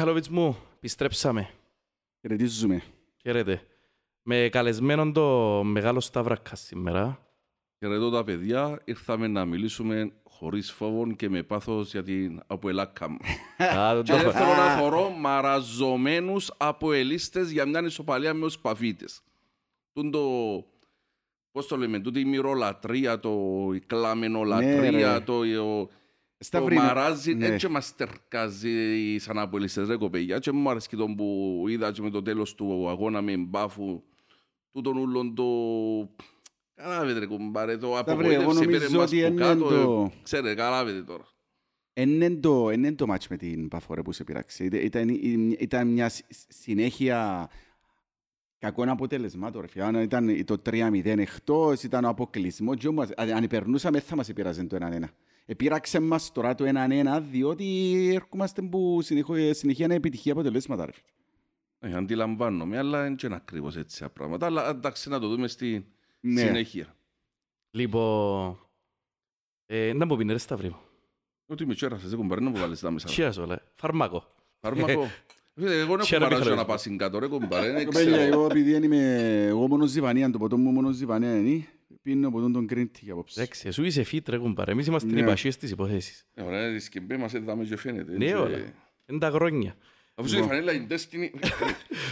Μιχαλόβιτς 0.00 0.28
μου, 0.28 0.56
επιστρέψαμε. 0.76 1.50
Χαιρετίζουμε. 2.20 2.82
Χαίρετε. 3.22 3.62
Με 4.22 4.48
καλεσμένον 4.52 5.12
το 5.12 5.62
μεγάλο 5.64 6.00
Σταύρακα 6.00 6.54
σήμερα. 6.56 7.26
Χαιρετώ 7.78 8.10
τα 8.10 8.24
παιδιά, 8.24 8.80
ήρθαμε 8.84 9.26
να 9.26 9.44
μιλήσουμε 9.44 10.12
χωρίς 10.24 10.70
φόβο 10.72 11.12
και 11.14 11.28
με 11.28 11.42
πάθος 11.42 11.90
για 11.90 12.02
την 12.02 12.40
Αποελάκα 12.46 13.08
μου. 13.08 13.18
Α, 13.58 13.94
το- 13.96 14.02
και 14.02 14.12
δεν 14.12 14.32
θέλω 14.32 14.54
να 14.54 14.76
θωρώ 14.76 15.10
μαραζωμένους 15.10 16.52
Αποελίστες 16.56 17.50
για 17.50 17.66
μια 17.66 17.80
ισοπαλία 17.84 18.34
με 18.34 18.46
τους 18.46 18.58
Παφίτες. 18.58 19.20
Τούν 19.92 20.10
το, 20.10 20.20
πώς 21.50 21.66
το 21.66 21.76
λέμε, 21.76 21.98
τούτη 22.00 22.20
η 22.20 22.24
μυρολατρεία, 22.24 23.20
το 23.20 23.38
η 23.74 23.80
κλαμενολατρεία, 23.80 24.90
Ναι, 24.90 25.12
ρε. 25.12 25.20
το, 25.20 25.44
ο, 26.42 26.48
το 26.50 26.58
Σταύρη, 26.58 26.74
μαράζι, 26.76 27.34
ναι. 27.34 27.46
έτσι 27.46 27.68
μας 27.68 27.94
τερκάζει 27.94 29.16
σαν 29.18 29.38
Αποελίστες 29.38 29.88
ρε 29.88 29.96
κοπέγια. 29.96 30.38
Και 30.38 30.52
μου 30.52 30.70
άρεσε 30.70 30.88
και 30.88 30.96
τον 30.96 31.14
που 31.14 31.64
είδα 31.68 31.92
και 31.92 32.02
με 32.02 32.10
το 32.10 32.22
τέλος 32.22 32.54
του 32.54 32.88
αγώνα 32.88 33.22
με 33.22 33.36
μπάφου, 33.36 34.02
τούτον 34.72 34.96
ούλον 34.96 35.34
το... 35.34 35.44
Καταλάβετε 36.74 37.18
ρε 37.18 37.26
κουμπάρε, 37.26 37.76
το 37.76 37.96
Σταύρη, 38.00 38.26
εγώ 38.32 38.42
απογοήτευσε 38.42 38.66
πήρε 38.66 38.78
νομίζω 38.78 38.98
μας 38.98 39.10
ότι 39.12 39.20
που 39.20 39.26
είναι 39.26 39.40
κάτω, 39.40 39.64
το- 39.68 40.10
ε, 40.14 40.20
Ξέρετε, 40.22 40.54
καταλάβετε 40.54 41.02
τώρα. 41.02 41.24
Είναι 41.94 42.30
το, 42.30 42.70
είναι 42.70 42.92
το 42.94 43.06
μάτς 43.06 43.28
με 43.28 43.36
την 43.36 43.68
Παφόρε 43.68 44.02
που 44.02 44.12
σε 44.12 44.24
πειράξει. 44.24 44.64
Ήταν, 44.64 45.08
ήταν, 45.08 45.56
ήταν 45.58 45.88
μια 45.88 46.08
συ- 46.08 46.24
συνέχεια 46.48 47.50
κακών 48.58 48.88
αποτελεσμάτων. 48.88 49.60
Ρε. 49.60 49.66
φίλε. 49.66 49.84
Αν 49.84 49.94
ήταν 49.94 50.44
το 50.44 50.62
3-0 50.70 51.04
εκτός, 51.04 51.82
ήταν 51.82 52.04
ο 52.04 52.08
αποκλεισμός. 52.08 52.76
Και 52.76 52.88
όμως, 52.88 53.08
αν 53.16 53.30
αν 53.30 53.46
περνούσαμε, 53.46 53.98
δεν 53.98 54.06
θα 54.06 54.16
μας 54.16 54.28
επήραζε 54.28 54.64
το 54.64 54.76
1-1. 54.80 55.04
Επήραξε 55.50 56.00
μας 56.00 56.32
τώρα 56.32 56.54
το 56.54 56.64
1-1, 56.64 57.22
διότι 57.30 57.66
έρχομαστε 58.14 58.62
που 58.62 58.98
συνεχώ- 59.02 59.54
συνεχεία 59.54 59.84
είναι 59.84 59.94
επιτυχία 59.94 60.32
αποτελέσματα. 60.32 60.86
Ρε. 60.86 60.92
φίλε. 60.92 61.92
Ε, 61.94 61.96
αντιλαμβάνομαι, 61.96 62.78
αλλά 62.78 63.02
δεν 63.02 63.16
είναι 63.24 63.34
ακριβώς 63.34 63.76
έτσι 63.76 64.00
τα 64.00 64.10
πράγματα. 64.10 64.46
Αλλά 64.46 64.68
εντάξει, 64.68 65.08
να 65.08 65.18
το 65.20 65.28
δούμε 65.28 65.48
στη 65.48 65.86
Ναι. 66.20 66.40
συνέχεια. 66.40 66.96
Λοιπόν, 67.70 68.58
ε, 69.66 69.92
να 69.92 70.06
μου 70.06 70.16
πίνε 70.16 70.32
ρε 70.32 70.38
Σταύρη 70.38 70.68
μου. 70.68 70.78
Ότι 71.46 71.66
με 71.66 71.74
τσέρασες, 71.74 72.08
δεν 72.10 72.18
κουμπάρε 72.18 72.40
να 72.40 72.50
μου 72.50 72.56
βάλεις 72.56 72.80
τα 72.80 72.90
μέσα. 72.90 73.08
Cheers, 73.10 73.42
όλα. 73.44 73.62
Φαρμάκο. 73.74 74.24
Φάρμακο. 74.60 75.06
Φίλε, 75.54 75.80
Εγώ 75.80 75.96
δεν 75.96 76.04
Χαίρομαι, 76.04 76.26
έχω 76.26 76.34
παράζω 76.34 76.38
Μιχαλή. 76.38 76.56
να 76.56 76.64
πας 76.64 76.86
κάτω, 76.96 77.18
ρε 77.18 77.26
κουμπάρε, 77.26 77.72
δεν 77.72 77.84
Κοπέλια, 77.84 78.16
ξέρω. 78.16 78.32
εγώ 78.32 78.44
επειδή 78.46 78.72
δεν 78.72 78.82
είμαι 78.82 79.44
εγώ 79.46 79.68
μόνος 79.68 79.90
ζιβανία, 79.90 80.30
το 80.30 80.38
ποτό 80.38 80.56
μου 80.56 80.70
μόνος 80.70 80.94
ζιβανία 80.96 81.36
είναι, 81.36 81.66
πίνω 82.02 82.30
ποτόν 82.30 82.52
τον 82.52 82.66
green 82.70 82.84
tea 82.86 83.08
απόψε. 83.10 83.40
Εντάξει, 83.40 83.68
εσύ 83.68 83.82
είσαι 83.86 84.06
fit 84.12 84.28
ρε 84.28 84.38
κουμπάρε. 84.38 84.72
Εμείς 84.72 84.86
είμαστε 84.86 85.08
Ναι. 85.12 85.20
οι 85.20 85.24
πασίες 85.24 85.56
της 85.56 85.70
υποθέσεις. 85.70 86.26
Ε, 86.34 86.42
Ωραία, 86.42 86.72
τη 86.72 86.78
σκεμπέ 86.80 87.16
μας 87.16 87.34
έδαμε 87.34 87.64
και 87.64 87.76
φαίνεται. 87.76 88.16
Ναι, 88.16 88.24
έτσι. 88.24 88.36
όλα. 88.36 88.58
Είναι 89.06 89.18
τα 89.18 89.30
χρόνια. 89.30 89.76
Αφού 90.14 90.28
σου 90.28 90.38
η 90.38 90.42
φανέλα 90.42 90.72
είναι 90.72 90.86
Destiny, 90.90 91.30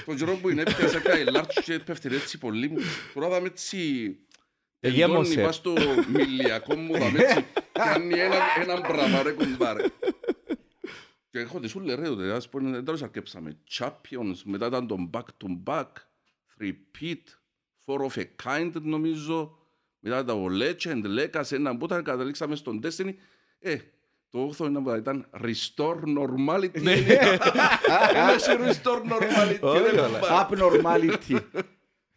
τον 0.07 0.17
καιρό 0.17 0.35
που 0.37 0.49
είναι 0.49 0.61
έπιασα 0.61 1.01
κάτι 1.01 1.25
large 1.35 1.61
και 1.65 1.79
πέφτει 1.79 2.15
έτσι 2.15 2.39
πολύ 2.39 2.69
μου. 2.69 2.79
Τώρα 3.15 3.29
δάμε 3.29 3.47
έτσι... 3.47 3.79
Εγέμωσε. 4.81 5.23
Τελειώνει 5.23 5.47
πας 5.47 5.55
στο 5.57 5.75
μιλιακό 6.13 6.75
μου, 6.77 6.93
δάμε 6.99 7.19
έτσι. 7.19 7.45
Κάνει 7.73 8.19
ένα, 8.19 8.37
έναν 8.63 8.81
μπράβο 8.81 9.23
ρε 9.23 9.33
κουμπάρε. 9.33 9.85
Και 11.31 11.39
έχω 11.39 11.61
τη 11.61 11.69
σου 11.69 11.81
λέει 11.81 11.97
ρε, 11.97 12.09
ότι 12.09 12.23
ας 12.31 12.49
πούμε, 12.49 12.83
τέλος 12.83 13.03
αρκέψαμε. 13.03 13.57
Champions, 13.79 14.37
μετά 14.45 14.67
ήταν 14.67 14.87
το 14.87 15.11
back 15.13 15.21
to 15.23 15.59
back, 15.65 15.87
repeat, 16.61 17.23
four 17.87 17.99
of 18.11 18.19
a 18.19 18.25
kind 18.45 18.73
νομίζω. 18.83 19.58
Μετά 20.01 20.25
το 20.25 20.47
legend, 20.61 21.03
legacy, 21.19 21.53
ένα 21.53 21.77
που 21.77 21.85
ήταν, 21.85 22.03
καταλήξαμε 22.03 22.57
στον 22.57 22.81
Destiny. 22.85 23.15
Ε, 23.59 23.77
το 24.31 24.51
8ο 24.59 24.65
είναι- 24.67 24.97
ήταν 24.97 25.27
restore 25.45 25.97
normality. 26.19 26.83
Ναι. 26.83 26.93
Ένας 28.15 28.43
σε 28.43 28.57
restore 28.61 29.03
normality. 29.13 29.59
Όχι, 29.61 29.83
ρε, 29.95 30.01
όλα. 30.01 30.19
κουμπάρε. 30.19 30.47
Abnormality. 30.51 31.41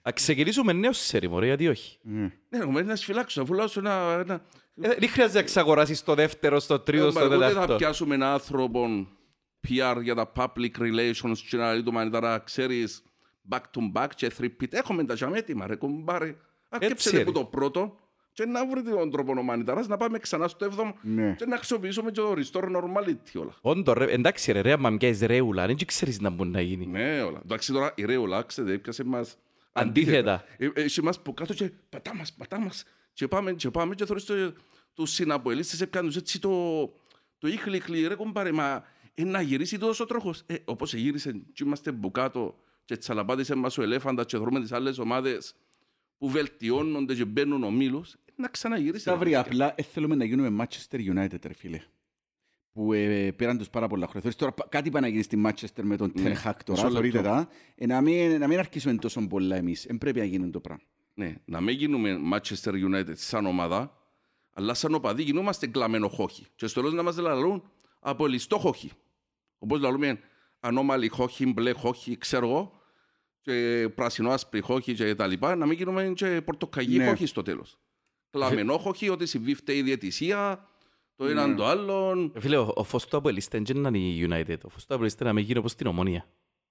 Α 0.02 0.12
ξεκινήσουμε 0.14 0.74
νέο 0.74 0.94
σέρι, 0.94 1.28
μωρέ, 1.30 1.46
γιατί 1.46 1.68
όχι; 1.68 1.98
Ναι. 2.02 2.20
Ναι, 2.50 2.58
εγώ 2.60 2.72
να 2.82 2.96
σφυλάξω, 2.96 3.42
αφού 3.42 3.54
λέω 3.54 3.68
σου 3.68 3.80
ένα... 3.80 4.18
ένα- 4.20 4.46
Ε, 4.82 4.96
Δεν 5.00 5.10
χρειάζεται 5.10 5.34
να 5.38 5.40
εξαγοράσεις 5.40 5.98
στο 6.00 6.14
δεύτερο, 6.16 6.60
στο 6.60 6.80
τρίτο, 6.80 7.12
στο 7.12 7.20
Εγώ 7.20 7.30
δεν 7.30 7.40
θα 7.40 7.48
τέταρτο. 7.48 7.76
πιάσουμε 7.76 8.16
έναν 8.16 8.30
άνθρωπο 8.34 8.88
PR 9.68 9.98
για 10.02 10.16
τα 10.16 10.32
public 10.36 10.72
relations 10.78 11.38
και 11.50 11.58
να 11.58 11.72
λέει 11.74 11.84
του 11.84 11.92
μανιτάρα, 11.92 12.40
ξέρεις, 12.40 13.04
back 13.50 13.60
to 13.60 13.92
back 14.02 14.08
και 14.16 14.32
repeat. 14.40 14.68
Έχουμε 14.74 15.04
τα 15.06 15.14
τζαμ 15.14 15.34
έτοιμα, 15.34 15.68
ρε 15.68 15.76
κομπάρε. 15.76 16.36
Αρκέψετε 16.72 17.18
ρε. 17.18 17.24
που 17.24 17.32
το 17.32 17.46
πρώτο 17.46 17.96
και 18.34 18.46
να 18.46 18.68
βρείτε 18.68 18.90
τον 18.90 19.12
τρόπο 19.12 19.34
ο 19.38 19.42
μανιτάρας 19.42 19.88
να 19.88 19.98
πάμε 19.98 20.20
ξανά 20.20 20.48
στο 20.48 20.66
έβδομο 20.66 20.96
Ναι. 21.02 21.36
και 21.38 21.46
να 21.46 21.56
αξιοποιήσουμε 21.56 22.12
και 22.12 22.22
το 22.22 22.32
restore 22.38 22.64
normality 22.64 23.40
όλα. 23.40 23.54
Όντως, 23.62 23.96
ρε, 23.98 24.12
εντάξει 24.12 24.52
ρε, 24.52 24.62
ρε, 24.62 24.72
άμα 24.72 24.90
μοιάζεις 24.90 25.22
ρέουλα, 25.28 25.66
δεν 25.66 25.78
ξέρεις 25.86 26.20
να 26.20 26.30
μπορεί 26.30 26.50
να 26.50 26.62
γίνει. 26.62 26.86
Ναι, 26.86 27.22
όλα. 27.22 27.42
Εντάξει 27.44 27.72
τώρα 27.72 27.92
η 27.96 28.06
Ρέολα, 28.06 28.42
ξέρετε, 28.42 28.74
έπιασε 28.74 29.04
μας 29.04 29.38
Αντίθετα. 29.74 30.44
Ε, 30.58 30.66
ε, 30.66 30.72
Έχει 30.74 31.04
μας 31.04 31.22
που 31.22 31.34
κάτω 31.34 31.54
και 31.54 31.72
πατά 31.90 32.16
μας, 32.16 32.34
πατά 32.34 32.60
μας. 32.60 32.84
Και 33.14 33.28
πάμε, 33.28 33.54
και 33.54 33.70
πάμε 33.70 33.96
και 33.96 34.06
θωρείς 34.06 34.26
το, 34.26 34.54
τους 34.94 35.10
συναποελίστες 35.12 35.82
έπιαν 35.82 36.06
τους 36.06 36.16
έτσι 36.16 36.40
το, 36.40 36.82
το 37.38 37.48
ήχλι 37.48 38.08
ρε 38.08 38.16
κομπάρε, 38.16 38.52
μα 38.52 38.84
ε, 39.14 39.24
να 39.24 39.42
γυρίσει 39.42 39.78
τόσο 39.78 40.06
τροχός. 40.06 40.42
Ε, 40.46 40.56
όπως 40.66 40.94
γύρισε 40.94 41.32
και 41.54 41.64
είμαστε 41.64 41.92
που 41.92 42.12
κάτω 42.12 42.56
και 42.86 42.98
τσαλαπάτησε 42.98 43.56
μας 43.56 43.78
ο 43.78 43.82
ελέφαντα 43.82 44.24
και 44.26 44.38
δρούμε 44.38 44.60
τις 44.60 44.72
άλλες 44.72 44.98
ομάδες 44.98 45.54
που 46.22 46.30
βελτιώνονται 46.30 47.16
και 47.16 47.26
μπαίνουν 47.26 47.64
ομίλους, 47.64 48.14
ε, 48.14 48.18
να 48.36 48.48
ξαναγυρίσει. 48.48 48.94
ρε, 48.94 49.00
Σταύρη, 49.00 49.24
παιδιά. 49.24 49.40
απλά 49.40 49.74
ε, 49.78 49.82
θέλουμε 49.84 50.16
να 50.16 50.26
γίνουμε 50.26 50.64
Manchester 50.66 50.98
United, 51.16 51.46
ρε 51.46 51.54
φίλε. 51.54 51.82
Που 52.74 52.94
ε, 52.94 53.32
πέραν 53.32 53.58
τους 53.58 53.70
πάρα 53.70 53.88
πολλά 53.88 54.04
χρόνια. 54.06 54.22
Θωρείς 54.22 54.36
Τώρα 54.38 54.52
πα- 54.52 54.68
κάτι 54.70 54.90
πάει 54.90 55.02
να 55.02 55.08
γίνει 55.08 55.22
στη 55.22 55.42
Manchester 55.46 55.82
με 55.82 55.96
τον 55.98 56.12
Ten 56.16 56.22
Ναι, 56.22 56.34
Hag 56.44 56.52
τώρα, 56.66 56.82
μισό 56.84 56.90
θωρείτε 56.96 57.18
λεπτό. 57.18 57.30
τα. 57.30 57.48
Ε, 57.76 57.86
να 57.86 58.02
μην, 58.02 58.38
να 58.40 58.48
μην 58.48 58.60
αρχίσουμε 58.60 58.96
τόσο 58.96 59.28
πολλά 59.28 59.56
εμείς. 59.56 59.86
Δεν 59.88 59.98
πρέπει 59.98 60.20
να 60.20 60.26
γίνει 60.26 60.50
το 60.50 60.60
πράγμα. 60.60 60.84
Ναι, 61.14 61.36
να 61.46 61.62
μην 61.62 61.76
γίνουμε 61.76 62.18
Manchester 62.34 62.72
United 62.74 63.14
σαν 63.16 63.46
ομάδα, 63.46 63.98
αλλά 64.54 64.74
σαν 64.74 64.94
οπαδοί 64.94 65.24
γινόμαστε 65.24 65.68
κλαμμένο 65.68 66.08
χόχι. 66.08 66.46
Και 66.56 66.68
στο 66.68 66.80
τέλος 66.82 66.96
να 66.96 67.04
μας 67.04 67.18
λαλούν 67.18 67.64
από 68.00 68.28
ληστό 68.28 68.58
χόχι. 68.58 68.92
Όπως 69.58 69.80
λαλούμε 69.80 70.20
ανώμαλοι 70.60 71.08
χόχι, 71.08 71.46
μπλε 71.54 71.72
χόχι, 71.72 72.18
ξέρω 72.18 72.48
εγώ, 72.48 72.81
και 73.42 73.88
πράσινο 73.96 74.30
άσπρη 74.30 74.62
χόχι 74.62 74.94
και 74.94 75.16
τα 75.16 75.28
λοιπά, 75.28 75.56
να 75.56 75.66
μην 75.66 75.78
γίνουμε 75.78 76.12
και 76.16 76.42
πορτοκαγί 76.46 76.98
Ναι. 76.98 77.08
χόχις 77.08 77.30
στο 77.30 77.42
τέλος. 77.42 77.78
Κλαμμένο 78.30 78.78
χόχι, 78.78 79.10
ότι 79.10 79.26
συμβεί 79.26 79.54
φταίει 79.54 79.78
η 79.78 79.82
διαιτησία, 79.82 80.68
το 81.16 81.26
έναν 81.26 81.50
Ναι. 81.50 81.56
το 81.56 81.66
άλλον. 81.66 82.32
Ε, 82.36 82.40
Φίλε, 82.40 82.58
ο, 82.58 82.74
ο 82.76 82.84
φως 82.84 83.08
του 83.08 83.18
Αποελίστα 83.18 83.60
δεν 83.64 83.78
είναι 83.94 83.98
η 83.98 84.28
United. 84.30 84.58
Ο 84.64 84.70
φως 84.70 84.86
του 84.86 84.94
Αποελίστα 84.94 85.26
να 85.26 85.34
με 85.34 85.42
γίνει 85.42 85.60
όπως 85.60 85.76
την 85.76 85.88
Ομόνια. 85.88 86.26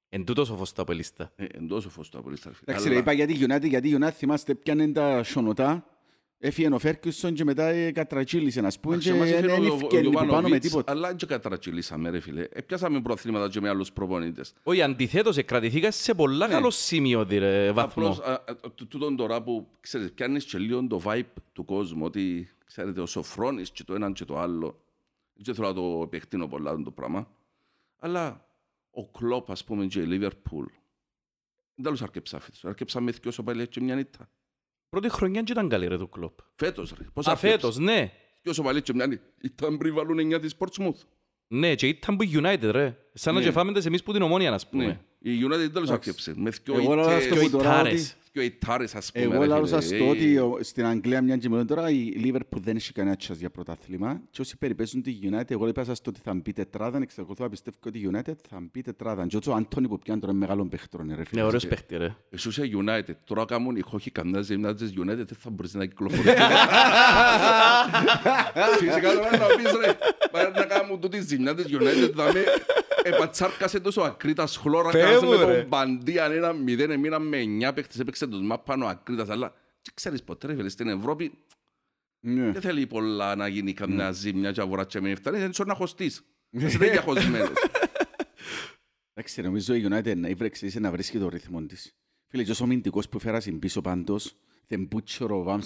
Εν 0.08 0.24
τούτος 0.24 0.50
ο 0.50 0.56
φως 0.56 0.72
του 0.72 0.82
Αποελίστα. 0.82 1.32
Ε, 1.36 1.44
εντός 1.44 1.86
ο 1.86 1.90
φως 1.90 2.08
του 2.08 2.18
απολύστα. 2.18 2.50
Εντάξει, 2.64 2.88
ρε, 2.88 2.96
είπα 2.96 3.12
γιατί 3.12 3.46
United, 3.48 3.68
γιατί 3.68 3.96
United 4.00 4.10
θυμάστε 4.12 4.54
πιάνε 4.54 4.92
τα 4.92 5.22
σιωνοτά. 5.24 5.84
Έφυγε 6.42 6.68
ο 6.74 6.78
Φέρκουσον 6.78 7.34
και 7.34 7.44
μετά 7.44 7.66
ε, 7.68 7.92
κατρατσίλησε, 7.92 8.60
ας 8.66 8.80
πούμε, 8.80 8.96
και 8.96 9.12
Μας 9.12 9.28
έφερε 9.30 9.46
δεν 9.46 9.70
ο- 9.70 9.72
ο 9.72 9.74
ευκαιρνεί 9.74 10.06
που 10.06 10.12
πάνω 10.12 10.26
με 10.26 10.32
Γιωβάνοβιτς, 10.32 10.66
τίποτα. 10.68 10.92
Αλλά 10.92 11.14
και 11.14 11.26
κατρατσιλήσαμε 11.26 12.10
ρε 12.10 12.20
φίλε. 12.20 12.46
Επιάσαμε 12.52 13.00
προαθλήματα 13.00 13.48
και 13.48 13.60
με 13.60 13.68
άλλους 13.68 13.92
προπονητές. 13.92 14.52
Όχι, 14.62 14.82
αντιθέτως, 14.82 15.36
εκκρατηθήκα 15.36 15.90
σε 15.90 16.14
πολλά 16.14 16.46
Ναι. 16.46 16.52
καλό 16.52 16.70
σημείο, 16.70 17.26
ρε, 17.30 17.72
βαθμό. 17.72 18.06
Απλώς, 18.08 18.18
α, 18.20 18.32
α, 18.32 18.54
τ- 18.74 18.88
τούτον 18.88 19.16
τώρα 19.16 19.42
που, 19.42 19.68
ξέρεις, 19.80 20.12
πιάνεις 20.12 20.44
και 20.44 20.58
λίγο 20.58 20.86
το 20.86 21.00
vibe 21.04 21.22
του 21.52 21.64
κόσμου, 21.64 22.04
ότι, 22.04 22.50
ξέρετε, 22.64 23.00
ο 23.00 23.06
Σοφρόνης 23.06 23.70
και 23.70 23.84
το 23.84 23.94
έναν 23.94 24.12
και 24.12 24.24
το 24.24 24.38
άλλο. 24.38 24.80
Δεν 25.34 25.54
θέλω 25.54 25.66
να 25.68 25.74
το 25.74 26.00
επεκτείνω 26.04 26.46
πολλά 26.48 26.82
το 26.82 26.90
πράγμα. 26.90 27.28
Αλλά 27.98 28.46
ο 28.90 29.06
Κλόπ, 29.06 29.50
ας 29.50 29.64
πούμε, 29.64 29.86
και 29.86 30.00
η 30.00 30.04
Λίβερπουλ, 30.04 30.64
δεν 31.74 31.84
τέλος 31.84 32.02
αρκεψά 32.02 32.40
φέτος. 32.40 32.64
Αρκεψά 32.64 33.00
με 33.00 33.10
δυο 33.10 33.30
σοπαλίες 33.30 33.68
και 33.68 33.80
μια 33.80 33.94
νύχτα. 33.94 34.28
Πρώτη 34.90 35.08
χρονιά 35.08 35.42
και 35.42 35.52
ήταν 35.52 35.68
καλή 35.68 35.86
ρε 35.86 35.98
του 35.98 36.08
κλόπ. 36.08 36.38
Φέτος, 36.56 36.92
ρε. 36.98 37.04
Πώς 37.12 37.26
Α, 37.26 37.36
φέτος, 37.36 37.78
ναι. 37.78 38.12
Δυο 38.42 38.52
σοπαλίες 38.52 38.82
και 38.82 38.94
μια 38.94 39.06
νύχτα. 39.06 39.24
Ήταν 39.42 39.76
πριν 39.78 39.94
βάλουν 39.94 40.18
εννιά 40.18 40.40
της 40.40 40.54
Portsmouth. 40.58 41.00
Ναι, 41.48 41.74
και 41.74 41.86
ήταν 41.86 42.16
που 42.16 42.22
η 42.22 42.30
United, 42.34 42.70
ρε. 42.70 42.96
Σαν 43.12 43.34
να 43.34 43.40
Ναι. 43.40 43.46
και 43.46 43.52
φάμε 43.52 43.72
τις 43.72 43.86
εμείς 43.86 44.02
που 44.02 44.12
την 44.12 44.22
Ομόνια, 44.22 44.52
ας 44.52 44.68
πούμε. 44.68 44.84
Ναι. 44.86 45.00
Η 45.18 45.44
United 45.44 45.48
δεν 45.48 45.72
τέλος 45.72 45.88
Εντάξει. 45.88 45.92
αρκεψε. 45.92 46.32
Με 46.36 46.50
δυο 46.64 46.74
Εγώ 46.74 46.94
λέω 48.32 48.44
ήττες, 48.44 48.94
αυτό 48.94 49.18
Και 49.18 49.26
που 49.26 49.32
οι 49.32 49.34
τώρα 49.34 49.34
ότι- 49.34 49.34
τάρες. 49.34 49.34
δυο 49.34 49.34
ηττάρες, 49.34 49.34
ας 49.34 49.34
πούμε. 49.34 49.34
Εγώ 49.34 49.40
ρε, 49.42 49.46
λέω 49.46 49.56
φίλε. 49.56 49.68
σας 49.68 49.90
Ε, 49.92 49.98
το 49.98 50.08
ότι 50.08 50.38
ο- 50.38 50.58
στην 50.60 50.84
Αγγλία 50.86 51.22
μια 51.22 51.36
και 51.36 51.48
μόνο 51.48 51.64
τώρα 51.64 51.90
η 51.90 52.12
Liverpool 52.24 52.58
δεν 52.60 52.76
έχει 52.76 52.92
κανένα 52.92 53.16
τσάς 53.16 53.38
για 53.38 53.50
πρωτάθλημα 53.50 54.20
και 54.30 54.40
όσοι 54.40 54.56
περιπέζουν 54.56 55.02
τη 55.02 55.18
United, 55.22 55.50
εγώ 55.50 55.68
είπα 55.68 55.84
σας 55.84 56.00
το 56.00 56.10
ότι 56.10 56.20
θα 56.24 56.34
μπει 56.34 56.52
τετράδα, 56.52 56.98
εξακολουθώ 57.02 57.42
να 57.44 57.50
πιστεύω 57.50 57.76
ότι 57.86 57.98
η 57.98 58.10
United 58.12 58.34
θα 58.48 58.58
μπει 58.72 58.80
τετράδα. 58.82 59.26
Και 59.26 59.36
ο 59.36 59.54
Αντώνη 59.54 59.88
που 59.88 59.98
πιάνει 59.98 60.20
τώρα 60.20 60.32
είναι 60.32 60.40
μεγάλο 60.40 60.66
παίχτρο, 60.66 61.04
ρε 61.16 61.24
φίλε. 61.24 61.40
Ναι, 61.40 61.46
ωραίος 61.46 61.66
παίχτη, 61.66 61.96
ρε. 61.96 62.14
Εσύ 62.30 62.48
είσαι 62.48 62.62
United. 62.84 63.14
Τώρα 63.24 63.44
κάνουν 63.44 63.76
οι 63.76 63.80
χώχοι 63.80 64.10
καμιά 64.10 64.40
ζημιά 64.40 64.74
της 64.74 64.92
United 64.98 65.04
δεν 65.16 65.36
θα 65.38 65.50
μπορείς 65.50 65.74
να 65.74 65.86
κυκλοφορήσεις. 65.86 66.32
Φυσικά 68.78 69.12
τώρα 69.12 69.30
να 69.36 69.46
πεις 69.56 69.72
ρε, 69.84 69.92
πάρε 70.30 70.50
να 70.50 70.64
κάνουν 70.64 71.00
τούτη 71.00 71.20
ζημιά 71.20 71.54
της 71.54 71.66
United 71.70 72.12
θα 72.16 72.24
με 72.32 72.44
επατσάρκασε 73.02 73.80
τόσο 73.80 74.00
ακρίτας 74.00 74.56
χλώρα 74.56 74.90
Θεέ 74.90 75.02
κάνασε 75.02 75.24
μου, 75.24 75.30
με 75.30 75.36
ρε. 75.44 75.56
τον 75.58 75.66
Μπαντίαν 75.68 76.32
ένα 76.32 76.52
μηδέν 76.52 76.90
εμείναν 76.90 77.26
με 77.26 77.38
εννιά 77.38 77.72
παίχτες 77.72 77.98
έπαιξε 77.98 78.26
τους 78.26 78.40
μάπανο 78.40 78.86
ακρίτας 78.86 79.28
αλλά 79.28 79.54
και 79.82 79.90
ξέρεις 79.94 80.22
ποτέ 80.22 80.46
ρε 80.46 80.54
φίλε 80.54 80.68
στην 80.68 80.88
Ευρώπη 80.88 81.32
Ναι. 82.20 82.50
δεν 82.50 82.60
θέλει 82.62 82.86
πολλά 82.86 83.34
να 83.36 83.48
γίνει 83.48 83.72
καμιά 83.72 84.10
ζημιά 84.12 84.52
και 84.52 84.60
αβουρά 84.60 84.84
και 84.84 85.00
με 85.00 85.14
φτάνει 85.14 85.38
δεν 85.38 85.50
να 85.66 85.74
χωστείς. 85.74 86.22
Είσαι 86.50 86.78
τέτοια 86.78 87.00
χωσμένος. 87.00 87.52
Εντάξει, 89.14 89.42
νομίζω 89.42 89.74
η 89.74 89.86
United 89.90 90.16
να 90.16 90.28
ήβρεξε 90.28 90.80
να 90.80 90.90
βρίσκει 90.90 91.18
το 91.18 91.28
ρυθμό 91.28 91.62
της. 91.62 91.94
Φίλε, 92.28 92.42
και 92.44 92.50
ο 92.50 92.54
αμυντικός 92.62 93.08
που 93.08 93.18
φέρασε 93.18 93.50
πίσω 93.50 93.80
πάντως, 93.80 94.36
δεν 94.66 94.84
Μπούτσορο, 94.86 95.60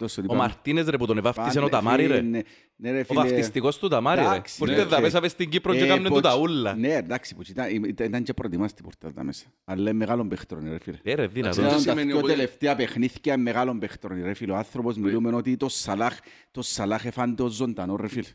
ο 0.00 0.04
Άμστερταν. 0.04 0.36
Ο 0.36 0.38
Μαρτίνες 0.38 0.86
ρε 0.86 0.96
που 0.96 1.06
τον 1.06 1.18
ευάφτισε 1.18 1.60
ο 1.60 1.68
Ταμάρι 1.68 2.06
ρε. 2.06 2.20
Ναι, 2.20 2.40
ναι, 2.76 2.90
ρε, 2.90 3.00
Ο 3.00 3.04
φίλε. 3.04 3.20
βαφτιστικός 3.20 3.78
του 3.78 3.88
Ταμάρι 3.88 4.20
ρε. 4.20 4.26
Εντάξει, 4.26 4.58
Που 4.58 4.64
ναι, 4.66 4.72
ήρθε 4.72 4.84
οκ. 4.84 4.90
εδώ 4.92 5.00
μέσα 5.00 5.28
στην 5.28 5.48
Κύπρο 5.50 5.72
και 5.74 5.78
Ε, 5.80 5.84
έκαμε 5.84 6.02
του 6.08 6.14
ποτσι- 6.14 6.22
τα 6.22 6.36
ούλα. 6.38 6.74
Ναι, 6.74 6.94
εντάξει, 6.94 7.34
που 7.34 7.42
ήταν, 7.48 7.84
ήταν, 7.84 8.06
ήταν 8.06 8.22
και 8.22 8.32
προετοιμάστη 8.34 8.82
πόρτα 8.82 9.12
τα 9.12 9.24
μέσα. 9.24 9.44
Αλλά 9.64 9.80
είναι 9.80 9.92
μεγάλο 9.92 10.24
παίχτρο, 10.26 10.58
ρε 10.62 10.78
φίλε. 10.82 10.96
Ε, 11.02 11.14
ρε, 11.14 11.22
Εντάξει, 11.22 11.34
δυνατόν. 11.40 11.64
Ήταν 11.64 11.74
τα 11.76 11.78
σημαίνει 11.80 12.06
δύο 12.10 12.18
ότι- 12.18 12.28
τελευταία 12.28 12.76
παιχνίδια 12.76 13.36
μεγάλων 13.36 13.78
παίχτρων, 13.78 14.22
ρε 14.24 14.34
φίλε. 14.34 14.52
Ο 14.52 14.56
άνθρωπος 14.56 14.96
μιλούμε 14.96 15.34
ότι 15.34 15.56
το 15.56 15.68
Σαλάχ, 15.68 16.18
το 16.50 16.62
Σαλάχ 16.62 17.04
έφανε 17.04 17.34
το 17.34 17.46
ζωντανό, 17.48 17.96
ρε 17.96 18.08
φίλε. 18.08 18.28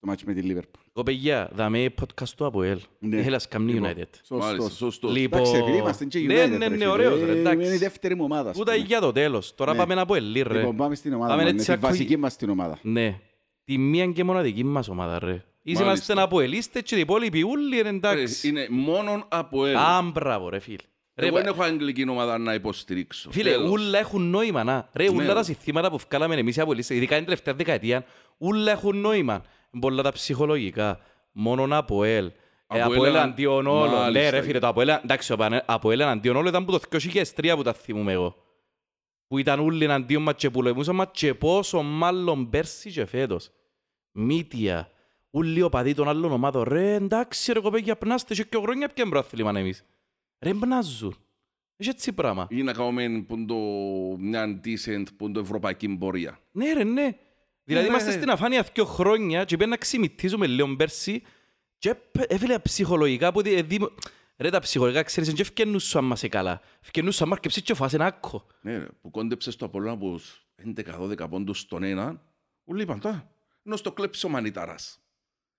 Στο 0.00 0.06
μάτσο 0.06 0.24
με 0.26 0.32
τη 0.34 0.40
Λίβερπουλ. 0.40 0.80
Κοπεγιά, 0.92 1.50
δαμε 1.54 1.94
podcast 2.00 2.28
του 2.36 2.46
Αποέλ. 2.46 2.78
Ναι. 2.98 3.16
Ήθελας 3.16 3.48
καμνή 3.48 3.72
Λοιπόν, 3.72 3.88
United. 3.90 3.94
Μάλιστα, 4.28 4.54
Σωστός. 4.62 4.76
σωστός. 4.76 5.12
Λοιπόν, 5.16 5.40
Εντάξει, 5.40 5.58
επειδή 5.60 5.76
είμαστε 5.78 6.04
και 6.04 6.18
ναι, 6.18 6.44
United, 6.44 6.48
ναι, 6.48 6.56
ρε 6.56 6.68
ναι, 6.68 6.74
φίλε. 6.74 6.86
ωραίος, 6.86 7.20
ρε, 7.20 7.32
Ε, 7.32 7.38
εντάξει. 7.38 7.66
Είναι 7.66 7.74
η 7.74 7.78
δεύτερη 7.78 8.14
μου 8.14 8.24
ομάδα. 8.24 8.50
ας 8.50 8.58
Ούτε 8.58 8.72
πούμε. 8.72 8.84
για 8.86 9.00
το 9.00 9.12
τέλος. 9.12 9.54
Τώρα 9.54 9.72
Ναι. 9.72 9.78
πάμε 9.78 9.94
να 9.94 10.00
Αποέλ, 10.00 10.32
ρε. 10.42 10.58
Λοιπόν, 10.58 10.76
πάμε 10.76 10.94
στην 10.94 11.12
ομάδα 11.14 11.30
Πάμε 11.30 11.42
μας, 11.42 11.52
έτσι 11.52 11.70
ναι, 11.70 11.76
τη 11.76 11.82
ακούει- 11.84 11.96
βασική 11.96 12.16
μας 12.16 12.36
την 12.36 12.50
ομάδα. 12.50 12.78
Ναι. 12.82 13.20
Τη 13.64 13.78
μία 13.78 14.06
και 14.06 14.24
μοναδική 14.24 14.64
μας 14.64 14.88
ομάδα, 14.88 15.18
ρε. 15.18 15.44
Είμαστε 15.62 15.86
Μάλιστα. 15.86 16.14
να 16.14 16.22
Αποελίστε 16.22 16.80
και 16.80 16.96
οι 16.96 17.00
υπόλοιποι 17.00 17.42
ούλοι, 17.42 17.80
ρε, 17.80 17.88
Ε, 17.88 17.92
εντάξει. 17.92 18.48
Είναι 18.48 18.66
μόνον 18.70 19.24
από 19.28 19.66
ένα. 19.66 19.80
Α, 19.96 20.02
μπράβο, 20.02 20.48
ρε, 20.48 20.58
φίλε. 20.58 20.76
Ρε, 21.14 21.26
Εγώ 21.26 21.34
πα- 21.36 21.42
δεν 21.42 21.52
έχω 21.52 21.62
αγγλική 21.62 22.08
ομάδα 22.08 22.38
να 22.38 22.54
υποστηρίξω. 22.54 23.30
Φίλε, 23.30 23.50
Τέλος. 23.50 23.70
ούλα 23.70 23.98
έχουν 23.98 24.30
νόημα, 24.30 24.64
να. 24.64 24.88
Ρε, 24.92 25.08
ούλα 25.10 25.24
Ναι. 25.24 25.32
τα 25.34 25.42
συστήματα 25.42 25.90
που 25.90 25.98
βγάλαμε 26.08 26.34
εμείς 26.34 26.56
οι 26.56 26.60
Αποελίστες, 26.60 26.96
ειδικά 26.96 27.14
την 27.16 27.24
τελευταία 27.24 27.54
δεκαετία, 27.54 28.04
ούλα 28.38 28.70
έχουν 28.72 28.96
νόημα. 29.00 29.42
Πολλά 29.80 30.02
τα 30.02 30.12
ψυχολογικά. 30.12 31.00
Μόνον 31.32 31.72
Αποέλ. 31.72 32.26
Ε, 32.26 32.80
Αποέλ 32.80 32.96
Αποέλ 32.98 33.14
ενα- 33.14 33.22
αντίον 33.22 33.66
όλων. 33.66 33.90
Ναι, 33.90 33.96
Μάλιστα. 33.96 34.30
ρε, 34.30 34.42
φίλε, 34.42 34.58
το 34.58 34.66
Αποέλ, 34.68 34.88
εντάξει, 34.88 35.32
ο 35.32 35.36
Πανε- 35.36 35.62
Αποέλ 35.66 36.02
αντίον 36.02 36.36
όλων 36.36 36.48
ήταν 36.48 36.64
που 36.64 36.70
το 36.72 36.78
2003 36.78 37.56
που 37.56 37.62
τα 37.62 37.72
θυμούμαι 37.72 38.12
εγώ. 38.12 38.36
Που 39.26 39.38
ήταν 39.38 39.60
ούλοι 39.60 39.84
εναντίον 39.84 40.22
μας 40.22 40.34
και 40.36 40.50
πολεμούσαν 40.50 40.94
μας 40.94 41.06
και 41.12 41.34
πόσο 41.34 41.82
μάλλον 41.82 42.50
πέρσι 42.50 42.90
και 42.90 43.06
φέτος. 43.06 43.50
Μύτια. 44.12 44.90
Ούλοι 45.30 45.62
οπαδοί 45.62 45.94
των 45.94 46.08
άλλων 46.08 46.32
ομάδων. 46.32 46.62
Ρε, 46.68 46.94
εντάξει 46.94 47.52
ρε 47.52 47.60
κοπέκια, 47.60 47.96
πνάστε 47.96 48.34
και 48.34 48.44
και 48.44 48.56
χρόνια 48.58 48.88
πια 48.88 49.06
μπράθλημα 49.06 49.58
εμείς. 49.58 49.84
Ρε, 50.38 50.54
μπνάζουν. 50.54 51.16
Έχει 51.76 51.90
έτσι 51.90 52.12
πράγμα. 52.12 52.46
Ή 52.50 52.62
να 52.62 52.72
κάνουμε 52.72 53.24
που 53.28 53.44
το, 53.44 53.54
μια 54.18 54.60
decent 54.64 55.04
που 55.16 55.30
το 55.32 55.40
ευρωπαϊκή 55.40 55.88
πορεία. 55.88 56.38
Ναι 56.52 56.72
ρε, 56.72 56.84
ναι. 56.84 57.16
Δηλαδή 57.68 57.86
Ναι, 57.86 57.90
είμαστε 57.92 58.10
ναι. 58.10 58.16
στην 58.16 58.30
αφάνεια 58.30 58.66
δύο 58.74 58.84
χρόνια 58.84 59.44
και 59.44 59.56
πρέπει 59.56 59.70
να 59.70 59.76
ξημητίζουμε 59.76 60.46
λίγο 60.46 60.76
πέρσι 60.76 61.22
και 61.78 61.94
π- 61.94 62.32
έφυλε 62.32 62.58
ψυχολογικά 62.58 63.32
που 63.32 63.42
δι- 63.42 63.66
δι- 63.66 63.92
Ρε 64.40 64.50
τα 64.50 64.60
ψυχολογικά 64.60 65.02
ξέρεις, 65.02 65.28
δεν 65.28 65.38
ευκαινούν 65.40 65.80
σου 65.80 65.98
αν 65.98 66.10
είσαι 66.10 66.28
καλά. 66.28 66.60
Ευκαινούν 66.82 67.12
σου 67.12 67.24
αν 67.24 67.32
αρκεψείς 67.32 67.62
και 67.62 67.74
φάσε 67.74 67.96
ένα 67.96 68.04
άκκο. 68.04 68.46
Ναι, 68.60 68.78
ρε, 68.78 68.86
που 69.00 69.10
κόντεψες 69.10 69.56
το 69.56 69.64
Απόλλωνα 69.64 69.92
από 69.92 70.20
11-12 70.56 71.28
πόντους 71.30 71.58
στον 71.60 71.82
έναν, 71.82 72.20
ούλοι 72.64 72.82
είπαν 72.82 73.00
τώρα, 73.00 73.30
είναι 73.62 73.76
στο 73.76 73.92
κλέψο 73.92 74.28
μανιτάρας. 74.28 75.00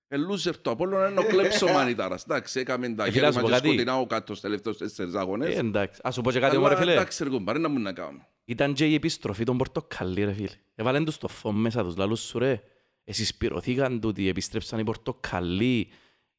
Ε, 0.08 0.18
loser 0.18 0.54
το 0.62 0.72
Απόλλωνα 0.72 1.10
είναι 1.10 1.20
ο 1.20 1.24
κλέψο 1.24 1.68
μανιτάρας. 1.68 2.24
Εντάξει, 2.24 2.60
έκαμε 2.60 2.90
τα 2.90 3.06
Ε, 3.06 3.12
φίλε, 3.12 3.26
να 3.26 3.32
σου 3.32 3.40
γέρμα 3.40 3.42
πω 3.42 3.48
και 3.48 3.54
κάτι. 3.62 3.68
σκοτεινά 3.68 4.00
ο 4.00 4.06
κάτω 4.06 4.26
στους 4.26 4.40
τελευταίους 4.40 4.78
τέσσερις 4.78 5.14
Ε, 5.14 5.18
αγώνες. 5.20 5.58
εντάξει. 5.58 6.02
Ας 6.04 6.14
σου 6.14 6.22
πω 6.22 6.32
και 6.32 6.40
κάτι 6.40 6.56
Αλλά 6.56 6.60
όμορφε 6.66 6.82
φίλε. 6.82 6.94
εντάξει 6.94 7.24
ρε 7.24 7.30
κομπάρε 7.30 7.60
να 7.60 7.70
μου 7.70 7.80
να 7.80 7.94
κάνουμε. 7.94 8.28
Ήταν 8.50 8.74
και 8.74 8.86
η 8.88 8.94
επιστροφή 8.94 9.44
των 9.44 9.57
Πορτοκαλί 9.57 10.24
ρε 10.24 10.34
φίλε. 10.34 10.50
Έβαλαν 10.75 11.06
τους 11.06 11.18
το 11.18 11.28
φως 11.28 11.54
μέσα 11.54 11.84
τους, 11.84 11.96
λαλούς 11.96 12.19
σου 12.22 12.40
ρε. 12.40 12.62
Εσυσπυρωθήκαν 13.04 14.00
τούτοι, 14.00 14.28
επιστρέψαν 14.28 14.80
οι 14.80 14.84
Πορτοκαλί. 14.84 15.88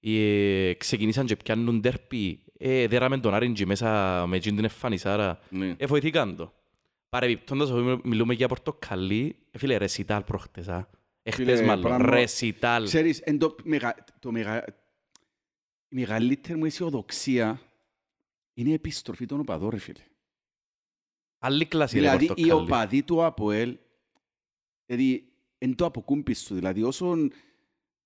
Ε, 0.01 0.73
ξεκινήσαν 0.79 1.27
και 1.27 1.37
πιάνουν 1.37 1.81
τέρπι. 1.81 2.43
Ε, 2.59 2.87
δέραμε 2.87 3.19
τον 3.19 3.35
Άρεντζι 3.35 3.67
μέσα 3.67 4.25
με 4.27 4.37
εκείνη 4.37 4.55
την 4.55 4.65
εμφανισάρα. 4.65 5.41
Ναι. 5.51 5.75
Ε, 5.79 5.87
βοηθήκαν 5.87 6.37
το. 6.37 6.53
Παρεμπιπτόντας, 7.09 7.71
αφού 7.71 8.01
μιλούμε 8.05 8.35
για 8.35 8.49
Πορτοκαλί, 8.49 9.37
ε, 9.51 9.59
φίλε, 9.59 9.77
ρεσιτάλ 9.77 10.23
προχτές, 10.23 10.69
α. 10.69 10.89
Εχθές 11.23 11.59
Φίλε, 11.59 11.67
μάλλον, 11.67 11.83
πράγμα- 11.85 12.11
ρεσιτάλ. 12.11 12.85
Ξέρεις, 12.85 13.19
εν 13.21 13.39
το, 13.39 13.55
μεγα, 13.63 13.95
το 14.19 14.33
μεγα, 14.33 14.65
η 15.89 15.95
μεγαλύτερη 15.97 16.59
μου 16.59 16.65
αισιοδοξία 16.65 17.61
είναι 18.55 18.71
η 18.71 18.73
επιστροφή 18.73 19.27
των 19.27 19.41
οπαδών, 19.41 19.69
ρε 19.71 19.79
φίλε. 19.79 20.01
Άλλη 21.43 21.67
κλάση, 21.67 21.95
ρε, 21.95 22.01
Δηλαδή, 22.01 22.25
οι 22.25 22.27
Πορτοκαλί. 22.29 22.63
οπαδοί 22.63 23.03
του 23.03 23.25
ΑΠΟΕΛ, 23.25 23.77
δηλαδή, 24.87 25.33
εν 25.59 25.75
το 25.75 25.85
αποκούμπης 25.85 26.45
του. 26.45 26.55
Δηλαδή, 26.55 26.83
όσον 26.83 27.33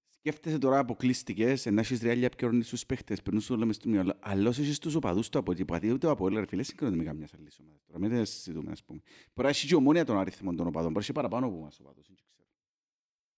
σκέφτεσαι 0.09 0.59
τώρα 0.59 0.79
αποκλειστικές, 0.79 1.67
να 1.67 1.81
έχεις 1.81 2.01
ρεάλια 2.03 2.29
πιόρνεις 2.29 2.67
στους 2.67 2.87
παίχτες, 2.87 3.23
περνούν 3.23 3.43
σου 3.43 3.55
όλα 3.55 3.65
μες 3.65 3.77
στο 3.77 3.89
μυαλό, 3.89 4.15
αλλά 4.21 4.49
όσοι 4.49 4.63
έχεις 4.63 4.79
τους 4.79 4.95
οπαδούς 4.95 5.29
του 5.29 5.39
ΑΠΟΕΛ, 5.39 5.59
οι 5.59 5.63
οπαδοί 5.63 5.99
του 5.99 6.11
ΑΠΟΕΛ, 6.11 6.35
ρε 6.35 6.47
φίλε, 6.47 6.63
συγκρίνονται 6.63 6.97
με 6.97 7.05
καμιάς 7.05 7.35
άλλης 7.35 7.59
ομάδας. 7.61 7.83
Τώρα, 7.87 7.99
μην 7.99 8.11
τα 8.11 8.25
συζητούμε, 8.25 8.71
ας 8.73 8.85
πούμε. 8.85 9.01
Μπορεί 9.35 9.49
να 9.49 9.49
έχει 9.49 9.67
και 9.67 9.75
ομόνια 9.75 10.05
των 10.05 10.19
αριθμών 10.19 10.57
των 10.57 10.67
οπαδών, 10.67 10.93
μπορεί 10.93 10.95
να 10.95 11.01
έχει 11.05 11.13
παραπάνω 11.13 11.47
από 11.47 11.57
εμάς 11.57 11.79
οπαδούς, 11.81 12.07
δεν 12.07 12.17
ξέρω. 12.17 12.33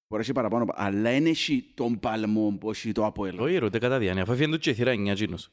Μπορεί 0.08 0.20
να 0.22 0.26
έχει 0.28 0.32
παραπάνω, 0.32 0.62
από- 0.62 0.72
αλλά 0.76 1.00
δεν 1.10 1.26
έχει 1.26 1.70
τον 1.74 1.98
παλμό 2.00 2.56
που 2.60 2.70
έχει 2.70 2.92
το 2.92 3.04
ΑΠΟΕΛ. 3.06 3.38
Όχι, 3.38 3.58
ρε, 3.58 3.64
ούτε 3.64 3.78
κατά 3.78 3.98
διάνοια. 3.98 4.22
Αφού 4.22 4.32
έφυγαν 4.32 4.50
του 4.50 4.58
και 4.58 4.70
η 4.70 4.74
θύρα 4.74 4.90
εννιά 4.90 5.14
τζίνος. 5.14 5.50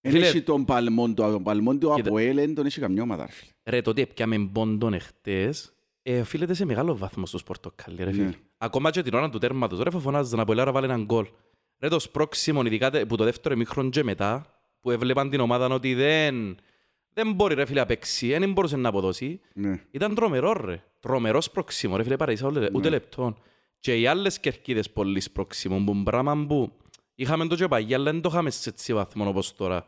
Δεν 0.00 0.12
Φίλε- 0.12 0.26
έχει 0.28 0.42
τον 0.42 0.64
παλμό 0.64 1.06
του, 1.06 1.14
τον 1.14 1.42
παλμό 1.42 1.76
του 1.76 1.92
Κοίτα. 1.94 2.08
ΑΠΟΕΛ, 2.08 2.34
δεν 2.34 2.54
τον 2.54 2.66
έχει 2.66 2.80
καμιά 2.80 3.02
ομάδα, 3.02 3.26
ρε 3.26 3.32
φίλε. 3.32 3.50
Ρε, 3.64 3.80
τότε 3.82 4.06
πιάμε 4.06 4.48
πόντον 4.52 4.94
εχτες, 4.94 5.72
ε, 6.02 6.20
οφείλεται 6.20 6.54
σε 6.54 6.64
μεγάλο 6.64 6.96
βαθμό 6.96 7.26
στους 7.26 7.42
Πορτοκαλί, 7.42 8.04
ρε 8.04 8.12
φίλε. 8.12 8.24
Ναι. 8.24 8.32
Ακόμα 8.58 8.90
και 8.90 9.02
την 9.02 9.14
ώρα 9.14 9.30
του 9.30 9.38
τέρματος, 9.38 9.78
ρε, 9.80 9.90
φωνάζαν 9.90 10.40
από 10.40 10.52
ελάρα 10.52 10.72
βάλει 10.72 10.86
έναν 10.86 11.04
γκολ. 11.04 11.26
Ρε, 11.78 11.88
το 11.88 11.98
σπρώξιμο, 11.98 12.62
ειδικά 12.64 12.90
τε- 12.90 13.06
που 13.06 13.16
το 13.16 13.24
δεύτερο 13.24 13.54
ημίχρον 13.54 13.90
και 13.90 14.02
μετά, 14.04 14.46
που 14.80 14.90
έβλεπαν 14.90 15.30
την 15.30 15.40
ομάδα 15.40 15.66
ότι 15.66 15.94
δεν, 15.94 16.56
δεν 17.12 17.32
μπορεί, 17.32 17.54
ρε 17.54 17.66
φίλε, 17.66 17.80
να 17.80 17.86
παίξει, 17.86 18.28
δεν 18.38 18.52
μπορούσε 18.52 18.76
να 18.76 18.88
αποδώσει. 18.88 19.40
Ναι. 19.54 19.80
Ήταν 19.90 20.14
τρομερό, 20.14 20.52
ρε. 20.52 20.82
Τρομερό 21.00 21.40
σπρώξιμο, 21.40 21.96
ρε 21.96 22.02
φίλε, 22.02 22.16
παραείσα 22.16 22.46
ούτε, 22.46 22.70
ούτε 22.72 22.88
λεπτόν. 22.88 23.36
Και 23.80 23.96
οι 24.00 24.06
άλλες 24.06 24.40
κερκίδες 24.40 24.90
πολύ 24.90 25.20
σπρώξιμο, 25.20 25.78
που 25.84 26.02
πράγμα 26.02 26.46
που 26.46 26.72
είχαμε 27.18 27.46
το 27.46 27.56
και 27.56 27.68
παγιά, 27.68 27.96
αλλά 27.96 28.12
δεν 28.12 28.20
το 28.20 28.28
είχαμε 28.32 28.50
σε 28.50 28.68
έτσι 28.68 28.94
βαθμό 28.94 29.28
όπως 29.28 29.54
τώρα. 29.56 29.86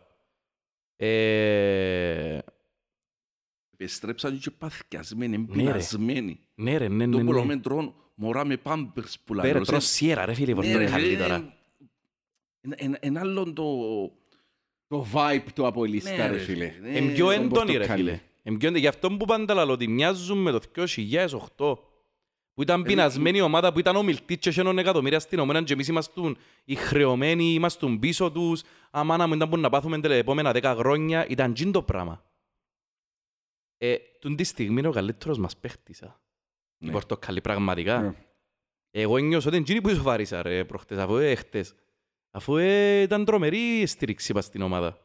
Ε, 0.96 2.38
Επιστρέψαν 3.72 4.38
και 4.38 4.50
παθιασμένοι, 4.50 5.38
Ναι, 5.38 5.46
ρε. 5.54 5.60
εμπειρασμένοι. 5.60 6.40
ναι, 6.54 6.76
ρε, 6.76 6.88
ναι, 6.88 7.04
Το 7.04 7.16
ναι, 7.16 7.22
ναι. 7.22 7.32
πολλό 7.32 7.60
τρώνε 7.60 7.92
μωρά 8.14 8.44
με 8.44 8.56
πάμπερς 8.56 9.18
που 9.24 9.34
Πέρα, 9.34 9.48
λαλώς. 9.52 9.66
τρως 9.68 9.84
σιέρα, 9.86 10.24
ρε 10.26 10.34
φίλε, 10.34 10.54
Ναι, 10.54 10.66
ρε, 10.72 10.72
Πορτοκαλί 10.78 11.12
ε, 11.14 11.18
τώρα. 11.18 11.34
ένα- 12.60 12.76
ένα- 12.78 12.98
Ένα 13.00 13.20
άλλο 13.20 13.52
το... 13.52 13.64
Το 14.86 15.06
vibe 15.14 15.44
του 15.54 15.66
ΑΠΟΕΛίστα, 15.66 16.10
Ναι, 16.16 16.26
ρε 16.26 16.32
ρε, 16.32 16.38
φίλε. 16.38 16.74
ναι. 16.80 16.88
Εν 16.90 17.12
πιο 17.12 17.24
τον 17.24 17.34
έντονη, 17.34 17.70
ρε 17.72 17.78
Πορτοκαλί. 17.78 18.02
φίλε. 18.02 18.20
Εν 18.42 18.56
πιο 18.56 18.68
έντονη. 18.68 18.78
Γι' 18.80 18.86
αυτό 18.86 19.08
που 19.16 19.24
πάντα 19.24 19.54
λαλώ 19.54 19.72
ότι 19.72 19.88
μοιάζουν 19.88 20.38
με 20.38 20.50
το 20.50 20.60
2008. 21.56 21.78
Που 22.60 22.66
ήταν 22.66 22.82
πεινασμένη 22.82 23.38
η 23.38 23.40
ομάδα, 23.40 23.72
που 23.72 23.78
ήταν 23.78 23.96
ομιλτή 23.96 24.38
και 24.38 24.50
χαίνον 24.50 24.78
εκατομμύρια 24.78 25.20
στην 25.20 25.38
ομένα 25.38 25.62
και 25.62 25.72
εμείς 25.72 25.88
ήμασταν 25.88 26.36
οι 26.64 26.74
χρεωμένοι, 26.74 27.52
ήμασταν 27.52 27.98
πίσω 27.98 28.30
τους. 28.32 28.62
Αμάνα 28.90 29.26
μου 29.26 29.34
ήταν 29.34 29.48
που 29.48 29.56
να 29.56 29.68
πάθουμε 29.70 30.00
τα 30.00 30.14
επόμενα 30.14 30.52
δέκα 30.52 30.74
χρόνια. 30.74 31.26
Ήταν 31.26 31.54
τζιν 31.54 31.72
το 31.72 31.82
πράγμα. 31.82 32.24
Ε, 33.78 33.96
τούν 34.20 34.36
τη 34.36 34.44
στιγμή 34.44 34.78
είναι 34.78 34.88
ο 34.88 34.92
καλύτερος 34.92 35.38
μας 35.38 35.56
παίχτης. 35.56 36.02
α. 36.02 36.20
Η 36.78 36.86
Ναι. 36.86 36.92
Πορτοκαλί 36.92 37.40
πραγματικά. 37.40 38.00
Ναι. 38.00 38.14
Εγώ 38.90 39.18
νιώσω 39.18 39.46
ότι 39.48 39.56
είναι 39.56 39.64
τζίνοι 39.64 39.80
που 39.80 39.88
ισοφάρισα 39.88 40.42
ρε 40.42 40.64
προχτές, 40.64 40.98
αφού 40.98 41.16
ε, 41.16 41.34
χτες. 41.34 41.74
Αφού 42.30 42.56
ε, 42.56 43.00
ήταν 43.00 43.24
τρομερή 43.24 43.80
η 43.80 43.86
στήριξη 43.86 44.32
πας 44.32 44.44
στην 44.44 44.62
ομάδα. 44.62 44.98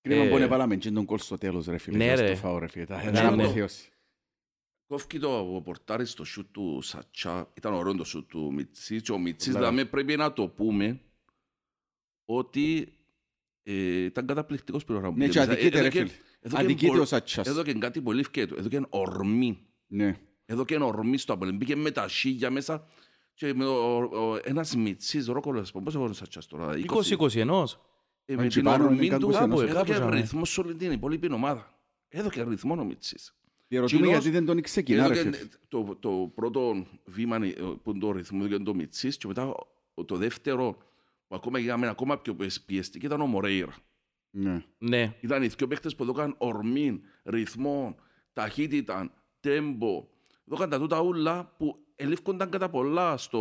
Κρίμα 0.00 0.22
Ε, 0.24 0.28
που 0.30 0.38
δεν 0.38 0.48
βάλαμε 0.48 0.76
και 0.76 0.90
τον 0.90 1.04
κόλ 1.04 1.18
στο 1.18 1.38
τέλος, 1.38 1.66
ρε 1.66 1.78
φίλε. 1.78 1.96
ναι, 1.96 2.10
να 2.10 2.16
στο 2.16 2.24
ρε. 2.26 2.34
φάω, 2.34 2.58
ρε 2.58 2.68
φίλε. 2.68 2.84
Τα- 2.84 3.02
Ναι, 3.10 3.18
ήταν 3.18 3.40
ναι. 4.88 4.96
αποθέωση. 4.96 5.18
Κόφκει 5.18 5.18
το 5.18 5.60
πορτάρι 5.64 6.06
στο 6.06 6.24
σούτ 6.24 6.46
του 6.52 6.78
Σατσά. 6.82 7.50
Ήταν 7.54 7.72
ωραίο 7.74 7.94
το 7.94 8.04
σούτ 8.04 8.28
του 8.28 8.52
Μιτσί. 8.52 9.00
Και 9.00 9.12
ο 9.12 9.18
Μιτσίς 9.18 9.52
Πολλά. 9.52 9.68
δηλαδή 9.68 9.88
πρέπει 9.90 10.16
να 10.16 10.32
το 10.32 10.48
πούμε 10.48 11.00
ότι 12.24 12.92
ε, 13.62 13.74
ήταν 14.04 14.26
καταπληκτικός 14.26 14.84
πρόγραμμα. 14.84 15.16
Ναι, 15.16 15.28
και 15.28 15.40
αδικείται, 15.40 15.80
ρε 15.80 15.90
φίλε. 15.90 16.10
Εδώ 16.40 16.56
και 16.56 16.62
Αδικείται 16.62 16.94
μπο- 16.96 17.00
ο 17.02 17.04
Σατσάς. 17.04 17.46
Εδώ 17.46 17.62
και 17.62 17.72
κάτι 17.74 18.00
πολύ 18.00 18.20
ευκαιρία. 18.20 18.56
Εδώ 18.58 18.68
και 18.68 18.80
ορμή. 18.88 19.66
Ναι. 19.86 20.18
Εδώ 20.44 20.64
και 20.64 20.76
ορμή 20.76 21.18
στο 21.18 21.32
Απολέμ. 21.32 21.56
Μπήκε 21.56 21.76
με 21.76 21.90
τα 21.90 22.08
σίγια 22.08 22.50
μέσα 22.50 22.86
και 23.34 23.54
με 23.54 23.64
ο, 23.64 23.96
ο, 23.96 24.38
ένας 24.44 24.76
Μιτσίς 24.76 25.26
ρόκολος. 25.26 25.72
Πώς 25.72 25.94
έχω 25.94 26.04
ο 26.04 26.12
Σατσάς 26.12 26.46
τώρα. 26.46 26.72
20-20 27.18 27.36
ενός. 27.36 27.80
Ε, 28.24 28.32
Αν 28.34 28.38
με 28.40 28.46
και 28.46 28.54
την 28.54 28.64
πάνω, 28.64 28.84
ορμή 28.84 29.06
είναι 29.06 29.18
του, 29.18 29.28
κάπου 29.28 29.44
ενός. 29.44 29.62
εδώ 29.62 29.84
και 29.84 29.92
Κάπου, 29.92 30.08
ναι. 30.08 30.20
ρυθμός 30.20 30.50
σε 30.52 30.60
όλη 30.60 30.74
την 30.74 30.92
υπόλοιπη 30.92 31.32
ομάδα. 31.32 31.78
Εδώ 32.08 32.30
και 32.30 32.42
ρυθμό 32.42 32.80
ο 32.80 32.84
Μιτσίς. 32.84 33.34
Διερωτούμε 33.74 34.00
Κοινώς- 34.06 34.22
γιατί 34.22 34.36
δεν 34.36 34.46
τον 34.46 34.60
ξεκινά, 34.62 35.04
Εδώ 35.04 35.08
ρε 35.14 35.22
και 35.22 35.36
φίλε. 35.36 35.48
το, 35.68 35.96
το 36.00 36.32
πρώτο 36.34 36.86
βήμα 37.04 37.36
ε, 37.36 37.48
που 37.82 37.90
είναι 37.90 37.98
το 37.98 38.10
ρυθμό 38.12 38.44
ήταν 38.44 38.64
το 38.64 38.74
Μιτσίς 38.74 39.16
και 39.16 39.26
μετά 39.26 39.46
ο- 39.94 40.04
το 40.04 40.16
δεύτερο 40.16 40.76
που 41.26 41.34
ακόμα 41.34 41.58
είχαμε 41.58 41.88
ακόμα 41.88 42.18
πιο 42.18 42.36
πιεστική 42.66 43.06
ήταν 43.06 43.20
ο 43.20 43.26
Μορέιρα. 43.26 43.74
Ναι. 44.30 44.64
Ναι. 44.78 45.14
Ήταν 45.20 45.42
οι 45.42 45.46
δύο 45.46 45.66
παίχτες 45.68 45.94
που 45.96 46.02
έδωκαν 46.02 46.34
ορμή, 46.38 47.00
ρυθμό, 47.24 47.96
ταχύτητα, 48.32 49.10
τέμπο, 49.40 50.06
Εδώ 50.46 50.56
κάνουν 50.56 50.70
τα 50.70 50.78
τούτα 50.78 51.00
ούλα 51.00 51.54
που 51.58 51.78
ελήφκονταν 51.96 52.50
κατά 52.50 52.68
πολλά 52.70 53.16
στο 53.16 53.38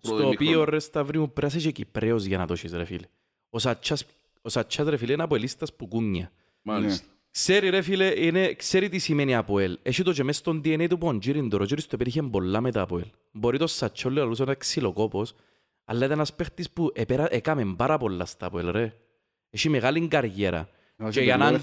Στο 0.00 0.14
πρώτο 0.14 0.28
οποίο 0.28 0.64
ρε 0.64 0.78
Σταυρί 0.78 1.18
μου 1.18 1.32
πρέπει 1.32 1.52
να 1.52 1.58
είσαι 1.58 1.70
και 1.70 1.84
Κυπρέος 1.84 2.24
για 2.24 2.38
να 2.38 2.46
το 2.46 2.52
έχεις 2.52 2.72
ρε 2.72 2.84
φίλε. 2.84 3.06
Ο 3.50 3.58
Σατσάς, 3.58 4.04
ο 4.42 4.48
Σατσάς 4.48 4.88
ρε 4.88 4.96
φίλε 4.96 5.12
είναι 5.12 5.22
από 5.22 5.34
ελίστας 5.34 5.74
που 5.74 5.88
κούνια. 5.88 6.32
Μάλιστα. 6.62 7.06
Ξέρει 7.34 7.68
ρε 7.68 7.82
φίλε, 7.82 8.12
είναι, 8.24 8.54
ξέρει 8.54 8.88
τι 8.88 8.98
σημαίνει 8.98 9.34
ΑΠΟΕΛ. 9.34 9.78
Έχει 9.82 10.02
το 10.02 10.12
και 10.12 10.24
μέσα 10.24 10.38
στον 10.38 10.60
DNA 10.64 10.86
του 10.88 10.98
Ποντζίριν, 10.98 11.48
το 11.48 11.56
Ροτζίρις 11.56 11.86
το 11.86 11.96
πέτυχε 11.96 12.22
πολλά 12.22 12.60
με 12.60 12.70
τα 12.72 12.82
ΑΠΟΕΛ. 12.82 13.06
Μπορεί 13.32 13.58
το 13.58 13.66
Σατσόλ 13.66 14.14
να 14.14 14.24
λούσε 14.24 14.42
ένα 14.42 14.54
ξυλοκόπος, 14.54 15.34
αλλά 15.84 15.98
ήταν 15.98 16.10
ένας 16.10 16.34
παίχτης 16.34 16.70
που 16.70 16.90
επέρα, 16.94 17.26
έκαμε 17.30 17.74
πάρα 17.76 17.98
πολλά 17.98 18.24
στα 18.24 18.46
ΑΠΟΕΛ 18.46 18.70
ρε. 18.70 18.94
Έχει 19.50 19.68
μεγάλη 19.68 20.08
καριέρα. 20.08 20.68
Και 21.10 21.20
για 21.20 21.36
να... 21.36 21.58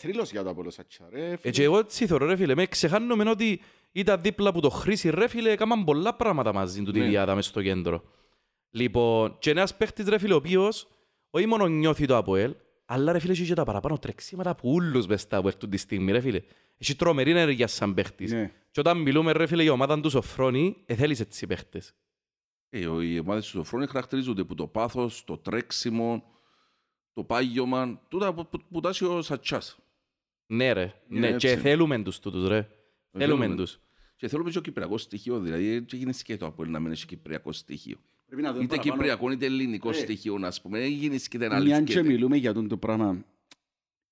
Θρύλος 0.00 0.30
για 0.30 0.42
το 0.42 0.50
Απόλλω 0.50 0.70
Σατσά, 0.70 1.08
ρε. 1.12 1.30
Ε, 1.30 1.36
φίλε. 1.36 1.52
και 1.52 1.62
εγώ 1.62 1.78
έτσι 1.78 2.06
θεωρώ 2.06 2.26
ρε 2.26 2.36
φίλε, 2.36 2.54
με 2.54 2.66
ξεχάνομαι 2.66 3.30
ότι 3.30 3.60
ήταν 3.92 4.20
δίπλα 4.20 4.48
από 4.48 4.60
το 4.60 4.68
Χρήση 4.70 5.10
ρε 5.10 5.28
φίλε, 5.28 5.50
έκαναν 5.50 5.84
πολλά 5.84 6.14
πράγματα 6.14 6.52
μαζί 6.52 6.82
του 6.82 6.90
τη 6.90 6.98
Ναι. 6.98 7.06
διάδα 7.06 7.34
μες 7.34 7.46
στο 7.46 7.62
κέντρο. 7.62 8.02
Λοιπόν, 8.70 9.36
και 9.38 9.50
ένας 9.50 9.76
παίχτης 9.76 10.08
ρε 10.08 10.18
φίλε, 10.18 10.32
ο 10.32 10.36
οποίος 10.36 10.88
όχι 11.30 11.46
μόνο 11.46 11.66
νιώθει 11.66 12.06
το 12.06 12.16
ΑΠΟΕΛ, 12.16 12.54
αλλά 12.86 13.12
ρε 13.12 13.18
φίλε 13.18 13.32
έχει 13.32 13.44
και 13.46 13.54
τα 13.54 13.64
παραπάνω 13.64 13.98
τρεξίματα 13.98 14.54
που 14.54 14.70
ούλους 14.72 15.06
μες 15.06 15.20
στα 15.20 15.36
ΑΠΟΕΛ 15.36 15.56
του 15.56 15.68
τη 15.68 15.76
στιγμή 15.76 16.12
ρε 16.12 16.20
φίλε. 16.20 16.42
Έχει 16.78 16.96
τρομερή 16.96 17.30
ενέργεια 17.30 17.66
σαν 17.66 17.94
παίχτης. 17.94 18.32
Ναι. 18.32 18.52
Και 18.70 18.80
όταν 18.80 18.98
μιλούμε 18.98 19.32
ρε 19.32 19.46
φίλε 19.46 19.62
η 19.62 19.68
ομάδα 19.68 20.00
του 20.00 20.10
Σοφρόνη, 20.10 20.76
ε, 20.86 20.94
θέλεις 20.94 21.20
έτσι 21.20 21.46
παίχτες. 21.46 21.94
Ε, 22.70 22.86
ο- 22.86 23.00
οι 23.00 23.18
ομάδες 23.18 23.44
του 23.44 23.50
Σοφρόνη 23.50 23.86
χαρακτηρίζονται 23.86 24.40
από 24.40 24.54
το 24.54 24.66
πάθος, 24.66 25.24
το 25.24 25.38
τρέξιμο, 25.38 26.24
το 27.12 27.24
πάγιωμα, 27.24 28.00
τούτα 28.08 28.34
που, 28.34 28.48
που, 28.48 28.58
που 28.70 28.80
τάσει 28.80 29.04
ο 29.04 29.22
Σατσάς. 29.22 29.78
Ναι 30.46 30.72
ρε, 30.72 30.94
ναι, 31.08 31.26
έτσι. 31.28 31.46
και 31.46 31.56
θέλουμε 31.56 32.02
τους 32.02 32.18
τούτους 32.18 32.48
ρε. 32.48 32.68
Θέλουμε 33.18 33.40
θέλουμε. 33.44 33.56
τους. 33.62 33.78
Και 34.16 34.28
θέλουμε 34.28 34.50
και 34.50 34.58
ο 34.58 34.60
κυπριακό 34.60 34.98
στοιχείο, 34.98 35.40
δηλαδή 35.40 35.70
δεν 35.72 35.86
γίνει 35.92 36.12
σκέτο 36.12 36.46
από 36.46 36.64
να 36.64 36.78
μην 36.80 36.92
έχει 36.92 37.06
κυπριακό 37.06 37.52
στοιχείο. 37.52 37.96
Πρέπει 38.26 38.42
να 38.42 38.52
δούμε 38.52 38.64
Είτε 38.64 38.74
παραπάνω. 38.76 38.94
κυπριακό 38.96 39.30
είτε 39.30 39.46
ελληνικό 39.46 39.88
Ε. 39.88 39.92
στοιχείο, 39.92 40.38
να 40.38 40.52
πούμε. 40.62 40.78
Δεν 40.78 40.90
γίνει 40.90 41.18
σκέτο 41.18 41.44
ένα 41.44 41.60
Μιαν 41.60 41.72
άλλο 41.76 41.84
και 41.84 41.92
σκέτο. 41.92 42.06
μιλούμε 42.06 42.36
για 42.36 42.52
τον 42.52 42.68
το 42.68 42.76
πράγμα, 42.76 43.24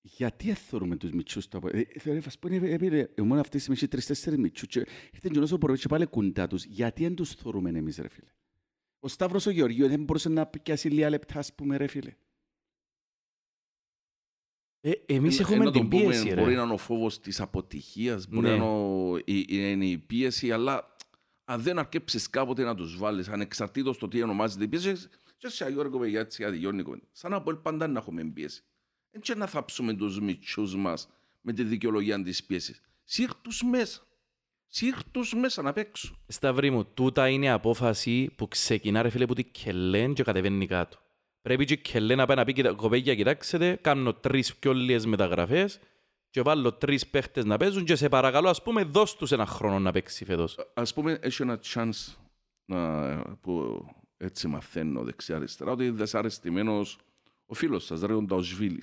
γιατί 0.01 0.51
εθώρουμε 0.51 0.97
τους 0.97 1.11
μητσούς 1.11 1.49
του 1.49 1.57
Απόλλω. 1.57 1.79
Ε, 1.79 1.87
Θεωρώ, 1.99 2.21
ας 2.27 2.39
πούμε, 2.39 2.57
έπαιρε, 2.57 3.09
εμένα 3.15 3.41
αυτή 3.41 3.51
τη 3.51 3.59
στιγμή 3.59 3.77
έχει 3.77 3.89
τρεις-τέσσερις 3.89 4.39
μητσούς 4.39 4.67
και 4.69 4.79
ήρθε 5.13 5.29
και 5.33 5.39
ο 5.39 5.59
Ποροβίτς 5.59 5.83
και 5.83 5.89
πάλι 5.89 6.07
κοντά 6.07 6.47
τους. 6.47 6.65
Γιατί 6.65 7.03
δεν 7.03 7.15
τους 7.15 7.31
θωρούμε 7.31 7.71
εμείς, 7.71 7.97
ρε 7.97 8.09
φίλε; 8.09 8.31
Ο 9.01 9.09
Σταύρος 9.09 9.47
ο 9.47 9.51
Γεωργίου 9.51 9.89
δεν 9.89 10.05
μπορούσε 10.05 10.29
να 10.29 10.47
πιάσει 10.47 10.89
λίγα 10.89 11.09
λεπτά, 11.11 11.39
ας 11.39 11.55
πούμε, 11.55 11.77
ρε 11.77 11.87
φίλε. 11.87 12.15
Ε, 14.81 14.91
εμείς 15.07 15.39
Ε, 15.39 15.43
έχουμε 15.43 15.59
να 15.59 15.65
το 15.65 15.71
την 15.71 15.89
πούμε, 15.89 16.03
πίεση 16.03 16.29
ρε. 16.29 16.41
Μπορεί 16.41 16.55
να 16.55 16.63
είναι 16.63 16.73
ο 16.73 16.77
φόβος 16.77 17.21
της 17.21 17.41
αποτυχίας, 17.41 18.29
μπορεί 18.29 18.47
Ναι. 18.47 18.49
να 18.49 18.55
είναι 18.55 18.65
ο- 18.65 19.17
η, 19.19 19.39
η- 19.39 19.47
είναι 19.49 19.87
η 19.87 19.99
πίεση, 19.99 20.53
αλλά 20.53 20.94
αν 21.45 21.61
δεν 21.61 21.79
αρκέψεις 21.79 22.31
κάποτε 22.31 22.63
να 22.63 22.75
τους 22.75 22.97
βάλεις, 22.97 23.29
ανεξαρτήτως 23.29 23.99
το 23.99 24.09
τι 24.09 24.23
ονομάζεται 24.23 24.65
η 24.65 24.69
πίεση, 24.69 24.97
και 25.37 25.49
σε 25.49 25.69
Γιώργο 25.69 25.99
παιδιά, 25.99 26.21
έτσι 26.21 26.45
αδειώνει 26.45 26.79
η 26.79 26.83
κουβέντα. 26.83 27.07
Σαν 27.13 27.31
να 27.31 27.43
πω 27.43 27.59
πάντα 27.63 27.87
να 27.87 27.99
έχουμε 27.99 28.25
πίεση. 28.25 28.63
Δεν 29.11 29.21
και 29.21 29.35
να 29.35 29.47
θάψουμε 29.47 29.93
τους 29.95 30.21
μυτσού 30.21 30.79
μας 30.79 31.09
με 31.41 31.53
τη 31.53 31.63
δικαιολογία 31.65 32.23
της 32.23 32.45
πίεσης. 32.45 32.81
Σύρ 33.05 33.31
τους 33.43 33.63
μέσα. 33.63 34.03
Σύρ 34.67 34.95
τους 35.11 35.35
μέσα 35.35 35.63
να 35.63 35.73
παίξουν. 35.73 36.17
Σταυρί 36.27 36.71
μου, 36.71 36.85
τούτα 36.85 37.29
είναι 37.29 37.51
απόφαση 37.51 38.31
που 38.37 38.49
ξεκινά 38.49 39.03
ρε 39.03 39.09
φίλε 39.09 39.27
που 39.27 39.35
την 39.35 39.47
κελέν 39.51 40.15
και 40.15 40.23
κατεβαίνει 40.23 40.67
κάτω. 40.67 40.99
Πρέπει 41.43 41.65
και 41.65 41.73
η 41.73 41.79
κελέν 41.79 42.17
να 42.17 42.27
πάει 42.27 42.37
να 42.37 42.45
πει 42.45 42.53
«Κοιτά- 42.53 42.75
κοπέγια 42.75 43.15
κοιτάξτε, 43.15 43.79
κάνω 43.81 44.15
τρεις 44.15 44.57
πιο 44.57 44.73
λίγες 44.73 45.07
μεταγραφές 45.07 45.81
και 46.35 46.43
βάλω 46.43 46.73
τρεις 46.73 47.07
παίχτες 47.07 47.45
να 47.45 47.57
παίζουν 47.57 47.85
και 47.85 47.97
σε 47.97 48.09
παρακαλώ 48.09 48.49
ας 48.49 48.63
πούμε 48.63 48.83
δώσ' 48.85 49.17
τους 49.17 49.33
ένα 49.33 49.47
χρόνο 49.47 49.79
να 49.79 49.93
παίξει 49.93 50.25
φέτος. 50.25 50.59
Α 50.75 50.83
πούμε, 50.95 51.19
έχει 51.23 51.43
ένα 51.43 51.61
chance 51.75 52.15
να, 52.65 53.19
που 53.41 53.85
έτσι 54.17 54.47
μαθαίνω 54.49 55.03
δεξιά-αριστερά, 55.03 55.71
ότι 55.73 55.85
είναι 55.87 55.97
δυσαρεστημένος 55.97 56.99
ο 57.47 57.55
φίλος 57.55 57.85
σας, 57.85 58.01
ρε, 58.01 58.13
ο 58.13 58.23
Νταοσβίλη. 58.23 58.83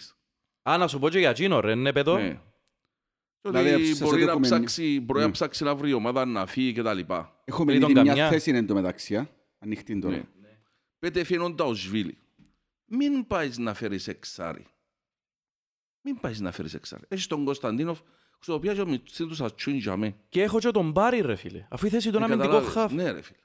Α, 0.69 0.77
να 0.77 0.87
σου 0.87 0.99
πω 0.99 1.09
και 1.09 1.19
για 1.19 1.29
εκείνο 1.29 1.59
ρε, 1.59 1.75
ναι 1.75 1.93
παιδό. 1.93 2.17
Ναι. 2.17 2.41
Και 3.41 3.49
Δηλαδή, 3.49 3.73
Ότι 3.73 3.85
σας 3.85 4.09
μπορεί, 4.09 4.23
να 4.23 4.31
έχουμε- 4.31 4.47
ψάξει, 4.47 4.99
μπορεί 5.01 5.19
να 5.19 5.25
Ναι. 5.25 5.31
ψάξει 5.31 5.63
να 5.63 5.75
βρει 5.75 5.89
η 5.89 5.93
ομάδα 5.93 6.25
να 6.25 6.45
φύγει 6.45 6.73
και 6.73 6.81
τα 6.81 6.93
λοιπά. 6.93 7.41
Έχουμε 7.45 7.65
Πριν 7.73 7.83
ήδη 7.83 7.93
τον 7.93 8.03
μια 8.03 8.13
καμιά. 8.13 8.29
θέση 8.29 8.51
εν 8.51 8.67
τω 8.67 8.73
μεταξύ, 8.73 9.15
α. 9.17 9.29
ανοιχτή 9.59 9.99
τώρα. 9.99 10.15
Ναι. 10.15 10.23
Πέτε 10.99 11.23
φαίνον 11.23 11.55
τα 11.55 11.63
οσβίλη. 11.63 12.17
Μην 12.85 13.27
πάεις 13.27 13.57
να 13.57 13.73
φέρεις 13.73 14.07
εξάρι. 14.07 14.65
Μην 16.01 16.19
πάεις 16.19 16.39
να 16.39 16.51
φέρεις 16.51 16.73
εξάρι. 16.73 17.03
Έχεις 17.07 17.27
τον 17.27 17.45
Κωνσταντίνοφ, 17.45 17.99
στο 18.39 18.53
οποίο 18.53 18.73
και 18.73 18.81
ο 18.81 18.85
Μιτσί 18.87 19.25
του 19.27 19.43
ατσούν 19.45 19.75
για 19.75 19.97
με. 19.97 20.15
Και 20.29 20.41
έχω 20.41 20.59
και 20.59 20.71
τον 20.71 20.91
Μπάρι 20.91 21.21
ρε 21.21 21.35
φίλε, 21.35 21.65
αφού 21.69 21.85
η 21.85 21.89
θέση 21.89 22.09
του 22.11 22.15
είναι 22.17 22.25
Ε, 22.25 22.31
αμυντικό 22.31 22.47
καταλάβες. 22.49 22.73
χαφ. 22.73 22.91
Ναι 22.91 23.11
ρε 23.11 23.21
φίλε. 23.21 23.37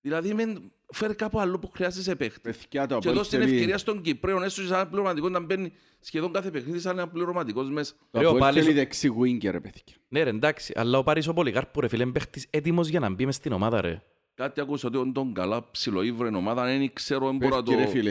Δηλαδή 0.00 0.34
μεν 0.34 0.72
φέρει 0.92 1.14
κάπου 1.14 1.40
αλλού 1.40 1.58
που 1.58 1.70
χρειάζεσαι 1.74 2.16
παίχτη. 2.16 2.40
Παιδιά 2.40 2.80
το 2.86 2.86
Και 2.86 2.94
Απόλλω 2.94 3.14
δώσει 3.14 3.30
την 3.30 3.38
θέλει- 3.40 3.52
ευκαιρία 3.52 3.78
στον 3.78 4.02
Κυπρέο, 4.02 4.42
έστω 4.42 4.60
και 4.60 4.66
σαν 4.66 4.76
ένα 4.78 4.86
πληρωματικό 4.88 5.28
να 5.28 5.40
μπαίνει 5.40 5.72
σχεδόν 6.00 6.32
κάθε 6.32 6.50
παιχνίδι 6.50 6.78
σαν 6.78 6.98
ένα 6.98 7.08
πληρωματικός 7.08 7.70
μέσα. 7.70 7.94
το 8.10 8.18
Ρε, 8.18 8.24
ο 8.24 8.28
Απόλλω 8.28 8.44
Πάλης- 8.44 8.62
θέλει 8.64 8.74
δεξί 8.74 9.12
winger, 9.20 9.50
ρε 9.50 9.60
παιδιά. 9.60 9.94
Ναι 10.08 10.22
ρε 10.22 10.30
εντάξει, 10.30 10.72
αλλά 10.76 10.98
ο 10.98 11.02
Πάρης 11.02 11.26
ο 11.26 11.32
Πολυκάρπου 11.32 11.80
ρε 11.80 11.88
φίλε 11.88 12.02
είναι 12.02 12.12
παίχτης 12.12 12.46
έτοιμος 12.50 12.88
για 12.88 13.00
να 13.00 13.08
μπει 13.10 13.26
μες 13.26 13.34
στην 13.34 13.52
ομάδα 13.52 13.80
ρε. 13.80 14.02
Κάτι 14.34 14.60
ακούσα 14.60 14.88
ότι 14.88 14.96
ο 14.96 15.06
Ντον 15.06 15.34
Καλά 15.34 15.70
ψιλοήβρε 15.70 16.28
ομάδα, 16.28 16.64
δεν 16.64 16.92
ξέρω, 16.92 17.26
δεν 17.26 17.36
μπορώ 17.36 17.56
να 17.56 17.62
Πέφτει, 17.62 17.78
το... 17.78 17.84
ρε 17.84 17.90
φίλε. 17.90 18.10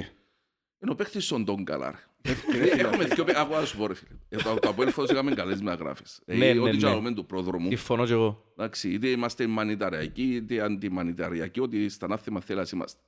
Είναι 0.80 0.92
ο 0.92 0.96
παίχτης 0.96 1.26
στον 1.26 1.44
Ντον 1.44 1.64
Καλά, 1.64 1.92
ρε. 1.92 1.98
Έχουμε 2.78 3.06
δυο 3.06 3.24
παίχτες, 3.24 3.44
ακούω 3.44 3.60
να 3.60 3.66
σου 3.66 3.78
πω 3.78 3.88
ρε 3.88 3.94
φίλε. 3.94 4.10
Ε, 4.30 4.38
Το 4.38 4.56
το 4.62 4.70
Αποέλ 4.70 4.92
φέτος 4.92 5.10
έκαμε 5.10 5.34
καλές 5.34 5.62
μεταγράφες. 5.62 6.22
Ε, 6.26 6.38
Ναι, 6.38 6.54
ναι, 6.54 6.60
Ό,τι 6.60 6.72
ναι. 6.72 6.78
τζαλούμε 6.78 7.14
του 7.14 7.26
πρόδρομου. 7.26 7.68
Συμφωνώ 7.68 8.06
και 8.06 8.12
εγώ. 8.12 8.52
Εντάξει, 8.58 8.90
είτε 8.90 9.08
είμαστε 9.08 9.48
μανιταριακοί, 9.48 10.36
είτε 10.36 10.62
αντιμανιταριακοί, 10.62 11.60
ότι 11.60 11.90
στα 11.90 12.08
νάθημα 12.08 12.42
θέλας 12.42 12.72
είμαστε. 12.72 13.02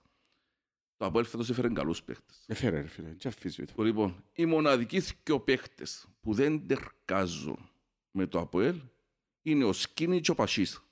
Το 0.97 1.05
Αποέλ 1.05 1.25
φέτος 1.25 1.49
έφερε 1.49 1.67
καλούς 1.69 2.03
παίχτες. 2.03 2.43
Έφερε, 2.47 2.81
ρε 2.81 2.87
φίλε, 2.87 3.07
δεν 3.07 3.31
αφήσω. 3.31 3.63
Λοιπόν, 3.77 4.23
οι 4.33 4.45
μοναδικοί 4.45 4.99
δυο 5.23 5.39
παίχτες 5.39 6.05
που 6.21 6.33
δεν 6.33 6.67
τερκάζουν 6.67 7.69
με 8.11 8.25
το 8.27 8.39
Αποέλ 8.39 8.75
είναι 9.41 9.63
ο 9.63 9.73
Σκίνη 9.73 10.19
και 10.21 10.31
ο 10.31 10.35
Πασίς. 10.35 10.83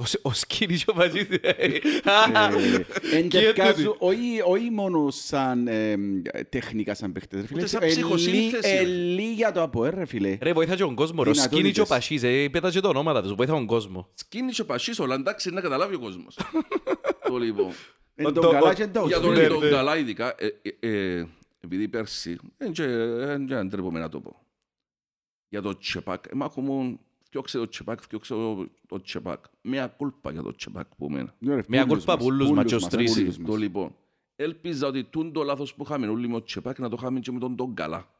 Ο, 0.00 0.04
Σ- 0.06 0.18
ο 0.22 0.32
Σκίνης 0.32 0.84
ο 0.88 0.92
Βαζής. 0.94 1.26
Εντερκάζουν, 3.12 3.94
όχι 3.98 4.40
όχι 4.46 4.70
μόνο 4.70 5.10
σαν 5.10 5.68
εμ, 5.68 6.22
τεχνικά 6.48 6.94
σαν 6.94 7.12
παίχτες, 7.12 7.40
ρε 7.40 7.46
φίλε. 7.46 7.58
Ούτε 7.58 7.68
σαν 7.68 7.82
Ε, 7.82 7.86
λί- 7.86 7.92
ψυχοσύνθεση, 7.92 8.68
ε, 8.74 8.78
ρε. 8.78 8.84
λίγα 8.88 9.52
το 9.52 9.62
Αποέλ, 9.62 9.90
ρε 9.94 10.04
φίλε. 10.04 10.38
Ρε 10.42 10.52
βοήθα 10.52 10.74
και 10.76 10.82
τον 10.82 10.94
κόσμο 10.94 11.22
ρε. 11.22 11.30
Ο 11.30 11.32
Δυνατότητες. 11.32 11.58
Σκίνης 11.60 11.74
και 11.76 11.80
ο 11.80 11.86
Πασίς, 11.96 12.22
ε, 12.22 12.48
πέταξε 12.48 12.80
τα 12.80 12.88
ονόματα 12.88 13.22
τους, 13.22 13.32
βοήθα 13.34 13.52
τον 13.52 13.66
κόσμο. 13.66 14.08
Σκίνη 14.14 14.52
και 14.52 14.60
ο 14.60 14.64
Πασίς, 14.64 14.98
όλα 14.98 15.14
εντάξει 15.14 15.50
να 15.50 15.60
καταλάβει 15.60 15.94
ο 15.94 15.98
κόσμος. 15.98 16.38
το 17.28 17.38
λοιπόν. 17.38 17.72
Εν 18.14 18.24
το- 18.32 18.40
τον 18.40 18.50
καλά 18.52 18.70
ο- 18.70 18.72
και 18.74 18.82
εν 18.82 18.92
τα 18.92 19.04
Για 19.06 19.20
τον 19.20 19.30
οσβίλ. 19.30 19.42
Ναι, 19.42 19.48
τον 19.48 19.60
ναι. 19.64 19.68
καλά 19.70 19.96
ειδικά, 19.96 20.34
ε, 20.38 20.46
ε, 20.80 20.88
ε, 21.18 21.26
επειδή 21.60 21.88
πέρσι, 21.88 22.36
δεν 22.56 22.72
και- 22.72 22.86
δεν 23.16 23.46
και 23.46 23.54
αντρέπομαι 23.54 23.98
να 24.00 24.08
το 24.08 24.20
πω. 24.20 24.36
Για 25.48 25.62
το 25.62 25.78
Τσεπάκ, 25.78 26.24
εμά 26.32 26.44
έχουμε 26.50 26.98
φτιάξε 27.30 27.58
το 27.58 27.68
Τσεπάκ, 27.68 28.00
φτιάξε 28.02 28.34
το- 28.34 28.68
το 28.88 29.00
Τσεπάκ. 29.00 29.44
Μια 29.62 29.86
κούλπα 29.86 30.32
για 30.32 30.42
το 30.42 30.54
Τσεπάκ 30.54 30.86
που 30.96 31.10
μένα. 31.10 31.34
Ναι, 31.38 31.54
ρε, 31.54 31.62
Μια 31.68 31.86
πούλους 31.86 32.04
κούλπα 32.04 32.16
μας, 32.16 32.24
πούλους 32.24 32.50
μας 32.50 32.64
και 32.64 32.74
ως 32.74 32.82
μας, 32.82 32.90
τρεις. 32.90 33.14
πούλους 33.14 33.36
Το 33.36 33.42
μας. 33.42 33.58
λοιπόν. 33.58 33.94
Έλπιζα 34.36 34.86
ότι 34.86 35.04
τούν 35.04 35.32
το 35.32 35.42
λάθος 35.42 35.74
που 35.74 35.82
είχαμε 35.82 36.06
όλοι 36.08 36.26
με 36.28 36.32
το 36.34 36.42
Τσεπάκ 36.42 36.78
να 36.78 36.88
το 36.88 36.96
είχαμε 36.98 37.20
και 37.20 37.32
με 37.32 37.38
τον 37.38 37.56
τον 37.56 37.74
καλά. 37.74 38.10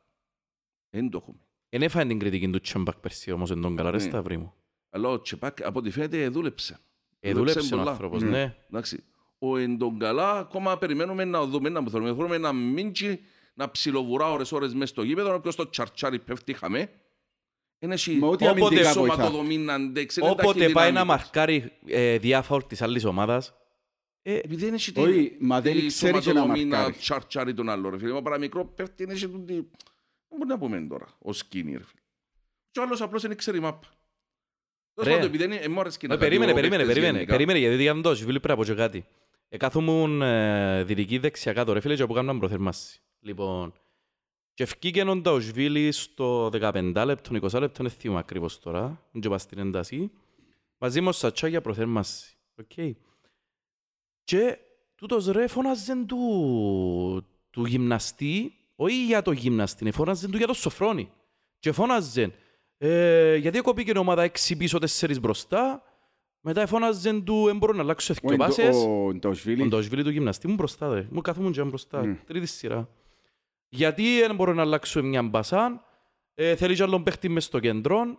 Δεν 0.91 1.11
το 1.11 1.19
έχουμε. 1.23 1.39
Εν 1.69 1.83
έφαγε 1.83 2.09
την 2.09 2.19
κριτική 2.19 2.51
του 2.51 2.61
Τσέμπακ 2.61 2.97
πέρσι 2.97 3.31
όμως 3.33 3.51
εν 3.51 3.61
τον 3.61 3.77
καλά 3.77 3.91
ρε 3.91 3.97
Ναι. 3.97 4.03
Σταυρί 4.03 4.37
μου. 4.39 4.55
Αλλά 4.91 5.09
ο 5.09 5.21
Τσεπάκ 5.21 5.65
από 5.65 5.79
ό,τι 5.79 5.91
φαίνεται 5.91 6.29
δούλεψε. 6.29 6.79
Ε, 7.21 7.33
δούλεψε 7.33 7.75
ο 7.75 7.77
πολλά. 7.79 7.91
άνθρωπος, 7.91 8.23
Ναι. 8.23 8.29
ναι. 8.31 8.57
Εντάξει. 8.71 9.05
Ο 9.39 9.57
εν 9.57 9.79
τον 9.79 9.99
καλά 9.99 10.39
ακόμα 10.39 10.79
περιμένουμε 10.79 11.25
να 11.25 11.47
δούμε 11.47 11.69
να 11.69 11.81
μου 11.81 11.91
θέλουμε. 11.91 12.15
Θέλουμε 12.15 12.39
να 12.39 12.53
μείνει 12.53 13.21
να 13.55 13.71
ψιλοβουρά 13.71 14.31
ώρες 14.33 14.53
ώρες 14.53 14.75
μες 14.75 14.89
στο 14.89 15.03
γήπεδο, 15.03 15.35
όποιος 15.35 15.57
το 15.57 15.71
τσαρτσάρι 15.71 16.19
πέφτει 16.19 16.53
χαμέ. 16.53 16.79
Είναι 16.79 16.89
εσύ 16.89 16.89
Μα 16.89 16.89
ό,τι 16.89 17.70
Όποτε 18.21 18.49
αμυντικά 18.49 18.93
βοηθά. 18.93 18.93
σωματοδομή 18.93 19.57
να 19.59 19.75
αντέξει. 19.75 20.21
είναι 20.21 20.31
Όποτε 20.31 20.53
πάει 20.53 20.63
να 20.65 20.73
ταχυδυναμικός. 20.73 21.05
μαρκάρει 21.07 21.73
ε, 21.87 22.19
διάφορ 22.19 22.65
της 22.65 22.83
άλλης 22.83 23.05
ομάδας, 23.05 23.55
ε, 24.23 24.35
Επειδή 24.37 24.65
δεν 24.65 24.75
έχει 24.75 24.93
Όχι, 24.97 25.37
μα 25.41 25.61
δεν 25.61 25.75
τη 25.81 25.87
ξέρει 25.87 26.13
και 26.13 26.17
να 26.17 26.23
σωματοδομή 26.23 26.65
μαρκάρει. 26.65 26.95
τσαρτσάρει 26.95 27.55
τον 27.55 27.69
άλλο. 27.69 27.89
Ρε 27.91 27.99
φίλε, 27.99 28.13
μα 28.13 28.23
παραμικρό 28.23 28.65
πέφτει, 28.65 29.03
είναι 29.03 29.15
τον 29.15 29.47
τι... 29.47 29.53
Δεν 29.55 30.39
μπορεί 30.39 30.49
να 30.49 30.59
πούμε 30.59 30.87
τώρα, 30.89 31.07
ο 31.19 31.33
σκίνη 31.33 31.73
ρε 31.73 31.85
φίλε. 31.85 32.01
Και 32.71 32.81
ο 32.81 32.83
άλλος 32.83 33.01
απλώς 33.01 33.23
δεν 33.23 33.37
ξέρει 33.37 33.61
μάπα. 33.61 33.89
Τέλος 34.95 35.09
Ρε. 35.09 35.15
πάντων, 35.15 35.29
επειδή 35.35 35.45
είναι- 35.45 35.57
ε, 35.65 35.69
μου 35.69 35.81
άρεσε 35.81 35.99
και 35.99 36.07
να 36.07 36.15
Ε, 36.15 36.17
περίμενε, 36.17 36.53
κατηγορώ 36.53 36.69
περίμενε, 36.71 36.83
παίχτες 36.83 36.95
περίμενε, 36.95 37.17
γενικά. 37.19 37.33
περίμενε, 37.33 37.59
γιατί 37.59 37.83
για 37.83 37.95
να 37.95 38.01
το 38.03 38.15
συμβίλει 38.15 38.41
πρέπει 38.41 38.59
να 38.59 38.65
πω 38.65 38.71
και 38.73 38.77
κάτι. 38.79 39.07
Εκάθομουν 39.49 40.23
ε, 40.23 40.85
δυτική 40.85 41.19
δεξιά 41.19 41.53
κάτω, 41.53 41.73
ρε 41.73 41.81
φίλε, 41.81 41.95
και 41.97 42.03
από 42.03 42.15
κάνουν 42.15 42.39
προθερμάση. 42.39 43.01
Λοιπόν, 43.21 43.73
και 44.55 44.63
ευκήκε 44.63 45.03
ο 45.03 45.17
Νταουσβίλη 45.17 45.93
στο 45.93 46.47
15 46.53 47.03
λεπτό, 47.07 47.31
20 47.51 47.61
λεπτό, 47.61 47.83
δεν 47.83 47.93
θυμάμαι 47.93 48.19
ακριβώς 48.19 48.59
τώρα, 48.59 49.03
δεν 49.13 49.21
και 49.21 49.29
πάω 49.29 49.39
στην 49.39 49.59
ένταση, 49.59 50.11
μαζί 50.79 51.01
με 51.01 51.09
ο 51.09 51.13
Σατσά 51.13 51.49
για 51.49 51.61
προθέρμαση. 51.61 52.37
Οκ. 52.61 52.95
Και 54.25 54.59
τούτος 54.95 55.27
ρε 55.27 55.47
φώναζε 55.47 56.05
του, 56.07 57.27
του 57.51 57.65
γυμναστή, 57.65 58.55
όχι 58.77 59.05
για 59.05 59.23
το 59.23 59.33
γυμναστή, 59.33 59.91
φώναζε 59.91 60.29
του 60.29 60.37
για 60.37 60.47
το 60.47 60.55
σοφρόνι. 60.55 61.11
Και 61.59 61.73
φώναζε, 61.73 62.33
ε, 62.79 63.37
γιατί 63.37 63.61
κοπήκε 63.61 63.93
η 63.95 63.99
ομάδα 63.99 64.23
6 64.23 64.57
πίσω, 64.57 64.79
4 64.79 65.19
μπροστά, 65.21 65.83
Μετά 66.43 66.61
εφώναζε 66.61 67.21
του, 67.21 67.45
δεν 67.45 67.57
μπορώ 67.57 67.73
να 67.73 67.83
αλλάξω 67.83 68.13
Ο 68.13 68.17
δύο 68.23 68.33
Εντο- 68.35 68.45
πάσες. 68.45 68.77
Ο 68.77 69.15
Ντοσβίλη. 69.15 69.63
Ο 69.63 69.67
Ντοσβίλη 69.67 70.03
του 70.03 70.11
γυμναστή 70.11 70.49
μου 70.49 70.55
μπροστά, 70.55 70.89
δε. 70.89 71.03
Μου 71.11 71.21
καθόμουν 71.21 71.53
και 71.53 71.63
μπροστά. 71.63 72.03
Mm. 72.05 72.17
Τρίτη 72.27 72.47
σειρά. 72.47 72.89
Γιατί 73.73 74.21
δεν 74.21 74.35
μπορώ 74.35 74.53
να 74.53 74.63
αλλάξω 74.63 75.03
μια 75.03 75.23
μπασά, 75.23 75.85
ε, 76.35 76.57
θέλει 76.57 76.75
κι 76.75 76.83
άλλον 76.83 77.03
παίχτη 77.03 77.29
μες 77.29 77.45
στο 77.45 77.59
κέντρο. 77.61 78.19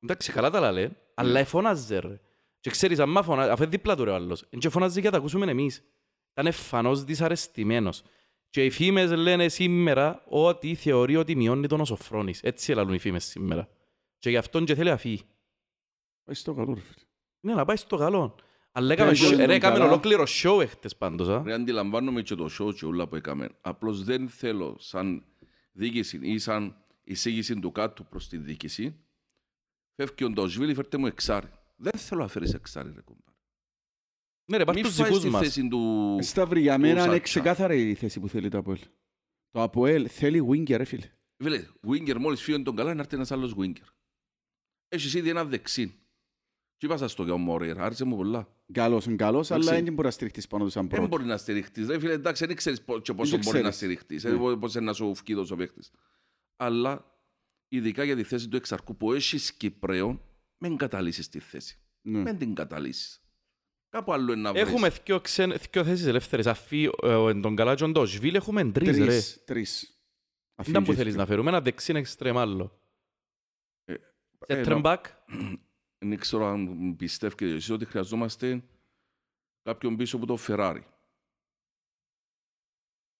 Εντάξει, 0.00 0.32
καλά 0.32 0.50
τα 0.50 0.60
λαλέ, 0.60 0.90
αλλά 1.14 1.38
εφώναζε 1.38 1.98
ρε. 1.98 2.20
Και 2.60 2.70
ξέρεις, 2.70 2.98
άμα 2.98 3.22
φωνάζει, 3.22 3.50
αφού 3.50 3.62
είναι 3.62 3.70
δίπλα 3.70 3.96
του 3.96 4.04
ρε 4.04 4.10
ο 4.10 4.14
άλλος, 4.14 4.48
και 4.58 4.68
φωνάζει 4.68 5.00
για 5.00 5.10
να 5.10 5.16
τα 5.16 5.18
ακούσουμε 5.22 5.50
εμείς. 5.50 5.84
Ήταν 6.32 6.46
εφανώς 6.46 7.04
δυσαρεστημένος. 7.04 8.02
Και 8.50 8.64
οι 8.64 8.70
φήμες 8.70 9.10
λένε 9.10 9.48
σήμερα 9.48 10.22
ότι 10.28 10.74
θεωρεί 10.74 11.16
ότι 11.16 11.36
μειώνει 11.36 11.66
τον 11.66 11.80
ο 11.80 11.84
Σοφρόνης. 11.84 12.42
Έτσι 12.42 12.72
λαλούν 12.72 12.94
οι 12.94 12.98
φήμες 12.98 13.24
σήμερα. 13.24 13.68
Και 14.18 14.30
γι' 14.30 14.36
αυτόν 14.36 14.64
και 14.64 14.74
θέλει 14.74 14.90
να 14.90 14.96
φύγει. 14.96 15.22
Πάει 16.24 16.34
στο 16.34 16.54
καλό, 16.54 16.74
ρε 16.74 16.80
φίλε. 16.80 17.04
Ναι, 17.40 17.54
να 17.54 17.64
πάει 17.64 17.76
στο 17.76 17.96
καλό. 17.96 18.34
Αλλά 18.74 18.92
έκαμε, 18.92 19.10
Ναι, 19.10 19.16
σ- 19.16 19.28
και 19.28 19.44
ρε, 19.44 19.54
έκαμε 19.54 19.78
καλά. 19.78 19.90
ολόκληρο 19.90 20.24
show 20.42 20.60
έχτες 20.60 20.96
πάντως. 20.96 21.28
α. 21.28 21.42
Ρε, 21.44 21.52
αντιλαμβάνομαι 21.52 22.22
και 22.22 22.34
το 22.34 22.48
show 22.58 22.74
και 22.74 22.84
όλα 22.84 23.08
που 23.08 23.16
έκαμε. 23.16 23.48
Απλώς 23.60 24.04
δεν 24.04 24.28
θέλω 24.28 24.76
σαν 24.78 25.24
διοίκηση 25.72 26.18
ή 26.22 26.38
σαν 26.38 26.76
εισήγηση 27.04 27.58
του 27.60 27.72
κάτω 27.72 28.02
προς 28.04 28.28
τη 28.28 28.36
διοίκηση. 28.36 28.96
Φεύγει 29.94 30.24
ο 30.24 30.30
Ντοσβίλη, 30.30 30.74
φέρτε 30.74 30.96
μου 30.96 31.06
εξάρι. 31.06 31.48
Δεν 31.76 31.92
θέλω 32.00 32.20
να 32.22 32.28
φέρεις 32.28 32.54
εξάρι, 32.54 32.92
ρε 32.94 33.00
κομπάρε. 33.00 33.36
Ναι 34.50 34.56
ρε, 34.56 34.64
πάρ' 34.64 34.74
Μην 34.74 34.84
τους 34.84 34.94
φάεις 34.94 35.08
δικούς 35.08 35.24
τη 35.24 35.30
μας. 35.30 35.42
θέση 35.42 35.68
του... 35.68 36.18
Σταύρη, 36.20 36.60
για 36.60 36.78
μένα 36.78 36.92
είναι 36.92 37.00
Σάτσα. 37.00 37.18
ξεκάθαρη 37.18 37.90
η 37.90 37.94
θέση 37.94 38.20
που 38.20 38.28
θέλει 38.28 38.48
το 38.48 38.58
Αποέλ. 38.58 38.78
Το 39.50 39.62
Αποέλ 39.62 40.08
θέλει 40.10 40.46
winger, 40.50 40.76
ρε 40.76 40.84
φίλε. 40.84 41.10
Φίλε, 41.42 41.66
winger 41.86 42.16
μόλις 42.18 42.42
φύγει 42.42 42.62
τον 42.62 42.76
καλά, 42.76 42.94
να 42.94 43.00
έρθει 43.00 43.14
ένας 43.14 43.30
άλλος 43.30 43.54
winger. 43.58 43.86
Έχεις 44.88 45.14
ήδη 45.14 45.28
ένα 45.28 45.44
δεξί. 45.44 45.86
Τι 46.76 46.86
είπα 46.86 46.96
σας 46.96 47.14
το 47.14 47.22
για 47.24 47.32
ο 47.32 47.38
Μωρέιρα, 47.38 47.84
άρεσε 47.84 48.04
μου 48.04 48.16
πολλά. 48.16 48.48
Καλός 48.72 49.04
είναι 49.06 49.16
καλός, 49.16 49.50
αλλά 49.50 49.62
Εντάξει. 49.62 49.82
δεν 49.82 49.92
μπορεί 49.92 50.06
να 50.06 50.12
στηριχτείς 50.12 50.46
πάνω 50.46 50.64
τους 50.64 50.72
σαν 50.72 50.82
Δεν 50.82 50.90
πρώτος. 50.90 51.08
μπορεί 51.08 51.24
να 51.24 51.36
στηριχτείς. 51.36 51.86
Ρε 51.86 51.98
φίλε, 51.98 52.12
εντάξει, 52.12 52.46
δεν 52.46 52.56
ξέρεις 52.56 52.82
πο- 52.82 52.98
και 53.00 53.12
πόσο 53.14 53.30
Δεν 53.30 53.40
μπορεί 53.44 53.62
να 53.62 53.70
ξέρεις. 53.70 53.76
στηριχτείς. 54.00 54.24
Ναι. 54.24 54.50
ε, 54.52 54.56
Πώς 54.56 54.74
είναι 54.74 54.84
να 54.84 54.92
σου 54.92 55.14
φκεί 55.14 55.34
τόσο 55.34 55.56
παίχτης. 55.56 55.90
Αλλά, 56.56 57.16
ειδικά 57.68 58.04
για 58.04 58.16
τη 58.16 58.22
θέση 58.22 58.48
του 58.48 58.56
εξαρκού 58.56 58.96
που 58.96 59.12
έχεις 59.12 59.52
Κυπρέο, 59.52 60.20
μην 60.58 60.76
καταλύσεις 60.76 61.28
τη 61.28 61.38
θέση. 61.38 61.78
Ναι. 62.02 62.18
Μην 62.22 62.38
την 62.38 62.54
καταλύσεις. 62.54 63.16
Κάπου 63.88 64.12
άλλο 64.12 64.32
είναι 64.32 64.40
να 64.42 64.52
βρεις. 64.52 64.62
Έχουμε 64.62 64.88
δυο, 64.88 65.20
ξεν, 65.20 65.54
δυο 65.70 65.84
θέσεις 65.84 66.06
ελεύθερες. 66.06 66.46
Αφή 66.46 66.90
ε, 67.02 67.14
ο- 67.14 67.40
τον 67.40 67.56
καλά 67.56 67.74
και 67.74 67.86
τον 67.92 68.06
Σβίλ 68.06 68.34
έχουμε 68.34 68.70
τρεις 68.72 68.98
ρε. 68.98 69.04
Τρεις, 69.04 69.42
τρεις. 69.44 69.96
Δεν 70.64 70.82
που 70.82 70.92
θέλεις 70.92 71.14
να 71.14 71.26
φέρουμε. 71.26 71.48
Ένα 71.50 71.60
δεξί 71.60 71.92
εξτρέμ 71.96 72.38
άλλο. 72.38 72.80
Ε, 73.84 73.94
Center 74.46 74.66
να- 74.66 74.80
back. 74.84 75.00
Δεν 76.04 76.18
ξέρω 76.18 76.46
αν 76.46 76.94
πιστεύετε 76.96 77.44
εσείς 77.44 77.70
ότι 77.70 77.84
χρειαζόμαστε 77.84 78.64
κάποιον 79.62 79.96
πίσω 79.96 80.16
από 80.16 80.26
το 80.26 80.38
Ferrari. 80.46 80.80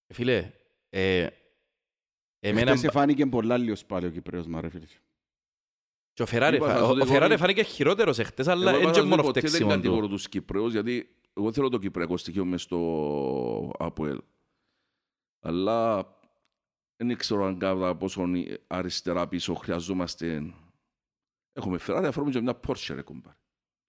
Ε, 0.06 0.14
Φίλε, 0.14 0.52
ε, 0.88 1.28
εμένα... 2.38 2.70
Χτες 2.70 2.84
εφάνηκε 2.84 3.26
πολλά 3.26 3.56
λιος 3.58 3.84
πάλι 3.84 4.06
ο 4.06 4.10
Κυπρέος 4.10 4.46
μα, 4.46 4.60
ρε 4.60 4.68
φίλε. 4.68 4.86
Και 6.12 6.22
ο 6.22 6.26
Φεράρι, 6.26 6.56
Είπα, 6.56 6.66
φα- 6.66 6.74
θα 6.74 6.82
ο, 6.82 6.86
σου 6.86 6.92
ο 6.92 6.98
το 6.98 7.06
Φεράρι 7.06 7.32
πω- 7.34 7.40
φάνηκε 7.40 7.62
χειρότερος 7.62 8.18
εχθές, 8.18 8.48
αλλά 8.48 8.70
Εγώ 8.70 8.80
είναι 8.80 8.90
είπα 8.90 8.92
και 8.92 9.00
να 9.00 9.06
μόνο 9.06 9.22
σου 9.22 9.22
πω, 9.22 9.26
ποτέ 9.26 9.40
δεν 9.40 9.48
φταίξιμο 9.48 9.70
κατηγορώ 9.70 10.06
του. 10.06 10.12
τους 10.12 10.28
Κυπραίους, 10.28 10.72
γιατί 10.72 11.16
εγώ 11.36 11.52
θέλω 11.52 11.68
το 11.68 11.78
κυπριακό 11.78 12.16
στοιχείο 12.16 12.44
μες 12.44 12.62
στο 12.62 13.72
ΑΠΟΕΛ. 13.78 14.20
Αλλά 15.40 16.02
δεν 16.96 17.16
ξέρω 17.16 17.44
αν 17.44 17.58
κατά 17.58 17.96
πόσο 17.96 18.24
αριστερά 18.66 19.28
πίσω 19.28 19.54
χρειαζόμαστε... 19.54 20.54
Έχουμε 21.52 21.78
Ferrari, 21.86 22.04
ας 22.06 22.12
φέρουμε 22.12 22.32
και 22.32 22.40
μια 22.40 22.60
Porsche, 22.66 22.92
ρε 22.94 23.02
κουμπάρε. 23.02 23.36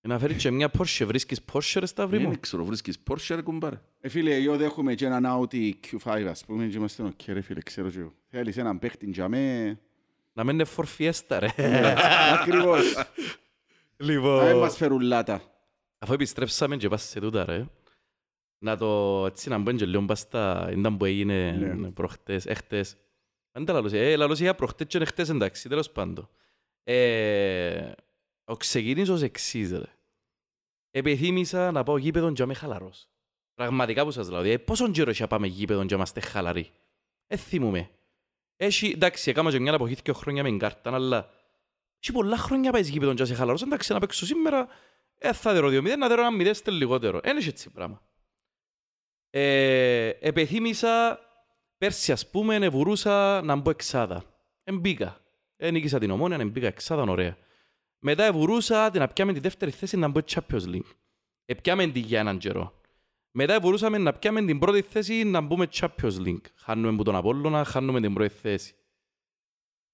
Να 0.08 0.20
φέρει 0.20 0.36
και 0.36 0.52
μια 0.52 0.72
Porsche, 0.78 1.04
βρίσκεις 1.06 1.40
Porsche 1.54 1.76
ρε 1.80 1.86
Σταύρη 1.86 2.20
μου; 2.20 2.30
Δεν 2.30 2.40
ξέρω, 2.40 2.66
βρίσκεις 2.66 2.98
Porsche, 3.10 3.36
ρε 3.36 3.42
κουμπάρε. 3.42 3.82
Ε, 4.00 4.10
φίλε, 4.10 4.36
εγώ 4.36 4.58
δέχομαι 4.58 4.94
και 4.96 5.06
έναν 5.06 5.26
Audi 5.28 5.72
Q5, 5.92 6.26
ας 6.30 6.46
πούμε, 6.46 6.66
και 6.68 6.78
είμαστε 6.78 7.04
οκ, 7.04 7.22
ρε 7.28 7.42
φίλε, 7.42 7.62
ξέρω 7.62 7.90
και 7.90 8.00
εγώ. 8.00 8.14
Θέλεις 8.28 8.58
έναν 8.58 8.80
παίχτη 8.80 9.10
για 9.10 9.28
με... 9.28 9.78
Να 10.34 10.44
μην 10.44 10.54
είναι 10.56 10.66
for 10.76 10.84
fiesta 10.98 11.38
ρε. 11.40 11.48
Ακριβώς. 12.34 12.94
Να 12.94 13.08
μην 14.06 14.16
Λοιπόν... 14.16 14.58
μας 14.58 14.78
φέρουν 14.78 15.02
λάτα. 15.02 15.42
Αφού 15.98 16.14
επιστρέψαμε 16.14 16.78
και 16.78 16.88
πας 16.88 17.04
σε 17.04 17.20
τούτα 17.20 17.46
ρε. 17.46 17.66
Να 18.58 18.78
το 18.78 19.24
έτσι 19.26 19.50
να 19.50 19.58
μπουν 19.58 19.76
και 19.78 19.86
λίγο 19.86 20.06
πας 20.06 20.20
στα... 20.20 20.70
Ήταν 20.72 20.98
που 20.98 21.06
έγινε 21.06 21.52
Ναι. 21.52 21.90
προχτές, 21.92 22.46
έχτες. 22.46 22.98
Αν 23.52 23.66
τα 23.66 23.74
λαλούσε, 23.74 24.12
ε, 24.12 24.16
λαλούσε 24.16 24.44
για 24.44 24.56
προχτές 24.56 24.88
και 24.88 24.98
εχτές 24.98 25.30
εντάξει, 25.30 25.70
τέλος 25.70 25.90
πάντων. 25.92 26.30
Ε, 26.84 27.92
ο 28.44 28.58
ξεκίνησε 28.58 29.12
ως 29.12 29.22
εξής 29.22 29.72
ρε. 29.72 29.98
Επιθύμησα 30.92 31.72
να 31.72 31.84
πάω 31.84 31.98
γήπεδο 31.98 32.28
και 32.28 32.34
να 32.38 32.44
είμαι 32.44 32.54
χαλαρός. 32.54 33.10
Πραγματικά 33.54 34.04
που 34.04 34.12
σας 34.12 34.30
λέω, 34.30 34.42
δηλαδή, 34.42 34.64
πόσον 34.64 34.92
καιρό 34.92 35.10
έχει 35.10 35.22
να 35.22 35.28
πάμε 35.28 35.48
γήπεδο 35.48 35.80
και 35.80 35.88
να 35.90 35.96
είμαστε 35.96 36.20
χαλαροί. 36.20 36.72
Ε, 37.28 37.38
θυμούμαι. 37.38 37.90
Έχει, 38.56 38.88
εντάξει, 38.88 39.30
έκανα 39.30 39.52
και 39.52 39.60
μια 39.60 39.74
εποχή 39.74 39.96
δύο 40.04 40.14
χρόνια 40.14 40.44
με 40.44 40.50
την 40.50 40.58
κάρτα, 40.58 40.94
αλλά 40.94 41.30
έχει 42.00 42.12
πολλά 42.12 42.38
χρόνια 42.38 42.72
πάεις 42.72 42.90
γήπεδο 42.90 43.12
και 43.12 43.18
να 43.18 43.24
είσαι 43.24 43.36
χαλαρός. 43.36 43.62
Εντάξει, 43.62 43.94
να 43.94 44.00
παίξω 44.00 44.26
σήμερα, 44.26 44.68
ε, 45.18 45.34
θα 45.34 45.54
δερω 45.54 45.70
2-0, 45.70 45.98
να 45.98 46.08
δερω 46.08 46.22
ένα 46.22 46.32
0 46.32 46.54
στε 46.54 46.72
λιγότερο. 46.72 47.20
Δεν 47.20 47.38
έχει 47.38 47.50
έτσι 47.50 47.70
πράγμα. 47.70 48.02
Ε, 49.30 50.08
επιθύμησα 50.08 51.20
πέρσι, 51.78 52.12
ας 52.12 52.30
πούμε, 52.30 52.56
ευουρούσα 52.56 53.42
να 53.42 53.56
μπω 53.56 53.70
εξάδα. 53.70 54.24
Εμπήκα. 54.64 55.23
Ε, 55.56 55.72
νίκησα 55.72 56.00
την 56.00 56.12
ομόνια, 56.12 56.38
εμπήκα 56.40 56.68
εξάδα, 56.68 57.02
ωραία. 57.02 57.38
Μετά 58.00 58.24
ευουρούσα 58.24 58.90
την 58.90 59.00
να 59.00 59.08
πιάμε 59.08 59.34
τη 59.34 59.40
δεύτερη 59.40 59.72
θέση 59.72 59.98
να 59.98 60.08
μπω 60.08 60.20
Champions 60.26 60.66
League. 60.74 60.92
Επιάμε 61.46 61.88
την 61.88 62.04
για 62.04 62.20
έναν 62.20 62.38
καιρό. 62.38 62.82
Μετά 63.32 63.60
μπορούσαμε 63.60 63.98
να 63.98 64.14
πιάμε 64.14 64.46
την 64.46 64.60
πρώτη 64.60 64.82
θέση 64.82 65.24
να 65.24 65.42
μπούμε 65.42 65.68
Champions 65.74 66.26
League. 66.26 66.46
Χάνουμε 66.56 66.90
από 66.90 67.04
τον 67.04 67.16
Απόλλωνα, 67.16 67.64
χάνουμε 67.64 68.02
την 68.02 68.14
πρώτη 68.14 68.34
θέση. 68.34 68.76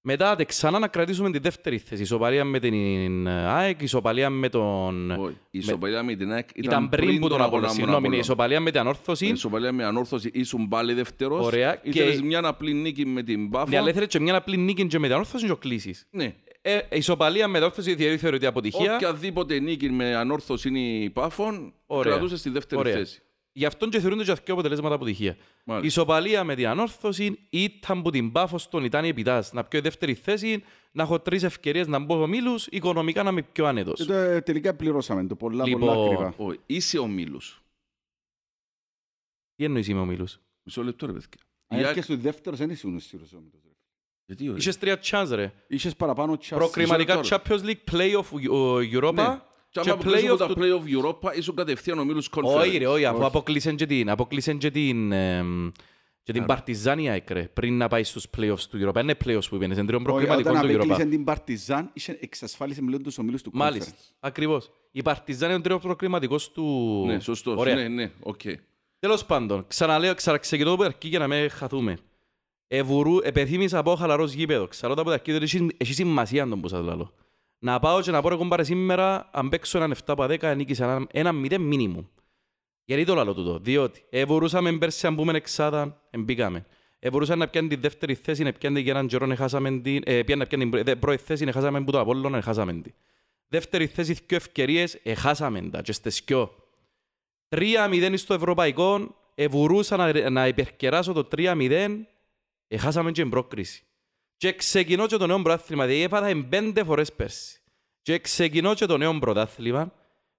Μετά 0.02 0.36
τε 0.36 0.44
ξανά 0.44 0.78
να 0.78 0.88
κρατήσουμε 0.88 1.30
τη 1.30 1.38
δεύτερη 1.38 1.78
θέση. 1.78 2.02
Ισοπαλία 2.02 2.44
με 2.44 2.58
την 2.58 3.28
ΑΕΚ, 3.28 3.82
ισοπαλία 3.82 4.30
με 4.30 4.48
τον... 4.48 5.10
Όχι, 5.10 5.36
Η 5.50 5.58
ισοπαλία 5.58 6.02
με 6.02 6.14
την 6.14 6.32
ΑΕΚ 6.32 6.48
Ήταν 6.54 6.88
πριν 6.88 7.20
που 7.20 7.28
τον 7.28 7.42
Απόλλωνα. 7.42 7.68
Συγγνώμη, 7.68 8.06
είναι 8.06 8.16
η 8.16 8.18
ισοπαλία 8.18 8.60
με 8.60 8.70
την 8.70 8.80
Ανόρθωση. 8.80 9.26
Η 9.26 9.28
ισοπαλία 9.28 9.72
με 9.72 9.84
ανόρθωση 9.84 10.30
ήσουν 10.32 10.68
πάλι 10.68 10.92
δεύτερος. 10.92 11.46
Ωραία, 11.46 11.80
Ήθελες 11.82 12.16
και- 12.16 12.22
μια 12.24 12.40
απλή 12.44 12.72
νίκη 12.72 13.06
με 13.06 13.22
την 13.22 13.50
Πάφο. 13.50 13.70
Ναι, 13.70 13.78
αλλά 13.78 13.88
ήθελες 13.88 14.08
και 14.08 14.20
μια 14.20 14.36
απλή 14.36 14.56
νίκη 14.56 14.86
και 14.86 14.98
με 14.98 15.06
την 15.06 15.14
Ανόρθωση 15.14 15.46
και 15.46 15.52
ο 15.52 15.56
κλείσεις. 15.56 16.06
Ναι. 16.10 16.34
Ε, 16.62 16.78
ισοπαλία 16.92 17.46
με 17.48 17.52
την 17.54 17.62
Ανόρθωση 17.62 17.94
διότι 17.94 18.16
θεωρείται 18.18 18.46
αποτυχία. 18.46 18.94
Οποιαδήποτε 18.94 19.58
νίκη 19.58 19.90
με 19.90 20.16
ανόρθωση 20.16 20.68
είναι 20.68 20.78
η 20.80 21.10
Πάφων, 21.10 21.72
Ωραία. 21.86 22.12
κρατούσες 22.12 22.38
στη 22.38 22.50
δεύτερη 22.50 22.80
Ωραία. 22.80 22.94
θέση. 22.94 23.22
Γι' 23.52 23.64
αυτόν 23.66 23.90
και 23.90 24.00
θεωρούνται 24.00 24.24
και 24.24 24.30
αυτοί 24.30 24.50
αποτελέσματα 24.52 24.94
αποτυχία. 24.94 25.36
Μάλιστα. 25.64 25.86
Ισοπαλία 25.88 26.44
με 26.44 26.54
την 26.54 26.66
ανόρθωση 26.66 27.38
ήταν 27.50 28.02
που 28.02 28.10
την 28.10 28.32
πάφος 28.32 28.62
στον 28.62 28.84
ήταν 28.84 29.04
η 29.04 29.08
επιτάς. 29.08 29.52
Να 29.52 29.64
πιω 29.64 29.78
η 29.78 29.82
δεύτερη 29.82 30.14
θέση, 30.14 30.64
να 30.92 31.02
έχω 31.02 31.20
τρεις 31.20 31.42
ευκαιρίες 31.42 31.86
να 31.86 31.98
μπω 31.98 32.22
ομίλους, 32.22 32.66
οικονομικά 32.66 33.22
να 33.22 33.30
είμαι 33.30 33.42
πιο 33.42 33.64
Και 33.64 33.68
άνετος. 33.70 34.04
το, 34.06 34.12
ε, 34.14 34.40
τελικά 34.40 34.74
πληρώσαμε 34.74 35.26
το 35.26 35.36
πολλά, 35.36 35.66
Λοιπόν, 35.66 35.80
πολλά 35.80 36.04
ακριβά. 36.04 36.34
Όχι, 36.36 36.58
είσαι 36.66 36.98
ο 36.98 37.06
Μίλους. 37.06 37.62
Τι 39.54 39.64
εννοείς 39.64 39.88
είμαι 39.88 40.00
ομίλους; 40.00 40.38
Μισό 40.62 40.82
λεπτό 40.82 41.06
ρε 41.06 41.12
παιδιά. 41.12 41.28
Αν 41.66 41.78
Η 41.78 41.82
ΑΕΚ- 41.84 41.96
έρχεσαι 41.96 42.12
στο 42.12 42.22
δεύτερος, 42.22 42.58
δεν 42.58 42.70
ήσουν 42.70 42.96
ο 42.96 42.98
Σύρος 42.98 43.32
όμιλος, 43.32 43.60
ρε. 43.64 43.70
Γιατί 44.26 44.48
όχι. 44.48 44.58
Είχες 44.58 44.78
τρία 44.78 44.98
chance 45.02 45.28
ρε. 45.30 45.52
Είχες 45.66 45.96
παραπάνω 45.96 46.36
τσάς. 46.38 46.58
Προκριματικά 46.58 47.18
μισό 47.18 47.34
λεπτό, 47.34 47.54
Champions 47.54 47.64
League, 47.64 47.92
Playoff 47.94 48.50
uh, 48.50 49.00
Europa 49.00 49.14
Ναι. 49.14 49.40
Και 49.72 49.80
και 49.80 49.90
άμα 49.90 50.00
αποκλείσουν 50.00 50.30
από 50.30 50.44
Playoff 50.44 50.48
τα 50.48 50.54
του... 50.54 50.60
play-off 50.60 51.04
Europa, 51.30 51.36
ήσουν 51.36 51.54
κατευθείαν 51.54 51.98
ο 51.98 52.04
Μίλους 52.04 52.28
Όχι 52.32 52.78
ρε, 52.78 52.86
Conference. 52.86 52.92
όχι, 52.92 53.04
αφού 53.04 53.16
Όχι. 53.16 53.26
αποκλείσαν 53.26 53.76
και 53.76 53.86
την, 53.86 54.10
αποκλείσαν 54.10 54.58
και 54.58 54.70
την, 54.70 55.12
εμ, 55.12 55.68
και 56.22 56.32
την 56.32 56.44
Παρτιζάνια 56.46 57.12
έκρε, 57.12 57.42
πριν 57.42 57.76
να 57.76 57.88
πάει 57.88 58.04
στους 58.04 58.26
playoffs 58.36 58.60
του 58.70 58.78
Europa. 58.88 59.00
Είναι 59.00 59.14
playoffs 59.24 59.48
που 59.48 59.54
είπαινες, 59.54 59.76
είναι 59.76 59.86
τριών 59.86 60.02
Όχι, 60.06 60.10
προκριματικών 60.10 60.52
Όταν 60.52 60.62
του 60.66 60.72
Europa. 60.72 60.80
απέκλεισε 60.84 61.04
την 61.08 61.24
Παρτιζάν, 61.24 61.90
είχε 61.92 62.18
εξασφάλισε 62.20 62.82
μιλών 62.82 63.02
τους 63.02 63.18
ομίλους 63.18 63.42
του 63.42 63.50
Μάλιστα, 63.54 63.92
Conference. 63.92 64.14
ακριβώς. 64.20 64.70
Η 64.90 65.02
Παρτιζάν 65.02 65.48
είναι 65.48 65.58
ο 65.58 65.60
τριών 65.62 65.80
προκριματικός 65.80 66.50
του... 66.52 67.02
Ναι, 67.06 67.20
σωστός. 67.20 67.56
Ωραία. 67.58 67.74
Ναι, 67.74 67.88
ναι, 67.88 68.10
οκ. 68.22 68.40
Τέλος 68.98 69.24
πάντων, 69.24 69.64
ξαναλέω, 69.66 70.14
ξαναξεκινώ 70.14 70.72
από 70.72 70.82
την 70.82 70.92
αρχή 70.94 71.08
για 71.08 71.18
να 71.18 71.28
με 71.28 71.48
χαθούμε. 71.48 71.96
Ευουρού, 72.66 73.16
επεθύμησα 73.22 73.78
από 73.78 73.94
χαλαρός 73.94 74.32
γήπεδο. 74.32 74.66
Ξέρω 74.68 74.94
τα 74.94 75.00
από 75.00 75.10
την 75.10 75.18
αρχή 75.20 75.32
ότι 75.32 75.44
έχει- 75.44 75.74
έχει 75.76 75.92
σημασία 75.94 76.48
τον 76.48 76.60
που 76.60 76.68
σας 76.68 76.84
λέω. 76.84 77.12
Να 77.62 77.78
πάω 77.78 78.00
και 78.00 78.10
να 78.10 78.20
πω 78.22 78.28
ρε 78.28 78.36
κομπάρε 78.36 78.64
σήμερα, 78.64 79.28
αν 79.32 79.48
παίξω 79.48 79.78
έναν 79.78 79.92
7 79.94 79.98
από 80.06 80.22
10, 80.28 80.52
νίκησα 80.56 80.84
ένα, 80.84 81.06
ένα 81.12 81.30
0 81.30 81.58
μίνιμουμ. 81.58 82.04
Γιατί 82.84 83.04
το 83.04 83.14
λέω 83.14 83.34
τούτο, 83.34 83.58
διότι 83.58 84.04
ευουρούσαμε 84.10 84.72
πέρσι 84.78 85.06
αν 85.06 85.14
μπούμε 85.14 85.32
εξάδα, 85.32 86.02
εμπήκαμε. 86.10 86.66
Ευουρούσαμε 86.98 87.44
να 87.44 87.50
πιάνει 87.50 87.68
τη 87.68 87.76
δεύτερη 87.76 88.14
θέση, 88.14 88.42
να 88.42 88.52
πιάνει 88.52 88.80
για 88.80 88.92
έναν 88.92 89.06
καιρό, 89.06 89.30
έχασαμε 89.30 89.70
την, 89.80 90.02
ε, 90.04 90.22
πιάνει 90.22 90.40
να 90.40 90.46
πιάνει 90.46 90.62
την 90.62 90.70
πρω- 90.70 90.84
δε- 90.84 90.96
πρώτη 90.96 91.22
θέση, 91.22 91.44
έχασαμε 91.48 91.84
που 91.84 91.90
το 91.90 92.00
Απόλλωνα, 92.00 92.36
έχασαμε 92.38 92.72
την. 92.72 92.94
Δεύτερη 93.48 93.86
θέση, 93.86 94.12
δύο 94.12 94.36
ευκαιρίες, 94.36 94.98
έχασαμε 95.02 95.60
τα 95.60 95.82
και 95.82 95.92
στις 95.92 96.22
δυο. 96.26 96.54
3-0 97.48 98.16
στο 98.16 98.34
ευρωπαϊκό, 98.34 99.16
ευουρούσα 99.34 99.96
να, 99.96 100.30
να 100.30 100.46
υπερκεράσω 100.46 101.12
το 101.12 101.28
3-0, 101.36 101.88
έχασαμε 102.68 103.10
και 103.12 103.20
την 103.20 103.30
πρόκριση. 103.30 103.82
Και 104.40 104.52
ξεκινώ 104.52 105.06
και 105.06 105.16
το 105.16 105.26
νέο 105.26 105.42
πρωτάθλημα, 105.42 105.86
δηλαδή 105.86 106.02
έπαθα 106.02 106.46
πέντε 106.48 106.84
φορές 106.84 107.12
πέρσι. 107.12 107.60
Και 108.02 108.18
ξεκινώ 108.18 108.74
και 108.74 108.86
το 108.86 108.96
νέο 108.96 109.18
πρωτάθλημα, 109.18 109.92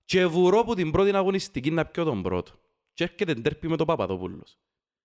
και 0.05 0.25
βουρώ 0.25 0.63
που 0.63 0.73
την 0.75 0.91
πρώτη 0.91 1.15
αγωνιστική 1.15 1.71
να 1.71 1.85
πιω 1.85 2.03
τον 2.03 2.21
πρώτο. 2.21 2.51
Και 2.93 3.03
έρχεται 3.03 3.33
τέρπι 3.33 3.67
με 3.67 3.77
τον 3.77 3.85
Παπαδόπουλος. 3.87 4.57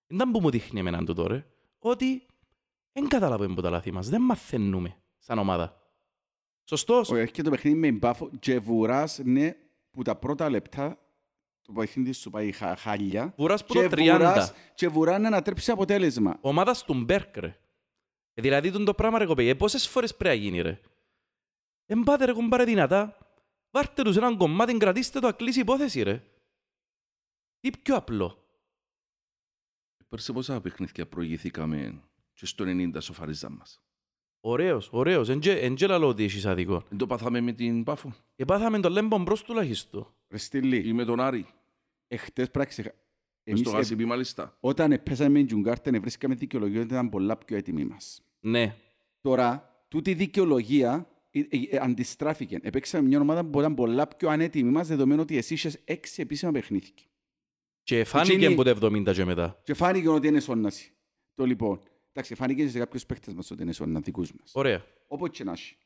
Δεν 0.06 0.30
που 0.30 0.40
μου 0.40 0.50
δείχνει 0.50 0.80
εμένα 0.80 1.04
το 1.04 1.14
τώρα, 1.14 1.46
ότι 1.78 2.26
δεν 2.92 3.08
καταλαβαίνουμε 3.08 3.54
που 3.54 3.62
τα 3.62 3.70
λάθη 3.70 3.92
μας, 3.92 4.08
δεν 4.08 4.20
μαθαίνουμε 4.20 4.96
σαν 5.18 5.38
ομάδα. 5.38 5.80
Σωστός. 6.64 7.10
Όχι, 7.10 7.20
έρχεται 7.20 7.42
το 7.42 7.50
παιχνίδι 7.50 7.76
με 7.78 7.90
μπάφο 7.92 8.30
και 8.38 8.58
βουράς, 8.58 9.20
ναι, 9.24 9.56
που 9.90 10.02
τα 10.02 10.16
πρώτα 10.16 10.50
λεπτά 10.50 10.98
το 11.62 11.72
παιχνίδι 11.72 12.12
σου 12.12 12.30
πάει 12.30 12.52
χα, 12.52 12.76
χάλια. 12.76 13.34
Βουράς 13.36 13.64
που 13.64 13.72
και 13.72 13.82
το 13.82 13.88
30. 13.88 14.16
βουράς- 14.16 14.52
Και 14.74 14.88
βουράνε 14.88 15.28
να 15.28 15.42
τρέψει 15.42 15.70
αποτέλεσμα. 15.70 16.38
Ομάδας 16.40 16.84
του 16.84 16.94
Μπέρκ, 16.94 17.36
ρε. 17.36 17.46
Ε, 17.46 17.56
Δηλαδή, 18.40 18.70
τον 18.70 18.84
το 18.84 18.94
πράγμα, 18.94 19.18
ρε 19.18 19.26
κοπέ, 19.26 19.48
ε, 19.48 19.54
πόσες 19.54 19.88
φορές 19.88 20.16
πρέπει 20.16 20.36
να 20.36 20.42
γίνει, 20.42 20.60
ρε; 20.60 20.80
Εν 21.86 22.02
πάτε, 22.02 22.24
ρε, 22.24 22.32
κομπάρε 22.32 22.64
δυνατά. 22.64 23.18
Βάρτε 23.70 24.02
τους 24.02 24.16
έναν 24.16 24.36
κομμάτι, 24.36 24.76
κρατήστε 24.76 25.20
το, 25.20 25.26
ακλείσει 25.26 25.58
η 25.58 25.60
υπόθεση, 25.60 26.02
ρε. 26.02 26.22
Τι 27.60 27.70
πιο 27.70 27.96
απλό. 27.96 28.40
Πέρσι 30.08 30.32
πόσα 30.32 30.60
παιχνίδια 30.60 31.06
προηγηθήκαμε 31.06 32.02
και 32.34 32.46
στο 32.46 32.64
90 32.66 33.00
σοφαρίζαν 33.00 33.52
μας; 33.52 33.80
Ωραίος, 34.40 34.88
ωραίος. 34.92 35.28
Εν 35.28 35.40
και- 35.40 35.58
εν 35.58 35.74
και 35.74 35.86
λαλώ 35.86 36.08
ότι 36.08 36.24
έχεις 36.24 36.46
άδικο. 36.46 36.84
Δεν 36.88 36.98
το 36.98 37.06
πάθαμε 37.06 37.40
με 37.40 37.52
την 37.52 37.84
Πάφο 37.84 38.12
Επάθαμε 38.36 38.80
τον 38.80 38.92
Λέμπον 38.92 39.22
μπρος 39.22 39.42
τουλάχιστον. 39.42 40.14
Ρε 40.28 40.36
Στυλί, 40.38 40.88
ή 40.88 40.92
με 40.92 41.04
τον 41.04 41.20
Άρη. 41.20 41.46
εχτες 42.08 42.50
πράξε... 42.50 42.94
Μες 43.48 43.54
Εμείς 43.54 43.60
στο 43.60 43.70
ε, 43.70 43.80
Γασιπί 43.80 44.04
μάλιστα. 44.04 44.56
όταν 44.60 45.00
πέσαμε 45.02 45.28
με 45.28 45.38
την 45.38 45.46
Τζουγκάρτεν 45.46 46.00
βρίσκαμε 46.00 46.34
δικαιολογία 46.34 46.80
ότι 46.80 46.92
ήταν 46.92 47.08
πολλά 47.08 47.36
πιο 47.36 47.56
έτοιμοι 47.56 47.84
μας. 47.84 48.22
Ναι. 48.40 48.74
Τώρα, 49.20 49.74
τούτη 49.88 50.10
η 50.10 50.14
δικαιολογία 50.14 51.08
ε, 51.30 51.38
ε, 51.40 51.46
ε, 51.70 51.78
αντιστράφηκε. 51.80 52.58
Επέξαμε 52.62 53.08
μια 53.08 53.20
ομάδα 53.20 53.44
που 53.44 53.58
ήταν 53.58 53.74
πολλά 53.74 54.06
πιο 54.06 54.28
ανέτοιμη 54.28 54.70
μας, 54.70 54.86
δεδομένου 54.88 55.20
ότι 55.20 55.36
εσύ 55.36 55.54
είχες 55.54 55.78
έξι 55.84 56.22
επίσημα 56.22 56.52
παιχνίδια. 56.52 56.90
Και 57.82 58.04
φάνηκε 58.04 58.32
Εκείνη- 58.32 58.52
από 58.52 58.62
το 58.64 58.70
70 58.70 59.12
και 59.12 59.24
μετά. 59.24 59.60
Και 59.64 59.74
φάνηκε 59.74 60.08
ότι 60.08 60.26
είναι 60.26 60.40
σώναση. 60.40 60.92
Το 61.34 61.44
λοιπόν. 61.44 61.80
Εντάξει, 62.12 62.34
φάνηκε 62.34 62.68
σε 62.68 62.78
κάποιους 62.78 63.06
παίχτες 63.06 63.34
μας 63.34 63.50
ότι 63.50 63.62
είναι 63.62 63.72
σώνα, 63.72 64.00
δικούς 64.00 64.32
μας. 64.40 64.52
Ωραία. 64.54 64.84
Όποτε 65.08 65.30
και 65.30 65.44
να 65.44 65.52
έχει. 65.52 65.76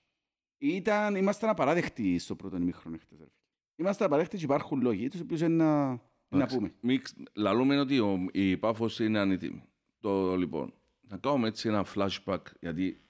Ήταν, 0.58 1.14
ήμασταν 1.14 1.50
απαράδεκτοι 1.50 2.18
στο 2.18 2.34
πρώτο 2.34 2.56
ημίχρονο 2.56 2.96
χτες. 2.96 3.18
ρε 3.18 3.24
φίλε. 3.24 3.30
Ήμασταν 3.76 4.06
απαράδεκτοι 4.06 4.36
και 4.36 4.44
υπάρχουν 4.44 4.80
λόγοι, 4.80 5.08
τους 5.08 5.20
οποίους 5.20 5.40
είναι 5.40 6.00
να, 6.30 6.38
να 6.38 6.44
Εντάξει, 6.44 6.56
πούμε. 6.56 6.72
μη 6.80 6.98
ξ- 6.98 7.16
Λαλούμε 7.32 7.78
ότι 7.78 7.98
ο- 7.98 8.26
η 8.32 8.56
Πάφος 8.56 8.98
είναι 8.98 9.18
ανέτοιμη. 9.18 9.62
Το 10.00 10.36
λοιπόν, 10.36 10.72
να 11.08 11.16
κάνουμε 11.16 11.48
έτσι 11.48 11.68
ένα 11.68 11.86
flashback, 11.94 12.38
γιατί 12.60 13.00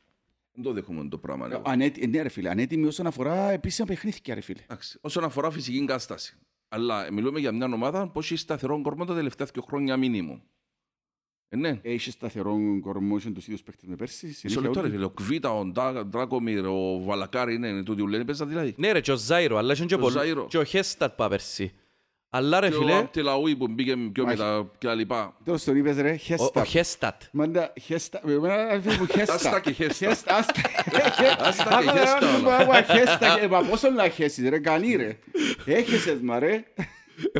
δεν 0.53 0.63
το 0.65 0.73
δέχομαι 0.73 1.09
το 1.09 1.19
πράγμα. 1.19 1.49
εγώ. 1.51 1.63
Ανέτι, 1.67 2.07
ναι, 2.07 2.23
ρε 2.23 2.29
φίλε, 2.29 2.51
ανέτοιμοι 2.51 2.87
όσον 2.87 3.07
αφορά 3.07 3.51
επίσημα 3.51 3.87
παιχνίδια, 3.87 4.35
ρε 4.35 4.41
φίλε. 4.41 4.61
Εντάξει, 4.63 4.99
όσον 5.01 5.25
αφορά 5.25 5.51
φυσική 5.51 5.79
κατάσταση. 5.85 6.37
Αλλά 6.69 7.13
μιλούμε 7.13 7.41
για 7.41 7.53
μια 7.53 7.67
ομάδα 7.67 8.09
που 8.09 8.19
έχει 8.19 8.37
σταθερό 8.37 8.81
κορμό 8.83 9.05
τα 9.05 9.15
τελευταία 9.15 9.47
δύο 9.53 9.63
χρόνια 9.63 9.97
μήνυμο. 9.97 10.43
Ε, 11.49 11.57
ναι. 11.57 11.79
Έχει 11.83 12.11
σταθερό 12.11 12.57
κορμό, 12.81 13.17
είχε 13.17 13.31
τους 13.31 13.47
ίδιους 13.47 13.63
παίχτες 13.63 13.89
με 13.89 13.97
πέρσι. 13.97 14.27
Μισό 14.27 14.39
συνέχεια 14.39 14.61
λεπτό 14.63 14.81
ρε 14.81 14.87
όλοι. 14.87 14.95
φίλε, 14.95 15.05
ο 15.05 15.11
Κβίτα, 15.11 15.59
ο 15.59 15.65
Ντά- 15.65 16.05
Ντράκομιρ, 16.07 16.67
ο 16.67 17.01
Βαλακάρη 17.03 17.55
είναι 17.55 17.83
τούτοι 17.83 18.01
που 18.03 18.09
λένε 18.09 18.25
παίζα 18.25 18.47
δηλαδή. 18.47 18.75
Ναι 18.79 18.93
ρε, 18.93 19.01
και 19.01 19.13
ο 19.13 19.17
Ζάιρο, 19.17 19.57
αλλά 19.57 19.73
είχε 19.73 19.83
και, 19.83 19.89
Και 19.89 19.95
ο 19.95 19.99
πολλ... 19.99 20.13
Ζάιρο. 20.13 20.47
και 20.47 20.59
ο 20.59 20.65
Χέστατ 20.65 21.15
πάπερσι. 21.17 21.73
Αλλά 22.33 22.61
ρε 22.61 22.69
Και 22.69 22.75
ο 22.77 22.79
φίλε, 22.81 22.97
Απτελαούι 22.97 23.57
που 23.57 23.69
μπήκε 23.69 23.97
πιο 24.13 24.25
Μάχη. 24.25 24.37
μετά 24.39 24.71
και 24.79 24.87
τα 24.87 24.95
λοιπά. 24.95 25.37
Τέλος 25.45 25.65
τον 25.65 25.77
είπες 25.77 25.97
ρε, 25.97 26.11
ο, 26.11 26.15
ο 26.15 26.17
Χέστατ. 26.17 26.67
Χέστατ. 26.67 27.23
Μάντα, 27.33 27.73
Χέστα, 27.81 28.21
εμένα 28.29 28.73
ρε 28.75 28.81
φίλε 28.81 28.97
μου 28.99 29.07
Χέστα. 29.07 29.35
Άστα 29.35 29.61
και 29.61 29.71
χέστα. 29.73 30.07
Χέστα, 30.07 30.37
άστα. 30.37 30.53
Άστα 31.39 31.83
και 31.83 31.99
χέστα 31.99 32.37
όλα. 32.37 32.57
Άμα 32.57 32.83
Χέστα, 32.83 33.41
ε, 33.41 33.47
μα 33.49 33.61
πόσο 33.63 33.91
να 33.91 34.09
χέσεις 34.09 34.49
ρε, 34.49 34.59
κανεί 34.59 34.95
ρε. 34.97 35.19
Έχεσες 35.65 36.21
μα 36.21 36.39
ρε. 36.39 36.65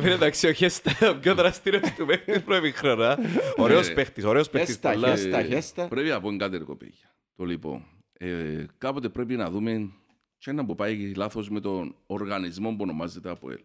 Φίλε, 0.01 0.13
εντάξει, 0.13 0.47
ο 0.47 0.51
Χέστατ 0.51 1.01
ο 1.03 1.15
πιο 1.19 1.35
δραστήριος 1.35 1.91
του 1.91 2.05
παίχτης 2.05 2.41
προημιχρονά. 2.41 3.17
Ωραίος 3.57 3.87
Ναι. 3.87 3.93
παίχτης, 3.93 4.23
ωραίος 4.23 4.49
παίχτης. 4.49 4.73
Χέστα, 4.73 4.91
πολλά. 4.91 5.09
χέστα. 5.09 5.39
Ε, 5.39 5.43
χέστα. 5.43 5.87
Πρέπει 5.87 6.09
να 6.09 6.21
πω 6.21 6.35
κάτι 6.37 6.57
ρε 6.57 6.63
κοπέγια. 6.63 7.15
Το 7.35 7.43
λοιπόν, 7.43 7.83
ε, 8.13 8.65
κάποτε 8.77 9.09
πρέπει 9.09 9.35
να 9.35 9.49
δούμε 9.49 9.91
και 10.37 10.49
ένα 10.49 10.65
που 10.65 10.75
πάει 10.75 11.13
λάθος 11.15 11.49
με 11.49 11.59
τον 11.59 11.95
οργανισμό 12.05 12.69
που 12.69 12.77
ονομάζεται 12.81 13.29
ΑΠΟΕΛ. 13.29 13.59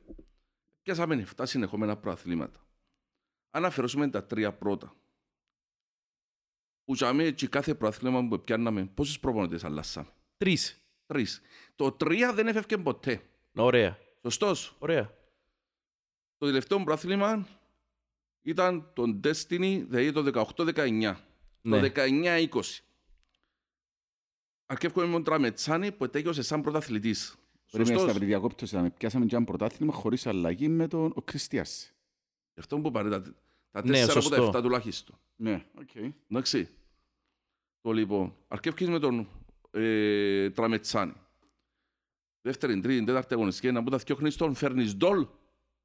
Πιάσαμε 0.87 1.27
7 1.37 1.42
συνεχόμενα 1.46 1.96
προαθλήματα. 1.96 2.66
Αν 3.51 3.64
αφαιρώσουμε 3.64 4.11
τα 4.11 4.25
τρία 4.25 4.53
πρώτα, 4.53 4.94
που 6.85 6.94
τζάμε 6.94 7.31
και 7.31 7.49
κάθε 7.49 7.75
προαθλήμα 7.75 8.29
που 8.29 8.40
πιάνναμε, 8.40 8.87
πόσους 8.87 9.20
προπονητές 9.20 9.64
αλλάσαμε; 9.64 10.09
Τρεις. 10.37 10.81
Τρεις. 11.07 11.40
Το 11.77 11.92
τρία 11.92 12.33
δεν 12.33 12.46
έφευκε 12.46 12.79
ποτέ. 12.79 13.22
Ωραία, 13.55 13.99
Σωστός. 14.22 14.77
ωραία. 14.79 15.14
Το 16.38 16.46
τελευταίο 16.46 16.85
πρόθλημα 16.85 17.46
ήταν 18.42 18.90
το 18.94 19.20
Destiny, 19.25 19.85
δηλαδή 19.88 20.12
το 20.12 20.22
18-19. 20.22 21.16
Ναι. 21.61 21.81
Το 21.81 21.92
19-20. 21.94 22.49
Αρκεύκομαι 24.66 25.07
με 25.07 25.12
τον 25.12 25.25
Τραμετσάνη 25.25 25.92
που 25.92 26.05
ετέγιωσε 26.05 26.42
σαν 26.42 26.62
πρωταθλητής. 26.62 27.37
Πρέπει 27.70 27.88
να 27.90 27.96
Σωστός. 27.98 28.16
στα 28.16 28.24
διακόπτωση 28.26 28.74
να 28.76 28.90
πιάσαμε 28.90 29.26
και 29.26 29.37
ένα 29.37 29.44
πρωτάθλημα 29.44 29.92
χωρίς 29.92 30.26
αλλαγή 30.26 30.68
με 30.68 30.88
τον 30.88 31.12
ο 31.14 31.22
Κριστιάς. 31.22 31.92
Γι' 32.55 32.61
αυτό 32.61 32.79
που 32.79 32.90
πάρε 32.90 33.09
τα, 33.09 33.22
τα 33.70 33.83
Ναι, 33.85 33.98
4 33.98 34.02
από 34.05 34.12
τα 34.14 34.20
σωστό. 34.20 34.48
7 34.59 34.62
τουλάχιστον. 34.62 35.16
Ναι, 35.37 35.64
οκ. 35.79 36.12
Εντάξει. 36.31 36.68
Το 37.81 37.92
λοιπόν, 37.92 38.35
αρκεύκεις 38.48 38.88
με 38.88 38.98
τον 38.98 39.29
ε, 39.70 40.50
Τραμετσάνη. 40.50 41.12
Δεύτερη, 42.40 42.81
τρίτη, 42.81 43.05
τέταρτη 43.05 43.35
αγωνιστική, 43.35 43.72
να 43.72 43.83
που 43.83 43.90
τα 43.90 43.98
θυκιόχνεις 43.98 44.37
τον 44.37 44.55
φέρνεις 44.55 44.96
ντόλ. 44.96 45.26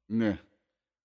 Ναι. 0.06 0.28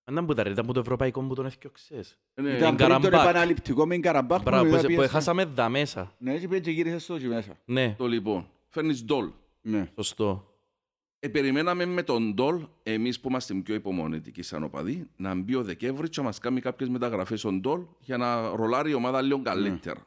Αν 0.04 0.14
ήταν 0.14 0.26
που 0.26 0.34
τα 0.34 0.44
ρε, 0.44 0.50
ήταν 0.50 0.66
που 0.66 0.74
το 0.74 0.80
ευρωπαϊκό 0.80 1.22
που 1.24 1.36
τον 1.36 1.46
έφτιαξες. 1.46 2.18
Ε, 2.34 2.42
ναι, 2.42 2.50
Ήταν 2.58 2.76
πριν 2.76 2.90
τον 2.90 3.00
Καραμπάκ. 3.02 3.22
επαναληπτικό 3.30 3.86
με 3.86 3.98
Καραμπάχ 3.98 4.38
που 4.38 4.44
Μπράβο, 4.50 4.64
μετά 4.64 4.76
που, 4.78 4.82
που 4.82 4.88
πιέσε- 4.88 5.04
έχασαμε 5.06 5.46
δα 5.46 5.70
μέσα. 5.70 6.16
Ναι, 6.18 6.34
έτσι 6.34 6.48
πήγε 6.48 6.62
και 6.62 6.72
γύρισε 6.72 6.98
στο 7.00 7.16
εκεί 7.16 7.28
μέσα. 7.28 7.58
Ναι, 7.66 7.96
Το 7.98 8.08
λοιπόν, 8.08 8.50
φέρνεις 8.68 9.04
ντόλ. 9.06 9.32
Ναι. 9.62 9.92
σωστό. 9.96 10.57
Ε, 11.20 11.28
περιμέναμε 11.28 11.86
με 11.86 12.04
τον 12.04 12.34
Ντόλ, 12.34 12.68
εμείς 12.84 13.20
που 13.20 13.28
είμαστε 13.30 13.54
πιο 13.54 13.76
υπομονετικοί 13.76 14.42
σαν 14.42 14.64
οπαδοί, 14.64 15.10
να 15.16 15.36
μπει 15.36 15.56
ο 15.56 15.64
Δεκέμβρη 15.64 16.10
και 16.10 16.20
να 16.20 16.26
μας 16.26 16.40
κάνει 16.40 16.62
κάποιες 16.62 16.90
μεταγραφές 16.90 17.40
στον 17.40 17.60
Ντόλ 17.62 17.82
για 18.00 18.18
να 18.18 18.56
ρολάρει 18.56 18.90
η 18.90 18.94
ομάδα 18.94 19.22
λίγο 19.22 19.42
καλύτερα. 19.42 20.06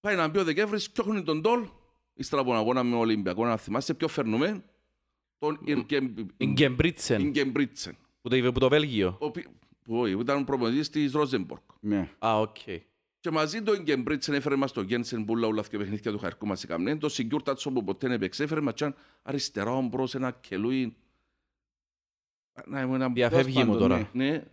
Πάει 0.00 0.16
να 0.16 0.28
μπει 0.28 0.38
ο 0.38 0.44
Δεκέμβρη, 0.44 0.80
διώχνει 0.92 1.22
τον 1.22 1.40
Ντόλ, 1.40 1.68
ύστερα 2.14 2.40
από 2.42 2.50
τον 2.50 2.58
αγώνα 2.60 2.82
με 2.82 2.90
τον 2.90 2.98
Ολυμπιακό, 2.98 3.44
να 3.44 3.56
θυμάστε 3.56 3.94
ποιο 3.94 4.08
φέρνουμε, 4.08 4.64
τον 5.38 5.58
Ινγκεμπρίτσεν, 6.36 7.20
Ινγκεμπρίτσεν, 7.20 7.96
που 8.22 8.28
το 8.28 8.36
είπε 8.36 8.52
που 8.52 8.58
το 8.58 8.68
Βέλγιο. 8.68 9.16
ο 9.20 9.24
οποίος- 9.26 9.46
που 9.84 9.98
όχι, 9.98 10.14
που 10.14 10.20
ήταν 10.20 10.44
προπονητής 10.44 10.90
της 10.90 11.12
Ρόζενμποργκ. 11.12 11.62
Ναι. 11.80 12.10
Α, 12.18 12.40
οκ. 12.40 12.56
Και 13.20 13.30
μαζί 13.30 13.62
το 13.62 13.72
Ιγκεμπρίτσεν 13.72 14.34
έφερε 14.34 14.56
μας 14.56 14.72
το 14.72 14.80
Γένσεν 14.82 15.24
που 15.24 15.34
όλα 15.44 15.62
και 15.70 15.78
παιχνίδια 15.78 16.12
του 16.12 16.18
χαρκού 16.18 16.46
μας 16.46 16.64
έκαμνε. 16.64 16.96
Το 16.96 17.08
Σιγκιούρτατσο 17.08 17.70
που 17.70 17.84
ποτέ 17.84 18.06
δεν 18.06 18.16
έπαιξε, 18.16 18.42
έφερε 18.42 18.60
μας 18.60 18.74
τσάν 18.74 18.94
αριστερά 19.22 19.70
ομπρός 19.76 20.14
ένα 20.14 20.30
κελούι. 20.30 20.96
Να 22.66 22.80
είμαι 22.80 22.94
ένα 22.94 23.08
Διαφεύγει 23.08 23.58
μου 23.58 23.64
πάντων, 23.72 23.78
τώρα. 23.78 24.10
ναι. 24.12 24.30
Ναι. 24.30 24.44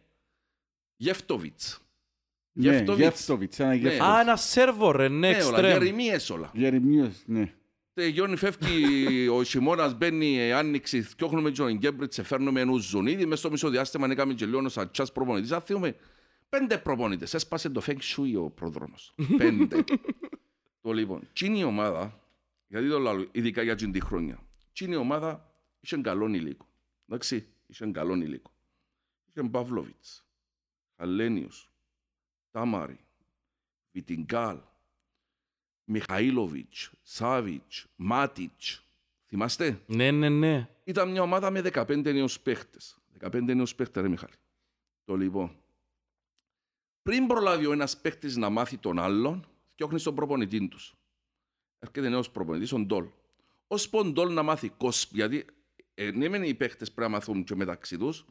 Γεφτοβιτς. 0.96 1.80
Ναι, 2.52 2.70
Γεύτοβιτς. 2.72 3.04
Γεύτοβιτς, 3.04 3.60
ένα 3.60 3.70
Ναι. 3.70 3.76
Γεύτοβιτς. 3.76 4.06
Α, 4.06 4.20
ένα 4.20 4.36
σέρβο 4.36 4.92
ρε, 4.92 5.08
ναι, 5.08 5.18
Ναι, 5.18 5.28
όλα. 5.28 5.38
εξτρέμ. 5.38 5.72
Γερημίες 5.72 6.30
όλα. 6.30 6.52
Γερεμίος, 6.54 7.24
ναι. 7.26 7.54
Τελειώνει, 7.94 8.36
φεύγει 8.36 9.28
ο 9.28 9.44
χειμώνας, 9.44 9.94
μπαίνει 9.98 10.34
η 10.36 10.52
άνοιξη, 10.52 11.02
θκιόχνουμε 11.02 11.52
τον 11.52 11.68
Ιγκέμπριτς, 11.68 12.22
φέρνουμε 12.24 12.62
ενούς 12.62 12.84
ζωνίδι, 12.86 13.26
μες 13.26 13.40
στο 13.40 13.52
μισό 13.52 13.70
διάστημα 13.70 14.08
έκαμε 14.12 14.34
και 14.34 14.46
λίγο 14.46 14.70
σαν 14.70 14.92
τσάς 14.92 15.12
προπονητής. 15.12 15.52
Αν 15.52 15.62
θυμούμε, 15.62 15.96
πέντε 16.50 16.78
προπονητές, 16.78 17.34
έσπασε 17.34 17.70
το 17.70 17.82
Feng 17.86 18.00
Shui 18.00 18.34
ο 18.38 18.50
πρόδρομος. 18.50 19.16
Πέντε. 19.38 19.84
το 20.82 20.92
λοιπόν, 20.92 21.30
τι 21.34 21.46
είναι 21.46 21.58
η 21.58 21.64
ομάδα, 21.64 22.20
γιατί 22.68 22.90
το 22.90 23.00
λέω, 23.00 23.28
ειδικά 23.32 23.62
για 23.62 23.76
την 23.76 23.92
τη 23.92 24.00
χρόνια, 24.00 24.40
τι 24.74 24.86
είναι 24.86 24.96
η 24.96 24.98
ομάδα, 24.98 25.54
είχε 25.80 25.98
καλόν 25.98 26.34
υλικό. 26.34 26.68
Εντάξει, 27.08 27.48
είχε 27.68 27.86
καλόν 27.86 28.22
υλικό. 28.22 28.52
Είχε 29.26 29.50
Παυλοβιτς, 29.50 30.26
Χαλένιος, 30.98 31.72
Τάμαρη, 32.52 33.00
Βιτιγκάλ, 33.92 34.58
Μιχαήλοβιτς, 35.84 36.92
Σάβιτς, 37.02 37.88
Μάτιτς. 37.96 38.86
Θυμάστε; 39.28 39.82
Ναι, 39.86 40.12
ναι, 40.12 40.30
ναι. 40.30 40.70
Ήταν 40.84 41.12
μια 41.12 41.22
ομάδα 41.22 41.52
με 41.52 41.62
15 41.62 42.04
νέους 42.04 42.40
παίχτες. 42.40 42.98
15 43.20 43.56
νέους 43.56 43.76
παίχτες, 43.76 44.02
ρε 44.04 44.10
Μιχάλη. 44.10 44.34
Το 45.06 45.16
λοιπόν. 45.16 45.56
Πριν 47.06 47.28
προλάβει 47.28 47.66
ο 47.66 47.72
ένας 47.72 47.98
παίχτης 47.98 48.36
να 48.36 48.50
μάθει 48.50 48.78
τον 48.78 49.00
άλλον, 49.00 49.48
φτιάχνει 49.72 50.02
τον 50.02 50.16
προπονητή 50.16 50.68
τους. 50.68 50.96
Έρχεται 51.80 52.10
νέος 52.10 52.32
προπονητής, 52.32 52.72
ο 52.72 52.80
Ντόλ. 52.80 53.06
Ως 53.68 53.90
ο 53.92 54.04
Ντόλ 54.04 54.34
να 54.34 54.44
μάθει 54.44 54.70
κόσπ, 54.70 55.16
γιατί 55.16 55.46
ε, 55.94 56.12
ναι 56.12 56.30
μεν 56.30 56.44
οι 56.44 56.54
παίχτες 56.54 56.92
πρέπει 56.92 57.12
να 57.12 57.18
μάθουν 57.18 57.44
και 57.44 57.56
μεταξύ 57.56 57.98
τους, 57.98 58.26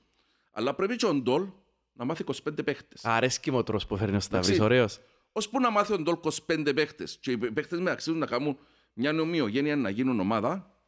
αλλά 0.53 0.75
πρέπει 0.75 0.97
και 0.97 1.07
ο 1.07 1.15
Ντόλ 1.15 1.49
να 1.93 2.05
μάθει 2.05 2.25
25 2.45 2.65
παίχτες. 2.65 3.05
Αρέσκει 3.05 3.51
μου 3.51 3.59
ο 3.59 3.63
τρόπος 3.63 3.87
που 3.87 3.97
φέρνει 3.97 4.17
ο 4.17 4.21
Σταύρης, 4.21 4.49
Εντάξει. 4.49 4.65
ωραίος. 4.65 5.01
Ώσπου 5.33 5.61
να 5.61 5.71
μάθει 5.71 5.93
ο 5.93 5.99
Ντόλ 5.99 6.17
25 6.47 6.73
παίχτες 6.75 7.19
και 7.21 7.31
οι 7.31 7.37
παίχτες 7.39 7.79
μεταξύ 7.79 8.11
τους 8.11 8.19
να 8.19 8.27
κάνουν 8.27 8.59
μια 8.93 9.21
ομοιογένεια 9.21 9.77
να 9.77 9.91
γίνουν 9.91 10.21
ομάδα, 10.21 10.79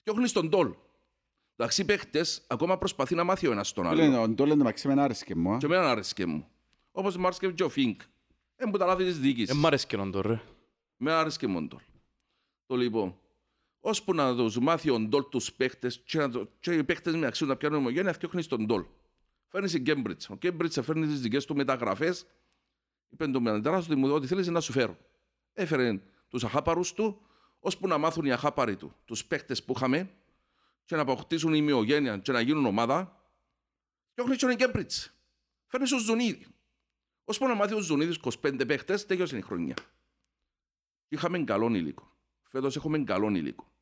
φτιάχνεις 0.00 0.32
τον 0.32 0.48
Ντόλ. 0.48 0.74
Εντάξει, 1.56 1.82
οι 1.82 1.84
παίχτες 1.84 2.44
ακόμα 2.46 2.78
προσπαθεί 2.78 3.14
να 3.14 3.24
μάθει 3.24 3.46
ο 3.46 3.52
ένας 3.52 3.72
τον 3.72 3.86
άλλο. 3.86 3.96
Λένε, 4.02 4.18
Ο 4.18 4.28
Ντόλ 4.28 4.50
εντάξει 4.50 4.88
με 4.88 5.02
άρεσκε 5.02 5.34
μου. 5.34 5.52
α. 5.52 5.56
Και 5.58 5.66
εμένα 5.66 5.90
άρεσκε 5.90 6.26
μου. 6.26 6.48
Όπως 6.96 7.16
μου 7.16 7.26
άρεσκε 7.26 7.50
και 7.50 7.62
ο 7.62 7.68
Φίνκ. 7.68 8.00
Ε, 8.56 8.64
που 8.70 8.78
τα 8.78 8.86
λάθη 8.86 9.04
της 9.04 9.18
διοίκησης. 9.18 9.50
Ε, 9.50 9.54
μ' 9.54 9.66
αρέσει 9.66 9.86
και 9.86 9.96
τον 9.96 10.20
ρε. 10.20 10.40
Με 10.96 11.12
άρεσκε 11.12 11.46
μόνο 11.46 11.66
Ντόλ. 11.66 11.80
Το 12.66 12.76
λοιπόν. 12.76 13.18
Ώσπου 13.80 14.14
να 14.14 14.36
τους 14.36 14.58
μάθει 14.58 14.90
ο 14.90 14.98
Ντόλ 14.98 15.24
τους 15.28 15.52
παίχτες 15.52 16.02
και, 16.04 16.18
να 16.18 16.30
το, 16.30 16.48
και 16.60 16.74
οι 16.74 16.84
παίχτες 16.84 17.14
με 17.14 17.26
αξίουν 17.26 17.50
να 17.50 17.56
πιάνουν 17.56 17.78
ομογένεια, 17.78 18.12
φτιάχνεις 18.12 18.46
τον 18.46 18.66
Ντόλ. 18.66 18.84
Φέρνεις 19.48 19.74
η 19.74 19.78
Γκέμπριτς. 19.78 20.30
Ο 20.30 20.34
Γκέμπριτς 20.34 20.80
φέρνει 20.82 21.06
τις 21.06 21.20
δικές 21.20 21.44
του 21.44 21.56
μεταγραφές. 21.56 22.26
Είπε 23.08 23.26
το 23.26 23.40
μεναντέρας 23.40 23.86
ότι 23.86 23.94
μου 23.94 24.12
ότι 24.12 24.26
θέλεις 24.26 24.48
να 24.48 24.60
σου 24.60 24.72
φέρω. 24.72 24.98
Έφερε 25.52 26.00
τους 26.28 26.44
αχάπαρους 26.44 26.92
του, 26.92 27.20
ώσπου 27.58 27.86
να 27.88 27.98
μάθουν 27.98 28.24
οι 28.24 28.32
αχάπαροι 28.32 28.76
του, 28.76 28.94
τους 29.04 29.24
παίχτες 29.24 29.64
που 29.64 29.72
είχαμε 29.76 30.10
και 30.84 30.96
να 30.96 31.02
αποκτήσουν 31.02 31.54
ημιογένεια 31.54 32.18
και 32.18 32.32
να 32.32 32.40
γίνουν 32.40 32.66
ομάδα. 32.66 33.20
Φτιάχνεις 34.10 34.36
και 34.36 34.46
ο 34.46 34.52
Γκέμπριτς. 34.52 35.14
Φέρνεις 35.66 35.92
ο 35.92 35.98
Ζουνίδη. 35.98 36.53
Ώσπου 37.24 37.46
να 37.46 37.54
μάθει 37.54 37.74
ο 37.74 37.80
Ζουνίδης 37.80 38.18
25 38.42 38.66
παίχτες, 38.66 39.06
τέλειωσε 39.06 39.36
η 39.36 39.40
χρονιά. 39.40 39.74
Είχαμε 41.08 41.38
καλό 41.38 41.74
υλικό. 41.74 42.10
Φέτος 42.42 42.76
έχουμε 42.76 42.98
καλό 42.98 43.28
υλικό. 43.28 43.72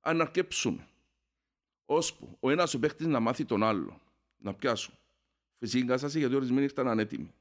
Αν 0.00 0.20
αρκέψουμε, 0.20 0.88
ώσπου 1.84 2.36
ο 2.40 2.50
ένας 2.50 2.74
ο 2.74 2.78
παίχτης 2.78 3.06
να 3.06 3.20
μάθει 3.20 3.44
τον 3.44 3.62
άλλο, 3.62 4.00
να 4.36 4.54
πιάσουν. 4.54 4.94
Φυσική 5.58 5.84
κατάσταση 5.84 6.18
γιατί 6.18 6.34
ορισμένοι 6.34 6.64
ήταν 6.64 6.88
ανέτοιμοι. 6.88 7.34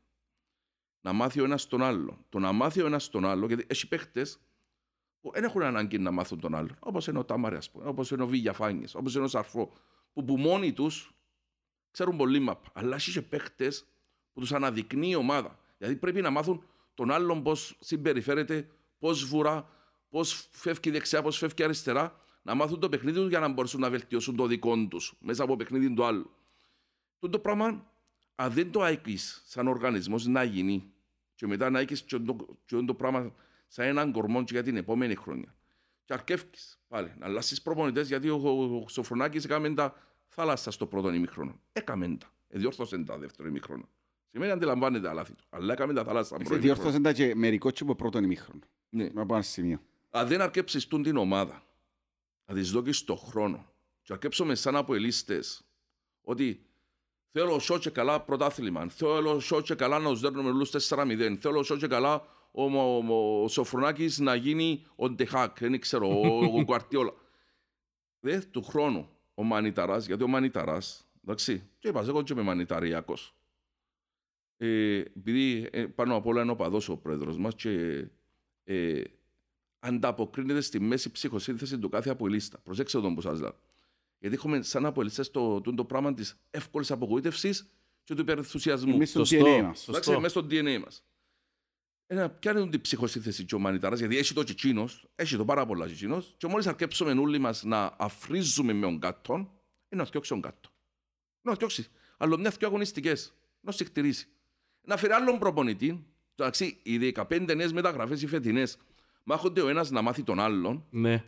Να 1.02 1.14
μάθει 1.14 1.40
ο 1.40 1.44
ένας 1.44 1.68
τον 1.68 1.84
άλλο. 1.84 2.26
Το 2.30 2.40
να 2.40 2.52
μάθει 2.52 2.82
ο 2.82 2.86
ένας 2.86 3.10
τον 3.10 3.26
άλλο, 3.26 3.48
γιατί 3.48 3.66
έχει 3.70 3.88
παίχτες 3.88 4.40
που 5.22 5.32
δεν 5.32 5.44
έχουν 5.44 5.62
ανάγκη 5.62 5.98
να 5.98 6.12
μάθουν 6.12 6.40
τον 6.40 6.56
άλλο. 6.56 6.76
Όπως 6.80 7.08
είναι 7.08 7.20
ο 7.20 7.26
Τάμαρη, 7.26 7.56
ας 7.56 7.72
πούμε, 7.72 7.88
όπως 7.88 8.12
είναι 8.12 8.24
ο 8.24 8.28
Βίγιαφάνης, 8.28 8.96
όπως 8.96 9.16
είναι 9.16 9.24
ο 9.24 9.28
Σαρφό, 9.28 9.72
που, 10.14 10.24
που 10.24 10.38
μόνοι 10.38 10.74
τους 10.74 11.12
ξέρουν 11.92 12.18
πολύ 12.18 12.40
μαπ. 12.40 12.64
Αλλά 12.74 12.96
έχεις 12.96 13.14
και 13.14 13.22
παίχτες 13.22 13.86
που 14.38 14.44
τους 14.44 14.54
αναδεικνύει 14.54 15.10
η 15.12 15.16
ομάδα. 15.16 15.60
Γιατί 15.78 15.96
πρέπει 15.96 16.22
να 16.22 16.30
μάθουν 16.30 16.64
τον 16.94 17.12
άλλον 17.12 17.44
πώς 17.44 17.78
συμπεριφέρεται, 17.80 18.68
πώς 19.00 19.26
βουρά, 19.26 19.70
πώς 20.10 20.48
φεύγει 20.52 20.92
δεξιά, 20.92 21.22
πώς 21.22 21.38
φεύγει 21.38 21.64
αριστερά, 21.64 22.22
να 22.42 22.56
μάθουν 22.56 22.80
το 22.80 22.90
παιχνίδι 22.90 23.18
τους 23.20 23.30
για 23.30 23.40
να 23.40 23.48
μπορέσουν 23.48 23.80
να 23.80 23.90
βελτιώσουν 23.90 24.36
το 24.36 24.46
δικό 24.46 24.88
τους 24.88 25.14
μέσα 25.20 25.44
από 25.44 25.56
παιχνίδι 25.56 25.94
του 25.94 26.06
άλλου. 26.06 26.32
Το, 27.20 27.30
το 27.30 27.40
πράγμα, 27.40 27.92
αν 28.36 28.52
δεν 28.52 28.72
το 28.72 28.82
aikεις 28.82 29.44
σαν 29.46 29.68
οργανισμός 29.68 30.26
να 30.26 30.44
γίνει 30.44 30.92
και 31.36 31.48
μετά 31.48 31.70
να 31.70 31.80
aikεις 31.80 32.02
και 32.02 32.20
το, 32.20 32.36
και 32.66 32.76
το 32.76 32.94
πράγμα 32.94 33.34
σαν 33.68 33.86
έναν 33.86 34.12
κορμό 34.12 34.44
και 34.44 34.54
για 34.54 34.64
την 34.64 34.78
επόμενη 34.78 35.16
χρονιά. 35.16 35.56
Και 36.06 36.14
αρκεύκεις 36.14 36.80
πάλι 36.88 37.14
να 37.18 37.26
αλλάσεις 37.26 37.62
προπονητές 37.62 38.08
γιατί 38.08 38.30
ο, 38.30 38.42
ο, 38.44 38.82
ο 38.84 38.88
Σοφρονάκης 38.88 39.44
έκαμε 39.44 39.74
τα 39.74 39.96
θάλασσα 40.28 40.72
στο 40.72 40.86
πρώτο 40.86 41.14
ημίχρονο. 41.14 41.60
Έκαμε 41.74 42.08
τα. 42.08 42.28
Εδιόρθωσε 42.48 42.98
τα 42.98 43.18
δεύτερο 43.18 43.48
ημίχρονο. 43.48 43.90
Σημαίνει 44.38 44.56
αντιλαμβάνεται 44.56 45.08
τα 45.08 45.14
λάθη 45.14 45.34
του. 45.34 45.44
Αλλά 45.50 45.74
έκαμε 45.74 45.94
τα 45.94 46.04
θάλασσα 46.04 46.36
πρώτο 46.36 46.54
ημίχρονο. 46.54 46.76
Διόρθωσαν 46.76 47.02
τα 47.02 47.14
και 47.14 47.36
μερικό 47.36 47.72
και 47.72 47.84
από 47.84 47.96
πρώτον 47.96 48.24
ημίχρονο. 48.24 48.60
Ναι. 48.90 49.10
Να 49.14 49.26
πάω 49.26 49.38
ένα 49.38 49.46
σημείο. 49.46 49.82
αν 50.10 50.28
δεν 50.28 50.42
αρκέψεις 50.42 50.88
τούν 50.88 51.04
την 51.04 51.18
ομάδα, 51.18 51.64
να 52.46 52.56
της 52.56 52.72
δώκεις 52.72 53.04
το 53.04 53.16
χρόνο 53.16 53.72
και 54.02 54.14
αρκέψουμε 54.14 54.56
σαν 54.56 54.76
από 54.76 54.96
ελίστες 54.96 55.62
ότι 56.22 56.66
θέλω 57.32 57.60
σώ 57.60 57.78
και 57.78 57.90
καλά 57.90 58.22
πρωτάθλημα, 58.22 58.88
θέλω 58.90 59.40
σώ 59.40 59.62
και 59.62 59.76
καλά 59.76 60.00
να 60.00 60.10
τους 60.10 60.20
δέρνουμε 60.20 60.50
όλους 60.50 60.90
4-0, 60.90 61.36
θέλω 61.40 61.64
σώ 61.64 61.78
και 61.78 61.88
καλά 61.88 62.14
ο, 62.52 62.64
ο, 62.64 63.04
ο, 63.08 63.44
ο 63.44 63.48
Σοφρονάκης 63.48 64.20
να 64.20 64.36
γίνει 64.36 64.86
ο 64.96 65.10
Ντεχάκ, 65.10 65.60
δεν 65.60 65.80
ξέρω, 65.80 66.08
ο, 66.08 66.38
ο 66.58 66.62
Γκουαρτιόλα. 66.64 67.14
Δε 68.20 68.40
του 68.40 68.64
χρόνου 68.64 69.10
ο 69.34 69.44
Μανιταράς, 69.44 70.06
γιατί 70.06 70.24
ο 70.24 70.28
Μανιταράς, 70.28 71.08
εντάξει, 71.24 71.70
και 71.80 71.88
είπα, 71.88 72.02
εγώ 72.08 72.22
και 72.22 72.34
είμαι 72.34 72.42
Μανιταριακός. 72.42 73.37
Ε, 74.58 74.98
επειδή 74.98 75.70
ε, 75.72 75.86
πάνω 75.86 76.16
απ' 76.16 76.26
όλα 76.26 76.42
είναι 76.42 76.52
ο 76.52 76.56
παδός 76.56 76.90
ο 76.90 76.98
πρόεδρος 76.98 77.38
μας 77.38 77.56
και 77.56 78.06
ε, 78.64 79.02
ανταποκρίνεται 79.80 80.62
στη 80.62 80.80
μέση 80.80 81.12
ψυχοσύνθεση 81.12 81.80
του 81.80 81.90
κάθε 81.90 82.10
αποελίστα. 82.10 82.60
Προσέξτε 82.60 83.02
τον 83.02 83.16
που 83.16 83.22
σας 83.22 83.40
λέω. 83.40 83.56
Γιατί 84.20 84.36
έχουμε 84.36 84.62
σαν 84.62 84.86
αποελίστες 84.86 85.32
το, 85.32 85.62
το, 85.62 85.74
το 85.74 85.86
πράγμα 85.86 86.14
της 86.14 86.40
εύκολης 86.50 86.92
απογοήτευσης 86.92 87.72
και 88.04 88.16
του 88.16 88.22
υπερενθουσιασμού. 88.22 88.94
Εμείς 88.94 89.10
στο 89.10 89.26
Σωστό. 89.26 89.46
DNA 89.46 89.62
μας. 89.62 89.88
Εντάξει, 89.88 90.12
μέσα 90.12 90.30
στο 90.30 90.48
DNA 90.50 90.80
μας. 90.84 91.06
Ένα, 92.10 92.30
ποια 92.30 92.52
είναι 92.52 92.70
την 92.70 92.82
ψυχοσύνθεση 92.82 93.46
και 93.46 93.56
ο 93.56 93.60
Μανιτάρας, 93.60 94.00
γιατί 94.00 94.18
έχει 94.18 94.34
το 94.34 94.44
τσιτσίνος, 94.44 95.08
έχει 95.16 95.38
το 95.38 95.46
πάρα 95.46 95.66
πολλά 95.66 95.86
τσιτσίνος 95.86 96.34
και 96.38 96.48
μόλις 96.48 96.68
αρκέψουμε 96.68 97.12
όλοι 97.12 97.40
μας 97.40 97.64
να 97.64 97.96
αφρίζουμε 97.98 98.74
με 98.74 98.82
τον 98.82 99.00
κάτω, 99.00 99.34
είναι 99.34 100.02
να 100.02 100.06
φτιάξει 100.06 100.30
τον 100.30 100.42
κάτω. 100.42 100.70
Να 101.42 101.54
φτιάξει. 101.54 101.88
Αλλά 102.18 102.38
μια 102.40 102.50
δυο 102.50 102.68
αγωνιστικές, 102.68 103.34
να 103.60 103.72
συχτηρίσει. 103.72 104.28
Να 104.88 104.98
φέρει 104.98 105.14
άλλον 105.14 105.40
προπονητή, 105.40 106.06
εντάξει, 106.36 106.80
οι 106.84 106.98
15 106.98 107.56
νέες 107.56 107.74
μεταγραφές 107.74 108.22
οι 108.22 108.28
φετινές, 108.28 108.78
μάχονται 109.24 109.62
ο 109.62 109.68
ένας 109.70 109.90
να 109.90 110.02
μάθει 110.02 110.24
τον 110.24 110.40
άλλον, 110.40 110.86
Ναι. 110.90 111.24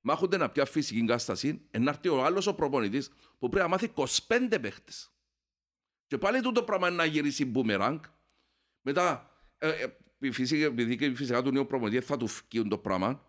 μάχονται 0.00 0.36
να 0.36 0.48
πια 0.48 0.64
φυσική 0.64 1.00
κατάσταση, 1.00 1.60
να 1.78 1.90
έρθει 1.90 2.08
ο 2.08 2.24
άλλος 2.24 2.46
ο 2.46 2.54
προπονητής 2.54 3.08
που 3.38 3.48
πρέπει 3.48 3.62
να 3.62 3.68
μάθει 3.70 3.88
25 3.94 4.58
παίχτες. 4.60 5.10
Και 6.06 6.18
πάλι 6.18 6.40
τούτο 6.40 6.62
πράγμα 6.62 6.88
είναι 6.88 6.96
να 6.96 7.04
γυρίσει 7.04 7.44
μπούμεραγκ. 7.44 7.98
Μετά, 8.82 9.30
ε, 9.58 9.68
ε, 9.68 9.96
η 10.18 10.30
φυσικά, 10.30 10.64
επειδή 10.64 10.96
και 10.96 11.14
φυσικά 11.14 11.42
του 11.42 11.50
νέου 11.52 11.66
προπονητή 11.66 12.00
θα 12.00 12.16
του 12.16 12.26
φκίουν 12.26 12.68
το 12.68 12.78
πράγμα, 12.78 13.22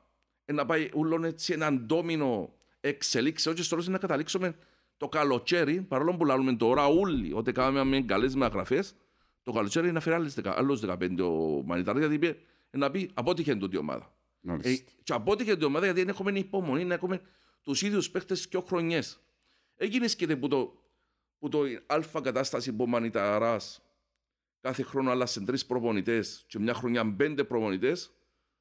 ε, 0.46 0.54
να 0.54 0.66
πάει 0.66 0.90
ούλον 0.94 1.24
έτσι 1.24 1.54
έναν 1.54 1.86
ντόμινο 1.86 2.54
εξελίξεων 2.80 3.56
και 3.56 3.62
στο 3.62 3.70
τέλος 3.70 3.88
να 3.88 3.98
καταλήξουμε 3.98 4.56
το 4.98 5.10
καλοκαίρι, 5.10 5.82
παρόλο 5.82 6.16
που 6.18 6.26
λαλούμε 6.26 6.56
τώρα 6.56 6.86
όλοι 6.88 7.34
ότι 7.34 7.52
κάναμε 7.52 8.02
καλές 8.02 8.36
μεταγραφές, 8.36 8.96
το 9.52 9.56
καλοκαίρι 9.56 9.92
να 9.92 10.00
φέρει 10.00 10.16
άλλες 10.16 10.34
δεκα- 10.34 10.58
άλλους 10.58 10.80
15 10.80 11.24
ο 11.24 11.62
Μανιτάρας, 11.66 12.00
γιατί 12.00 12.16
είπε, 12.16 12.38
ε, 12.70 12.78
να 12.78 12.92
πει 12.92 13.10
απότυχε 13.14 13.56
τούτη 13.56 13.76
η 13.76 13.80
ομάδα. 13.80 14.14
Ε, 14.42 14.48
Μάλιστα. 14.48 14.92
και 15.04 15.14
απότυχε 15.14 15.56
την 15.56 15.64
ομάδα 15.66 15.86
γιατί 15.86 16.00
δεν 16.00 16.10
έχουμε 16.10 16.32
υπομονή 16.40 16.86
να 16.86 16.94
έχουμε 16.94 17.22
τους 17.64 17.82
ίδιους 17.82 18.10
παίχτε 18.12 18.36
και 18.50 18.62
χρονιέ. 18.68 19.02
Έγινε 19.76 20.08
και 20.08 20.38
που 20.38 20.48
το, 20.48 20.74
που 21.40 21.50
το 21.50 21.60
αλφα 21.86 22.22
κατάσταση 22.22 22.74
που 22.74 22.84
ο 22.84 22.88
Μανιταρά 22.88 23.58
κάθε 24.62 24.84
χρόνο 24.84 25.12
άλλασε 25.12 25.42
τρεις 25.42 25.66
προπονητές 25.66 26.44
και 26.48 26.60
μια 26.60 26.74
χρονιά 26.74 27.16
πέντε 27.16 27.44
προπονητές. 27.44 28.12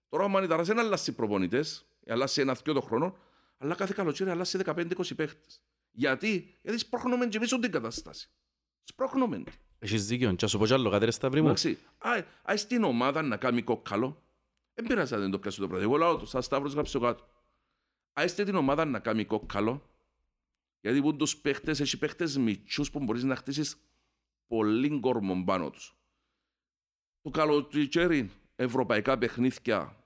Τώρα 0.09 0.25
ο 0.25 0.29
Μανιταρά 0.29 0.63
δεν 0.63 0.79
αλλάσει 0.79 1.13
προπονητές, 1.13 1.87
αλλάσει 2.07 2.41
ένα 2.41 2.57
δυο 2.65 2.73
το 2.73 2.81
χρόνο, 2.81 3.17
αλλά 3.59 3.75
κάθε 3.75 3.93
καλοκαίρι 3.97 4.31
αλλάσει 4.31 4.59
15-20 4.65 5.15
παίχτε. 5.17 5.47
Γιατί, 5.91 6.55
γιατί 6.63 6.79
σπρώχνουμε 6.79 7.27
και 7.27 7.37
εμείς 7.37 7.51
την 7.51 7.71
κατάσταση. 7.71 8.31
Σπρώχνουμε. 8.83 9.43
Την. 9.79 9.89
Έχεις 9.89 10.07
δίκιο. 10.07 10.31
Και 10.31 10.37
να 10.41 10.49
σου 10.49 10.59
πω 10.59 10.67
κι 10.67 10.73
άλλο 10.73 10.91
κάτι 10.91 11.05
ρε 11.05 11.11
Σταύρη 11.11 11.41
μου. 11.41 11.47
Εντάξει, 11.47 11.79
α- 11.99 12.25
ας 12.43 12.67
την 12.67 12.85
ομάδα 12.85 13.23
να 13.23 13.37
κάνει 13.37 13.63
κόκκαλο. 13.63 14.23
Δεν 14.75 14.87
πειράζει 14.87 15.15
αν 15.15 15.21
δεν 15.21 15.31
το 15.31 15.39
πιάσει 15.39 15.61
το 15.61 15.69
πρώτο. 15.69 15.83
Εγώ 15.83 15.97
λέω 15.97 16.17
το, 16.17 16.27
σαν 16.27 16.43
Σταύρος 16.43 16.73
γράψε 16.73 16.99
κάτω. 16.99 17.29
Ας 18.13 18.35
την 18.35 18.55
ομάδα 18.55 18.85
να 18.85 18.99
κάνει 18.99 19.25
κόκκαλο. 19.25 19.91
Γιατί 20.81 21.01
που 21.01 21.17
τους 21.17 21.37
παίχτες, 21.37 21.81
έχει 21.81 21.99
παίχτες 21.99 22.37
μητσούς 22.37 22.91
που 22.91 22.99
μπορείς 22.99 23.25
να 23.25 23.37
χτίσεις 23.37 23.77
πολύ 24.47 25.01
κόρμο 25.01 25.45
πάνω 25.45 25.71
τους. 25.71 25.97
Το 27.23 27.31
καλοκαίρι, 27.31 28.31
ευρωπαϊκά 28.57 29.19
παιχνίδια, 29.19 29.97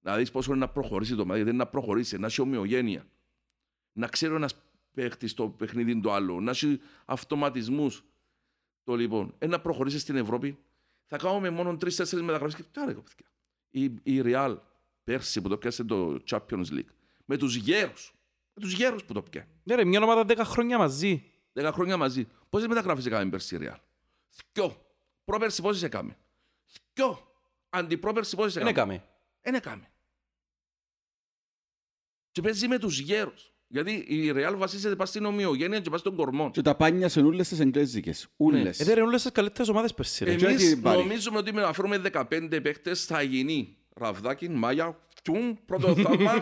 να 0.00 0.16
δεις 0.16 0.30
πόσο 0.30 0.50
είναι 0.50 0.60
να 0.60 0.68
προχωρήσει 0.68 1.14
το 1.14 1.24
μάτι, 1.24 1.36
γιατί 1.36 1.54
είναι 1.54 1.64
να 1.64 1.70
προχωρήσει, 1.70 2.18
να 2.18 2.26
έχει 2.26 2.40
ομοιογένεια. 2.40 3.06
Να 3.92 4.06
ξέρει 4.06 4.32
ο 4.32 4.36
ένας 4.36 4.54
παίχτης 4.94 5.34
το 5.34 5.48
παιχνίδι 5.48 6.00
του 6.00 6.10
άλλου, 6.10 6.40
να 6.40 6.50
έχει 6.50 6.80
αυτοματισμούς. 7.04 8.04
Το 8.86 8.94
λοιπόν, 8.94 9.34
ε, 9.38 9.46
να 9.46 9.60
προχωρήσει 9.60 9.98
στην 9.98 10.16
Ευρώπη, 10.16 10.58
θα 11.06 11.16
κάνουμε 11.16 11.50
μόνο 11.50 11.76
τρει-τέσσερι 11.76 12.22
μεταγραφές. 12.22 12.54
Και 12.54 12.62
τώρα, 12.72 12.86
ρε 12.86 12.94
παιδιά. 12.94 13.26
Η, 13.70 13.84
η 14.02 14.22
Real 14.24 14.56
πέρσι 15.04 15.40
που 15.40 15.48
το 15.48 15.58
πιάσε 15.58 15.84
το 15.84 16.22
Champions 16.30 16.66
League, 16.70 16.88
με 17.24 17.36
τους 17.36 17.54
γέρους. 17.54 18.14
Με 18.54 18.62
τους 18.62 18.72
γέρους 18.72 19.04
που 19.04 19.12
το 19.12 19.22
πιάνε. 19.22 19.48
Ναι 19.62 19.74
ρε, 19.74 19.84
μια 19.84 20.02
ομάδα 20.02 20.24
10 20.28 20.42
χρόνια 20.44 20.78
μαζί. 20.78 21.30
Δέκα 21.52 21.72
χρόνια 21.72 21.96
μαζί. 21.96 22.28
Πόσες 22.48 22.66
μεταγραφές 22.66 23.06
έκαμε 23.06 23.30
πέρσι 23.30 23.56
η 23.56 23.58
Real; 23.62 23.78
Δυο. 24.52 24.86
Πρόπερσι 25.24 25.62
πόσες 25.62 25.82
έκαμε; 25.82 26.18
Δυο. 26.92 27.32
Αντιπρόπερσι 27.68 28.36
πόσες 28.36 28.54
Δεν 28.54 28.66
έκαμε; 28.66 28.94
έκαμε. 28.94 29.08
Δεν 29.40 29.54
έκαμε. 29.54 29.90
Και 32.30 32.40
παίζει 32.40 32.68
με 32.68 32.78
τους 32.78 32.98
γέρους. 32.98 33.54
Γιατί 33.68 33.92
η 33.92 34.32
Real 34.34 34.54
βασίζεται 34.56 34.94
πάνω 34.94 35.08
στην 35.08 35.24
ομοιογένεια 35.24 35.78
και 35.78 35.84
πάνω 35.84 35.98
στον 35.98 36.16
κορμό. 36.16 36.50
Και 36.50 36.62
τα 36.62 36.74
πάνια 36.74 37.08
σε 37.08 37.20
ούλες 37.20 37.48
τις 37.48 37.60
εγγλέζικες. 37.60 38.26
Ούλες. 38.36 38.80
Ε, 38.80 38.84
δεν 38.84 38.94
ρε, 38.94 39.02
όλες 39.02 39.22
τις 39.22 39.32
καλύτερες 39.32 39.68
ομάδες 39.68 39.94
πέρσι 39.94 40.24
ρε. 40.24 40.32
Ε, 40.32 40.34
και 40.34 40.46
Εμείς 40.46 40.68
την 40.68 40.82
πάρει. 40.82 40.98
νομίζουμε 40.98 41.38
ότι 41.38 41.52
με 41.52 41.60
να 41.60 41.72
φέρουμε 41.72 42.00
15 42.12 42.60
παίχτες 42.62 43.04
θα 43.04 43.22
γίνει 43.22 43.76
Ραβδάκιν, 43.94 44.52
Μάγια, 44.52 44.98
Τιούν, 45.22 45.58
πρώτο 45.66 45.94
θαύμα. 46.02 46.32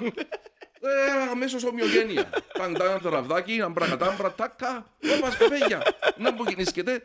ε, 0.81 1.31
αμέσως 1.31 1.65
ομοιογένεια. 1.65 2.31
Ταν 2.59 2.75
ταν 2.75 3.01
το 3.03 3.09
Ραβδάκιν, 3.09 3.63
αμπρακατάμπρα, 3.63 4.33
τάκα, 4.35 4.87
όπας 5.19 5.37
κοπέγια. 5.37 5.83
Να 6.19 6.35
που 6.35 6.45
γεννήσκεται. 6.49 7.03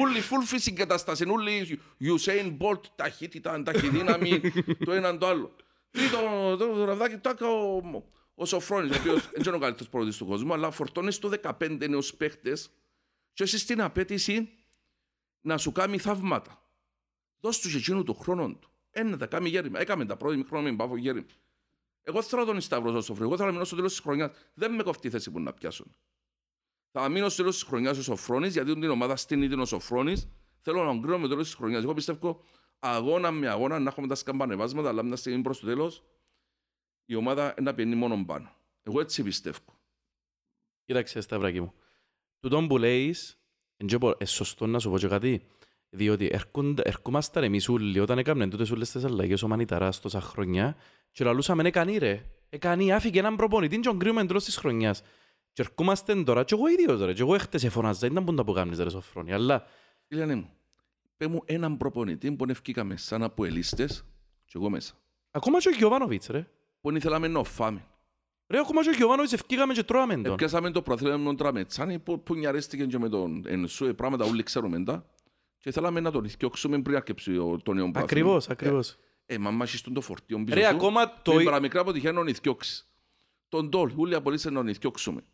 Ούλοι 0.00 0.20
full 0.20 0.42
φυσική 0.44 0.76
κατάσταση, 0.76 1.28
ούλοι 1.28 1.78
Usain 2.00 2.56
Bolt, 2.58 2.80
ταχύτητα, 2.96 3.62
ταχυδύναμη, 3.62 4.40
το 4.84 4.92
έναν 4.92 5.18
το 5.18 5.26
άλλο. 5.26 5.56
Τρίτο, 5.90 6.18
το, 6.58 6.66
το 6.74 6.84
Ραβδάκιν, 6.84 7.20
τάκα, 7.20 7.46
ο, 8.34 8.42
ο 8.42 8.46
Σοφρόνης, 8.46 8.96
ο 8.96 9.00
οποίος 9.00 9.30
δεν 9.30 9.42
είναι 9.46 9.56
ο 9.56 9.58
καλύτερος 9.58 9.88
προπονητής 9.88 10.18
του 10.18 10.26
κόσμου, 10.26 10.52
αλλά 10.52 10.70
φορτώνεις 10.70 11.18
του 11.18 11.32
15 11.42 11.88
νέους 11.88 12.14
παίχτες 12.14 12.70
και 13.32 13.42
έχεις 13.42 13.64
την 13.64 13.80
απέτηση 13.80 14.48
να 15.40 15.58
σου 15.58 15.72
κάνει 15.72 15.98
θαύματα. 15.98 16.62
Δώσ' 17.40 17.58
τους 17.58 17.74
εκείνου 17.74 18.02
του 18.02 18.14
χρόνου 18.14 18.58
του. 18.58 18.70
Ένα 18.90 19.16
τα 19.16 19.26
κάνει 19.26 19.48
γέρημα. 19.48 19.80
Έκαμε 19.80 20.04
τα 20.04 20.16
πρώτη 20.16 20.36
μικρό 20.36 20.60
με 20.60 20.72
μπάφο 20.72 20.96
γέρημα. 20.96 21.26
Εγώ 22.02 22.22
θέλω 22.22 22.44
τον 22.44 22.60
Σταύρο 22.60 23.00
Σοφρόνη. 23.00 23.28
Εγώ 23.28 23.36
θέλω 23.36 23.46
να 23.46 23.52
μείνω 23.52 23.64
στο 23.64 23.76
τέλος 23.76 23.90
της 23.92 24.00
χρονιάς. 24.00 24.30
Δεν 24.54 24.74
με 24.74 24.82
κοφτεί 24.82 25.06
η 25.06 25.10
θέση 25.10 25.30
που 25.30 25.40
να 25.40 25.52
πιάσουν. 25.52 25.94
Θα 26.90 27.08
μείνω 27.08 27.28
στο 27.28 27.36
τέλος 27.36 27.54
της 27.54 27.64
χρονιάς 27.64 27.98
ο 27.98 28.02
Σοφρόνη, 28.02 28.48
γιατί 28.48 28.74
την 28.74 28.90
ομάδα 28.90 29.16
στην 29.16 29.42
ίδια 29.42 29.60
ο 29.60 29.64
Σοφρόνη. 29.64 30.32
Θέλω 30.60 30.84
να 30.84 30.90
ογκρίνω 30.90 31.16
με 31.16 31.22
το 31.22 31.28
τέλος 31.28 31.46
της 31.46 31.54
χρονιάς. 31.54 31.82
Εγώ 31.82 31.94
πιστεύω 31.94 32.44
αγώνα 32.78 33.30
με 33.30 33.48
αγώνα 33.48 33.78
να 33.78 33.88
έχουμε 33.88 34.06
τα 34.06 34.14
σκαμπανεβάσματα, 34.14 34.88
αλλά 34.88 35.02
μια 35.02 35.16
στιγμή 35.16 35.42
προς 35.42 35.60
το 35.60 35.66
τέλος 35.66 36.04
η 37.04 37.14
ομάδα 37.14 37.54
να 37.60 37.74
πιένει 37.74 37.94
μόνο 37.94 38.24
πάνω. 38.26 38.50
Εγώ 38.82 39.00
έτσι 39.00 39.22
πιστεύω. 39.22 39.58
Κοίταξε, 40.84 41.20
Σταυράκη 41.20 41.60
μου. 41.60 41.72
Τούτον 42.40 42.68
που 42.68 42.78
λέεις, 42.78 43.38
είναι 43.76 44.14
σωστό 44.24 44.66
να 44.66 44.78
σου 44.78 44.90
πω 44.90 44.98
και 44.98 45.08
κάτι, 45.08 45.46
διότι 45.88 46.30
ερχόμασταν 46.82 47.42
εμείς 47.42 47.68
όλοι 47.68 48.00
όταν 48.00 48.18
έκαναν 48.18 48.50
τούτες 48.50 48.70
όλες 48.70 48.90
τις 48.90 49.04
αλλαγές 49.04 49.42
ο 49.42 49.48
Μανιταράς 49.48 50.00
τόσα 50.00 50.20
χρόνια 50.20 50.76
και 51.10 51.24
λαλούσαμε 51.24 51.62
έκανε 51.62 51.98
ρε, 51.98 52.30
έκανε 52.48 52.94
άφηκε 52.94 53.18
έναν 53.18 53.36
προπονητή 53.36 53.76
και 53.76 53.88
τον 53.88 53.98
κρύουμε 53.98 54.20
εντός 54.20 54.44
της 54.44 54.56
χρονιάς. 54.56 55.02
Και 55.52 55.62
ερχόμαστε 55.62 56.22
τώρα 56.22 56.44
και 56.44 56.54
εγώ 56.54 56.68
ίδιος 56.68 57.00
ρε, 57.00 57.12
και 57.12 57.20
εγώ 57.20 57.34
έχτες 57.34 57.64
εφωνάζα, 57.64 58.06
ήταν 58.06 58.24
που 58.24 58.34
τα 58.34 58.44
που 58.44 58.52
κάνεις 58.52 58.78
ρε 58.78 58.90
Σοφρόνη, 58.90 59.32
αλλά... 59.32 59.66
Ηλιανέ 60.08 60.34
μου, 60.34 60.50
πέ 61.16 61.26
μου 61.26 61.42
έναν 61.44 61.76
προπονητή 61.76 62.32
που 62.32 62.44
ευκήκαμε 62.48 62.96
σαν 62.96 63.22
από 63.22 63.44
ελίστες 63.44 64.04
και 64.44 64.52
εγώ 64.54 64.70
μέσα. 64.70 64.94
Ακόμα 65.30 65.58
και 65.58 65.68
ο 65.68 65.72
Γιωβάνοβιτς 65.72 66.26
ρε. 66.26 66.48
Που 66.84 66.96
ήθελαμε 66.96 67.28
να 67.28 67.44
φάμε. 67.44 67.86
Ρε, 68.46 68.58
ακόμα 68.58 68.82
και 68.82 68.88
ο 68.88 68.92
Γιωβάνοβιτς 68.92 69.32
ευκήκαμε 69.32 69.74
και 69.74 69.82
τρώαμε 69.82 70.14
τον. 70.14 70.32
Επιάσαμε 70.32 70.70
το 70.70 70.82
προαθλήμα 70.82 71.16
με 71.16 71.24
τον 71.24 71.36
Τραμετσάνη 71.36 71.98
που, 71.98 72.22
που 72.22 72.34
νιαρέστηκε 72.34 72.84
και 72.84 72.98
με 72.98 73.08
τον 73.08 73.44
Ενσού, 73.46 73.84
ε, 73.86 73.92
πράγματα 73.92 74.24
όλοι 74.24 74.42
ξέρουμε 74.42 74.84
τα. 74.84 75.06
Και 75.58 75.70
θέλαμε 75.70 76.00
να 76.00 76.10
τον 76.10 76.24
ηθιώξουμε 76.24 76.82
πριν 76.82 76.96
αρκεψει 76.96 77.32
το 77.62 77.72
νέο 77.72 77.84
πάθημα. 77.84 78.00
Ακριβώς, 78.02 78.48
ακριβώς. 78.48 78.96
Ε, 79.26 79.38
μα 79.38 79.50
μάχεις 79.50 79.80
τον 79.80 79.92
το 79.92 80.00
φορτίο 80.00 80.44
πίσω 80.44 80.58
Ρε, 80.58 80.64
σου. 80.64 80.68
ακόμα 80.74 81.22
το... 81.22 81.34
Με 81.34 81.42
παραμικρά 81.42 81.80
αποτυχία 81.80 82.12
να 82.12 82.18
τον 82.18 82.26
ηθιώξεις. 82.26 82.88
Τον 83.48 83.68
Ντόλ, 83.68 83.92
όλοι 83.96 84.14
απολύσαν 84.14 84.52
να 84.52 84.58
τον 84.58 84.68
ηθιώξουμε. 84.68 85.24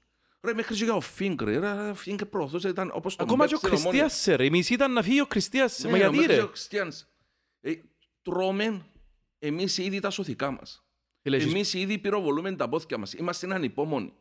Ρε, 0.40 0.54
μέχρι 0.54 0.76
και 0.76 0.90
ο 0.90 1.00
Φίνκ, 1.00 1.42
ρε, 1.42 1.58
ρε, 1.58 1.94
Φίνκ 1.94 2.26
προωθούσε, 2.26 2.68
ήταν 2.68 2.90
όπως 2.94 3.16
τον 3.16 3.26
Ακόμα 3.26 3.46
και 3.46 3.54
ο 3.54 3.58
Μπέρκ 3.62 3.74
στην 3.76 3.86
Ομόνια. 3.86 4.08
Χριστίας, 4.08 4.36
ρε. 4.36 4.44
Η 4.44 4.50
μισή 4.50 4.74
ήταν 4.74 4.92
να 4.92 5.02
φύγει 5.02 5.20
ο 5.20 5.26
Χριστίας. 5.30 5.78
Ναι, 5.78 5.90
Μα 5.90 5.96
ρε, 5.96 6.02
γιατί, 6.02 6.16
μέχρι 6.16 6.32
και 6.32 6.40
ρε. 6.40 6.46
ο 6.46 6.48
Χριστιανς. 6.48 7.06
Ε, 7.60 7.72
τρώμε 8.22 8.82
εμείς 9.38 9.78
ήδη 9.78 10.00
τα 10.00 10.10
σωθικά 10.10 10.50
μας. 10.50 10.84
Φίλε, 11.22 11.36
εσείς- 11.36 11.52
Εμείς 11.52 11.74
ήδη 11.74 11.98
πυροβολούμε 11.98 12.52
τα 12.52 12.68
πόθηκια 12.68 12.98
μας. 12.98 13.12
Είμαστε 13.12 13.54
ανυπόμονοι. 13.54 14.12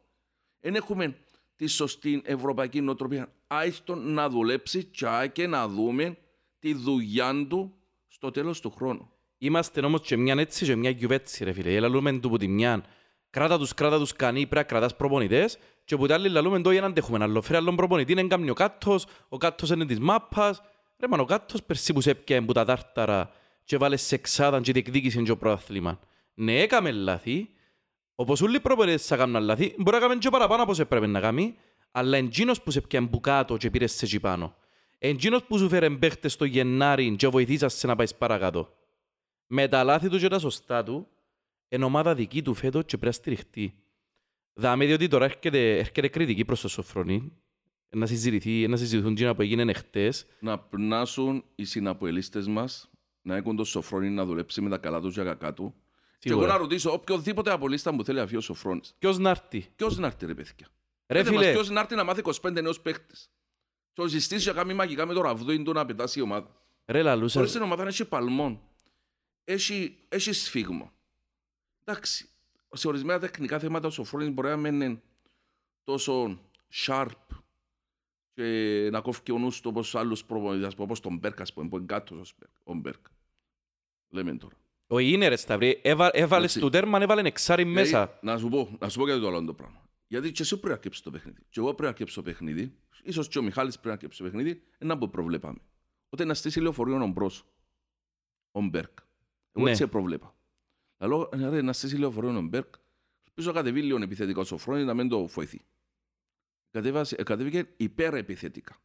Δεν 0.60 0.76
έχουμε 0.76 1.18
τη 1.56 1.68
σωστή 1.68 2.22
ευρωπαϊκή 2.26 2.82
νοοτροπία. 2.82 3.32
Άιστον 3.48 4.14
να 4.14 4.30
δουλέψει 4.30 4.86
τσά 4.86 5.28
και 5.28 5.48
να 5.48 5.68
δούμε 5.68 6.18
τη 6.60 6.74
δουλειά 6.74 7.46
του 7.50 7.74
στο 8.08 8.32
τέλος 8.32 8.60
του 8.62 8.72
χρόνου. 8.72 9.12
Είμαστε 9.38 9.82
όμως 9.86 10.02
και 10.02 10.18
μια 10.18 10.36
έτσι 10.38 10.66
και 10.66 10.76
μια 10.76 10.90
γιουβέτσι 10.90 11.44
ρε 11.44 11.52
φίλε. 11.54 11.80
Λαλούμε 11.80 12.20
του 12.20 12.30
που 12.30 12.38
τη 12.38 12.48
μια 12.48 12.84
κράτα 13.30 13.58
τους, 13.58 13.74
κράτα 13.74 13.98
τους 13.98 14.14
κανεί, 14.14 14.40
πρέπει 14.40 14.56
να 14.56 14.64
κρατάς 14.64 14.96
προπονητές 14.96 15.58
και 15.86 15.96
που 15.98 16.08
τα 16.08 16.14
άλλη 16.14 16.30
λαλούμε 16.30 16.62
το 16.62 16.72
για 16.72 16.82
να 16.82 16.88
αντέχουμε. 16.88 17.24
Αλλά 17.24 17.42
φέρει 17.42 17.58
άλλον 17.58 17.76
προπονητή, 17.76 18.12
είναι 18.12 18.24
κάνει 18.24 18.50
ο 18.50 18.54
κάτος, 18.54 19.06
ο 19.30 19.38
κάτος 19.38 19.70
είναι 19.70 19.86
της 19.86 20.00
μάπας. 20.00 20.62
Ρε 21.00 21.08
μαν 21.08 21.20
ο 21.20 21.26
κάτος 21.26 21.64
περσί 21.64 21.94
που 21.94 22.02
σε 22.02 22.10
έπιανε 22.10 22.46
που 22.46 22.52
τα 22.54 22.66
τάρταρα 22.66 23.32
και 23.64 23.78
βάλε 23.78 23.96
σε 23.98 24.16
εξάδαν 24.16 24.62
και 24.62 24.72
διεκδίκησε 24.72 25.22
και 25.22 25.32
ο 25.32 25.38
πρόθλημα. 25.38 26.00
Ναι, 26.42 26.62
έκαμε 26.62 26.92
λάθη, 26.92 27.50
όπως 28.16 28.42
όλοι 28.42 28.56
οι 28.56 28.60
προπονητές 28.60 29.06
θα 29.06 29.18
κάνουν 29.18 29.44
λάθη, 29.44 29.76
μπορεί 29.78 29.96
να 29.96 30.00
κάνουν 30.00 30.20
και 30.20 30.30
παραπάνω 30.30 30.62
από 30.62 30.72
όσο 30.72 30.82
έπρεπε 30.82 31.08
να 31.08 31.20
κάνει, 31.20 31.56
αλλά 31.92 32.18
εντζήνος 32.18 32.62
που 32.62 32.72
σε 32.72 32.82
πιάνε 32.82 33.08
που 33.08 33.20
κάτω 33.20 33.58
και 33.58 33.70
πήρες 33.70 33.92
σε 33.92 34.06
εκεί 34.06 34.20
πάνω. 34.20 34.56
Εντζήνος 34.98 35.44
που 35.44 35.58
σου 35.58 35.70
φέρε 35.70 35.90
παίχτες 35.90 36.34
στο 36.34 36.46
Γενάρη 36.46 37.16
και 37.16 37.28
βοηθήσασαι 37.28 37.88
να 37.88 37.96
πάεις 37.96 38.16
παρακάτω. 38.16 38.70
Με 39.48 39.68
τα 39.68 39.84
λάθη 39.84 40.10
του 40.10 40.18
και 40.18 40.28
τα 40.28 40.40
σωστά 40.40 40.84
του, 40.84 41.08
εν 41.68 41.84
ομάδα 41.84 42.16
δική 42.16 42.42
του 42.42 42.54
φέτος 42.54 42.82
και 42.82 42.98
πρέπει 42.98 43.06
να 43.06 43.12
στηριχτεί. 43.12 43.74
Δάμε 44.54 44.86
διότι 44.86 45.08
τώρα 45.08 45.26
έρχεται, 45.26 45.78
έρχεται 45.78 46.08
κριτική 46.08 46.46
προς 46.46 46.62
το 46.62 46.68
Σοφρονή, 46.68 47.32
να, 47.90 48.06
συζητηθεί, 48.06 48.68
να 48.68 48.78
συζητηθούν 48.78 49.12
εκείνα 49.12 49.36
που 49.36 49.42
έγινε 49.42 49.74
χτες. 49.74 50.26
Να 50.40 50.60
πνάσουν 50.60 51.44
οι 51.56 51.64
συναποελίστες 51.64 52.48
μας, 52.48 52.90
να 53.22 53.36
έχουν 53.36 53.56
το 53.56 53.64
σοφρόνι 53.64 54.10
να 54.10 54.26
δουλέψει 54.26 54.62
με 54.62 54.70
τα 54.70 54.78
καλά 54.78 55.02
τους 55.02 55.14
και 55.14 55.24
κακά 55.24 55.54
του. 55.54 55.74
Και 56.20 56.30
εγώ 56.30 56.38
Σίγουρα. 56.40 56.58
να 56.58 56.58
ρωτήσω 56.64 56.92
οποιοδήποτε 56.94 57.52
απολύστα 57.52 57.92
μου 57.92 58.04
θέλει 58.04 58.20
αφή 58.20 58.36
ο 58.36 58.42
σοφρόνης. 58.42 58.96
Ποιος 59.00 59.18
να 59.18 59.30
έρθει; 59.30 59.68
Ποιος 59.76 59.98
να 59.98 60.08
έρθει 60.08 60.26
ρε 60.26 60.34
παιδιά; 60.34 60.68
Ρε 61.08 61.20
Πείτε 61.20 61.36
μας, 61.36 61.44
φίλε, 61.44 61.54
Ποιος 61.54 61.70
να 61.70 61.80
έρθει 61.80 61.96
να 61.96 62.04
μάθει 62.04 62.22
25 62.42 62.62
νέους 62.62 62.80
παίχτες; 62.80 63.30
Και 63.94 64.02
ο 64.02 64.08
ζητής 64.08 64.44
για 64.44 64.54
κάνει 64.54 64.74
μαγικά 64.74 65.06
με 65.06 65.14
το 65.14 65.22
ραβδούιν 65.22 65.64
του 65.64 65.74
να 65.74 65.86
πετάσει 65.86 66.20
η 66.20 66.22
ομάδα. 66.22 66.56
ρε 66.86 67.02
λαλούσα, 67.02 67.38
Χωρίς 67.38 67.52
την 67.52 67.62
ομάδα 67.62 67.88
έχει 67.88 68.06
παλμόν. 68.06 68.62
Έχει, 69.44 69.98
έχει 70.10 70.34
σφίγμα. 70.34 70.94
Εντάξει, 71.84 72.30
σε 72.74 72.88
ορισμένα 72.88 73.20
τεχνικά 73.20 73.60
θέματα 73.60 73.88
ο 73.88 73.90
Σοφρόνης 73.90 74.30
μπορεί 74.30 74.48
να 74.48 74.58
μένει 74.58 75.02
τόσο 75.84 76.40
sharp 76.86 77.12
και 78.34 78.90
να 78.92 79.02
κόφει 79.02 79.32
ο 79.32 79.38
νους 79.38 79.62
του 79.62 79.70
όπως 79.70 79.96
άλλους 79.96 80.26
προπονητές, 80.26 80.74
όπως 80.78 81.00
τον 81.00 81.18
Μπέρκ, 81.18 81.42
ας 81.42 81.54
πούμε, 81.54 81.68
που 81.70 81.78
είναι 81.78 81.86
κάτω 81.86 82.20
ο 82.20 82.24
Σπέρκ, 82.24 82.52
ο 82.64 82.74
Μπέρκ. 82.74 83.06
Λέμε 84.10 84.36
τώρα. 84.36 84.56
Ο 84.90 85.00
είναι 85.00 85.28
ρε 85.28 85.36
Σταυρή, 85.36 85.80
έβα- 85.84 86.10
έβαλες 86.14 86.50
Έτσι. 86.50 86.60
του 86.60 86.70
τέρμαν, 86.70 87.02
έβαλε 87.02 87.28
εξάρι 87.28 87.66
μέσα. 87.66 88.06
Δηλαδή, 88.06 88.20
να 88.22 88.38
σου 88.38 88.50
πω, 88.50 88.78
να 88.80 88.90
σου 88.90 89.00
πω 89.00 89.06
γιατί 89.06 89.22
το 89.22 89.28
άλλο 89.28 89.46
το 89.46 89.54
πράγμα. 89.54 89.84
Γιατί 90.08 90.32
και 90.32 90.42
εσύ 90.42 90.54
πρέπει 90.54 90.68
να 90.68 90.74
αρκέψεις 90.74 91.04
το 91.04 91.12
παιχνίδι. 91.12 91.40
Και 91.50 91.60
εγώ 91.60 91.68
πρέπει 91.68 91.82
να 91.82 91.88
αρκέψω 91.88 92.16
το 92.16 92.22
παιχνίδι. 92.30 92.76
Ίσως 93.04 93.28
και 93.28 93.40
ο 93.40 93.42
Μιχάλης 93.42 93.74
πρέπει 93.74 93.88
να 93.88 93.94
αρκέψει 93.94 94.18
το 94.18 94.24
παιχνίδι. 94.24 94.62
Ένα 94.78 94.98
που 94.98 95.10
προβλέπαμε. 95.10 95.58
Ότι 96.10 96.26
να 96.26 96.34
στήσει 96.34 96.60
λεωφορείο 96.62 97.04
ο 97.04 97.08
Μπρος. 97.08 97.46
Ο 98.52 98.62
Μπεργκ. 98.62 98.98
Εγώ 99.52 99.66
Ναι. 99.66 99.72
έτσι 99.72 99.88
προβλέπα. 99.88 100.36
Αλλά 100.98 101.30
ρε, 101.34 101.62
να 101.62 101.74
στήσει 101.74 101.98
λεωφορείο 101.98 102.38
ο 102.38 102.42
Μπεργκ. 102.42 102.74
Πίσω 103.34 103.52
κατεβεί 103.52 103.82
λίγο 103.82 104.02
επιθετικά 104.04 104.40
ο 104.40 104.44
Σοφρόνης 104.44 104.86
να 104.86 104.94
μην 104.94 105.10
το 105.10 105.26
βοηθεί. 105.28 105.62
Κατέβασε- 106.72 107.20
ε, 107.20 107.24
Κατέβηκε 107.24 107.68
υπερ-επιθετικά. 107.78 108.82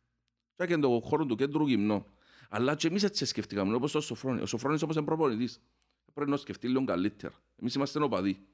Και 0.54 0.62
έκανε 0.62 0.82
το 0.82 1.00
χώρο 1.04 1.26
του 1.26 1.34
κέντρου 1.34 1.66
γυμνό. 1.66 2.06
Αλλά 2.48 2.74
και 2.74 2.86
εμείς 2.86 3.02
έτσι 3.02 3.24
σκεφτήκαμε, 3.24 3.74
όπως 3.74 3.92
το 3.92 4.00
Σοφρόνη. 4.00 4.40
Ο 4.40 4.46
Σοφρόνης 4.46 4.82
όπως 4.82 4.96
είναι 4.96 5.04
προπονητής. 5.04 5.60
Πρέπει 6.14 6.30
να 6.30 6.36
σκεφτεί 6.36 6.68
λίγο 6.68 6.84
καλύτερα. 6.84 7.34
Εμείς 7.56 7.74
είμαστε 7.74 8.02
οπαδοί. 8.02 8.46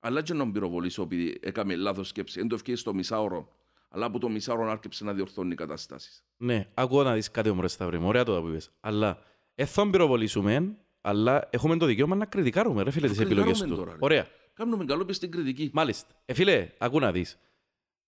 Αλλά 0.00 0.22
και 0.22 0.32
να 0.32 0.38
τον 0.38 0.52
πυροβολήσω 0.52 1.02
επειδή 1.02 1.38
έκαμε 1.42 1.76
λάθος 1.76 2.08
σκέψη. 2.08 2.38
Δεν 2.38 2.48
το 2.48 2.54
ευκαιρίες 2.54 2.80
στο 2.80 2.94
μισάωρο. 2.94 3.52
Αλλά 3.88 4.06
από 4.06 4.18
το 4.18 4.28
μισάωρο 4.28 4.70
άρχισε 4.70 5.04
να 5.04 5.12
διορθώνει 5.12 5.52
οι 5.52 5.54
καταστάσεις. 5.54 6.24
Ναι, 6.36 6.68
ακούω 6.74 7.02
να 7.02 7.14
δεις 7.14 7.30
κάτι 7.30 7.48
όμως 7.48 7.72
Σταυρή, 7.72 7.98
μου, 7.98 8.08
ωραία 8.08 8.24
το 8.24 8.40
που 8.40 8.48
είπες. 8.48 8.70
Αλλά, 8.80 9.22
δεν 9.54 9.66
θα 9.66 9.90
πυροβολήσουμε, 9.90 10.76
αλλά 11.00 11.48
έχουμε 11.50 11.76
το 11.76 11.86
δικαίωμα 11.86 12.16
να 12.16 12.24
κριτικάρουμε 12.24 12.82
ρε 12.82 12.90
φίλε 12.90 13.08
τις 13.08 13.18
επιλογές 13.18 13.58
κριτικάρουμε 13.58 13.76
του. 13.76 13.82
τώρα, 13.82 13.92
ρε. 13.92 13.98
Ωραία. 14.00 14.26
Κάνουμε 14.52 14.84
καλό 14.84 15.04
πες 15.04 15.16
στην 15.16 15.30
κριτική. 15.30 15.70
Μάλιστα. 15.72 16.14
Ε, 16.24 16.34
φίλε, 16.34 16.72
ακού 16.78 16.98
να 16.98 17.12
δεις. 17.12 17.38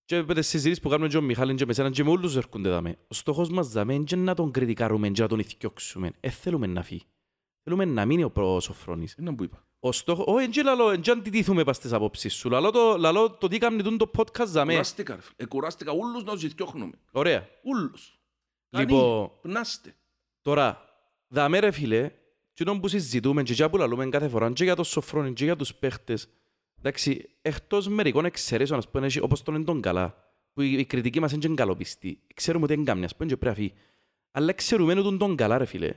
Και 0.05 0.23
με 0.23 0.35
τις 0.35 0.47
συζητήσεις 0.49 0.81
που 0.81 0.89
κάνουμε 0.89 1.09
και 1.09 1.17
ο 1.17 1.21
Μιχάλης 1.21 1.57
και 1.57 1.67
με 1.67 1.73
σέναν 1.73 1.93
και 1.93 2.05
με 2.05 2.11
όλους 2.11 2.37
έρχονται 2.37 2.69
δάμε. 2.69 2.97
Ο 3.09 3.15
στόχος 3.15 3.49
μας 3.51 3.69
δάμε 3.69 3.95
είναι 3.95 4.05
και 4.05 4.17
να 4.17 4.35
τον 4.35 4.51
κριτικάρουμε 4.51 5.09
και 5.09 5.23
να 5.23 5.29
τον 5.29 5.39
ηθιώξουμε. 5.39 6.11
Ε, 6.21 6.31
θέλουμε 6.31 6.67
να 6.67 6.83
φύγει. 6.83 7.03
Θέλουμε 7.63 7.85
να 7.85 8.05
μείνει 8.07 8.23
ο 8.25 8.31
προ- 8.31 8.55
ο 8.57 8.61
Σοφρόνης. 8.61 9.15
Είναι 9.19 9.35
που 9.35 9.45
είπα. 9.45 9.65
Ο 9.81 9.93
στόχος... 9.93 10.25
Όχι, 10.29 10.45
εν 10.45 10.51
και 10.51 10.63
λαλό, 10.63 10.91
εν 10.91 11.01
και 11.01 11.11
αντιτίθουμε 11.11 11.65
πας 11.65 11.77
στις 11.77 11.93
απόψεις 11.93 12.35
σου. 12.35 12.51
Λαλό 12.51 12.71
το, 12.71 12.97
λαλό 12.99 13.31
το 13.31 13.49
τι 13.49 13.59
κάνει 13.59 13.83
τούτο 13.83 14.07
το 14.07 14.11
podcast 14.17 14.47
δάμε. 14.47 14.73
Κουράστηκα, 14.73 15.15
ρε 15.15 15.21
φίλε. 15.21 15.35
Ε, 15.37 15.47
κουράστηκα 15.47 15.93
όλους 15.93 16.25
να 16.25 16.33
τους 16.33 16.41
διθιώχνουμε. 16.43 16.93
Ωραία. 17.13 17.49
Όλους. 17.63 18.21
Λοιπόν, 18.71 19.01
Κανεί. 19.01 19.31
Πνάστε. 19.43 19.95
Τώρα, 20.43 20.81
δάμε 21.29 21.59
ρε 21.59 21.71
φίλε, 21.71 22.11
και 22.53 22.65
τον 22.65 22.81
που 22.81 22.89
συζητούμε 22.89 23.43
και 23.43 23.53
για 23.53 23.71
που 23.71 23.77
λαλούμε 23.77 24.09
κάθε 24.09 24.29
φορά 24.29 24.53
και 24.53 24.65
για 24.65 24.75
το 24.77 24.83
Σοφρόνη 24.83 25.33
και 25.33 25.45
για 25.45 25.57
τους 25.57 25.75
παίχτες, 25.75 26.29
εντάξει, 26.79 27.29
εκτός 27.43 27.89
μερικών 27.89 28.25
εξαιρέσεων, 28.25 28.79
ας 28.79 28.89
πούμε, 28.89 29.07
έχει- 29.07 29.21
όπως 29.21 29.43
τον 29.43 29.55
είναι 29.55 29.65
τον 29.65 29.81
καλά, 29.81 30.15
που 30.53 30.61
η 30.61 30.73
η 30.79 30.85
κριτική 30.85 31.21
μας 31.21 31.33
είναι 31.33 31.47
και 31.47 31.55
καλοπιστή. 31.55 32.21
Ξέρουμε 32.35 32.65
ότι 32.65 32.73
είναι 32.75 32.85
κάμια, 32.85 33.05
ας 33.05 33.17
πούμε, 33.17 33.29
και 33.29 33.37
πρέπει 33.37 33.59
να 33.59 33.63
φύγει. 33.65 33.79
Αλλά 34.31 34.53
ξέρουμε 34.53 34.93
ότι 35.01 35.17
τον 35.17 35.37
καλά, 35.37 35.59
ρε 35.59 35.65
φίλε. 35.65 35.95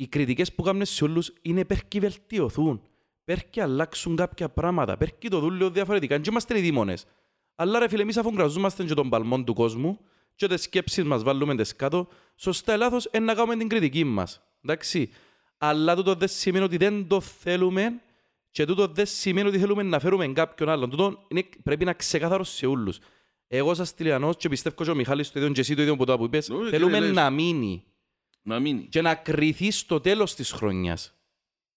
Οι 0.00 0.06
κριτικές 0.06 0.52
που 0.52 0.62
κάνουν 0.62 0.84
σε 0.84 1.04
όλους 1.04 1.32
είναι 1.42 1.64
πέρκει 1.64 2.00
βελτιωθούν. 2.00 2.82
Πέρκει 3.24 3.60
αλλάξουν 3.60 4.16
κάποια 4.16 4.48
πράγματα. 4.48 4.96
Πέρκει 4.96 5.28
το 5.28 5.38
δουν 5.40 5.54
λίγο 5.54 5.70
διαφορετικά. 5.70 6.18
Και 6.18 6.30
είμαστε 6.30 6.58
οι 6.58 6.60
δήμονες. 6.60 7.06
Αλλά 7.54 7.78
ρε 7.78 7.88
φίλε, 7.88 8.02
εμείς 8.02 8.16
αφού 8.16 8.30
γραζόμαστε 8.34 8.84
και 8.84 8.94
τον 8.94 9.08
παλμό 9.08 9.44
του 9.44 9.54
κόσμου 9.54 9.98
και 10.34 10.46
τις 10.48 10.62
σκέψεις 10.62 11.04
μας 11.04 11.22
βάλουμε 11.22 11.56
τις 11.56 11.76
κάτω, 11.76 12.08
σωστά 12.36 12.74
ή 12.74 12.76
λάθος, 12.76 13.08
είναι 13.12 13.24
να 13.24 13.34
κάνουμε 13.34 13.56
την 13.56 13.68
κριτική 13.68 14.04
μας. 14.04 14.42
Εντάξει. 14.64 15.10
Αλλά 15.58 15.96
τούτο 15.96 16.14
δεν 16.14 16.28
σημαίνει 16.28 16.64
ότι 16.64 16.76
δεν 16.76 17.06
το 17.06 17.20
θέλουμε 17.20 18.00
και 18.50 18.64
τούτο 18.64 18.86
δεν 18.86 19.06
σημαίνει 19.06 19.48
ότι 19.48 19.58
θέλουμε 19.58 19.82
να 19.82 19.98
φέρουμε 19.98 20.28
κάποιον 20.28 20.68
άλλον. 20.68 20.90
Τούτο 20.90 21.24
είναι, 21.28 21.44
πρέπει 21.62 21.84
να 21.84 21.92
ξεκάθαρο 21.92 22.44
σε 22.44 22.66
όλους. 22.66 22.98
Εγώ 23.46 23.74
σας 23.74 23.94
τηλεανώ 23.94 24.34
και 24.34 24.48
πιστεύω 24.48 24.84
και 24.84 24.90
ο 24.90 24.94
Μιχάλης 24.94 25.32
το 25.32 25.40
ίδιο 25.40 25.52
και 25.52 25.60
εσύ 25.60 25.74
το 25.74 25.82
ίδιο 25.82 25.96
που 25.96 26.04
το 26.04 26.16
που 26.16 26.24
είπες. 26.24 26.48
Ναι, 26.48 26.56
κύριε 26.56 26.70
Θέλουμε 26.70 27.00
Λέης. 27.00 27.14
να 27.14 27.30
μείνει 27.30 27.84
Να 28.42 28.60
μείνει. 28.60 28.86
και 28.86 29.00
να 29.02 29.14
κρυθεί 29.14 29.70
στο 29.70 30.00
τέλος 30.00 30.34
της 30.34 30.50
χρονιάς. 30.52 31.14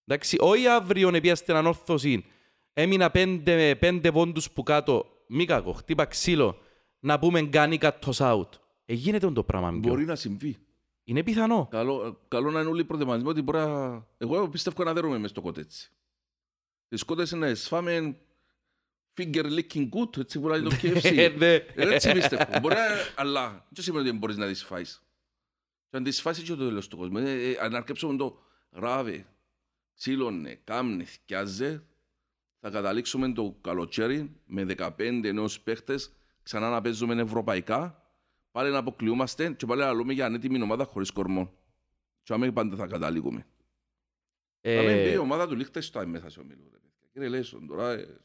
Εντάξει, 0.06 0.38
όχι 0.40 0.68
αύριο 0.68 1.12
να 1.12 1.20
πιάσει 1.22 1.44
την 1.44 1.56
ανόρθωση 1.56 2.26
έμεινα 2.74 3.12
πέντε, 3.12 3.76
πέντε 3.76 4.12
πόντους 4.12 4.52
που 4.52 4.64
κάτω, 4.64 5.06
μη 5.28 5.46
κακό, 5.46 5.72
χτύπα 5.74 6.06
ξύλο, 6.06 6.58
να 7.00 7.20
πούμε 7.20 7.42
κάνει 7.42 7.78
κατός 7.78 8.18
out. 8.22 8.50
Ε, 8.86 8.94
γίνεται 8.94 9.32
το 9.32 9.44
πράγμα. 9.44 9.72
μπιο. 9.72 9.90
Μπορεί 9.92 10.06
να 10.06 10.16
συμβεί. 10.16 10.58
Είναι 11.04 11.24
πιθανό. 11.24 11.68
Καλό, 11.72 12.20
καλό 12.28 12.52
να 12.52 12.60
είναι 12.60 12.70
όλοι 12.70 12.84
προετοιμασμένοι 12.84 13.30
ότι 13.30 13.42
μπορεί 13.42 13.58
να... 13.58 14.06
Εγώ 14.18 14.50
πιστεύω 14.50 14.84
να 14.84 14.94
δέρουμε 14.94 15.18
μες 15.18 15.30
στο 15.30 15.42
κοτέτσι. 15.42 15.92
Τις 16.88 17.04
κότες 17.04 17.32
είναι 17.32 17.48
να 17.50 17.56
σφάμε 17.56 18.16
finger 19.18 19.46
licking 19.46 19.90
good, 19.90 20.18
έτσι 20.18 20.40
που 20.40 20.48
λέει 20.48 20.62
το 20.62 20.72
Ε, 20.84 20.90
KFC. 21.00 21.34
ναι. 21.38 21.54
Ε, 21.54 21.66
Έτσι 21.76 22.12
πιστεύω. 22.12 22.44
Μπορεί 22.62 22.76
να... 22.76 22.82
Αλλά 23.16 23.66
δεν 23.70 23.84
σημαίνει 23.84 24.10
ότι 24.10 24.18
μπορείς 24.18 24.38
να 24.38 24.48
τις 24.48 24.64
φάεις. 24.64 25.02
Και 25.94 26.00
αν 26.00 26.06
τις 26.06 26.22
φάεις 26.22 26.40
και 26.40 26.50
το 26.56 26.56
τέλος 26.66 26.88
του 26.88 26.98
κόσμου. 26.98 27.18
Ε, 27.18 27.50
ε, 27.50 27.58
αν 27.62 27.76
αρκέψουμε 27.76 28.16
το 28.18 28.40
ράβε, 28.70 29.26
ξύλωνε, 29.96 30.60
κάμνε, 30.64 31.04
θυκιάζε, 31.04 31.84
θα 32.60 32.70
καταλήξουμε 32.70 33.32
το 33.34 33.58
καλοκαίρι 33.62 34.42
με 34.46 34.66
15 34.78 35.32
νέους 35.34 35.60
παίχτες 35.60 36.14
ξανά 36.44 36.70
να 36.70 36.82
παίζουμε 36.82 37.22
ευρωπαϊκά, 37.22 38.12
πάλι 38.52 38.72
να 38.72 38.78
αποκλειούμαστε 38.78 39.52
και 39.52 39.66
πάλι 39.66 39.82
να 39.82 39.94
λέμε 39.94 40.14
για 40.14 40.26
ανέτοιμη 40.26 40.62
ομάδα 40.62 40.86
χωρίς 40.86 41.12
κορμό. 41.12 41.54
Και 42.24 42.34
αμέ 42.34 42.52
πάντα 42.52 42.76
θα 42.76 42.88
καταλήγουμε. 42.88 43.46
Ε, 44.62 44.76
Θα 44.78 44.84
με 44.84 45.04
πει 45.04 45.12
η 45.12 45.18
ομάδα 45.18 45.48
του 45.48 45.56
Λίχτεστάιν 45.56 46.10
μέσα 46.10 46.30
σε 46.30 46.40
ομίλου. 46.40 46.70
ρε 46.72 46.78
παιδιά. 46.78 47.08
Κύριε 47.12 47.28
Λέισον, 47.30 47.68
τώρα... 47.68 47.92
ε, 47.92 48.18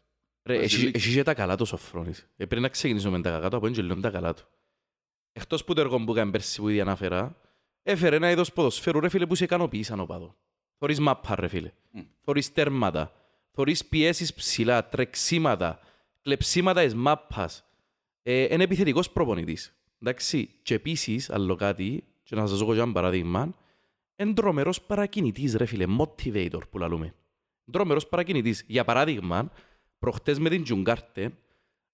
Ρε, 0.42 0.54
έχει, 0.54 0.62
Βασιλίκη. 0.62 0.96
έχει 0.96 1.14
και 1.14 1.22
τα 1.22 1.34
καλά 1.34 1.56
τους 1.56 1.68
Σοφρόνης. 1.68 2.28
Ε, 2.36 2.46
πρέπει 2.46 2.62
να 2.62 2.68
ξεκινήσουμε 2.68 3.16
με 3.16 3.22
τα 3.22 3.30
κακά 3.30 3.50
του, 3.50 3.56
από 3.56 3.68
και 3.68 3.82
λίγο 3.82 4.00
τα 4.00 4.10
καλά 4.10 4.34
του. 4.34 4.48
Εκτός 5.32 5.64
που 5.64 5.74
το 5.74 5.80
έργο 5.80 6.04
που 6.04 6.12
έκανε 6.12 6.30
πέρσι 6.30 6.60
που 6.60 6.68
ήδη 6.68 6.80
αναφέρα, 6.80 7.40
έφερε 7.91 8.16
ένα 8.16 8.30
είδος 8.30 8.53
ποδοσφαίρου, 8.53 9.01
ρε 9.01 9.09
φίλε, 9.09 9.26
που 9.26 9.34
σε 9.34 9.45
ικανοποίησαν 9.45 10.01
οπαδό. 10.01 10.36
Θωρείς 10.78 11.01
μάπα, 11.01 11.34
ρε 11.34 11.49
φίλε. 11.49 11.72
Μμ. 11.91 12.01
Θωρείς 12.20 12.53
τέρματα. 12.53 13.12
Θωρείς 13.51 13.84
πιέσεις 13.84 14.34
ψηλά, 14.34 14.89
τρεξίματα, 14.89 15.80
κλεψίματα 16.22 16.82
εις 16.82 16.95
μάπας. 16.95 17.64
Ε, 18.22 18.55
είναι 18.55 18.62
επιθετικός 18.62 19.11
προπονητής. 19.11 19.76
Εντάξει. 20.03 20.51
Και 20.62 20.74
επίσης, 20.74 21.30
άλλο 21.30 21.55
κάτι, 21.55 22.05
και 22.22 22.34
να 22.34 22.47
σας 22.47 22.59
δώσω 22.59 22.74
και 22.74 22.80
ένα 22.80 22.93
παράδειγμα, 22.93 23.55
είναι 24.16 24.32
τρομερός 24.32 24.82
παρακινητής, 24.82 25.55
ρε 25.55 25.64
φίλε, 25.64 25.84
motivator 25.99 26.61
που 26.70 26.78
λαλούμε. 26.78 27.14
Τρομερός 27.70 28.07
παρακινητής. 28.07 28.64
Για 28.66 28.84
παράδειγμα, 28.84 29.51
προχτές 29.99 30.39
με 30.39 30.49
την 30.49 30.62
Τζουγκάρτε, 30.62 31.32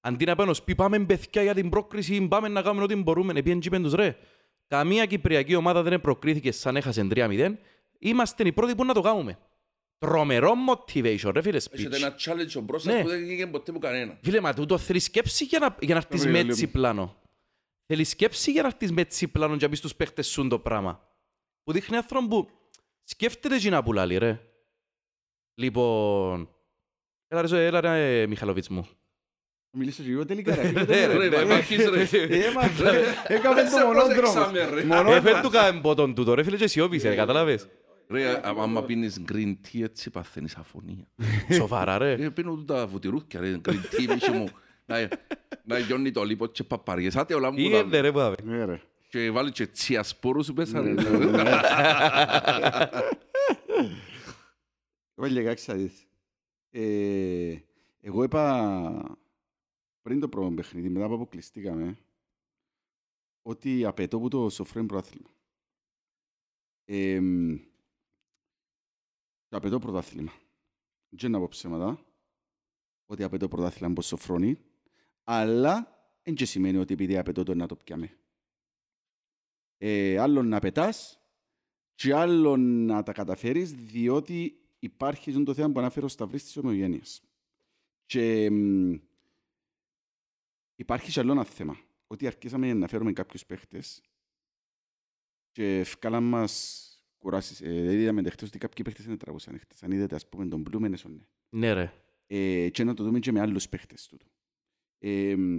αντί 0.01 0.25
να 0.25 0.35
πάνω 0.35 0.55
πει 0.65 0.75
πάμε 0.75 1.05
παιδιά 1.05 1.43
για 1.43 1.55
την 1.55 1.69
πρόκριση, 1.69 2.29
πάμε 2.29 2.49
να 2.49 2.63
κάνουμε 2.63 2.85
ό,τι 2.85 2.95
μπορούμε, 2.95 3.33
επίεν 3.37 3.61
και 3.61 3.69
είπεν 3.69 3.83
τους 3.83 3.93
ρε. 3.93 4.17
Καμία 4.69 5.07
κυπριακή 5.07 5.55
ομάδα 5.55 5.83
δεν 5.83 6.01
προκρίθηκε 6.01 6.53
σαν 6.53 6.77
έχασε 6.77 7.07
3-0. 7.11 7.55
Είμαστε 7.99 8.47
οι 8.47 8.53
πρώτοι 8.53 8.75
που 8.75 8.85
να 8.85 8.95
το 8.95 9.01
κάνουμε. 9.01 9.39
Τρομερό 9.99 10.53
motivation, 10.69 11.31
ρε 11.33 11.43
φίλε, 11.43 11.57
Έχετε 11.57 11.97
speech. 11.97 12.01
ένα 12.03 12.15
challenge 12.21 12.63
μπροστά 12.63 12.93
Ναι. 12.93 13.03
που 13.03 13.09
δεν 13.09 13.23
έγινε 13.31 13.51
ποτέ 13.51 13.73
που 13.73 13.79
κανένα. 13.79 14.19
Φίλε, 14.23 14.41
μα 14.41 14.55
τούτο 14.55 14.79
θέλει 14.79 14.99
σκέψη 15.01 15.45
για 15.45 15.59
να, 15.59 15.77
για 15.81 15.95
να 15.95 16.01
έρθεις 16.01 16.25
Ρε, 16.25 16.31
με 16.31 16.39
φίλε 16.39 16.51
έτσι 16.51 16.65
μου. 16.65 16.71
πλάνο. 16.71 17.17
Θέλει 17.87 18.05
σκέψη 18.05 18.51
για 18.51 18.63
να 18.63 18.69
έρθεις 18.69 18.93
με 18.93 19.01
έτσι 19.01 19.29
πλάνο 19.29 19.57
και 19.57 19.65
να 19.65 19.71
πεις 19.71 19.79
στους 19.79 19.95
παίχτες 19.95 20.27
σου 20.27 20.49
το 20.49 20.59
πράγμα. 20.59 21.09
Που 21.65 21.73
δείχνει 21.73 21.97
άνθρωπο 21.97 22.29
που 22.29 22.51
σκέφτεται 23.03 23.59
και 23.59 23.71
να 23.71 23.83
πουλάλει, 23.83 24.17
ρε. 24.19 24.41
Λοιπόν... 25.55 26.49
Έλα 27.29 27.43
ρε, 27.43 27.67
έλα 27.67 27.81
ρε, 27.81 28.27
Μιχαλοβίτς 28.27 28.69
μου. 28.69 28.89
Μιλήσω 29.77 30.03
και 30.03 30.11
εγώ 30.11 30.25
τελικά. 30.25 30.55
ρε. 30.55 30.71
Ναι, 30.89 31.07
Ρε, 31.07 31.17
μα 31.17 31.25
υπάρχεις, 31.25 31.89
ρε. 31.89 32.01
Ε, 32.03 32.53
μα, 32.55 32.91
ρε, 32.91 33.03
Έκαμε 33.27 33.63
το 33.63 33.69
Σε 33.69 33.85
μονόδρομο. 33.85 34.21
προσέξαμε, 34.21 34.69
ρε. 35.09 35.15
Ε, 35.17 35.21
φέρ 35.21 35.41
του 35.41 35.51
κάμε 35.51 35.81
μπότον 35.81 36.15
τούτο, 36.15 36.35
ρε 36.35 36.43
φίλε, 36.43 36.57
και 36.57 36.67
σιώπησε, 36.67 37.09
ρε, 37.09 37.15
κατάλαβες. 37.15 37.69
Ρε, 38.09 38.29
α- 38.31 38.41
άμα 38.59 38.83
πίνεις 38.83 39.23
green 39.33 39.55
tea 39.73 39.83
έτσι 39.83 40.11
παθαίνεις 40.11 40.55
αφωνία. 40.57 41.07
Σοβαρά, 41.59 41.99
ρε. 41.99 42.13
Ε, 42.13 42.29
πίνω 42.29 42.55
τούτα 42.55 42.87
βουτυρούθια, 42.87 43.41
ρε, 43.41 43.61
green 43.69 43.73
tea, 43.73 44.13
μίσο 44.15 44.33
μου. 44.33 44.49
Να- 44.87 45.09
Να 45.65 45.79
γιώνει 45.79 46.11
το 46.11 46.23
λίπος 46.25 46.49
και 46.53 46.65
παπαριές. 46.65 47.17
Άτε 47.17 47.35
όλα 47.35 47.51
μου 47.51 47.59
Ή 47.59 47.71
τα- 47.71 47.79
είναι, 47.79 48.01
ρε, 48.01 48.13
που 48.13 48.19
θα 48.19 48.31
πει. 48.31 48.43
Ναι, 48.49 48.65
ρε. 48.65 48.81
Και 49.09 49.31
βάλει 49.31 49.51
και 49.53 49.67
τσιασπόρους 49.67 50.53
μέσα, 50.53 50.81
ρε. 50.81 50.95
Εγώ 55.17 55.27
λέγα, 55.31 55.55
ξέρεις. 55.55 56.07
Ε, 56.71 57.55
Εγώ 58.01 58.23
είπα 58.23 59.19
πριν 60.05 60.21
το 60.21 60.29
πρώτο 60.29 60.55
παιχνίδι, 60.55 60.89
μετά 60.89 61.07
που 61.07 61.15
αποκλειστήκαμε, 61.15 61.99
ότι 63.43 63.85
απαιτώ 63.85 64.21
που 64.21 64.29
το 64.29 64.49
σοφρέν 64.49 64.87
πρωτάθλημα. 64.87 65.31
Ε, 66.85 67.21
το 69.49 69.57
απαιτώ 69.57 69.79
πρωτάθλημα. 69.79 70.33
Δεν 71.09 71.31
να 71.31 71.39
πω 71.39 71.49
ψέματα, 71.49 72.05
ότι 73.07 73.23
απαιτώ 73.23 73.49
πρωτάθλημα 73.49 73.91
από 73.91 74.03
σοφρόνι, 74.03 74.59
αλλά 75.25 75.99
δεν 76.23 76.35
και 76.35 76.45
σημαίνει 76.45 76.77
ότι 76.77 76.93
επειδή 76.93 77.17
απαιτώ 77.17 77.43
το 77.43 77.55
να 77.55 77.67
το 77.67 77.77
πιάμε. 77.77 78.19
Ε, 79.77 80.19
άλλον 80.19 80.49
να 80.49 80.59
πετάς 80.59 81.21
και 81.95 82.15
άλλον 82.15 82.85
να 82.85 83.03
τα 83.03 83.13
καταφέρεις, 83.13 83.73
διότι 83.73 84.59
υπάρχει 84.79 85.31
ζουν 85.31 85.45
το 85.45 85.55
θέμα 85.55 85.73
που 85.73 85.79
αναφέρω 85.79 86.09
στα 86.09 86.27
βρύς 86.27 86.45
της 86.45 86.57
ομογένειας. 86.57 87.23
Και 88.07 88.51
μ, 88.51 88.95
υπάρχει 90.75 91.13
και 91.13 91.21
άλλο 91.21 91.33
ένα 91.33 91.45
θέμα, 91.45 91.77
ότι 92.07 92.27
αρχίσαμε 92.27 92.73
να 92.73 92.89
φέρουμε 92.89 93.13
κάποιους 93.13 93.47
παίχτες 93.47 94.03
και 95.53 95.79
ευκάλαν 95.79 96.25
μας 96.25 96.83
κουράσεις. 97.19 97.61
Ε, 97.61 97.71
δηλαδή 97.71 98.01
είδαμε 98.03 98.23
δεχτώς 98.23 98.49
ότι 98.49 98.59
κάποιοι 98.59 98.85
παίχτες 98.85 99.05
είναι 99.05 99.17
τραγούσαν 99.17 99.59
χτες. 99.59 99.83
Αν 99.83 99.91
είδατε, 99.91 100.15
ας 100.15 100.29
πούμε, 100.29 100.47
τον 100.47 100.61
Μπλούμεν 100.61 100.93
έσωνε. 100.93 101.29
Ναι, 101.49 101.73
ρε. 101.73 101.93
Ε, 102.27 102.69
και 102.69 102.85
να 102.85 102.95
το 102.95 103.05
δούμε 103.05 103.19
και 103.19 103.33
με 103.33 103.41
άλλους 103.41 103.69
παίχτες 103.69 104.07
τούτο. 104.07 104.27
Ε, 104.99 105.37
μ, 105.37 105.59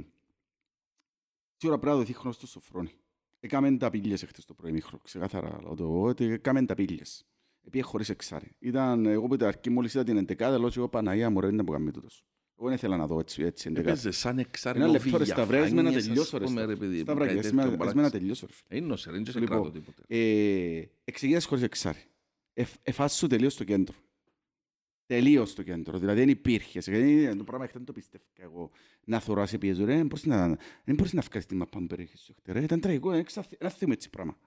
σίγουρα 1.55 1.79
πρέπει 1.79 1.95
να 1.95 1.95
δοθεί 1.95 2.13
χρόνος 2.13 2.35
στο 2.35 2.47
Σοφρόνι. 2.47 2.91
Έκαμε 3.39 3.77
τα 3.77 3.89
πύλιες 3.89 4.23
εχθές 4.23 4.45
το 4.45 4.53
πρωί 4.53 4.71
μήχρο, 4.71 4.97
ξεκάθαρα 4.97 5.61
λέω 5.61 5.75
το, 5.75 6.01
ότι 6.01 6.25
έκαμε 6.25 6.65
τα 6.65 6.73
πύλιες. 6.73 7.25
Επίε 7.61 7.81
χωρίς 7.81 8.09
εξάρι. 8.09 8.55
Ήταν, 8.59 9.05
εγώ 9.05 9.27
που 9.27 9.35
την 9.35 9.45
αρχή 9.45 9.69
μόλις 9.69 9.93
είδα 9.93 10.03
την 10.03 10.17
εντεκάδα, 10.17 10.59
λέω 10.59 10.69
και 10.69 10.79
εγώ 10.79 10.89
Παναγία 10.89 11.29
μου 11.29 11.39
ρε, 11.39 11.49
δεν 11.49 11.63
που 11.65 11.71
κάνει 11.71 11.91
τούτος. 11.91 12.25
Εγώ 12.57 12.67
δεν 12.67 12.73
ήθελα 12.77 12.97
να 12.97 13.07
δω 13.07 13.19
έτσι, 13.19 13.43
έτσι 13.43 13.67
εντεκάδα. 13.67 13.89
Έπαιζε 13.91 14.11
σαν 14.11 14.39
εξάρι 14.39 14.77
Ένα 14.79 14.87
λεπτό 14.87 15.03
ρε 15.05 15.11
νοβίγια, 15.11 15.33
Σταυρές, 15.35 15.65
έσμε 15.65 15.81
να 15.81 15.87
φάνιες, 15.87 16.05
τελειώσω 16.07 16.37
ρε 16.37 16.43
ας 16.43 16.49
πούμε, 16.49 16.65
ρε, 16.65 16.75
παιδί, 16.75 16.99
Σταυράκη, 16.99 17.33
κάτι 17.35 17.47
έσμε 17.47 17.61
τέτοιο 17.61 17.77
να- 17.77 17.83
έσμε 17.83 17.85
να 17.85 17.93
παράξενο. 17.93 18.09
τελειώσω 18.19 18.45
ρε. 18.45 18.53
φίλε. 18.53 18.67
Ε, 18.69 18.77
Είναι 18.77 18.85
νοσερ, 18.87 19.13
δεν 19.13 19.25
σε 19.25 19.39
Λοιπόν, 19.39 19.61
κράτο 19.61 19.71
τίποτε. 19.71 20.01
Ε, 20.07 20.83
εξηγίας 21.03 21.45
χωρίς 21.45 21.63
εξάρι. 21.63 21.99
Εφ- 22.53 22.75
Εφάσου 22.83 23.27
τελείως 23.27 23.53
στο 23.53 23.63
κέντρο. 23.63 23.95
Τελείως 25.05 25.49
στο 25.49 25.63
κέντρο. 25.63 25.97
Δηλαδή 25.99 26.19
δεν 26.19 26.29
υπήρχε. 26.29 26.79
Σε- 26.81 26.91
ε, 26.91 27.35
Το 27.35 27.43
πράγμα 27.43 27.63
χτες 27.65 27.77
δεν 27.77 27.85
το 27.85 27.91
πιστεύω 27.93 28.23
εγώ. 28.35 28.69
Να 29.05 29.19
θωράς 29.19 29.49
σε 29.49 29.57
πιέζω. 29.57 29.85
ρε. 29.85 29.95
Δεν 29.95 30.05
μπορείς 30.05 30.25
να, 30.25 30.47
δεν 30.83 30.95
μπορείς 30.95 31.13
να 31.13 31.21
βγάλεις 31.21 31.45
τη 31.47 31.55
μαπά 31.55 31.79
μου 31.79 31.87
περιέχεις 31.87 32.21
σου 32.21 32.33
χτες, 32.37 32.53
ρε. 32.53 32.63
Ήταν 32.63 32.79
τραγικό. 32.79 33.11
ε, 33.11 33.17
εξαθ- 33.17 33.53
Ένα 33.57 33.69
θέμα 33.69 33.93
έτσι 33.93 34.09
πράγμα. 34.09 34.37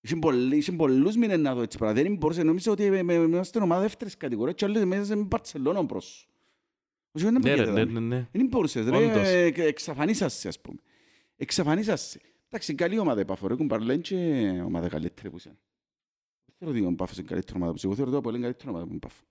Είχε 0.00 0.16
πολλοί- 0.16 0.56
είχε 0.56 0.72
πολλούς 0.72 1.16
μήνες 1.16 1.38
να 1.38 1.54
δω 1.54 1.62
έτσι 1.62 1.78
πράγμα. 1.78 2.02
Δεν 2.02 2.16
μπορούσε. 2.16 2.42
Νόμιζα 2.42 2.70
ότι 2.72 2.90
με- 2.90 3.02
με- 3.02 3.14
είμαστε 3.14 3.58
ομάδα 3.60 3.80
δεύτερης 3.80 4.16
κατηγορίας 4.16 4.56
και 4.56 4.64
άλλοι 4.64 4.84
μέσα 4.84 5.16
με 5.16 5.22
Μπαρτσελώνα 5.22 5.86
προς. 5.86 6.28
Όχι, 7.16 7.24
δεν 7.24 7.32
Ναι, 7.32 7.38
μπορείτε, 7.38 7.64
ρε, 7.64 7.70
ναι, 7.70 7.84
δάμε. 7.84 8.00
ναι, 8.00 8.16
ναι. 8.16 8.28
Δεν 8.32 8.46
μπορούσες, 8.46 8.86
Όντως. 8.86 9.00
ρε, 9.00 9.46
ε, 9.46 9.66
εξαφανίσασαι, 9.66 10.48
ας 10.48 10.60
πούμε. 10.60 10.78
Εξαφανίσασαι. 11.36 12.20
Εντάξει, 12.48 12.74
καλή 12.74 12.98
ομάδα 12.98 13.20
η 13.20 13.24
Πάφο, 13.24 13.46
ρε, 13.46 13.54
κουμπαρλέν 13.54 14.00
και 14.00 14.16
ομάδα 14.64 14.88
καλύτερη 14.88 15.30
που 15.30 15.36
είσαι. 15.36 15.58
Δεν 16.46 16.54
θεωρώ 16.58 16.74
ότι 16.78 16.86
ο 16.86 16.94
Πάφος 16.96 17.16
είναι 17.18 17.26
καλύτερη 17.28 17.56
ομάδα 17.56 17.70
που 17.70 17.76
είσαι. 17.76 17.86
Εγώ 17.86 17.94
θεωρώ 17.94 18.10
ότι 18.10 18.20
το 18.20 18.28
Απόλλων 18.28 18.38
είναι 18.40 18.46
καλύτερη 18.48 18.70
ομάδα 18.70 18.84
που 18.84 18.90
είναι 18.90 19.00
η 19.04 19.06
Πάφο. 19.08 19.22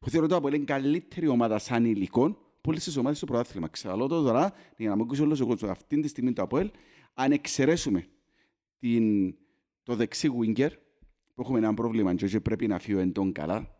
Εγώ 0.00 0.10
θεωρώ 0.10 0.24
ότι 0.24 0.32
το 0.34 0.38
Απόλλων 0.38 0.56
είναι 0.56 0.64
καλύτερη 0.72 1.26
ομάδα 1.28 1.58
σαν 1.58 1.84
υλικών 1.84 2.32
που 2.32 2.70
όλες 2.70 2.84
τις 2.84 2.96
ομάδες 2.96 3.16
στο 3.16 3.26
πρωτάθλημα. 3.26 3.68
Ξαλώ 3.68 4.06
το 4.06 4.22
τώρα, 4.22 4.52
για 4.76 4.88
να 4.88 4.96
μου 4.96 5.02
ακούσει 5.02 5.22
όλος 5.22 5.40
ο 5.40 5.46
κόσμος. 5.46 5.70
Αυτή 5.70 6.00
τη 6.00 6.08
στιγμή 6.08 6.32
το 6.32 6.42
Απόλλων, 6.42 6.70
αν 7.14 7.32
εξαιρέσουμε 7.32 8.06
την, 8.78 9.34
το 9.82 9.94
δεξί 9.96 10.28
winger, 10.40 10.70
που 11.34 11.42
έχουμε 11.42 11.58
ένα 11.58 11.74
πρόβλημα 11.74 12.14
και 12.14 12.24
όχι 12.24 12.40
πρέπει 12.40 12.66
να 12.66 12.78
φύγει 12.78 12.98
εν 12.98 13.12
τον 13.12 13.32
καλά, 13.32 13.76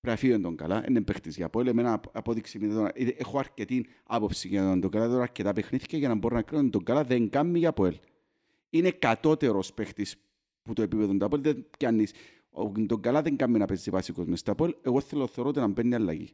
Πρέπει 0.00 0.16
να 0.22 0.28
φύγει 0.28 0.40
τον 0.42 0.56
καλά, 0.56 0.84
είναι 0.88 1.00
παίχτης 1.00 1.36
για 1.36 1.48
πόλη. 1.48 1.68
Εμένα 1.68 1.92
απ- 1.92 2.16
απόδειξη 2.16 2.58
είναι 2.62 2.74
τώρα. 2.74 2.90
Είδε- 2.94 3.20
Έχω 3.20 3.38
αρκετή 3.38 3.86
άποψη 4.04 4.48
για 4.48 4.78
τον 4.80 4.90
καλά, 4.90 5.08
τώρα 5.08 5.22
αρκετά 5.22 5.52
παιχνίδια 5.52 5.98
για 5.98 6.08
να 6.08 6.14
μπορώ 6.14 6.34
να 6.34 6.42
κρίνω 6.42 6.62
ότι 6.62 6.70
τον 6.70 6.84
καλά 6.84 7.04
δεν 7.04 7.30
κάνει 7.30 7.58
για 7.58 7.72
πόλη. 7.72 8.00
Είναι 8.70 8.90
κατώτερος 8.90 9.72
παίχτης 9.74 10.16
που 10.62 10.72
το 10.72 10.82
επίπεδο 10.82 11.16
του 11.16 11.24
Απόλλη 11.24 11.42
δεν 11.42 11.66
πιάνεις. 11.78 12.12
Ο- 12.50 12.72
Τον 12.86 13.00
καλά 13.00 13.22
δεν 13.22 13.36
κάνει 13.36 13.58
να 13.58 13.66
παίζει 13.66 13.90
βασικός 13.90 14.26
μες 14.26 14.40
στα 14.40 14.52
Απόλλη. 14.52 14.76
Εγώ 14.82 15.00
θέλω 15.00 15.26
θεωρώ 15.26 15.48
ότι 15.50 15.58
να 15.58 15.66
μπαίνει 15.66 15.94
αλλαγή. 15.94 16.28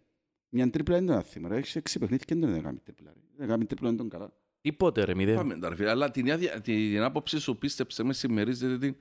Μια 0.49 0.71
τρίπλα 0.71 0.97
είναι 0.97 1.07
το 1.13 1.19
άθημα. 1.19 1.49
ρε. 1.49 1.57
Έχεις 1.57 1.77
έξι 1.77 1.99
παιχνίδια 1.99 2.25
και 2.27 2.35
δεν 2.35 2.49
είναι 2.49 2.61
κάνει 2.61 2.79
τρίπλα. 2.85 3.13
ρε. 3.15 3.21
Δεν 3.37 3.49
κάνει 3.49 3.65
τρίπλα 3.65 3.89
είναι 3.89 3.97
τον 3.99 4.09
καλά. 4.09 4.33
Τίποτε, 4.61 5.05
ρε, 5.05 5.15
μηδέν. 5.15 5.35
Πάμε 5.37 5.59
τα 5.59 5.69
ρε 5.69 5.75
φίλε, 5.75 5.91
αλλά 5.91 6.11
την, 6.11 6.33
άδεια- 6.33 6.61
την 6.61 7.03
άποψη 7.03 7.39
σου 7.39 7.59
πίστεψε 7.59 8.03
με 8.03 8.13
συμμερίζεται 8.13 8.79
την 8.79 8.97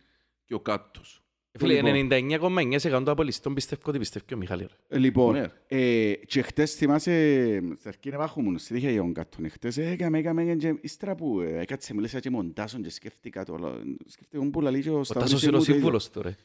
και 0.45 0.53
ο 0.53 0.59
κάτος. 0.59 1.24
Φίλε, 1.57 1.81
Λοιπόν. 1.81 2.07
99,9% 2.11 2.89
των 2.89 3.09
απολυστών 3.09 3.53
πιστεύω 3.53 3.81
ότι 3.85 3.97
πιστεύει 3.99 4.25
και 4.25 4.33
ο 4.33 4.37
Μιχάλη. 4.37 4.61
ρε. 4.61 4.95
Ε, 4.95 4.97
Λοιπόν, 4.99 5.33
Ναι. 5.33 5.45
ε, 5.67 6.13
και 6.13 6.41
χτες 6.41 6.73
θυμάσαι, 6.75 7.55
στην 7.57 7.77
αρχή 7.89 8.09
να 8.09 8.17
βάχομουν, 8.17 8.57
στη 8.57 8.73
δίχα 8.73 8.89
για 8.89 9.01
τον 9.01 9.13
κάτον, 9.13 9.49
χτες 9.49 9.77
έκαμε, 9.77 10.17
έκαμε, 10.17 10.55
και 10.55 10.75
ύστερα 10.81 11.15
που 11.15 11.39
ε, 11.41 11.59
έκατσε 11.59 11.93
μιλήσα 11.93 12.19
και 12.19 12.29
μοντάσον 12.29 12.81
και 12.81 12.89
σκέφτηκα 12.89 13.43
το, 13.43 13.53
όλο. 13.53 13.81
σκέφτηκα 14.05 14.49
που 14.49 14.61
λαλεί 14.61 14.81
και 14.81 14.89
ο 14.89 14.99
Ο 14.99 15.03
Σταύρος 15.03 15.31
Τάσος 15.31 15.41
και 15.41 15.47
είναι 15.47 15.55
ο 15.55 15.59
μου 15.59 15.65
το 15.65 15.71
ίδιο. 15.71 15.81
σύμβουλος 15.83 16.09
του, 16.09 16.21
ρε. 16.21 16.35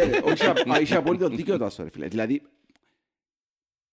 Ε, 0.00 0.30
όχι, 0.30 0.46
α- 0.46 0.72
α, 0.76 0.80
Είχε 0.80 0.94
απόλυτο 0.96 1.28
δίκιο 1.28 1.54
ο 1.54 1.58
Τάσος, 1.58 1.84
ρε 1.84 1.90
φίλε. 1.90 2.08
Δηλαδή, 2.08 2.42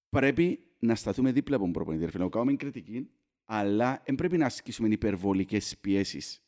πρέπει 0.10 0.60
να 0.80 0.96
σταθούμε 0.96 1.32
δίπλα 1.32 1.56
από 1.56 1.64
τον 1.64 1.74
προπονητή. 1.74 2.06
ρε 2.06 2.12
φίλε. 2.12 2.24
Να 2.24 2.30
κάνουμε 2.30 2.54
κριτική, 2.54 3.10
αλλά 3.46 4.02
δεν 4.06 4.16
πρέπει 4.16 4.38
να 4.38 4.46
ασκήσουμε 4.46 4.88
υπερβολικές 4.88 5.78
πιέσεις 5.82 6.42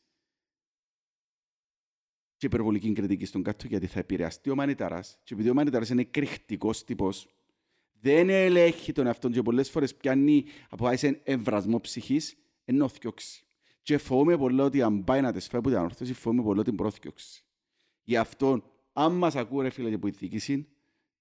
και 2.37 2.45
υπερβολική 2.45 2.93
κριτική 2.93 3.25
στον 3.25 3.43
κάτω 3.43 3.67
γιατί 3.67 3.87
θα 3.87 3.99
επηρεαστεί 3.99 4.49
ο 4.49 4.55
Μανιταράς 4.55 5.19
και 5.23 5.33
επειδή 5.33 5.49
ο 5.49 5.53
Μανιταράς 5.53 5.89
είναι 5.89 6.03
κρυκτικός 6.03 6.83
τύπος 6.83 7.27
δεν 7.99 8.29
ελέγχει 8.29 8.91
τον 8.91 9.05
εαυτόν 9.05 9.31
και 9.31 9.41
πολλές 9.41 9.69
φορές 9.69 9.95
πιάνει 9.95 10.45
από 10.69 10.95
σε 10.95 11.21
εμβρασμό 11.23 11.79
ψυχής 11.79 12.37
ενώ 12.65 12.87
θιώξει. 12.87 13.45
Και 13.81 13.97
φοβούμαι 13.97 14.37
πολύ 14.37 14.61
ότι 14.61 14.81
αν 14.81 15.03
πάει 15.03 15.21
να 15.21 15.31
τες 15.31 15.47
φάει 15.47 15.59
από 15.59 15.69
την 15.69 15.77
ανόρθωση 15.77 16.13
φοβούμαι 16.13 16.43
πολύ 16.43 16.59
ότι 16.59 16.73
προθιώξει. 16.73 17.43
Γι' 18.03 18.17
αυτό 18.17 18.63
αν 18.93 19.13
μας 19.13 19.35
ακούει 19.35 19.63
ρε 19.63 19.69
φίλε 19.69 19.89
και 19.89 19.97
που 19.97 20.07
η 20.07 20.11
διοίκηση 20.11 20.67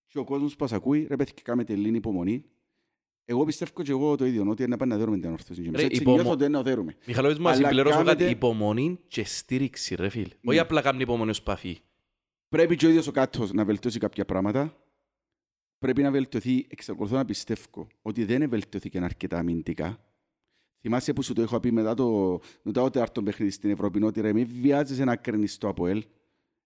και 0.06 0.18
ο 0.18 0.24
κόσμος 0.24 0.56
που 0.56 0.62
μας 0.62 0.72
ακούει 0.72 1.06
ρε 1.08 1.16
πέθηκε 1.16 1.42
κάμε 1.42 1.64
τελείν 1.64 1.94
υπομονή 1.94 2.44
εγώ 3.24 3.44
πιστεύω 3.44 3.82
και 3.82 3.90
εγώ 3.90 4.16
το 4.16 4.26
ίδιο, 4.26 4.48
ότι 4.50 4.62
είναι 4.62 4.70
να 4.70 4.76
πάμε 4.76 4.92
να 4.92 4.98
δέρουμε 4.98 5.16
την 5.16 5.26
ανόρθωση. 5.26 5.60
Και 5.62 5.68
εμείς 5.68 5.80
Ρε, 5.80 5.86
έτσι 5.86 6.00
υπομο- 6.00 6.16
νιώθω 6.16 6.32
ότι 6.32 6.44
είναι 6.44 6.56
να 6.56 6.62
δέρουμε. 6.62 6.96
Μιχαλόβιτς 7.06 7.38
μου, 7.38 7.44
να 7.44 7.50
Αλλά 7.52 7.60
συμπληρώσω 7.66 7.96
κάτι 7.96 8.06
κάνετε- 8.08 8.30
υπομονή 8.30 8.98
και 9.08 9.24
στήριξη, 9.24 9.94
ρε 9.94 10.08
φίλ. 10.08 10.28
Ναι. 10.28 10.50
Όχι 10.50 10.58
απλά 10.58 10.80
κάνει 10.82 11.02
υπομονή 11.02 11.30
ως 11.30 11.42
παφή. 11.42 11.78
Πρέπει 12.48 12.76
και 12.76 12.86
ο 12.86 12.88
ίδιος 12.88 13.06
ο 13.06 13.10
κάτος 13.12 13.52
να 13.52 13.64
βελτιώσει 13.64 13.98
κάποια 13.98 14.24
πράγματα. 14.24 14.76
Πρέπει 15.78 16.02
να 16.02 16.10
βελτιωθεί, 16.10 16.66
εξακολουθώ 16.68 17.16
να 17.16 17.24
πιστεύω, 17.24 17.86
ότι 18.02 18.24
δεν 18.24 18.48
βελτιωθήκε 18.48 18.98
αρκετά 18.98 19.38
αμυντικά. 19.38 20.04
Θυμάσαι 20.80 21.12
που 21.12 21.22
σου 21.22 21.32
το 21.32 21.42
έχω 21.42 21.60
πει 21.60 21.70
μετά 21.72 21.94
το, 21.94 22.40
μετά 22.62 22.82
το 22.82 22.90
τέταρτο 22.90 23.22
παιχνίδι 23.22 23.52
στην 23.52 23.70
Ευρώπη, 23.70 24.02
ότι 24.02 24.20
ρε, 24.20 24.32
μην 24.32 24.46
βιάζεσαι 24.60 25.04
να 25.04 25.16
κρίνεις 25.16 25.58
το 25.58 25.68
ΑΠΟΕΛ 25.68 26.04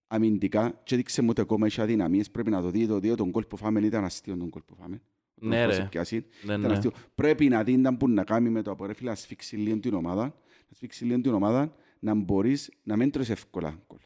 αμυντικά 0.07 0.79
και 0.83 0.93
έδειξε 0.95 1.21
μου 1.21 1.27
ότι 1.31 1.41
ακόμα 1.41 1.65
έχει 1.65 1.81
αδυναμίες. 1.81 2.31
Πρέπει 2.31 2.49
να 2.49 2.61
το 2.61 2.69
δει, 2.69 2.87
το 2.87 2.99
δει, 2.99 3.15
τον 3.15 3.31
κόλ 3.31 3.45
που 3.45 3.57
φάμε 3.57 3.79
ήταν 3.79 4.03
αστείο 4.03 4.37
τον 4.37 4.49
κόλ 4.49 4.61
που 4.65 4.75
φάμε. 4.75 5.01
Ναι, 5.39 5.59
Τον 5.59 5.67
ρε. 5.69 5.73
σε 5.73 5.83
πιάσει. 5.83 6.15
Ναι, 6.43 6.53
Ήταν 6.53 6.59
ναι. 6.61 6.67
αστείο. 6.67 6.91
Πρέπει 7.15 7.47
να 7.49 7.63
δει 7.63 7.77
να 7.77 7.91
μπορεί 7.91 8.11
να 8.11 8.23
κάνει 8.23 8.49
με 8.49 8.61
το 8.61 8.71
ΑΠΟΕΛ, 8.71 8.93
φίλε, 8.93 9.09
να 9.09 9.15
σφίξει 9.15 9.55
λίγο 9.55 9.79
την 9.79 9.93
ομάδα, 9.93 10.23
να 10.67 10.75
σφίξει 10.75 11.05
λίγο 11.05 11.21
την 11.21 11.33
ομάδα, 11.33 11.75
να 11.99 12.13
μπορείς 12.13 12.71
να 12.83 12.95
μην 12.97 13.11
τρως 13.11 13.29
εύκολα 13.29 13.79
γκολ. 13.87 13.99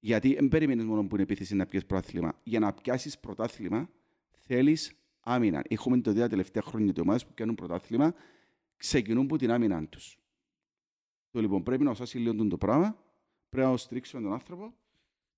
Γιατί 0.00 0.34
δεν 0.34 0.48
περιμένεις 0.48 0.84
μόνο 0.84 1.06
που 1.06 1.14
είναι 1.14 1.22
επίθεση 1.22 1.54
να 1.54 1.66
πιέσεις 1.66 1.88
πρωτάθλημα. 1.88 2.40
Για 2.42 2.58
να 2.58 2.72
πιάσεις 2.72 3.18
πρωτάθλημα 3.18 3.90
θέλεις 4.30 4.92
άμυνα. 5.20 5.62
Έχουμε 5.68 6.00
το 6.00 6.12
δει 6.12 6.20
τα 6.20 6.28
τελευταία 6.28 6.62
χρόνια 6.62 6.88
ότι 6.90 6.98
οι 7.00 7.02
ομάδες 7.02 7.26
που 7.26 7.34
πιάνουν 7.34 7.54
πρωτάθλημα 7.54 8.14
ξεκινούν 8.76 9.24
από 9.24 9.36
την 9.36 9.50
άμυνα 9.50 9.86
τους. 9.86 10.18
Το 11.30 11.40
λοιπόν 11.40 11.62
πρέπει 11.62 11.84
να 11.84 11.94
σώσει 11.94 12.18
λίγο 12.18 12.46
το 12.46 12.58
πράγμα, 12.58 12.98
πρέπει 13.48 13.68
να 13.68 13.76
στρίξουμε 13.76 14.22
τον 14.22 14.32
άνθρωπο 14.32 14.74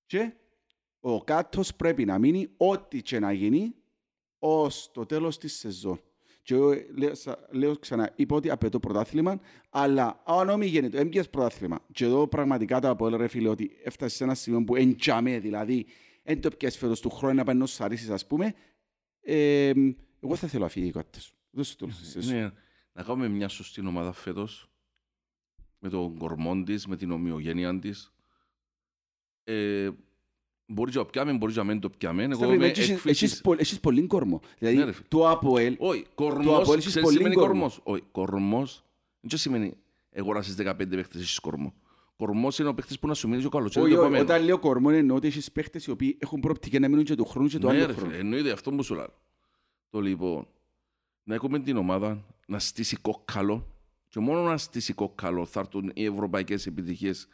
και 0.06 0.32
ο 1.00 1.24
κάτος 1.24 1.74
πρέπει 1.74 2.04
να 2.04 2.18
μείνει 2.18 2.48
ό,τι 2.56 3.02
και 3.02 3.18
να 3.18 3.32
γίνει 3.32 3.74
ως 4.38 4.90
το 4.92 5.06
τέλος 5.06 5.38
της 5.38 5.58
σεζόν. 5.58 6.00
Και 6.42 6.54
εγώ 6.54 6.72
λέω, 6.96 7.14
σα- 7.14 7.54
λέω 7.56 7.76
ξανά, 7.76 8.12
είπα 8.16 8.36
ότι 8.36 8.50
απαιτώ 8.50 8.80
πρωτάθλημα, 8.80 9.40
αλλά 9.70 10.22
αν 10.26 10.48
όμοι 10.48 10.66
γίνεται, 10.66 10.98
έμπιες 10.98 11.30
πρωτάθλημα. 11.30 11.84
Και 11.92 12.04
εδώ 12.04 12.28
πραγματικά 12.28 12.80
τα 12.80 12.96
πω, 12.96 13.08
ρε 13.08 13.28
φίλε, 13.28 13.48
ότι 13.48 13.70
έφτασε 13.84 14.16
σε 14.16 14.24
ένα 14.24 14.34
σημείο 14.34 14.64
που 14.64 14.76
εντιαμέ, 14.76 15.38
δηλαδή, 15.38 15.86
εν 16.22 16.40
το 16.40 16.50
πιάσεις 16.50 16.78
φέτος 16.78 17.00
του 17.00 17.10
χρόνου 17.10 17.34
να 17.34 17.44
πάει 17.44 17.54
να 17.56 17.66
σαρίσεις, 17.66 18.10
ας 18.10 18.26
πούμε, 18.26 18.54
ε, 19.20 19.72
εγώ 20.20 20.36
θα 20.36 20.48
θέλω 20.48 20.62
να 20.62 20.68
φύγει 20.68 20.88
ο 20.88 20.92
κάτος. 20.92 21.34
Δεν 21.50 21.64
σου 21.64 21.76
το 21.76 21.86
λέω 21.86 21.94
σε 21.94 22.18
εσένα. 22.18 22.40
Ναι, 22.40 22.52
να 22.92 23.02
κάνουμε 23.02 23.28
μια 23.28 23.48
σωστή 23.48 23.86
ομάδα 23.86 24.12
φέτος 24.12 24.70
με 25.78 25.88
τον 25.88 26.18
κορμό 26.18 26.62
της, 26.62 26.86
με 26.86 26.96
την 26.96 27.10
ομοιογένεια 27.10 27.78
της. 27.78 28.12
Ε, 29.44 29.90
μπορεί 30.66 30.92
να 30.94 30.98
το 31.02 31.04
πιάμε, 31.10 31.32
μπορεί 31.32 31.54
να 31.54 31.64
μην 31.64 31.80
το 31.80 31.90
πιάμε. 31.90 32.22
Εγώ 32.22 32.34
Σταύρη, 32.34 32.54
είμαι 32.54 32.66
έχεις- 32.66 32.88
έκφυσης- 32.90 33.22
έχεις 33.22 33.40
πο- 33.40 33.52
Έχεις 33.58 33.80
πολύ 33.80 34.06
κορμός. 34.06 34.40
Ναι, 34.58 34.68
ρε 34.68 34.74
Δηλαδή, 34.74 34.92
φίλε. 34.92 35.06
το 35.08 35.28
ΑΠΟΕΛ, 35.28 35.76
Όχι, 35.78 36.02
Το 36.02 36.08
κορμός, 36.14 36.46
Αποέλ 36.60 36.78
έχεις 36.78 36.86
ξέρεις 36.86 36.94
πολύ 37.02 37.16
τι 37.16 37.22
σημαίνει 37.22 37.34
κορμός. 37.34 37.78
κορμός; 37.78 37.80
Όχι, 37.84 38.02
κορμός, 38.12 38.84
δεν 39.20 39.38
σημαίνει 39.38 39.76
αγοράσεις 40.16 40.54
15 40.54 40.96
παίχτες, 40.96 41.20
έχεις 41.20 41.38
κορμό. 41.38 41.74
Κορμός 42.16 42.58
είναι 42.58 42.68
ο 42.68 42.74
παίχτης 42.74 42.98
που 42.98 43.06
να 43.06 43.14
σου 43.14 43.28
μείνει 43.28 43.40
και 43.40 43.46
ο 43.46 43.50
καλός. 43.50 43.76
όχι, 43.76 43.94
όχι, 43.94 44.16
όταν 44.20 44.44
λέω 44.44 44.58
κορμό 44.58 44.88
εννοώ 44.92 45.16
ότι 45.16 45.26
έχεις 45.26 45.52
παίχτες 45.52 45.86
οι 45.86 45.90
οποίοι 45.90 46.16
έχουν 46.20 46.40
προοπτική 46.40 46.78
να 46.78 46.88
μείνουν 46.88 47.04
και 47.04 47.14
του 47.14 47.24
χρόνου 47.24 47.48
και 47.48 47.58
του 47.58 47.66
Ναι, 47.66 47.72
άλλου 47.72 47.86
ρε 47.86 47.92
φίλε, 47.92 47.98
χρόνου. 48.06 48.14
εννοείται 48.18 48.50
αυτό 48.50 48.70
που 48.70 48.82
σου 48.82 48.94
λέω. 48.94 49.12
Το 49.90 50.00
λοιπόν, 50.00 50.46
να 51.22 51.34
έχουμε 51.34 51.58
την 51.58 51.76
ομάδα 51.76 52.24
να 52.46 52.58
στήσει 52.58 52.96
κόκκαλο 52.96 53.66
και 54.08 54.20
μόνο 54.20 54.42
να 54.42 54.56
στήσει 54.58 54.92
κόκκαλο 54.92 55.46
θα 55.46 55.60
έρθουν 55.60 55.90
οι 55.94 56.04
ευρωπαϊκές 56.04 56.66
επιτυχίες 56.66 57.28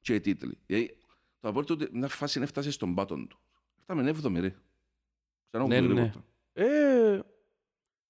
και 0.00 0.14
οι 0.14 0.20
τίτλοι. 0.20 0.58
Δηλαδή, 0.66 0.96
το 1.44 1.50
απόλυτο 1.50 1.74
ότι 1.74 1.88
μια 1.92 2.08
φάση 2.08 2.38
να 2.38 2.46
φτάσει 2.46 2.70
στον 2.70 2.94
πάτον 2.94 3.28
τους. 3.28 3.38
Φτάμε 3.82 4.08
έβδομη 4.08 4.40
ρε. 4.40 4.54
Ξανά 5.50 5.66
Ναι, 5.66 5.76
έχουμε 5.76 5.94
ναι. 5.94 6.06
τίποτα. 6.06 6.24
Ε, 6.52 7.20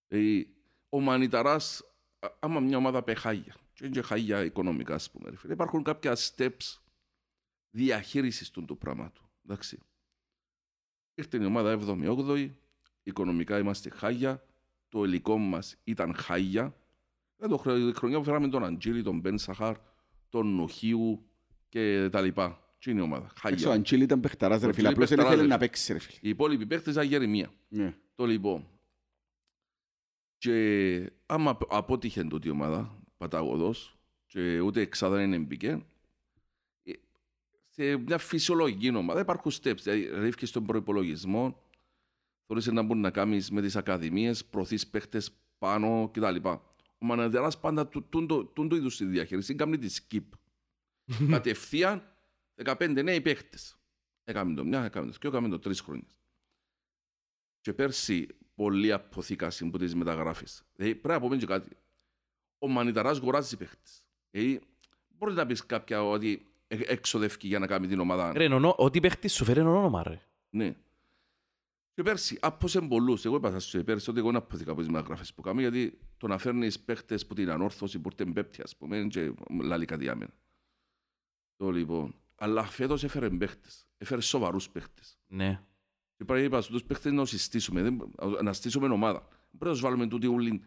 Δηλαδή, 0.08 0.54
ο 0.88 1.00
Μανιταράς, 1.00 1.82
α- 2.18 2.28
άμα 2.40 2.60
μια 2.60 2.76
ομάδα 2.76 3.02
πει 3.02 3.14
χάγια, 3.14 3.56
και 3.72 3.84
είναι 3.84 3.94
και 3.94 4.02
χάγια 4.02 4.44
οικονομικά, 4.44 4.94
ας 4.94 5.10
πούμε, 5.10 5.30
ρε 5.30 5.36
φίλε, 5.36 5.52
υπάρχουν 5.52 5.82
κάποια 5.82 6.16
steps 6.16 6.78
διαχείρισης 7.70 8.50
του 8.50 8.64
του 8.64 8.78
πράγματου. 8.78 9.22
Εντάξει. 9.44 9.78
Ήρθε 11.14 11.42
η 11.42 11.44
ομάδα 11.44 11.78
7η-8η, 11.80 12.50
οικονομικά 13.02 13.58
είμαστε 13.58 13.90
χάγια, 13.90 14.44
το 14.88 15.04
υλικό 15.04 15.38
μας 15.38 15.76
ήταν 15.84 16.14
χάγια. 16.14 16.76
Ε, 17.38 17.48
το 17.48 17.56
χρονιά, 17.56 17.88
η 17.88 17.92
χρονιά 17.92 18.18
που 18.18 18.24
φέραμε 18.24 18.48
τον 18.48 18.64
Αντζίλη, 18.64 19.02
τον 19.02 19.20
Μπεν 19.20 19.38
Σαχάρ, 19.38 19.76
τον 20.28 20.46
Νουχίου 20.54 21.28
και 21.68 22.08
τα 22.12 22.20
λοιπά. 22.20 22.58
Τι 22.84 22.90
είναι 22.90 23.00
η 23.00 23.02
ομάδα, 23.02 23.24
Εντάξει, 23.24 23.46
Ο 23.46 23.48
χάγια. 23.68 23.72
Αντζίλη 23.80 24.02
ήταν 24.02 24.20
παιχταράς, 24.20 24.60
ρε 24.62 24.68
Ο 24.68 24.72
φίλε. 24.72 24.88
Αντζίλη 24.88 24.92
Απλώς 24.92 25.08
δεν 25.08 25.16
παιχταράς, 25.18 25.34
ήθελε 25.38 25.42
ρε 25.42 25.54
να 25.54 25.58
φίλε. 25.58 25.68
παίξει, 25.68 25.92
ρε 25.92 25.98
φίλε. 25.98 26.18
Οι 26.20 26.28
υπόλοιποι 26.28 26.66
παίχτες 26.66 26.92
ήταν 26.92 27.06
γερεμία. 27.06 27.52
Ναι. 27.68 27.96
Το 28.14 28.26
λοιπόν. 28.26 28.66
Και 30.38 31.12
άμα 31.26 31.58
απότυχε 31.68 32.24
τούτη 32.24 32.48
η 32.48 32.50
ομάδα, 32.50 32.98
παταγωδός, 33.16 33.98
και 34.26 34.60
ούτε 34.60 34.80
εξάδα 34.80 35.16
δεν 35.16 35.44
μπήκε, 35.44 35.84
ε, 36.82 36.92
σε 37.68 37.96
μια 37.96 38.18
φυσιολογική 38.18 38.96
ομάδα 38.96 39.20
υπάρχουν 39.20 39.52
steps. 39.52 39.76
Δηλαδή, 39.82 40.10
ρίχνεις 40.20 40.48
στον 40.48 40.64
προϋπολογισμό, 40.66 41.62
θέλεις 42.46 42.66
να 42.66 42.82
μπορεί 42.82 43.00
να 43.00 43.10
κάνεις 43.10 43.50
με 43.50 43.60
τις 43.60 43.76
ακαδημίες, 43.76 44.44
προωθείς 44.44 44.86
παίχτες 44.88 45.30
πάνω 45.58 46.10
κτλ. 46.12 46.36
Ο 46.98 47.06
Μαναδεράς 47.06 47.60
πάντα 47.60 47.86
του- 47.88 48.06
τούν 48.08 48.26
το- 48.26 48.44
τούν 48.44 48.68
το 48.68 48.76
είδους 48.76 48.96
τη 48.96 49.04
διαχείριση, 49.04 49.54
κάνει 49.54 49.78
τη 49.78 50.00
skip. 50.10 50.24
Κατευθείαν 51.30 52.13
15 52.64 53.02
νέοι 53.04 53.20
παίχτες. 53.20 53.78
Έκαμε 54.24 54.54
το 54.54 54.64
μια, 54.64 54.84
έκαμε 54.84 55.10
το 55.10 55.16
δύο, 55.20 55.30
έκαμε 55.30 55.48
το 55.48 55.58
τρεις 55.58 55.80
χρόνια. 55.80 56.08
Και 57.60 57.72
πέρσι 57.72 58.26
πολλοί 58.54 58.92
αποθήκασαν 58.92 59.70
που 59.70 59.78
τις 59.78 59.94
μεταγράφεις. 59.94 60.64
Δηλαδή, 60.76 60.94
πρέπει 60.94 61.20
να 61.20 61.26
πούμε 61.26 61.36
και 61.36 61.46
κάτι. 61.46 61.76
Ο 62.58 62.68
Μανιταράς 62.68 63.16
αγοράζει 63.16 63.56
παίχτες. 63.56 64.06
Δηλαδή, 64.30 64.60
μπορείς 65.08 65.34
να 65.34 65.46
πεις 65.46 65.66
κάποια 65.66 66.04
ότι 66.08 66.46
ε- 66.66 66.80
έξοδευκεί 66.92 67.46
για 67.46 67.58
να 67.58 67.66
κάνει 67.66 67.86
την 67.86 68.00
ομάδα. 68.00 68.32
ρε, 68.32 68.44
εννοώ, 68.44 68.74
ό,τι 68.76 69.00
παίχτης 69.00 69.34
σου 69.34 69.44
φέρει 69.44 69.60
είναι 69.60 69.68
όνομα, 69.68 70.02
ρε. 70.02 70.20
Ναι. 70.50 70.76
Και 71.94 72.02
πέρσι 72.02 72.38
άπωσε 72.40 72.80
πολλούς. 72.80 73.24
Εγώ 73.24 73.36
είπα 73.36 73.50
σας 73.50 73.70
και 73.70 73.84
πέρσι 73.84 74.10
ότι 74.10 74.18
εγώ 74.18 74.28
είναι 74.28 74.38
αποθήκα 74.38 74.70
από 74.70 74.80
τις 74.80 74.88
μεταγράφες 74.90 75.34
που 75.34 75.42
κάνω 75.42 75.60
γιατί 75.60 75.98
το 76.16 76.26
να 76.26 76.38
φέρνεις 76.38 76.80
παίχτες 76.80 77.26
που 77.26 77.34
την 77.34 77.50
ανόρθωση 77.50 77.98
που 77.98 78.08
ήρθε 78.12 78.32
πέπτει 78.32 78.62
ας 78.62 78.76
πούμε 78.76 78.96
είναι 78.96 79.08
και 79.08 79.34
λάλη 79.62 79.84
κάτι 79.84 80.08
άμενα. 80.08 80.32
Το 81.56 81.70
λοιπόν. 81.70 82.14
Αλλά 82.34 82.62
φέτος 82.64 83.04
έφερε 83.04 83.30
παίχτες. 83.30 83.86
Έφερε 83.96 84.20
σοβαρούς 84.20 84.70
παίχτες. 84.70 85.18
Ναι. 85.26 85.62
Και 86.16 86.24
πρέπει 86.24 86.44
είπα 86.44 86.60
στους 86.60 86.84
παίχτες 86.84 87.12
να 87.12 87.20
τους 87.20 87.30
συστήσουμε, 87.30 87.82
δεν- 87.82 88.12
να 88.42 88.52
στήσουμε 88.52 88.86
ομάδα. 88.88 89.18
Δεν 89.28 89.28
Πρέπει 89.50 89.64
να 89.64 89.70
τους 89.70 89.80
βάλουμε 89.80 90.06
τούτη 90.06 90.26
όλη 90.26 90.62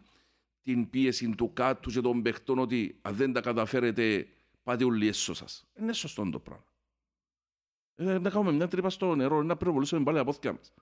την 0.62 0.90
πίεση 0.90 1.34
του 1.34 1.52
κάτους 1.52 1.94
και 1.94 2.00
των 2.00 2.22
παίχτων 2.22 2.58
ότι 2.58 2.98
αν 3.02 3.14
δεν 3.14 3.32
τα 3.32 3.40
καταφέρετε 3.40 4.26
πάτε 4.62 4.84
όλοι 4.84 5.08
έσω 5.08 5.34
σας. 5.34 5.64
Είναι 5.80 5.92
σωστό 5.92 6.30
το 6.30 6.38
πράγμα. 6.40 6.64
Ε, 7.94 8.18
να 8.18 8.30
κάνουμε 8.30 8.52
μια 8.52 8.68
τρύπα 8.68 8.90
στο 8.90 9.14
νερό, 9.14 9.42
να 9.42 9.56
πυροβολήσουμε 9.56 10.02
πάλι 10.04 10.16
τα 10.18 10.24
πόθηκια 10.24 10.52
μας. 10.52 10.74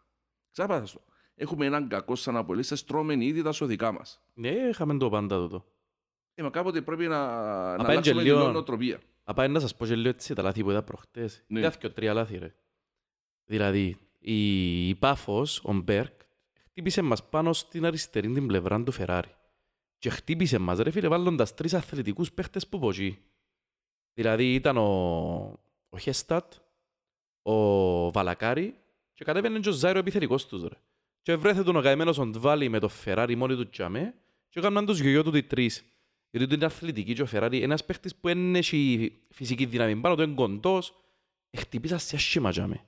Ξάπασα 0.50 0.86
στο. 0.86 1.04
Έχουμε 1.34 1.66
έναν 1.66 1.88
κακό 1.88 2.14
σαν 2.14 2.36
απολύσεις, 2.36 2.84
τρώμε 2.84 3.24
ήδη 3.24 3.42
τα 3.42 3.52
σωδικά 3.52 3.92
μας. 3.92 4.20
Ναι, 4.34 4.48
είχαμε 4.48 4.96
το 4.96 5.08
πάντα 5.10 5.36
τούτο. 5.38 5.66
Ε, 6.34 6.42
μα 6.42 6.50
κάποτε 6.50 6.82
πρέπει 6.82 7.06
να, 7.06 7.18
να 7.76 7.84
πάει 7.84 7.90
αλλάξουμε 7.90 8.22
και 8.22 8.28
την 8.28 8.38
λίγο- 8.38 8.50
νοοτροπία. 8.50 9.00
Απάει 9.28 9.48
να 9.48 9.60
σας 9.60 9.76
πω 9.76 9.86
και 9.86 9.94
λίγο 9.94 10.08
έτσι 10.08 10.34
τα 10.34 10.42
λάθη 10.42 10.62
που 10.62 10.70
είδα 10.70 10.82
προχτές. 10.82 11.44
Ναι. 11.46 11.58
Είδα 11.58 11.70
και 11.70 11.88
τρία 11.88 12.14
λάθη, 12.14 12.38
ρε. 12.38 12.54
Δηλαδή, 13.44 13.96
η, 14.18 14.88
η 14.88 14.94
Πάφος, 14.94 15.60
ο 15.64 15.72
Μπέρκ, 15.72 16.20
χτύπησε 16.62 17.02
μας 17.02 17.28
πάνω 17.28 17.52
στην 17.52 17.84
αριστερή 17.84 18.32
την 18.32 18.46
πλευρά 18.46 18.82
του 18.82 18.92
Φεράρι. 18.92 19.34
Και 19.98 20.10
χτύπησε 20.10 20.58
μας, 20.58 20.78
ρε 20.78 20.90
φίλε, 20.90 21.08
βάλλοντας 21.08 21.54
τρεις 21.54 21.74
αθλητικούς 21.74 22.32
παίχτες 22.32 22.66
που 22.68 22.78
πογεί. 22.78 23.18
Δηλαδή, 24.14 24.54
ήταν 24.54 24.76
ο, 24.76 24.88
ο 25.88 25.98
Χέστατ, 25.98 26.52
ο 27.42 28.10
Βαλακάρη 28.10 28.78
και 29.14 29.24
κατέβαινε 29.24 29.58
και 29.58 29.68
ο 29.68 29.72
Ζάιρο 29.72 29.98
επιθερικός 29.98 30.46
τους, 30.46 30.62
ρε. 30.62 30.76
Και 31.22 31.36
βρέθε 31.36 31.62
τον 31.62 31.76
ο 31.76 31.80
καημένος 31.80 32.18
ο 32.18 32.26
Ντβάλι 32.26 32.68
με 32.68 32.78
το 32.78 32.88
Φεράρι 32.88 33.34
μόνοι 33.34 33.54
του 33.54 33.68
τζαμέ 33.68 34.14
και 34.48 34.58
έκαναν 34.58 34.86
τους 34.86 35.00
γιο 35.00 35.22
του 35.22 35.36
οι 35.36 35.42
τρεις. 35.42 35.84
Γιατί 36.36 36.46
του 36.46 36.54
είναι 36.54 36.64
αθλητική 36.64 37.14
και 37.14 37.22
ο 37.22 37.26
Φεράρι, 37.26 37.62
ένας 37.62 37.84
παίχτης 37.84 38.14
που 38.14 38.28
δεν 38.28 38.54
έχει 38.54 39.12
φυσική 39.28 39.66
δύναμη 39.66 39.96
πάνω 39.96 40.14
του, 40.14 40.22
είναι 40.22 40.34
κοντός, 40.34 40.94
χτυπήσα 41.56 41.98
σε 41.98 42.16
άσχημα 42.16 42.50
τζαμέ. 42.50 42.84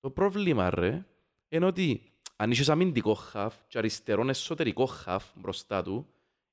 Το 0.00 0.10
πρόβλημα, 0.10 0.70
ρε, 0.70 1.06
είναι 1.48 1.66
ότι 1.66 2.12
αν 2.36 2.50
είχες 2.50 2.68
αμυντικό 2.68 3.14
χαφ 3.14 3.54
και 3.66 3.78
αριστερόν 3.78 4.28
εσωτερικό 4.28 4.86
χαφ 4.86 5.24
μπροστά 5.34 5.82
του, 5.82 6.06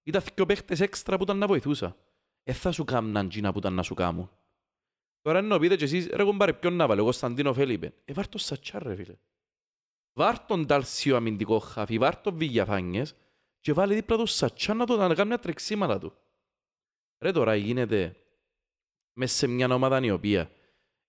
ήταν 0.04 0.24
δυο 0.36 0.46
παίχτες 0.46 0.80
έξτρα 0.80 1.18
που 1.18 1.24
ήταν 1.24 1.38
να 1.38 1.48
βοηθούσα. 1.48 1.96
Ε, 2.44 2.54
θα 2.54 2.72
σου 2.72 2.84
κάμναν 2.84 3.30
τζίνα 3.30 3.52
που 3.52 3.58
ήταν 3.58 3.74
να 3.74 3.84
σου 3.84 3.94
κάμουν. 3.94 4.30
Τώρα 5.22 5.38
ενώ 5.38 5.60
πείτε 5.60 5.76
και 5.76 5.84
εσείς, 5.84 6.08
ρε 6.08 6.24
κουμπάρε 6.24 6.54
ποιον 6.54 6.74
να 6.74 6.88
βάλω, 6.88 7.00
εγώ 7.00 7.10
Κωνσταντίνο 7.10 7.54
Φέλιπε. 7.54 7.94
Ε, 8.06 8.14
βάρ' 8.14 8.28
το 8.28 8.38
Σατσά 8.38 8.80
ρε 8.80 8.96
φίλε. 8.96 9.16
Βάρ' 10.14 10.40
τον 10.40 10.66
Τάλσιο 10.66 11.16
αμυντικό 11.16 11.60
χαφ 11.60 11.90
ή 11.90 11.98
βάρ' 11.98 12.22
τον 12.22 12.38
Βιγιαφάνιες 12.38 13.16
και 13.64 13.74
βάλει 13.74 13.94
δίπλα 13.94 14.18
του 14.18 14.26
Σατσά 14.26 14.74
να, 14.74 14.86
το, 14.86 14.98
να 14.98 15.16
κάνει 15.16 15.28
μια 15.28 15.40
τρεξίματα 15.40 16.00
του. 16.00 16.14
Ρε 17.20 17.32
τώρα 17.32 17.56
γίνεται 17.56 18.16
μέσα 19.14 19.36
σε 19.36 19.48
μια 19.48 19.74
ομάδα 19.74 20.04
η 20.04 20.12
οποία 20.12 20.52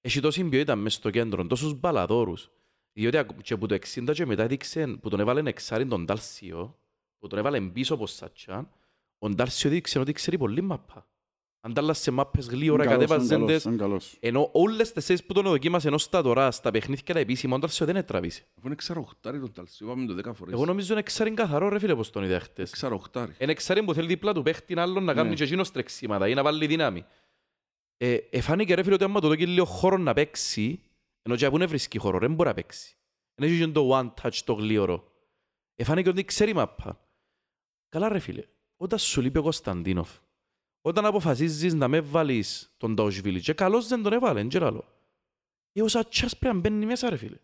έχει 0.01 0.21
τόση 0.21 0.45
ποιότητα 0.45 0.77
μέσα 0.77 0.97
στο 0.97 1.11
κέντρο, 1.11 1.47
τόσους 1.47 1.75
μπαλαδόρους, 1.75 2.51
διότι 2.93 3.17
ακ- 3.17 3.43
και 3.43 3.57
που 3.57 3.67
το 3.67 3.75
60 3.75 4.13
και 4.13 4.27
μετά 4.27 4.43
έδειξε, 4.43 4.87
που 4.87 5.09
τον 5.09 5.21
έβαλε 5.21 5.49
εξάριν 5.49 5.89
τον 5.89 6.07
Τάλσιο, 6.07 6.79
που 7.19 7.27
τον 7.27 7.39
έβαλε 7.39 7.61
πίσω 7.61 7.95
από 7.95 8.07
Σατσάν, 8.07 8.71
ο 9.19 9.35
Τάλσιο 9.35 9.71
έδειξε 9.71 9.99
ότι 9.99 10.13
ξέρει 10.13 10.39
πολύ 10.39 10.61
μάπα. 10.61 11.09
Αντάλλασε 11.67 12.11
μάπες 12.11 12.47
γλύωρα, 12.47 12.83
Είναι 12.85 12.93
καλός, 12.93 13.09
είναι 13.11 13.19
κατέβαζες 13.19 13.29
καλός, 13.31 13.49
τες, 13.51 13.65
είναι 13.65 13.77
καλός. 13.77 14.17
ενώ 14.21 14.49
όλες 14.53 14.93
τις 14.93 15.05
θέσεις 15.05 15.27
που 15.27 15.33
τον 15.33 15.45
δοκίμασε 15.45 15.89
ενώ 15.89 15.99
στα 15.99 16.23
τώρα, 16.23 16.51
στα 16.51 16.71
παιχνίδια 16.71 17.15
τα 17.15 17.21
επίσημα, 17.21 17.57
ο 17.57 17.59
Τάλσιο 17.59 17.87
δεν 17.87 17.97
έτραβησε. 17.97 18.47
Αφού 18.59 18.67
είναι 18.67 18.75
ξαροχτάρι 18.77 19.41
τον 19.41 19.53
Ταλσίου, 19.53 19.87
είπαμε 19.87 20.07
το 20.07 20.15
δέκα 20.15 20.33
φορές. 20.33 20.55
Εγώ 20.55 20.65
νομίζω 20.65 20.93
είναι 20.93 21.01
εξάριν 21.01 21.35
καθαρό 21.35 21.69
ρε 21.69 21.79
φίλε 21.79 21.95
πως 21.95 22.11
τον 22.11 22.25
είδα 22.25 22.41
χτες. 22.41 22.71
Ξαροχτάρι. 22.71 23.33
Είναι 23.39 23.53
εξάριν 23.53 23.85
που 23.85 23.95
θέλει 23.95 24.07
δίπλα 24.07 24.33
του 24.35 24.43
παίχτη 24.43 24.79
άλλον 24.81 25.05
να 25.05 25.15
κάνει 25.15 25.29
Ναι. 25.29 25.35
και 25.35 25.43
εκείνος 25.45 25.71
τρεξίματα 25.71 26.29
ή 26.29 26.35
να 26.35 26.43
βάλει 26.43 26.67
δύναμη. 26.67 27.05
Ε, 27.97 28.17
εφάνηκε 28.31 28.75
ρε 28.75 28.83
φίλε 28.83 28.95
ότι 28.95 29.05
άμα 29.05 29.21
το 29.21 29.29
δώσει 29.29 29.47
λίγο 29.47 29.65
χώρο 29.65 29.97
να 29.99 30.13
παίξει, 30.13 30.81
ενώ 31.23 31.37
και 31.37 31.49
που 31.51 31.57
είναι 31.57 31.67
βρίσκει 31.67 31.99
χώρο, 31.99 32.19
δεν 32.19 32.35
μπορεί 32.35 32.49
να 32.49 32.55
παίξει. 32.55 32.97
Δεν 33.35 33.49
έχει 33.49 33.59
και 33.59 33.67
το 33.67 33.99
one 33.99 34.11
touch 34.23 34.39
το 34.45 34.53
γλύωρο. 34.53 35.13
Εφάνηκε 35.75 36.09
ότι 36.09 36.25
ξέρει 36.25 36.55
μάπα. 36.55 37.01
Καλά 37.89 38.09
ρε 38.09 38.19
φίλε, 38.19 38.43
όταν 38.77 38.99
σου 38.99 39.21
λείπει 39.21 39.39
ο 39.39 39.43
Κωνσταντίνοφ, 39.43 40.11
όταν 40.87 41.05
αποφασίζεις 41.05 41.75
να 41.75 41.89
με 41.89 42.01
βάλεις 42.01 42.75
τον 42.77 42.95
Νταουσβίλη 42.95 43.41
και 43.41 43.53
καλώς 43.53 43.89
δεν 43.89 44.03
τον 44.03 44.13
έβαλε, 44.13 44.41
δεν 44.41 44.49
ξέρω. 44.49 44.85
Ε, 45.73 45.83
ο 45.83 45.89
Σατσάς 45.89 46.39
πρέπει 46.39 46.55
να 46.55 46.61
μπαίνει 46.61 46.87
μέσα 46.87 47.11
ρε 47.11 47.17
φίλε. 47.17 47.37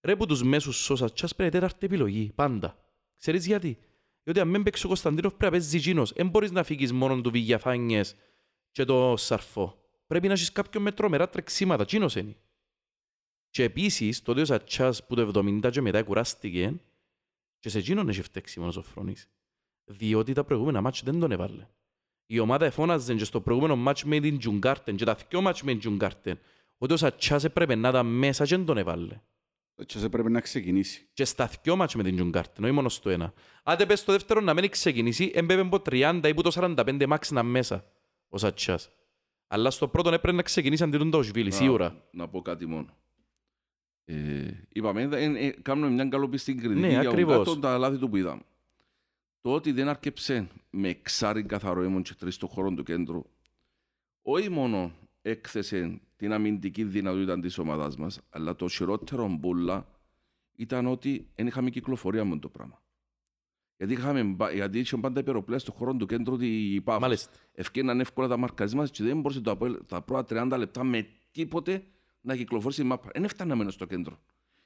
Ρε 0.00 0.16
που 0.16 0.26
τους 0.26 0.42
μέσους 0.42 0.90
ο 0.90 0.96
Σατσάς 0.96 1.34
πρέπει 1.34 1.50
να 1.50 1.58
είναι 1.58 1.66
τέταρτη 1.66 1.86
επιλογή, 1.86 2.32
πάντα. 2.34 2.78
Ξέρεις 3.18 3.46
γιατί; 3.46 3.78
Διότι 4.22 4.40
αν 4.40 4.48
μην 4.48 4.62
παίξει 4.62 4.84
ο 4.84 4.88
Κωνσταντίνοφ 4.88 5.34
πρέπει 5.34 5.54
να 5.54 5.58
παίζει 5.60 5.76
εκείνος. 5.76 6.12
Δεν 6.12 6.28
μπορείς 6.28 6.50
να 6.50 6.62
φύγεις 6.62 6.92
μόνο 6.92 7.20
του 7.20 7.30
Βηγιαφάνιες 7.30 8.16
και 8.72 8.84
το 8.84 9.14
Σαρφό. 9.16 9.82
Πρέπει 10.06 10.26
να 10.26 10.32
έχεις 10.32 10.52
κάποιον 10.52 10.82
με 10.82 10.92
τρομερά 10.92 11.28
τρεξίματα. 11.28 11.82
Εκείνος 11.82 12.14
είναι. 12.14 12.36
Και 13.50 13.62
επίσης, 13.62 14.22
τότε 14.22 14.40
ο 14.40 14.44
Σατσάς 14.44 15.06
που 15.06 15.14
το 15.14 15.22
70 15.22 15.70
και 15.70 15.80
μετά 15.80 16.02
κουράστηκε 16.02 16.80
και 17.58 17.68
σε 17.68 17.78
εκείνον 17.78 18.08
έχει 18.08 18.22
φταίξει 18.22 18.60
μόνο 18.60 18.76
ο 18.76 18.82
Σοφρόνης. 18.82 19.28
Διότι 19.84 20.32
τα 20.32 20.44
προηγούμενα 20.44 20.80
μάτς 20.80 21.02
δεν 21.02 21.20
τον 21.20 21.32
έβαλε. 21.32 21.68
Η 22.26 22.38
ομάδα 22.38 22.64
εφώναζε 22.64 23.14
και 23.14 23.24
στο 23.24 23.40
προηγούμενο 23.40 23.76
μάτς 23.76 24.04
με 24.04 24.20
την 24.20 24.38
Τζουργκάρντεν 24.38 24.96
και 24.96 25.04
τα 25.04 25.16
δυο 25.28 25.40
μάτς 25.40 25.62
με 25.62 25.70
την 25.70 25.80
Τζουργκάρντεν 25.80 26.38
ότι 26.78 26.92
ο 26.92 26.96
Σατσάς 26.96 27.44
έπρεπε 27.44 27.74
να 27.74 27.88
ήταν 27.88 28.06
μέσα 28.06 28.44
και 28.44 28.56
δεν 28.56 28.64
τον 28.64 28.78
έβαλε. 28.78 29.20
Και 29.86 29.98
σε 29.98 30.08
πρέπει 30.08 30.30
να 30.30 30.40
ξεκινήσει. 30.40 31.08
Και 31.12 31.24
στα 31.24 31.50
δυο 31.62 31.76
μάτς 31.76 31.94
με 31.94 32.02
την 32.02 32.14
Τζουργκάρντεν, 32.14 32.64
όχι 32.64 32.72
μόνο 32.72 32.88
στο 32.88 33.10
ένα. 33.10 33.32
Άντε 33.62 33.86
πες 33.86 34.00
στο 34.00 34.12
δεύτερο 34.12 34.40
να 34.40 34.54
μην 34.54 34.70
ξεκινήσει, 34.70 35.30
έμπαινε 35.34 35.60
από 35.60 35.82
30 35.90 36.20
ή 36.24 36.34
που 36.34 36.42
το 36.42 36.50
45 36.54 37.06
max 37.06 37.30
να 37.30 37.42
μέσα 37.42 37.84
ο 38.28 38.38
Σατσάς. 38.38 38.90
Αλλά 39.46 39.70
στο 39.70 39.88
πρώτο 39.88 40.08
έπρεπε 40.08 40.36
να 40.36 40.42
ξεκινήσει 40.42 40.82
αντί 40.82 40.98
τον 40.98 41.10
Τόσβιλη, 41.10 41.50
σίγουρα. 41.50 41.88
Να, 41.88 42.22
να 42.22 42.28
πω 42.28 42.42
κάτι 42.42 42.66
μόνο. 42.66 42.96
Ε, 44.04 44.14
είπαμε, 44.68 45.02
ε, 45.02 45.46
ε, 45.46 45.50
κάνουμε 45.62 45.90
μια 45.90 46.04
καλοπιστή 46.04 46.54
κριτική 46.54 46.80
Ναι, 46.80 46.88
για 46.88 47.02
τον 47.02 47.12
ακριβώς. 47.12 47.36
κάτω 47.36 47.58
τα 47.58 47.78
λάθη 47.78 47.98
του 47.98 48.08
που 48.08 48.16
είδαμε. 48.16 48.42
Το 49.46 49.52
ότι 49.54 49.72
δεν 49.72 49.88
άρκεψε 49.88 50.48
με 50.70 50.88
εξάρι 50.88 51.42
καθαρό 51.44 51.82
έμον 51.82 52.02
και 52.02 52.14
τρεις 52.14 52.34
στο 52.34 52.46
χώρο 52.46 52.70
του 52.74 52.82
κέντρου, 52.82 53.22
όχι 54.22 54.48
μόνο 54.50 54.92
έκθεσε 55.22 56.00
την 56.16 56.32
αμυντική 56.32 56.84
δυνατότητα 56.84 57.40
της 57.40 57.58
ομάδας 57.58 57.96
μας, 57.96 58.20
αλλά 58.30 58.56
το 58.56 58.68
χειρότερο 58.68 59.28
μπουλά 59.28 59.86
ήταν 60.56 60.86
ότι 60.86 61.28
δεν 61.34 61.46
είχαμε 61.46 61.70
κυκλοφορία 61.70 62.24
με 62.24 62.38
το 62.38 62.48
πράγμα. 62.48 62.82
Γιατί, 63.76 63.92
είχαμε, 63.92 64.22
μπα- 64.22 64.52
γιατί 64.52 64.78
είχε 64.78 64.96
πάντα 64.96 65.20
υπεροπλέα 65.20 65.58
στο 65.58 65.72
χώρο 65.72 65.94
του 65.94 66.06
κέντρου 66.06 66.36
η 66.40 66.80
Πάφος. 66.80 67.02
Μάλιστα. 67.02 67.30
Ευκαιρναν 67.52 68.00
εύκολα 68.00 68.28
τα 68.28 68.36
μαρκαρίσματα 68.36 68.88
και 68.88 69.02
δεν 69.04 69.20
μπορούσε 69.20 69.40
το 69.40 69.50
Αποέλ 69.50 69.78
τα 69.86 70.02
πρώτα 70.02 70.24
30 70.52 70.58
λεπτά 70.58 70.84
με 70.84 71.06
τίποτε 71.30 71.84
να 72.20 72.36
κυκλοφορήσει 72.36 72.82
η 72.82 72.84
μάπα. 72.84 73.10
Δεν 73.12 73.24
έφταναμε 73.24 73.56
μενο 73.58 73.70
στο 73.70 73.84
κέντρο. 73.84 74.18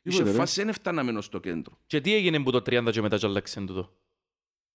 Είχε 0.03 0.16
Τίποτε, 0.16 0.31
ρε. 0.31 0.37
φάση, 0.37 0.61
δεν 0.61 0.68
έφταναμε 0.68 1.07
μενο 1.07 1.20
στο 1.20 1.41
κέντρο. 1.41 1.78
Και 1.87 2.01
τι 2.01 2.14
έγινε 2.14 2.43
που 2.43 2.51
το 2.51 2.59
30 2.59 2.91
και 2.91 3.01
μετά 3.01 3.16
και 3.18 3.26
άλλαξε 3.26 3.61
τούτο; 3.61 3.93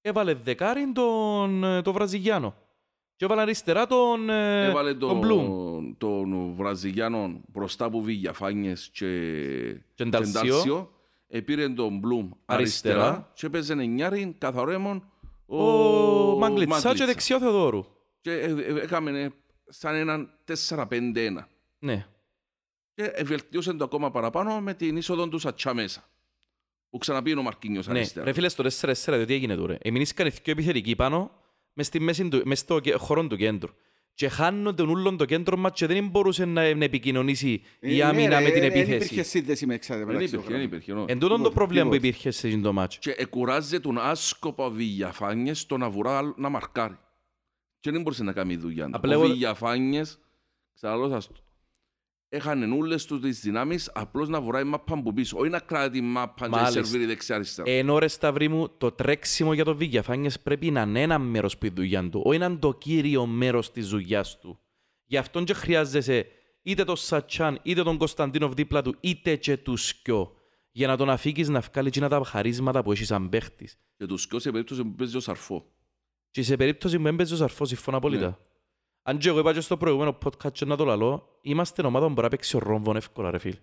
Έβαλε 0.08 0.34
δεκάριν 0.34 0.94
τον, 0.94 1.64
ε, 1.64 1.82
τον 1.82 1.94
Βραζιλιάνο. 1.94 2.56
Και 3.16 3.26
έβαλε 3.26 3.42
αριστερά 3.42 3.88
τον, 3.88 4.30
ε, 4.30 4.66
Έβαλε 4.66 4.94
τον 4.94 5.18
Μπλουμ. 5.18 5.46
τον, 5.48 5.96
τον 5.98 6.54
Βραζιλιάνο 6.54 7.42
μπροστά 7.48 7.90
που 7.90 8.04
βγήκε 8.04 8.32
Φάνιες 8.32 8.90
και 8.94 9.08
Και 9.94 10.04
Νταλσίο. 10.04 10.92
Επήρε 11.28 11.70
τον 11.70 11.98
Μπλουμ 11.98 12.30
Αριστερά. 12.46 13.04
αριστερά 13.04 13.32
και 13.34 13.46
έπαιζε 13.46 13.74
εννιάριν 13.74 14.38
καθαρό 14.38 14.72
έμον 14.72 15.12
Ο 15.46 15.64
Μαγκλιτσά 16.38 16.94
και 16.94 17.06
δεξιό 17.06 17.40
Θεοδόρου. 17.40 17.86
Και 18.22 18.32
ε, 18.32 18.52
ε, 18.52 18.82
έκαμε 18.82 19.20
ε, 19.20 19.30
σαν 19.68 19.96
έναν 19.96 20.30
4-5-1. 20.70 20.88
Ναι. 21.80 22.06
Και 22.94 23.04
ε, 23.04 23.24
βελτίωσε 23.24 23.74
το 23.74 23.84
ακόμα 23.84 24.12
παραπάνω 24.12 24.62
με 24.62 24.74
την 24.74 24.98
είσοδο 24.98 25.28
του 25.28 25.40
Σατσά 25.40 25.74
μέσα. 25.74 26.10
Που 26.96 27.02
ξαναπήγε 27.02 27.36
ο 27.38 27.42
Μαρκίνιος 27.42 27.88
Ναι, 27.88 27.98
αριστερά. 27.98 28.26
ρε 28.26 28.34
φίλε, 28.34 28.50
στο 28.50 28.64
4-4 28.64 28.94
διότι 29.16 29.34
έγινε 29.34 29.56
τώρα. 29.56 29.78
Εμείς 29.82 30.12
είχαν 30.12 30.30
δύο 30.30 30.54
επιθετικοί 30.54 30.96
πάνω, 30.96 31.32
μες, 31.74 31.86
στη 31.88 32.00
μέση 32.00 32.28
του, 32.28 32.42
μες 32.46 32.60
στο 32.60 32.80
κε- 32.80 32.96
χώρο 32.98 33.28
του 33.28 33.36
κέντρου. 33.38 33.72
Και 34.14 34.30
χάνονται 34.30 34.84
ούλον 34.84 35.18
το 35.18 35.26
κέντρο 35.26 35.58
μας 35.58 35.72
και 35.74 35.86
δεν 35.86 36.08
μπορούσε 36.08 36.46
να, 36.46 36.76
να 36.76 36.84
επικοινωνήσει 36.84 37.62
η 37.80 38.00
Ε, 38.00 38.04
άμυνα 38.04 38.40
ναι, 38.40 38.44
με 38.46 38.50
την 38.52 38.62
ρε, 38.62 38.70
Δεν 38.70 38.80
υπήρχε 38.80 38.96
επίθεση. 38.96 39.30
σύνδεση 39.30 39.66
με 39.66 39.74
εξάρτητα 39.74 40.08
Δεν 40.08 40.16
μεταξύ 40.16 40.36
υπήρχε, 40.36 40.52
των 40.54 40.60
δεν 40.62 40.70
χρόνων. 40.82 40.98
υπήρχε. 41.02 41.14
Εν 41.14 41.20
τούτον 41.20 41.30
το 41.30 41.36
Τίποτε, 41.36 41.54
πρόβλημα 41.56 41.84
που 41.86 41.90
τίποτε. 41.92 42.08
υπήρχε 42.08 42.32
σε 42.32 42.48
εκείνο 42.48 42.62
το 42.62 42.74
μάτσο. 42.74 43.00
Και 43.02 43.12
εκουράζε 43.18 43.80
τον 43.80 43.98
άσκοπα 44.00 44.66
ο 44.66 44.70
Βηγιαφάνιες 44.72 45.60
στο 45.60 45.78
να 45.78 45.90
βουρά 45.90 46.18
άλλο- 46.18 46.36
να 46.38 46.50
μαρκάρει. 46.50 46.98
Και 47.80 47.92
δεν 47.92 48.02
μπορούσε 48.02 48.24
να 48.24 48.34
κάνει 48.34 48.56
δουλειά. 48.56 48.86
του. 48.86 48.92
Απλά 48.94 49.18
Ο 49.18 49.20
εγώ- 49.20 49.28
Βηγιαφάνιες, 49.30 50.20
ξαναλώ 50.76 51.10
σας 51.10 51.28
το, 51.28 51.34
έχανε 52.36 52.76
όλες 52.76 53.06
τους 53.06 53.20
τις 53.20 53.40
δυνάμεις 53.40 53.92
απλώς 53.94 54.30
να 54.30 54.42
βουράει 54.42 54.64
μάπα 54.64 54.94
από 54.94 55.14
πίσω. 55.14 55.38
Όχι 55.38 55.50
να 55.50 55.60
κρατάει 55.60 55.90
τη 55.90 56.02
μάπα 56.02 56.46
και 56.46 56.52
να 56.52 56.62
Μάλιστα. 56.62 56.84
σερβίρει 56.84 57.06
δεξιά-αριστερά. 57.06 57.72
Ενώ 57.72 58.00
ρε 58.00 58.08
Σταυρί 58.08 58.48
μου, 58.48 58.70
το 58.78 58.92
τρέξιμο 58.92 59.54
για 59.54 59.64
τον 59.64 59.78
Βηγιαφάνιες 59.78 60.40
πρέπει 60.40 60.72
να 60.72 60.82
είναι 60.82 61.02
ένα 61.02 61.20
μέρος 61.20 61.58
που 61.58 61.66
η 61.66 61.72
δουλειά 61.76 62.10
του, 62.10 62.22
όχι 62.26 62.38
να 62.38 62.46
είναι 62.46 62.56
το 62.56 62.74
κύριο 62.74 63.26
μέρος 63.26 63.72
της 63.72 63.88
δουλειάς 63.88 64.40
του. 64.40 64.60
Γι' 65.06 65.18
αυτόν 65.18 65.46
και 65.46 65.54
χρειάζεσαι 65.54 66.26
είτε 66.62 66.84
τον 66.84 66.96
Σατσάν, 66.96 67.60
είτε 67.64 67.84
τον 67.84 67.98
Κωνσταντίνοφ 67.98 68.54
δίπλα 68.54 68.82
του, 68.82 68.96
είτε 69.00 69.36
και 69.36 69.58
τους 69.58 69.88
Σκιό, 69.88 70.32
για 70.72 70.88
να 70.88 70.98
τον 70.98 71.10
αφήκεις 71.10 71.50
να 71.50 71.60
βγάλει 71.60 71.88
εκείνα 71.88 72.10
τα 72.10 72.22
χαρίσματα 72.26 72.84
που 72.84 72.92
έχεις 72.92 73.08
σαν 73.08 73.30
παίχτης. 73.30 73.78
Και 73.98 74.06
τους 74.06 74.22
σκιώ 74.22 74.40
σε 74.40 74.52
περίπτωση 74.52 74.84
που 74.84 74.96
παίζει 74.96 75.18
ο 75.18 75.20
Σαρφό. 75.20 75.66
Και 76.32 76.44
σε 76.44 76.56
περίπτωση 76.56 77.00
που 77.00 77.08
έμπαιζε 77.08 77.34
ο 77.34 77.38
Σαρφός, 77.38 77.68
συμφωνώ 77.68 77.98
απόλυτα. 77.98 78.28
Ναι. 78.28 78.36
Αν 79.08 79.18
και 79.18 79.30
εγώ 79.30 79.40
είπα 79.40 79.54
και 79.54 79.60
στο 79.60 79.78
προηγούμενο 79.78 80.18
podcast 80.26 80.52
και 80.52 80.66
να 80.66 80.76
το 80.76 80.86
λαλώ, 80.86 81.38
είμαστε 81.42 81.86
ομάδα 81.86 82.06
που 82.06 82.12
μπορεί 82.12 82.24
να 82.24 82.30
παίξει 82.30 82.56
ο 82.56 82.60
Ρόμβον 82.60 82.96
εύκολα 82.96 83.32
ρε 83.32 83.38
φίλ. 83.38 83.56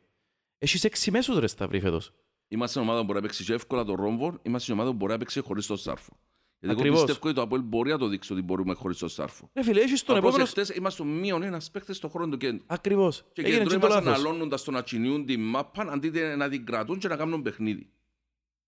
Έχεις 0.59 0.84
έξι 0.84 1.11
μέσους 1.11 1.38
ρε 1.38 1.47
Σταυρί 1.47 1.80
φέτος. 1.80 2.12
Είμαστε 2.49 2.80
ομάδα 2.80 2.99
που 2.99 3.05
μπορεί 3.05 3.18
να 3.18 3.24
παίξει 3.24 3.45
και 3.45 3.53
εύκολα 3.53 3.84
τον 3.84 3.95
Ρόμβον, 3.95 4.38
είμαστε 4.43 4.72
ομάδα 4.72 4.90
που 4.90 4.97
μπορεί 4.97 5.12
να 5.12 5.18
παίξει 5.18 5.40
χωρίς 5.40 5.66
τον 5.66 5.76
Σάρφο. 5.76 6.12
Γιατί 6.59 6.74
εγώ 6.76 6.80
Ακριβώς. 6.88 7.05
πιστεύω 7.05 7.26
ότι 7.28 7.36
το 7.36 7.43
Αποέλ 7.43 7.62
μπορεί 7.62 7.90
να 7.90 7.99
το 7.99 8.07
δείξει 8.09 8.32
ότι 8.32 8.43
μπορούμε 8.43 8.74
χωρίς 8.74 8.99
τον 8.99 9.09
Σάρφο. 9.09 9.51
Ρε 9.55 9.62
φίλε, 9.62 9.80
έχεις 9.80 10.03
τον 10.03 10.16
Απλώς 10.16 10.30
επόμενο... 10.34 10.51
εχθές 10.57 10.76
είμαστε 10.76 11.03
ο 11.03 11.05
μείον 11.05 11.43
ένας 11.43 11.70
παίκτης 11.70 11.97
στον 11.97 12.11
χώρο 12.11 12.28
του 12.28 12.36
κέντρου. 12.36 12.64
Ακριβώς. 12.66 13.24
Και 13.32 13.40
Έγινε 13.43 13.57
και 13.57 13.62
κέντρο 13.62 13.78
το 13.78 13.86
είμαστε 13.86 14.05
λάθος. 14.11 14.24
αναλώνοντας 14.24 14.64
το 14.64 14.70
να 14.70 14.82
κινιούν 14.82 15.26
την 15.26 15.40
μάπα 15.40 15.82
αντί 15.82 16.11
να 16.36 16.49
την 16.49 16.66
κρατούν 16.66 16.99
και 16.99 17.09
να 17.09 17.16
κάνουν 17.16 17.43
παιχνίδι. 17.43 17.90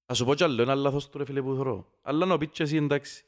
Θα 0.07 0.15
σου 0.15 0.25
πω 0.25 0.35
κι 0.35 0.45
άλλο 0.45 0.63
ένα 0.63 0.75
λάθος 0.75 1.09
του 1.09 1.19
ρε 1.19 1.25
φίλε 1.25 1.43
που 1.43 1.55
θωρώ. 1.55 1.91
Αλλά 2.03 2.27
να 2.27 2.39
πεις 2.39 2.49
και 2.53 2.63
εσύ 2.63 2.77
εντάξει. 2.77 3.25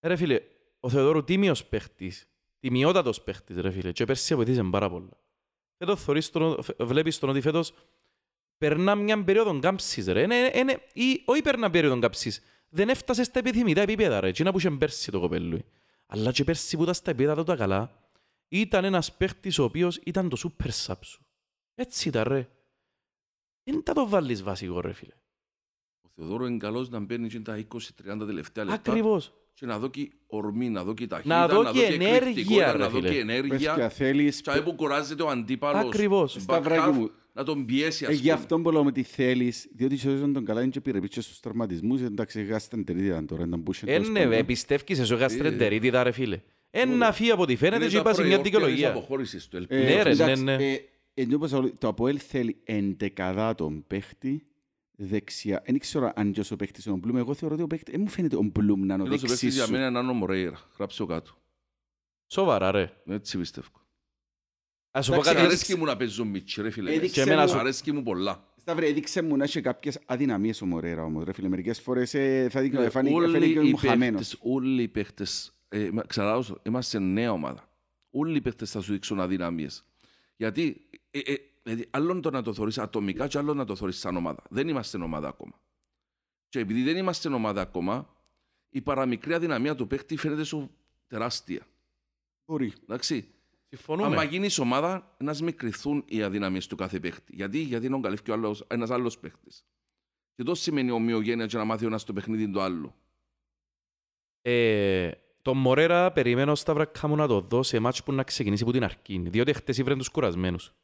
Ε, 0.00 0.08
Ρε 0.08 0.16
φίλε, 0.16 0.40
ο 0.80 0.88
Θεοδόρου 0.88 1.24
τίμιος 1.24 1.64
παίχτης, 1.64 2.28
τιμιότατος 2.66 3.22
παίχτης 3.22 3.56
ρε 3.56 3.70
φίλε 3.70 3.92
και 3.92 4.04
πέρσι 4.04 4.34
βοηθήσε 4.34 4.62
πάρα 4.62 4.90
πολλά. 4.90 5.20
Φέτος 5.78 6.02
θωρείς 6.02 6.30
τον, 6.30 6.58
βλέπεις 6.78 7.18
τον 7.18 7.28
ότι 7.28 7.40
φέτος 7.40 7.72
περνά 8.58 8.94
μια 8.94 9.24
περίοδο 9.24 9.58
κάμψης 9.58 10.06
ρε. 10.06 10.22
Είναι, 10.22 10.52
είναι, 10.54 10.82
ή, 10.92 11.22
όχι 11.24 11.42
περνά 11.42 11.70
περίοδο 11.70 11.98
κάμψης. 11.98 12.42
Δεν 12.68 12.88
έφτασε 12.88 13.24
στα 13.24 13.38
επιθυμητά 13.38 13.80
επίπεδα 13.80 14.20
ρε. 14.20 14.28
Εκείνα 14.28 14.52
που 14.52 14.58
είχε 14.58 14.70
πέρσι 14.70 15.10
το 15.10 15.20
κοπέλου. 15.20 15.58
Αλλά 16.06 16.32
και 16.32 16.44
πέρσι 16.44 16.76
που 16.76 16.82
ήταν 16.82 16.94
στα 16.94 17.10
επίπεδα 17.10 17.34
του 17.34 17.42
τα 17.42 17.56
καλά, 17.56 18.10
ήταν 18.48 18.84
ένας 18.84 19.12
παίχτης 19.12 19.58
ο 19.58 19.64
οποίος 19.64 19.96
ήταν 19.96 20.28
το 20.28 20.36
σούπερ 20.36 20.70
σάπ 20.70 21.04
σου. 21.04 21.26
Έτσι 21.74 22.08
ήταν 22.08 22.24
ρε. 22.28 22.48
Δεν 23.62 23.82
τα 23.82 23.92
το 23.92 24.08
βάλεις 24.08 24.42
βασικό 24.42 24.80
ρε 24.80 24.92
φίλε. 24.92 25.14
Ο 26.18 26.22
Θεοδόρο 26.22 26.46
είναι 26.46 26.56
καλός 26.56 26.88
να 26.90 26.98
μπαίνει 27.00 27.28
και 27.28 27.40
τα 27.40 27.64
20-30 27.74 28.26
τελευταία 28.26 28.64
λεπτά 28.64 28.90
Ακριβώς. 28.90 29.32
και 29.54 29.66
να 29.66 29.78
δώσει 29.78 30.10
ορμή, 30.26 30.68
να 30.70 30.84
δώσει 30.84 31.06
ταχύτητα, 31.06 31.38
Να 31.40 31.48
δώσει 31.48 31.80
ενέργεια, 31.80 32.14
εκρηκτικότητα, 32.16 32.72
ρε 32.72 32.78
να 32.78 32.88
δώσει 32.88 33.06
φίλε. 33.08 33.20
ενέργεια. 33.20 33.72
Παιδιά, 33.74 33.88
θέλεις... 33.88 34.40
Και 34.40 34.60
που 34.64 34.74
κουράζεται 34.74 35.22
ο 35.22 35.28
αντίπαλος. 35.28 35.84
Ακριβώς. 35.86 36.36
back 36.36 36.40
Σταυράκι 36.40 36.88
half, 36.88 36.92
μου, 36.94 37.10
να 37.32 37.44
τον 37.44 37.64
πιέσει, 37.64 38.04
Ε, 38.04 38.08
ας 38.08 38.14
γι' 38.14 38.20
πούμε. 38.20 38.32
αυτό 38.32 38.60
που 38.60 38.70
λέμε 38.70 38.92
τι 38.92 39.02
θέλεις, 39.02 39.68
διότι 39.74 39.94
ίσως 39.94 40.18
ήταν 40.18 40.32
τον 40.32 40.44
καλά 40.44 40.60
είναι 40.62 40.70
και 40.70 40.80
πήρε 40.80 41.00
πίσω 41.00 41.20
στους 41.22 41.40
τραυματισμούς, 41.40 42.00
εντάξει, 42.00 42.42
γάσταν 42.44 42.80
ήταν 42.80 43.26
τώρα, 43.26 43.44
ήταν 43.44 43.62
που 43.62 43.72
είχε 43.72 43.84
Ε, 43.86 43.92
τέλος 43.92 44.08
ναι, 44.08 44.18
πάντων. 44.20 44.32
ε, 44.32 44.42
πιστεύεις 44.42 44.98
εσύ 44.98 45.14
ο 45.14 45.16
γαστρεντερίτιδα 45.16 46.02
ρε 46.02 46.10
φίλε. 46.10 46.40
Ε, 46.70 46.84
να 46.84 47.12
φύγει 47.12 47.30
από 47.30 47.42
ό,τι 47.42 47.56
φαίνεται 47.56 47.76
Είναι 47.84 47.86
και 47.86 47.94
τα 47.94 48.00
είπα 48.00 48.12
σε 48.14 48.22
μια 48.22 48.28
προϊόρτια 48.40 48.50
της 48.50 48.60
δικαιολογία. 48.60 48.88
αποχώρησης 48.90 49.48
του, 49.48 49.56
Ε, 49.56 49.58
ελπίζω. 49.60 49.82
Ναι, 49.82 50.02
ρε, 50.02 50.10
εντάξει, 50.10 50.42
ναι, 50.42 50.56
ναι. 50.56 50.64
ε, 50.72 50.80
εν 51.14 51.28
τω 51.30 51.38
πως 51.38 51.50
το 51.78 51.88
ΑΠΟΕΛ 51.88 52.18
θέλει 52.28 52.56
εντεκαδά 52.64 53.54
τον 53.54 53.84
παίχτη 53.86 54.42
δεξιά. 54.96 55.62
Δεν 55.66 55.78
ξέρω 55.78 56.12
αν 56.14 56.32
και 56.32 56.42
ο 56.52 56.56
παίχτης 56.56 56.84
είναι 56.84 56.94
ο 56.94 56.98
Μπλουμ. 56.98 57.16
Εγώ 57.16 57.34
θεωρώ 57.34 57.54
ότι 57.54 57.62
ο 57.62 57.66
παίχτης... 57.66 57.92
Δεν 57.92 58.02
μου 58.02 58.08
φαίνεται 58.10 58.36
ο 58.36 58.42
Μπλουμ 58.42 58.84
να 58.84 58.94
είναι 58.94 59.02
ο 59.02 59.06
Ένας 59.06 59.18
ο 59.18 59.20
παίκτης 59.20 59.30
δεξής 59.40 59.54
για 59.54 59.64
σου. 59.64 59.72
μένα 59.72 59.86
είναι 59.86 59.98
Άνω 59.98 60.12
Μορέιρα. 60.12 60.58
Γράψε 60.78 60.98
το 60.98 61.06
κάτω. 61.06 61.36
Σοβαρά 62.26 62.70
ρε. 62.70 62.92
Έτσι 63.06 63.38
πιστεύω. 63.38 63.68
Ας 64.90 65.04
σου 65.04 65.10
πω 65.10 65.16
Εντάξει, 65.16 65.34
κάτι. 65.34 65.46
Αρέσκει 65.46 65.76
μου 65.76 65.84
να 65.84 65.96
παίζω 65.96 66.24
μίτσι, 66.24 66.62
ρε 66.62 66.70
φίλε. 66.70 66.92
Έδειξε 66.94 67.14
Και 67.14 67.20
εμένα 67.20 67.42
μου- 67.42 67.48
σου- 67.48 67.58
Αρέσκει 67.58 67.92
μου 67.92 68.02
πολλά. 68.02 68.44
Σταύρε, 68.60 68.86
έδειξε 68.86 69.22
μου 69.22 69.36
να 69.36 69.44
έχει 69.44 69.60
κάποιες 69.60 69.98
αδυναμίες 70.06 70.60
ο 70.62 70.66
Μορέρα 70.66 71.04
όμως. 71.04 71.24
Ρε 71.24 71.32
φίλε, 71.32 71.48
μερικές 71.48 71.80
φορές 71.80 72.14
ε, 72.14 72.48
θα 72.50 72.60
δείχνει, 72.60 72.84
Ε, 72.84 72.90
φάνηκε 72.90 73.14
όλοι 73.14 73.32
φάνηκε 73.32 73.60
οι 73.60 73.70
μου 73.70 73.76
χαμένος. 73.76 74.20
παίχτες- 74.20 74.38
Όλοι 74.42 74.82
οι 74.82 74.88
παίχτες, 74.88 75.52
ε, 75.68 75.88
μα- 75.92 76.02
ξαναλάω 76.02 76.42
σου, 76.42 76.60
είμαστε 76.62 76.98
νέα 76.98 77.32
ομάδα. 77.32 77.68
Όλοι 78.10 78.36
οι 78.36 78.40
παίχτες 78.40 78.70
θα 78.70 78.80
σου 78.80 78.92
δείξουν 78.92 79.20
αδυναμίες. 79.20 79.84
Γιατί, 80.36 80.86
ε, 81.10 81.18
ε, 81.18 81.34
δηλαδή, 81.66 81.88
άλλον 81.90 82.20
το 82.20 82.30
να 82.30 82.42
το 82.42 82.54
θωρείς 82.54 82.78
ατομικά 82.78 83.26
και 83.26 83.38
άλλον 83.38 83.56
να 83.56 83.64
το 83.64 83.76
θωρείς 83.76 83.98
σαν 83.98 84.16
ομάδα. 84.16 84.42
Δεν 84.50 84.68
είμαστε 84.68 84.98
ομάδα 84.98 85.28
ακόμα. 85.28 85.60
Και 86.48 86.58
επειδή 86.58 86.82
δεν 86.82 86.96
είμαστε 86.96 87.28
ομάδα 87.28 87.60
ακόμα, 87.60 88.16
η 88.68 88.80
παραμικρή 88.80 89.34
αδυναμία 89.34 89.74
του 89.74 89.86
παίχτη 89.86 90.16
φαίνεται 90.16 90.44
σου 90.44 90.70
τεράστια. 91.06 91.66
Μπορεί. 92.44 92.72
Εντάξει. 92.82 93.30
Συμφωνούμε. 93.68 94.16
Αν 94.16 94.28
γίνεις 94.28 94.58
ομάδα, 94.58 95.16
να 95.18 95.34
μικρηθούν 95.42 96.04
οι 96.08 96.22
αδυναμίες 96.22 96.66
του 96.66 96.76
κάθε 96.76 97.00
παίχτη. 97.00 97.34
Γιατί, 97.34 97.58
γιατί 97.58 97.86
είναι 97.86 98.00
καλύφει 98.00 98.22
ένας 98.66 98.90
άλλος 98.90 99.18
παίχτη. 99.18 99.50
Και 100.34 100.42
αυτό 100.42 100.54
σημαίνει 100.54 100.90
ομοιογένεια 100.90 101.46
και 101.46 101.56
να 101.56 101.64
μάθει 101.64 101.84
ο 101.84 101.86
ένας 101.86 102.04
το 102.04 102.12
παιχνίδι 102.12 102.50
του 102.50 102.60
άλλου. 102.60 102.94
Ε, 104.42 105.10
τον 105.42 105.56
Μορέρα 105.56 106.12
περιμένω 106.12 106.54
στα 106.54 106.74
βρακά 106.74 107.08
μου 107.08 107.16
να 107.16 107.26
το 107.26 107.40
δω 107.40 107.62
σε 107.62 107.78
μάτς 107.78 108.02
που 108.02 108.12
να 108.12 108.22
ξεκινήσει 108.22 108.62
από 108.62 108.72
την 108.72 108.84
αρχή. 108.84 109.18
Διότι 109.18 109.52
χτες 109.52 109.78
ήβρεν 109.78 109.98
τους 109.98 110.08
κουρασμένους. 110.08 110.74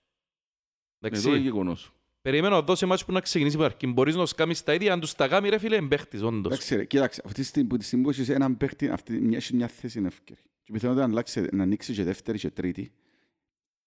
Εδώ 1.02 1.18
είναι 1.20 1.28
Εντάξει. 1.28 1.40
γεγονό. 1.42 1.76
Περιμένω 2.22 2.54
να 2.54 2.62
δω 2.62 2.74
σε 2.74 2.86
μάτς 2.86 3.04
που 3.04 3.12
να 3.12 3.20
ξεκινήσει 3.20 3.56
από 3.56 3.64
την 3.64 3.74
αρχή. 3.74 3.92
Μπορείς 3.94 4.14
να 4.16 4.26
σκάμεις 4.26 4.62
τα 4.62 4.74
ίδια, 4.74 4.92
αν 4.92 5.00
τους 5.00 5.14
τα 5.14 5.28
κάνει 5.28 5.48
ρε 5.48 5.58
φίλε, 5.58 5.76
εμπαίχτης 5.76 6.22
όντως. 6.22 6.52
Εντάξει, 6.52 6.76
ρε, 6.76 6.84
κοίταξε, 6.84 7.22
αυτή 7.24 7.40
τη 7.40 7.46
στιγμή 7.46 7.68
που 7.68 7.76
τη 7.76 7.84
στιγμή 7.84 8.04
που 8.04 8.10
έχεις 8.10 8.28
έναν 8.28 8.56
παίχτη, 8.56 8.88
αυτή, 8.88 9.20
μια, 9.20 9.36
έχει 9.36 9.54
μια 9.54 9.68
θέση 9.68 9.98
είναι 9.98 10.06
ευκαιρή. 10.08 10.40
Και 10.62 10.72
πιθανότητα 10.72 11.06
να, 11.06 11.12
αλλάξει, 11.12 11.46
να 11.52 11.62
ανοίξεις 11.62 11.96
και 11.96 12.04
δεύτερη 12.04 12.38
και 12.38 12.50
τρίτη. 12.50 12.92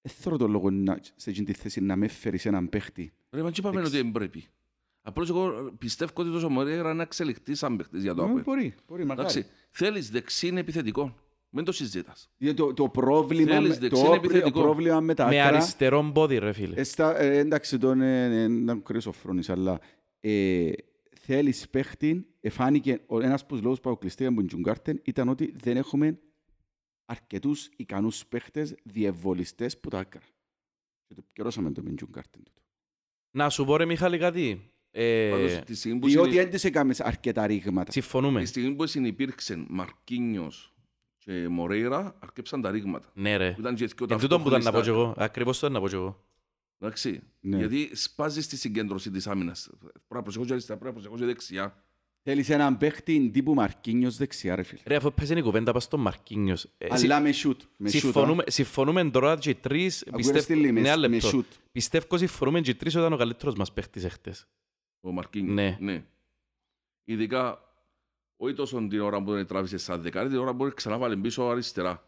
Δεν 0.01 0.13
θέλω 0.19 0.37
τον 0.37 0.51
λόγο 0.51 0.69
να, 0.71 0.99
σε 1.15 1.29
εκείνη 1.29 1.45
τη 1.45 1.53
θέση 1.53 1.81
να 1.81 1.95
με 1.95 2.07
φέρεις 2.07 2.45
έναν 2.45 2.69
παίχτη. 2.69 3.13
Ρε, 3.31 3.41
μα 3.43 3.51
τι 3.51 3.59
είπαμε 3.59 3.79
Εξ- 3.79 3.87
ότι 3.87 4.01
δεν 4.01 4.11
πρέπει. 4.11 4.47
Απλώς 5.01 5.29
εγώ 5.29 5.73
πιστεύω 5.77 6.11
ότι 6.15 6.31
τόσο 6.31 6.49
μωρέ 6.49 6.93
να 6.93 7.01
εξελιχθεί 7.03 7.55
σαν 7.55 7.75
παίχτης 7.77 8.01
για 8.01 8.13
το 8.13 8.21
Ε, 8.21 8.25
ΑΠΟΕΛ. 8.25 8.43
Μπορεί, 8.43 8.75
μπορεί, 8.87 9.05
μακάρι. 9.05 9.27
Εντάξει, 9.29 9.49
θέλεις 9.71 10.09
δεξί 10.09 10.47
είναι 10.47 10.59
επιθετικό. 10.59 11.15
Μην 11.55 11.65
το 11.65 11.71
συζητάς. 11.71 12.29
Διότι 12.37 12.55
το, 12.57 12.73
το 12.73 12.89
πρόβλημα, 12.89 13.51
Θέλεις 13.53 13.69
με- 13.69 13.75
δεξί 13.77 14.01
το, 14.03 14.07
είναι 14.07 14.19
πρι- 14.19 14.23
επιθετικό. 14.31 14.59
το 14.59 14.65
πρόβλημα 14.65 14.99
με 14.99 15.13
τα 15.13 15.27
Με 15.27 15.41
άκρα... 15.41 15.57
αριστερό 15.57 16.11
πόδι 16.13 16.37
ρε 16.37 16.53
φίλε. 16.53 16.75
Ε, 16.79 16.83
στα, 16.83 17.19
ε, 17.19 17.37
εντάξει, 17.37 17.77
τον 17.77 18.01
ε, 18.01 18.43
ε, 18.43 18.47
να 18.47 18.75
κρύος 18.75 19.05
ο 19.05 19.11
Φρόνης, 19.11 19.49
αλλά 19.49 19.79
ε, 20.19 20.71
θέλεις 21.19 21.69
παίχτη, 21.69 22.27
εφάνηκε, 22.41 23.01
ο, 23.05 23.21
ένας 23.21 23.41
από 23.41 23.53
τους 23.53 23.61
λόγους 23.61 23.79
που 23.79 23.89
αποκλειστήκαμε 23.89 24.31
από 24.37 24.47
την 24.47 24.55
Τζουγκάρτεν 24.55 24.99
ήταν 25.03 25.29
ότι 25.29 25.53
δεν 25.57 25.77
έχουμε 25.77 26.19
αρκετούς 27.05 27.69
ικανούς 27.75 28.25
παίχτες 28.25 28.75
διευβολιστές 28.83 29.79
που 29.79 29.89
τα 29.89 29.99
άκρα. 29.99 30.21
Και 31.07 31.13
το 31.13 31.23
καιρώσαμε 31.33 31.71
το 31.71 31.81
με 31.81 31.87
την 31.87 31.95
Τζουγκάρτεν. 31.95 32.43
τούτο. 32.43 32.61
Να 33.31 33.49
σου 33.49 33.65
πω 33.65 33.77
ρε 33.77 33.85
Μιχάλη 33.85 34.17
κάτι. 34.17 34.69
Ε, 34.91 35.29
Πάντως, 35.31 35.59
τη 35.65 35.75
στιγμή 35.75 35.99
που 35.99 36.07
Διότι 36.07 36.29
συνε- 36.29 36.43
δεν 36.43 36.53
τις 36.53 36.63
έκαμες 36.63 37.01
αρκετά 37.01 37.47
ρήγματα. 37.47 37.91
συμφωνούμε. 37.91 38.39
τη 38.41 38.45
στιγμή 38.47 38.75
που 38.75 38.85
συνυπήρξε 38.87 39.65
Μαρκίνιος 39.69 40.74
και 41.25 41.47
Μορέιρα, 41.47 42.15
αρκέψαν 42.19 42.61
τα 42.61 42.71
ρήγματα. 42.71 43.09
Ναι 43.13 43.37
ρε. 43.37 43.51
Που 43.51 43.59
Ήταν 43.59 43.75
και 43.75 43.85
δυο 43.85 44.05
Εν 44.09 44.17
τούτο 44.19 44.39
που 44.39 44.47
ήταν 44.47 44.63
να 44.63 44.71
πω 44.71 44.77
κι 44.77 44.85
ταυτόχρονα 44.85 45.11
εγώ. 45.11 45.13
Ακριβώς 45.17 45.59
το 45.59 45.67
ήταν 45.67 45.77
να 45.81 45.83
πω 45.83 45.89
κι 45.89 45.95
εγώ. 45.95 46.23
Εντάξει. 46.79 47.21
Ναι. 47.39 47.57
Γιατί 47.57 47.89
σπάζεις 47.95 48.47
τη 48.47 48.57
συγκέντρωση 48.57 49.11
της 49.11 49.27
άμυνας. 49.27 49.69
Πρέπει 49.79 49.93
να 50.09 50.21
προσεχώς 50.21 50.47
και 50.47 50.53
αριστερά, 50.53 50.79
πρέπει 50.79 50.95
να 50.95 51.01
προσεχώς 51.01 51.19
και 51.27 51.33
δεξιά. 51.33 51.83
Θέλεις 52.27 52.49
έναν 52.49 52.77
παίχτη 52.77 53.29
τύπου 53.29 53.53
Μαρκίνιος 53.53 54.17
δεξιά, 54.17 54.55
ρε 54.55 54.63
φίλε. 54.63 54.81
Ρε 54.85 54.95
αφού 54.95 55.13
παίζει 55.13 55.37
η 55.37 55.41
κουβέντα 55.41 55.71
πας 55.71 55.83
στον 55.83 55.99
Μαρκίνιος. 55.99 56.63
Ε, 56.77 56.95
συ- 56.97 57.05
Αλλά 57.11 57.19
με 57.19 57.31
σιούτ. 57.31 57.61
Με 57.77 57.89
σιούτ, 57.89 58.03
α. 58.03 58.05
Συμφωνούμε, 58.11 58.43
συμφωνούμε 58.47 59.09
τώρα 59.09 59.37
και 59.37 59.49
οι 59.49 59.55
τρεις. 59.55 60.01
Ακούγεται 60.01 60.17
πιστεύω- 60.17 60.43
στη 60.43 60.55
Λίμνη, 60.55 60.81
Ναι, 60.81 60.87
ένα 60.89 60.97
με 60.99 61.07
λεπτό. 61.07 61.27
σιούτ. 61.27 61.45
Πιστεύω 61.71 62.17
συμφωνούμε 62.17 62.61
και 62.61 62.69
οι 62.69 62.75
τρεις 62.75 62.93
ότι 62.95 63.03
ήταν 63.03 63.13
ο 63.13 63.17
καλύτερος 63.17 63.55
μας 63.55 63.73
παίχτης 63.73 64.03
εχθές. 64.03 64.47
Ο 65.01 65.11
Μαρκίνιος. 65.11 65.53
Ναι. 65.55 65.77
ναι. 65.79 66.03
Ειδικά, 67.03 67.64
όχι 68.45 68.53
τόσο 68.53 68.87
την 68.89 69.01
ώρα 69.01 69.21
που 69.23 69.31
τον 69.31 69.45
τράβησε 69.45 69.77
σαν 69.77 70.01
δεκάρι, 70.01 70.29
την 70.29 70.37
ώρα 70.37 70.53
που 70.55 70.71
ξανά 70.75 70.97
βάλει 70.97 71.17
πίσω 71.17 71.43
αριστερά. 71.43 72.03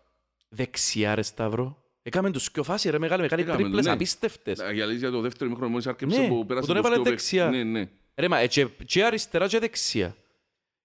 Δεξιά 0.49 1.15
ρε 1.15 1.21
Σταύρο. 1.21 1.81
Έκαμε 2.01 2.31
τους 2.31 2.51
πιο 2.51 2.63
φάση 2.63 2.89
ρε 2.89 2.99
μεγάλη 2.99 3.21
μεγάλη 3.21 3.41
Έκαμε, 3.41 3.61
τρίπλες 3.61 3.85
ναι. 3.85 3.91
απίστευτες. 3.91 4.59
Για 4.73 4.83
αλήθεια, 4.83 5.11
το 5.11 5.21
δεύτερο 5.21 5.49
μήχρονο 5.49 5.71
μόλις 5.71 5.87
άρκεψε 5.87 6.19
Ναι, 6.21 6.27
που 6.27 6.35
που 6.35 6.45
πέρασε 6.45 6.67
τον 6.67 6.75
τους 6.75 6.85
έβαλε 6.85 7.01
δυο 7.01 7.11
δεξιά. 7.11 7.43
παίκτες. 7.49 7.63
Ναι, 7.65 7.79
ναι. 7.79 7.89
Ρε 8.15 8.27
μα, 8.27 8.37
ε, 8.39 8.47
και, 8.47 8.65
και 8.85 9.03
αριστερά 9.03 9.47
και 9.47 9.59
δεξιά. 9.59 10.15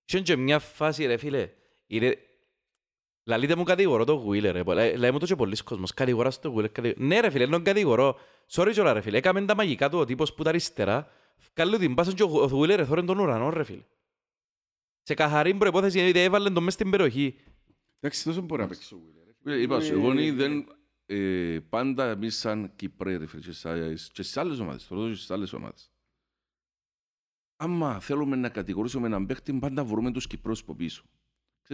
Είχε 0.05 0.21
και 0.21 0.37
μια 0.37 0.59
φάση 0.59 1.07
ρε 1.07 1.17
φίλε. 1.17 1.51
Είναι... 1.87 2.19
Λαλείτε 3.25 3.55
μου 3.57 3.63
κατηγορώ 3.63 4.05
το 4.05 4.13
Γουίλε 4.13 4.51
ρε. 4.51 4.63
Λα- 4.67 4.97
Λέει 4.97 5.11
μου 5.11 5.19
το 5.19 5.27
και 5.27 5.37
πολλοί 5.37 5.57
κόσμος. 5.57 5.95
Κατηγορά 5.95 6.31
στο 6.31 6.49
Γουίλε. 6.49 6.69
Κατη... 6.69 6.95
Ναι 6.97 7.21
ρε 7.21 7.31
φίλε, 7.31 7.47
δεν 7.47 7.63
κατηγορώ. 7.65 8.19
Sorry 8.51 8.71
κιόλα 8.73 8.93
ρε 8.93 9.01
φίλε. 9.01 9.17
Έκαμε 9.17 9.45
τα 9.45 9.55
μαγικά 9.55 9.89
του 9.89 9.99
ο 9.99 10.05
τύπος 10.05 10.35
που 10.35 10.43
τα 10.43 10.49
αριστερά. 10.49 11.09
Καλού 11.53 11.79
την 11.79 11.95
πάσαν 11.95 12.15
και 12.15 12.23
ο 12.23 12.27
Γου- 12.27 12.43
ο 12.43 12.47
Γουίλε 12.47 12.75
ρε 12.75 12.85
θόρεν 12.85 13.07
τον 13.07 13.19
ουρανό 13.19 13.51
ρε 13.51 13.65
φίλε. 13.65 13.83
Σε 15.03 15.15
καθαρή 15.15 15.55
προϋπόθεση 15.55 16.03
γιατί 16.03 16.19
έβαλε 16.19 16.51
τον 16.51 16.63
μες 16.63 16.73
στην 16.75 16.91
περιοχή. 16.91 17.39
Εντάξει, 18.01 18.25
τόσο 18.25 18.41
μπορεί 18.41 18.63
να 18.63 18.69
παίξει 18.69 18.95
ο 18.95 18.99
Wheeler, 19.05 19.23
ρε 19.27 19.33
φίλε. 19.43 19.55
Ε, 19.55 19.61
Είπα 19.63 19.81
σου, 19.81 19.93
Ε, 19.93 19.97
εγώ 19.97 20.13
ναι, 20.15 20.33
δεν... 20.33 20.67
ε, 21.07 21.59
πάντα 21.69 22.05
εμείς 22.11 22.37
σαν 22.39 22.73
Κυπρέοι 22.77 23.17
ρε 23.17 23.27
φίλε, 23.27 23.43
και 23.43 23.53
στα- 23.53 23.89
και 24.13 24.23
στις 24.23 24.37
άλλες 24.37 24.59
ομάδες, 24.59 24.87
το 24.87 24.95
ρωτώ 24.95 25.09
και 25.09 25.15
στις 25.15 25.31
άλλες 25.31 25.53
ομάδες. 25.53 25.91
Άμα 27.57 28.01
θέλουμε 28.01 28.37
να 28.37 28.49
κατηγορήσουμε 28.49 29.07
έναν 29.07 29.27
παίχτη, 29.27 29.53
πάντα 29.53 29.85
βρούμε 29.85 30.13
τους 30.13 30.27
Κυπρούς 30.27 30.61
από 30.61 30.75
πίσω. 30.75 31.05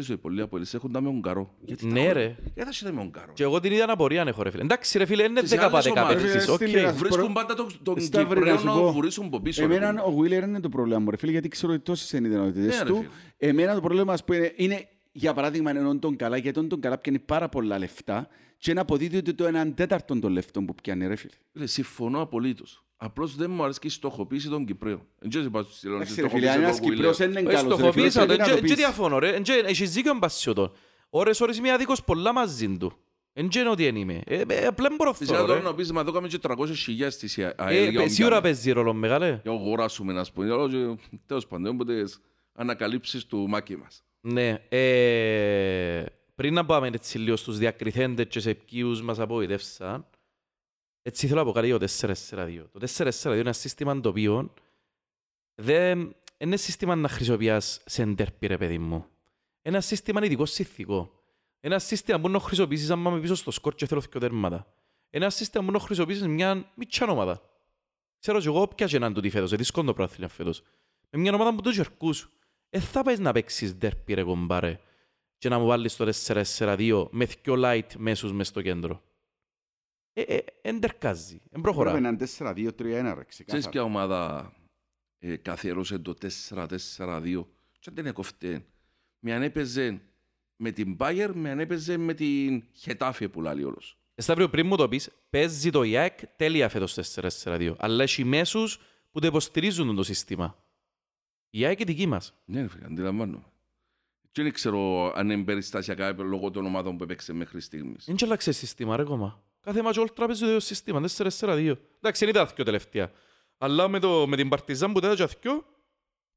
Ξέρεις, 0.01 0.09
οι 0.21 0.23
πολλοί 0.23 0.41
από 0.41 0.57
ελίσσες 0.57 0.75
έχουν 0.75 0.93
τα 0.93 1.01
με 1.01 1.09
ογκαρό. 1.09 1.55
Γιατί 1.61 1.87
τα 1.87 1.93
Ναι 1.93 2.01
έχουν- 2.01 2.13
ρε. 2.13 2.25
Γιατί 2.25 2.55
τα 2.55 2.69
έχετε 2.69 2.93
με 2.93 3.01
ογκαρό. 3.01 3.33
Και 3.33 3.43
εγώ 3.43 3.61
την 3.61 3.73
ίδια 3.73 3.91
απορία 3.91 4.25
έχω 4.27 4.43
ρε 4.43 4.51
φίλε. 4.51 4.63
Εντάξει 4.63 4.99
ρε 4.99 5.05
φίλε, 5.07 5.23
είναι 5.23 5.41
Σε 5.45 5.57
10 5.57 5.59
άλλες 5.59 5.71
πάτε 5.73 6.01
ομάδες, 6.01 6.23
κάποιες. 6.23 6.45
ρε, 6.47 6.51
Οκ. 6.53 6.57
στη 6.57 6.67
Λίγα. 6.67 6.93
Βρίσκουν 6.93 7.33
πάντα 7.33 7.55
τον, 7.55 7.67
τον 7.83 8.01
Σταύρη, 8.01 8.29
να 8.29 8.35
Κυπρέο 8.35 8.59
σου 8.59 8.67
να 8.67 8.73
πω, 8.73 8.93
βουρήσουν 8.93 9.25
από 9.27 9.41
πίσω. 9.41 9.67
ρε 9.67 9.75
Εμένα 9.77 9.89
φίλε. 9.89 10.01
ο 10.01 10.19
Wheeler 10.21 10.43
είναι 10.49 10.61
το 10.61 10.69
πρόβλημα 10.69 10.99
μου, 10.99 11.11
ρε 11.11 11.17
φίλε, 11.17 11.31
γιατί 11.33 11.49
ξέρω 11.49 11.73
ότι 11.73 11.83
τόσες 11.83 12.13
είναι 12.13 12.27
οι 12.27 12.31
δυνατότητες 12.31 12.77
Ναι, 12.77 12.83
ρε 12.83 12.89
του. 12.89 12.97
φίλε. 12.97 13.09
Εμένα 13.37 13.75
το 13.75 13.81
πρόβλημα 13.81 14.05
μας 14.05 14.25
που 14.25 14.33
είναι, 14.33 14.53
είναι 14.57 14.89
για 15.13 15.35
παράδειγμα, 15.35 15.71
ενώ 15.71 15.99
τον 15.99 16.17
καλά, 16.17 16.37
γιατί 16.37 16.67
τον 16.67 16.81
καλά 16.81 16.99
πιάνει 16.99 17.19
πάρα 17.19 17.49
πολλά 17.49 17.79
λεφτά 17.79 18.29
και 18.59 18.73
να 18.73 18.81
αποδίδει 18.81 19.17
ότι 19.17 19.35
το 19.35 19.47
έναν 19.47 19.75
τέταρτο 19.75 20.19
των 20.19 20.33
λεφτών 20.33 20.67
που 20.67 20.75
πιάνει, 20.83 21.07
ρε 21.07 21.17
φίλε. 21.17 21.33
Φίλε, 21.53 21.67
συμφωνώ 21.67 22.21
απολύτως. 22.21 22.83
Απλώς 23.01 23.35
δεν 23.37 23.51
μου 23.51 23.63
αρέσει 23.65 23.79
η 23.83 23.89
στοχοποίηση 23.89 24.49
των 24.49 24.65
Κυπρέων. 24.65 25.03
Δεν 25.19 25.29
ξέρω 25.31 25.45
τι 25.45 25.51
είπα, 25.51 25.67
Εντάξει, 25.95 26.21
ρε 26.21 26.29
φίλε, 26.29 26.51
αν 26.51 26.63
ένας 26.63 26.81
Κυπρέος 26.81 27.17
δεν 27.17 27.31
είναι 27.31 27.41
Ε, 27.41 27.43
καλός, 27.43 27.61
ρε 27.63 27.67
φίλε, 27.69 27.75
στοχοποίησα 27.77 28.21
το, 28.21 28.27
πρέπει 28.27 28.41
να 28.41 28.47
το 28.49 28.55
δεν 28.55 28.63
πεις. 28.63 28.75
διαφωνώ 28.75 29.19
ρε. 29.19 29.35
Εν 29.35 29.43
και- 29.43 29.63
Έχεις 29.67 29.93
δίκιο 29.93 30.15
μπασιωτό. 30.15 30.73
Ώρες 31.11 31.41
ώρες 31.41 31.57
είμαι 31.59 31.73
άδικος 31.73 32.05
πολλά 32.05 32.33
μαζί 32.33 32.77
του. 32.79 32.93
Εν 33.33 33.49
και 33.49 33.59
είναι 33.59 33.69
ότι 33.69 33.85
δεν 33.85 33.97
είμαι. 33.97 34.21
Ε, 34.27 34.43
ε, 34.49 34.67
Απλά 34.67 34.89
δεν 34.89 34.97
μπορώ 34.97 35.13
Φυσικά 35.13 35.37
αυτό 35.37 35.47
τώρα 35.49 35.59
ρε. 35.59 35.65
να 35.65 35.75
πεις, 35.75 35.93
μα 35.93 36.01
εδώ 36.01 36.11
κάνουμε 36.13 36.29
και 36.29 36.39
300 36.39 36.75
χιλιάς 36.75 37.15
στις 37.15 37.39
ΑΕΛ 37.57 37.87
Ε, 37.87 37.89
για 37.91 38.01
παι- 38.01 38.11
Σίγουρα 38.11 38.37
ογκάνη. 38.37 38.53
παίζει 38.55 38.71
ρόλο 38.73 38.93
μεγάλε. 38.95 39.41
Για 39.43 39.53
αγοράσουμε, 39.53 40.13
να 40.13 40.25
πούμε. 40.35 40.53
Αλλά 40.53 40.69
και, 40.69 41.03
Τέλος 41.27 41.47
πάντων, 41.47 41.75
όποτε 41.75 42.05
ανακαλύψεις 42.53 43.27
του 43.27 43.49
μάκη 43.49 43.77
μας. 43.77 44.03
Ναι. 44.21 44.49
ε, 44.69 46.05
Πριν 46.35 46.55
να 46.55 46.65
πάμε 46.65 46.87
έτσι 46.93 47.19
λίγο 47.19 47.37
στους 47.37 47.59
διακριθέντες 47.59 48.27
και 48.29 48.41
σε 48.41 48.55
ποιους 48.55 49.03
μας 49.03 49.19
απογοητεύσαν, 49.19 50.07
έτσι 51.09 51.27
θέλω 51.27 51.39
να 51.39 51.47
πω 51.47 51.53
κάτι 51.53 51.67
για 51.67 51.79
το 51.79 51.87
4-4-2. 52.01 52.65
Το 52.73 52.87
4-4-2 52.97 53.25
είναι 53.25 53.39
ένα 53.39 53.53
σύστημα 53.53 54.01
το 54.01 54.09
οποίο 54.09 54.55
δεν 55.55 56.17
είναι 56.39 56.57
σύστημα 56.57 56.95
να 56.95 57.09
χρησιμοποιάς 57.09 57.81
σε 57.85 58.03
εντέρπι 58.03 58.47
ρε 58.47 58.57
παιδί 58.57 58.79
μου. 58.79 59.07
Ένα 59.63 59.81
σύστημα 59.81 60.25
ειδικό 60.25 60.47
συνθηκό. 60.47 61.11
Ένα 61.61 61.79
σύστημα 61.79 62.21
που 62.21 62.29
να 62.29 62.39
χρησιμοποιήσεις 62.39 62.91
αν 62.91 63.03
πάμε 63.03 63.21
πίσω 63.21 63.35
στο 63.35 63.51
σκορ 63.51 63.75
και 63.75 63.87
θέλω 63.87 64.01
δύο 64.01 64.21
τέρματα. 64.21 64.67
Ένα 65.11 65.31
σύστημα 65.31 65.65
που 65.65 65.71
να 65.71 65.79
χρησιμοποιήσεις 65.79 66.27
μια 66.27 66.71
μητσιά 66.75 67.07
ομάδα. 67.07 67.43
Ξέρω 68.19 68.41
και 68.41 68.47
εγώ 68.47 68.61
όποια 68.61 68.87
και 68.87 68.99
να 68.99 69.07
είναι 69.07 69.15
τούτη 69.15 69.31
φέτος, 69.31 69.49
είναι 69.49 69.59
δύσκολο 69.59 69.87
το 69.87 69.95
πράθυλα 69.95 70.29
φέτος. 70.29 70.63
Με 71.11 71.19
μια 71.19 71.35
ομάδα 71.35 71.55
που 71.55 71.61
το 71.61 71.71
γερκούς. 71.71 72.29
Ε, 72.71 72.81
θα 72.81 73.03
πάεις 73.03 73.19
να 73.19 73.33
παίξεις 73.33 73.75
ντέρπι 73.75 74.15
ρε 74.15 74.23
κομπάρε 74.23 74.81
και 75.39 75.49
να 75.49 75.59
μου 75.59 75.67
βάλεις 75.67 75.97
το 75.97 76.13
4-4-2 76.27 77.09
με 77.11 77.25
δυο 77.25 77.55
light 77.57 77.95
μέσους 77.97 78.33
μες 78.33 78.47
στο 78.49 78.63
κέντρο. 78.63 79.03
Ε, 80.21 80.35
ε, 80.37 80.45
εντερκάζει, 80.63 81.35
εν 81.35 81.41
Πρέπει 81.49 81.63
προχωρά. 81.63 82.01
να 82.01 82.09
είναι 82.09 82.19
4-2-3-1, 82.39 83.15
ρε, 83.15 83.25
Ξέρεις 83.25 83.29
ξεκάθαρα. 83.29 83.71
ποια 83.71 83.83
ομάδα 83.83 84.53
ε, 85.19 85.37
καθιέρωσε 85.37 85.99
το 85.99 86.15
4-4-2 86.49 87.45
και 87.79 87.91
δεν 87.91 88.07
έκοφτε; 88.07 88.65
Με 89.19 89.35
αν 89.35 89.43
έπαιζε 89.43 90.01
με 90.57 90.71
την 90.71 90.97
Bayer, 90.99 91.31
με 91.35 91.51
αν 91.51 91.61
έπαιζε 91.61 91.97
με 91.97 92.15
την 92.15 92.65
Χετάφε 92.73 93.29
που 93.29 93.41
λέει 93.41 93.63
όλος. 93.63 93.99
Σταύριο, 94.15 94.49
πριν 94.49 94.67
μου 94.67 94.77
το 94.77 94.89
πεις, 94.89 95.11
παίζει 95.31 95.71
το 95.71 95.83
ΙΑΚ 95.83 96.19
τέλεια 96.37 96.69
φέτος 96.69 96.95
4-4-2. 97.45 97.75
Αλλά 97.79 98.03
έχει 98.03 98.25
μέσους 98.25 98.79
που 99.11 99.21
το 99.21 99.27
υποστηρίζουν 99.27 99.97
το 99.97 100.03
σύστημα. 100.03 100.65
Η 101.51 101.59
ΙΑΚ 101.59 101.81
είναι 101.81 101.93
δική 101.93 102.07
μας. 102.07 102.35
Ναι, 102.45 102.61
ρε 102.61 102.69
φίλε, 102.69 102.85
αντιλαμβάνομαι. 102.85 103.45
Και 104.33 104.43
δεν 104.43 104.53
ξέρω 104.53 105.13
αν 105.17 105.31
είναι 105.31 105.45
περιστασιακά 105.45 106.13
λόγω 106.13 106.51
των 106.51 106.67
ομάδων 106.67 106.97
που 106.97 107.03
έπαιξε 107.03 107.33
μέχρι 107.33 107.61
στιγμής. 107.61 108.05
Δεν 108.05 108.17
αλλάξε 108.23 108.53
σύστημα 108.53 108.97
ρε 108.97 109.05
κόμμα. 109.05 109.43
Κάθε 109.69 109.83
μάτσο 109.83 110.01
όλ 110.01 110.09
τραπέζι 110.15 110.41
το 110.41 110.47
ίδιο 110.47 110.61
σύστημα, 110.61 111.05
4-4-2. 111.17 111.75
Εντάξει, 112.01 112.25
δεν 112.25 112.29
ήταν 112.29 112.49
δυο 112.55 112.65
τελευταία. 112.65 113.11
Αλλά 113.59 113.89
με, 113.89 113.99
το, 113.99 114.27
με 114.27 114.37
την 114.37 114.49
Παρτιζάν 114.49 114.93
που 114.93 115.01
τέτοια 115.01 115.27
δυο, 115.41 115.65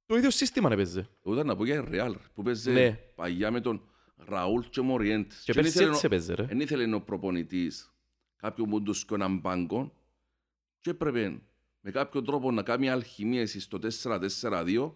το 0.06 0.16
ίδιο 0.16 0.30
σύστημα 0.30 0.70
να 0.70 0.76
παίζει. 0.76 1.08
Εγώ 1.24 1.34
ήταν 1.34 1.46
να 1.48 1.56
πω 1.56 1.66
για 1.66 1.76
η 1.76 1.84
Real, 1.92 2.16
που 2.34 2.44
παίζε 2.44 2.72
Ναι. 2.72 2.92
παγιά 3.16 3.52
με 3.52 3.62
τον 3.62 3.82
Ραούλ 4.16 4.62
και 4.70 4.82
Μοριέντες. 4.82 5.42
Και 5.44 5.54
δεν 5.54 5.64
πέρσι 5.64 5.78
ήθελε 5.78 5.94
έτσι 5.94 6.06
ο- 6.06 6.08
έπαιζε 6.12 6.34
ρε. 6.34 6.46
Εν 6.50 6.60
ήθελε 6.60 6.96
ο 6.96 7.02
προπονητής 7.02 7.94
κάποιον 8.36 8.70
που 8.70 8.82
τους 8.82 9.06
και 9.06 9.14
έναν 9.14 9.42
πάγκο 9.42 9.94
και 10.80 10.90
έπρεπε 10.90 11.42
με 11.80 11.92
κάποιο 11.92 12.22
τρόπο 12.22 12.52
να 12.52 12.64
κάνει 12.64 12.90
αλχημία 12.90 13.48
στο 13.48 13.80
4-4-2 13.80 14.92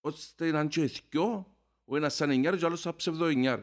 ώστε 0.00 0.50
να 0.50 0.58
είναι 0.60 0.68
και 0.68 0.90
δυο, 1.10 1.46
ο 1.84 1.96
ένας 1.96 2.14
σαν 2.14 2.30
εννιάρ 2.30 2.56
και 2.56 2.64
ο 2.64 2.66
άλλος 2.66 2.80
σαν 2.80 2.96
ψευδό 2.96 3.24
εννιάρ. 3.24 3.60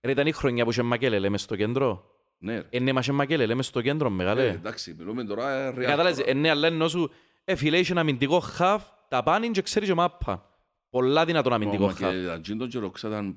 Ρε 0.00 0.10
ήταν 0.10 0.26
η 0.26 0.32
χρονιά 0.32 0.64
που 0.64 0.70
είχε 0.70 0.82
Μακέλελε 0.82 1.28
μες 1.28 1.42
στο 1.42 1.56
κέντρο. 1.56 2.10
Ναι, 2.38 2.54
ρε. 2.54 2.66
Ε, 2.70 2.78
ναι, 2.80 2.92
μα 2.92 3.00
είχε 3.00 3.12
Μακέλελε 3.12 3.54
μες 3.54 3.66
στο 3.66 3.80
κέντρο, 3.80 4.06
Ε, 4.08 4.10
μεγάλε. 4.10 4.48
εντάξει, 4.48 4.94
μιλούμε 4.98 5.24
τώρα 5.24 5.50
ε, 5.52 5.70
Real. 5.70 5.74
Κατάλαβες, 5.74 6.16
τώρα. 6.16 6.30
ε, 6.30 6.34
ναι, 6.34 6.50
αλλά 6.50 6.66
ενώ 6.66 6.88
σου, 6.88 7.10
ε, 7.44 7.54
φίλε, 7.54 7.78
είχε 7.78 7.92
ένα 7.92 8.00
αμυντικό 8.00 8.40
χαφ, 8.40 8.84
τα 9.08 9.22
πάνιν 9.22 9.52
και 9.52 9.62
ξέρεις 9.62 9.88
και 9.88 9.94
μάπα. 9.94 10.50
Πολλά 10.90 11.24
δυνατόν 11.24 11.52
αμυντικό 11.52 11.84
Ο 11.84 11.88
χαφ. 11.88 12.00
Μακελέλα, 12.00 12.40
τζίντον 12.40 12.68
και 12.68 12.78
Ροξά 12.78 13.08
ήταν- 13.08 13.36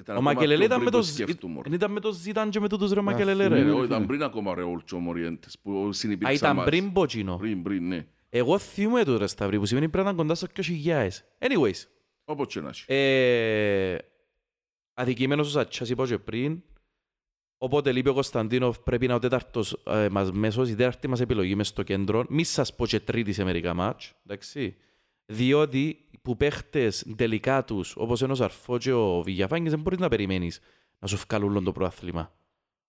ήταν 0.00 0.16
Ο 0.16 0.18
ακόμα 0.18 0.32
Μακελελέ 0.32 0.56
πιο 0.56 0.64
ήταν 0.64 0.78
πριν 0.78 0.84
με 0.84 0.90
το, 0.90 0.98
που 0.98 1.04
Ζ- 1.04 1.12
σκέφτομαι, 1.14 1.54
ρε. 1.54 1.68
εν 1.68 1.72
ήταν 1.72 1.90
με 1.92 2.00
το 2.00 2.12
Ζιταν 2.12 2.50
και 2.50 2.60
με 2.60 2.68
τούτους 2.68 2.92
ρε 2.92 3.00
Μακελελέ 3.00 3.48
Ναι, 3.48 3.54
ρε. 3.54 3.62
ρε, 3.62 3.70
φίλε. 3.70 3.84
ήταν 3.84 4.06
πριν 4.06 4.22
ακόμα 4.22 4.54
Ρεόλ 4.54 4.80
και 4.84 4.94
ο 4.94 4.98
Μοριέντες 4.98 5.58
που 5.62 5.86
Α, 5.88 5.92
συνυπήρξαν 5.92 6.36
ήταν 6.36 6.56
μαζί. 6.56 6.68
πριν 6.70 6.92
Ποτσίνο. 6.92 7.36
Πριν, 7.36 7.62
πριν, 7.62 7.88
ναι. 7.88 8.06
Εγώ 8.28 8.58
θυμούμαι 8.58 9.04
το 9.04 9.16
ρε 9.16 9.26
Σταυρή, 9.26 9.58
που 9.58 9.66
σημαίνει 9.66 9.88
πρέπει 9.88 10.04
να 10.06 10.12
ήταν 10.12 10.26
κοντά 10.26 10.34
στο 10.34 10.46
2000. 10.46 11.08
Anyways, 11.38 11.84
Όπως 12.24 12.46
και 12.46 12.60
να 12.60 12.68
έχει. 12.68 12.84
ε, 12.86 13.96
αδικημένος 14.94 15.46
ο 15.46 15.50
Σατσάς 15.50 15.90
είπα 15.90 16.06
και 16.06 16.18
πριν, 16.18 16.62
οπότε 17.62 17.92
λείπει 17.92 18.08
ο 18.08 18.14
Κωνσταντίνοφ 18.14 18.78
πρέπει 18.78 19.06
να 19.06 19.14
είναι 19.14 19.24
ο 19.24 19.28
τέταρτος 19.28 19.82
ε, 19.86 20.08
μας 20.08 20.32
μέσος, 20.32 20.68
η 20.68 20.74
τέταρτη 20.74 21.08
μας 21.08 21.20
επιλογή 21.20 21.54
μες 21.54 21.68
στο 21.68 21.82
κέντρο. 21.82 22.24
Μη 22.28 22.44
σας 22.44 22.74
πω 22.74 22.86
και 22.86 23.00
τρίτη 23.00 23.32
σε 23.32 23.44
μερικά 23.44 23.74
μάτς, 23.74 24.14
εντάξει. 24.26 24.76
Διότι 25.26 26.08
που 26.22 26.36
παίχτες 26.36 27.06
τελικά 27.16 27.64
τους, 27.64 27.94
όπως 27.96 28.20
είναι 28.20 28.32
ο 28.32 28.34
Σαρφό 28.34 28.78
και 28.78 28.92
ο 28.92 29.22
Βηγιαφάνγκης, 29.22 29.70
δεν 29.70 29.80
μπορείς 29.80 29.98
να 29.98 30.08
περιμένεις 30.08 30.60
να 30.98 31.06
σου 31.06 31.16
βγάλουν 31.28 31.64
το 31.64 31.72
προάθλημα. 31.72 32.32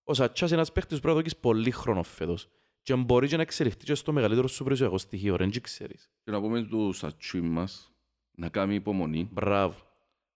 Ο 0.04 0.14
Σατσάς 0.14 0.48
είναι 0.48 0.58
ένας 0.58 0.72
παίχτης 0.72 0.96
που 0.96 1.02
πρέπει 1.02 1.16
να 1.16 1.22
δώσεις 1.22 1.40
πολύ 1.40 1.70
χρόνο 1.70 2.02
φέτος. 2.02 2.48
Και 2.82 2.94
μπορεί 2.94 3.28
και 3.28 3.36
να 3.36 3.42
εξελιχθεί 3.42 3.84
και 3.84 3.94
στο 3.94 4.12
μεγαλύτερο 4.12 4.48
σου 4.48 4.62
περιουσιακό 4.62 4.98
στοιχείο, 4.98 5.36
δεν 5.36 5.60
ξέρεις. 5.60 6.10
Και 6.24 6.30
να 6.30 6.40
πούμε 6.40 6.62
του 6.62 6.92
Σατσούι 6.92 7.40
μας 7.40 7.92
να 8.34 8.48
κάνει 8.48 8.74
υπομονή. 8.74 9.28
Μπράβο. 9.32 9.91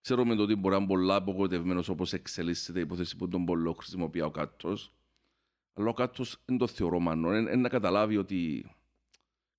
Ξέρουμε 0.06 0.34
το 0.34 0.42
ότι 0.42 0.54
μπορεί 0.54 0.74
να 0.74 0.80
είναι 0.80 0.86
πολλά 0.90 1.14
απογοητευμένος 1.14 1.88
όπως 1.88 2.12
εξελίσσεται 2.12 2.78
η 2.78 2.82
υπόθεση 2.82 3.16
που 3.16 3.28
τον 3.28 3.44
πολλό 3.44 3.72
χρησιμοποιεί 3.72 4.20
ο 4.20 4.30
κάτος. 4.30 4.92
Αλλά 5.74 5.88
ο 5.88 5.92
κάτος 5.92 6.36
δεν 6.44 6.58
το 6.58 6.66
θεωρώ 6.66 6.98
μάλλον. 7.00 7.34
Είναι 7.34 7.54
να 7.56 7.68
καταλάβει 7.68 8.16
ότι 8.16 8.70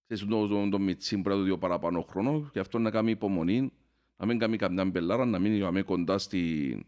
ξέρεις, 0.07 0.25
το, 0.33 0.47
το, 0.47 0.69
το 0.69 0.79
Μιτσί 0.79 1.17
μπορεί 1.17 1.35
να 1.35 1.41
του 1.43 1.49
δει 1.49 1.57
παραπάνω 1.57 2.01
χρόνο 2.09 2.49
και 2.51 2.59
αυτό 2.59 2.79
να 2.79 2.89
κάνει 2.91 3.11
υπομονή, 3.11 3.71
να 4.17 4.25
μην 4.25 4.39
κάνει 4.39 4.57
καμιά 4.57 4.85
μπελάρα, 4.85 5.25
να 5.25 5.39
μείνει 5.39 5.61
αμέ 5.63 5.81
κοντά 5.81 6.17
στην 6.17 6.85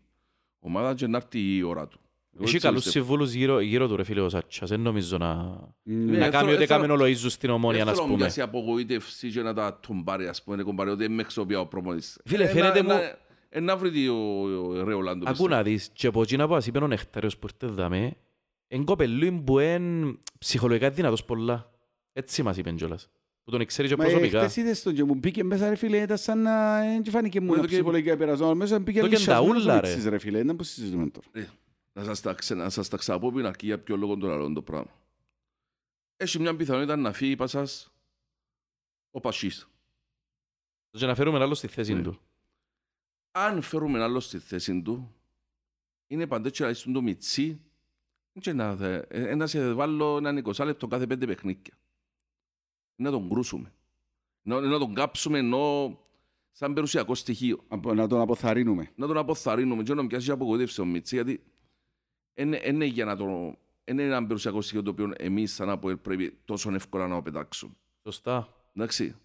ομάδα 0.60 0.94
και 0.94 1.08
να 1.08 1.18
έρθει 1.18 1.56
η 1.58 1.62
ώρα 1.64 1.88
του. 1.88 2.00
Εγώ 2.34 2.44
Έχει 2.44 2.56
έτσι 2.56 2.68
καλούς 2.68 2.84
πιστεύω. 2.84 3.06
συμβούλους 3.06 3.34
γύρω, 3.34 3.60
γύρω 3.60 3.88
του 3.88 3.96
ρε 3.96 4.04
φίλε 4.04 4.22
ο 4.22 4.30
Σάτσας. 4.30 4.70
Δεν 4.70 4.80
νομίζω 4.80 5.18
να, 5.18 5.34
Ναι. 5.84 6.18
να 6.18 6.26
Ε, 6.26 6.30
κάνει 6.30 6.32
θέλω- 6.32 6.58
ό,τι 6.58 6.66
θέλω- 6.66 6.84
έκαμε 6.84 7.04
ο 7.04 7.06
Λοΐζου 7.06 7.30
στην 7.30 7.50
Ομόνια, 7.50 7.80
να 7.80 7.86
Δεν 7.86 7.94
θέλω 7.94 8.06
να 8.08 8.12
πούμε. 8.14 8.24
μοιάσει 8.24 8.42
απογοήτευση 8.42 9.32
και 9.32 9.42
να 9.42 9.54
τα 9.54 9.80
τον 9.88 10.04
πάρει, 10.04 10.28
ας 10.28 10.44
πούμε, 10.44 10.56
να 10.56 10.64
κομπάρει, 10.64 10.90
ότι 10.90 11.10
με 11.10 11.22
εξοπιά 11.22 11.60
ο 11.60 11.66
προμονής. 11.68 12.22
Φίλε, 12.26 12.44
Ε, 12.44 12.48
φαίνεται 12.48 12.82
να- 12.82 12.94
μου- 12.96 13.02
να- 13.52 13.58
ε, 13.58 13.60
Να 13.60 13.78
βρει 13.78 14.08
ο 14.08 14.16
ο 14.44 14.84
Ρεολάντο. 14.84 15.30
Ακού 15.30 15.48
να 15.48 15.64
δεις, 15.64 15.90
και 15.94 16.08
από 16.08 16.22
εκείνα 16.22 16.48
που 16.48 16.56
ας 16.56 16.68
είπε 16.68 16.78
ο 16.84 16.88
Νεκτάριος 16.88 17.38
που 17.38 17.48
ήρθε 17.52 17.74
δαμέ, 17.74 18.16
εν 18.68 18.86
κοπελούιν 18.86 19.44
που 19.44 19.60
είναι 19.60 20.18
ψυχολογικά 20.40 20.90
δυνατός 20.90 21.26
πολλά. 21.26 21.72
Έτσι 22.14 22.44
μας 22.44 22.58
είπεν 22.58 22.76
κιόλας. 22.76 23.10
Που 23.44 23.52
τον 23.52 23.66
ξέρει 23.66 23.88
και 23.88 23.96
Μα 23.96 24.06
ε, 24.06 24.08
προσωπικά. 24.10 24.40
χτες 24.40 24.56
είδες 24.56 24.82
τον 24.84 24.94
και 24.94 25.04
μου 25.04 25.16
μπήκε 25.16 25.44
μέσα 25.44 25.70
ρε 25.70 25.76
φίλε, 25.76 25.98
ήταν 25.98 26.18
σαν 26.18 26.42
να 26.42 26.80
δεν 26.80 27.04
φάνηκε 27.06 27.40
μου 27.40 27.46
Μα 27.48 27.54
ένα 27.54 27.62
το 27.62 27.68
και- 27.68 27.74
ψυχολογικά 27.76 28.18
περασμένο. 28.18 28.56
Μέσα 28.56 28.80
μπήκε 28.80 29.00
το 29.00 29.08
και 29.08 29.16
λυσιασμένος 29.18 29.64
νταούλα, 29.64 29.78
ο 29.78 29.82
ρε. 29.82 29.88
Μίτσης, 29.88 30.06
ρε 30.10 30.18
φίλε, 30.18 30.40
ήταν 30.40 30.56
που 30.56 30.64
συζητούμε 30.64 31.10
τώρα. 31.10 31.48
Να 31.94 32.04
σας 32.04 32.22
τα, 32.22 32.34
ξε- 32.34 32.58
να 32.58 32.70
σας 32.70 32.88
τα 32.88 32.98
ξαπώ 32.98 33.32
πριν 33.32 33.46
αρκεί 33.46 33.66
για 33.66 33.80
ποιο 33.80 33.96
λόγο 33.98 34.18
τον 34.18 34.32
άλλον 34.32 34.54
το 34.54 34.62
πράγμα. 34.62 34.92
Έχει 36.18 36.40
μια 36.40 36.56
πιθανότητα 36.56 36.96
να 36.96 37.14
φύγει 37.14 37.32
είπα 37.32 37.48
σας 37.48 37.94
ο 39.12 39.20
Πασίς. 39.20 39.70
Και 40.92 41.06
να 41.06 41.16
φέρουμε 41.16 41.40
άλλο 41.40 41.54
στη 41.54 41.68
θέση 41.68 41.94
Ναι. 41.94 42.02
του. 42.02 42.20
Αν 43.42 43.62
φέρουμε 43.62 44.04
άλλο 44.04 44.20
στη 44.20 44.40
θέση 44.40 44.82
του, 44.82 45.16
είναι 46.08 46.28
παντέτσι 46.28 46.62
να 46.62 46.70
είσαι 46.70 46.92
το 46.92 47.02
μιτσί 47.02 47.62
και 48.40 48.54
να, 48.54 48.76
θε- 48.76 49.06
ε, 49.14 49.36
να 49.36 49.48
σε 49.48 49.74
βάλω 49.74 50.18
έναν 50.18 50.44
20 50.46 50.66
λεπτό 50.66 50.88
κάθε 50.88 51.08
πέντε 51.08 51.26
παιχνίκια. 51.26 51.74
Να 52.96 53.12
τον 53.12 53.30
κρούσουμε. 53.30 53.74
Να, 54.42 54.60
να 54.60 54.80
τον 54.80 54.94
κάψουμε 54.94 55.38
ενώ 55.38 55.98
σαν 56.52 56.74
περιουσιακό 56.74 57.16
στοιχείο. 57.16 57.64
Από- 57.68 57.94
Να 57.94 58.08
τον 58.08 58.22
αποθαρρύνουμε. 58.22 58.92
να 58.96 59.08
τον 59.08 59.18
αποθαρρύνουμε 59.18 59.84
και 59.84 59.94
να 59.94 60.08
πιάσει 60.08 60.32
απογοήτευση 60.32 60.82
ο 60.82 60.86
Μιτσί, 60.86 61.16
γιατί 61.16 61.44
είναι, 62.34 62.62
είναι 62.66 62.86
για 62.86 63.06
να 63.06 63.16
τον... 63.16 63.58
Είναι 63.86 64.04
ένα 64.04 64.22
περιουσιακό 64.22 64.62
στοιχείο 64.62 64.84
το 64.84 64.90
οποίο 64.92 65.12
εμείς 65.18 65.54
σαν 65.54 65.70
Αποέλ 65.70 65.98
πρέπει 65.98 66.38
τόσο 66.46 66.74
εύκολα 66.74 67.08
να 67.08 67.16
το 67.16 67.22
πετάξουμε. 67.22 67.74
Σωστά. 68.04 68.54
Εντάξει. 68.74 69.16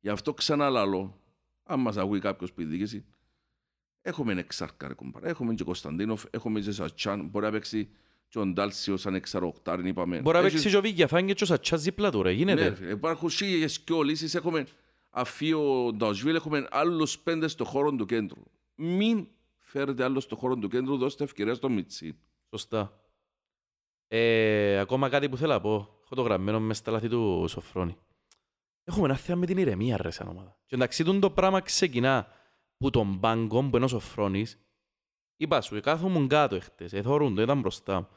Γι' 0.00 0.08
αυτό 0.08 0.34
ξαναλαλώ, 0.34 1.20
αν 1.62 1.80
μας 1.80 1.96
ακούει 1.96 2.18
κάποιος 2.20 2.52
που 2.52 2.60
ειδικήσει, 2.60 3.04
έχουμε 4.02 4.32
εξάρκα 4.32 4.88
ρε 4.88 4.94
κουμπάρα. 4.94 5.28
Έχουμε 5.28 5.54
και 5.54 5.64
Κωνσταντίνοφ, 5.64 6.24
έχουμε 6.30 6.60
και 6.60 6.70
Σατσάν, 6.70 7.26
μπορεί 7.28 7.44
να 7.44 7.50
παίξει 7.52 7.88
και 8.28 8.38
ο 8.38 8.46
Ντάλσιο 8.46 8.96
σαν 8.96 9.14
εξαρροκτάριν, 9.14 9.86
είπαμε. 9.86 10.20
Μπορεί 10.20 10.36
να 10.38 10.42
Έχει- 10.44 10.52
παίξει 10.54 10.70
και 10.70 10.76
ο 10.76 10.80
Βίγιαφάνγκη 10.80 11.34
και 11.34 11.42
ο 11.42 11.46
Σατσάς 11.46 11.82
δίπλα 11.82 12.10
του 12.10 12.22
ρε. 12.22 12.28
ναι, 12.30 12.34
Γίνεται. 12.36 12.68
ρε 12.68 12.74
φίλε. 12.74 12.90
υπάρχουν 12.90 13.30
χίλιες 13.30 13.80
και 13.80 13.94
λύσεις. 14.02 14.34
Έχουμε 14.34 14.66
αφείο 15.10 15.90
Νταουσβίλ, 15.96 16.34
έχουμε 16.34 16.66
άλλους 16.70 17.18
πέντε 17.18 17.48
στο 17.48 17.64
χώρο 17.64 17.92
του 17.94 18.06
κέντρου. 18.06 18.42
Μην 18.74 19.26
φέρετε 19.58 20.04
άλλο 20.04 20.20
στο 20.20 20.36
χώρο 20.36 20.56
του 20.56 20.68
κέντρου, 20.68 20.96
δώστε 20.96 21.24
ευκαιρία 21.24 21.54
στο 21.54 21.68
Μιτσί. 21.68 22.18
Σωστά. 22.50 23.00
Ε, 24.08 24.78
ακόμα 24.78 25.08
κάτι 25.08 25.28
που 25.28 25.36
θέλω 25.36 25.52
να 25.52 25.60
πω. 25.60 25.88
Έχω 26.04 26.14
το 26.14 26.22
γραμμένο 26.22 26.60
μες 26.60 26.76
στα 26.76 26.90
λάθη 26.90 27.08
του 27.08 27.44
Σοφρόνη. 27.48 27.96
Έχουμε 28.84 29.04
ένα 29.04 29.16
θέμα 29.16 29.38
με 29.38 29.46
την 29.46 29.56
ηρεμία 29.58 29.96
ρε 29.96 30.10
σαν 30.10 30.28
ομάδα. 30.28 30.58
Και 30.66 30.74
εντάξει 30.74 31.04
τούτο 31.04 31.18
το 31.18 31.30
πράγμα 31.30 31.60
ξεκινά 31.60 32.28
που 32.78 32.90
τον 32.90 33.20
πάγκο 33.20 33.62
που 33.62 33.76
είναι 33.76 33.84
ο 33.84 33.88
Σοφρόνης. 33.88 34.58
Είπα 35.36 35.60
σου, 35.60 35.80
κάθομουν 35.80 36.28
κάτω 36.28 36.54
εχθές, 36.54 36.92
εθωρούν 36.92 37.34
το, 37.34 37.42
ήταν 37.42 37.60
μπροστά 37.60 38.00
μου. 38.00 38.08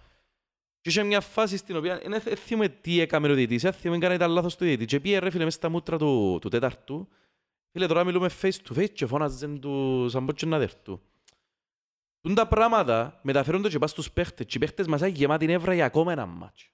Και 0.82 0.90
είχε 0.90 1.04
μια 1.04 1.22
φάση 1.22 1.58
στην 1.58 1.76
οποία 1.76 1.98
δεν 1.98 2.22
θυμούμε 2.22 2.70
τι 2.70 3.00
έκαμε 3.00 3.32
ο 3.32 3.34
διαιτητής, 3.34 3.62
δεν 3.62 3.74
θυμούμε 3.74 4.00
καν 4.00 4.12
ήταν 4.12 4.32
λάθος 4.32 4.56
του 4.56 4.64
διαιτητή. 4.64 4.86
Και 4.86 5.00
πήγε 5.00 5.20
ρε 5.20 5.30
φίλε 5.30 5.44
μες 5.44 5.54
στα 5.54 5.70
μούτρα 5.70 5.98
του, 5.98 6.38
του 6.42 6.50
τέταρτου. 6.50 7.08
Φίλε 7.72 7.88
τώρα 7.88 8.04
μιλούμε 8.04 8.30
face 8.42 8.56
to 8.68 8.78
face 8.78 8.90
και 8.90 9.06
φώναζαν 9.06 9.60
του 9.60 10.06
σαν 10.10 10.26
πως 10.26 10.36
και 10.36 10.46
να 10.46 10.58
δερτού. 10.58 11.02
Τούν 12.22 12.36
τα 12.36 12.48
πράγματα 12.48 13.20
μεταφέρονται 13.24 13.70
και 13.70 13.80
πας 13.80 13.90
στους 13.90 14.12
παίχτες 14.12 14.46
και 14.46 14.58
οι 14.58 14.60
παίχτες 14.60 14.88
μας 14.88 15.00
είναι 15.00 15.10
γεμάτοι 15.10 15.46
νεύρα 15.46 15.74
για 15.74 15.86
ακόμα 15.86 16.12
ένα 16.12 16.26
μάτς. 16.26 16.70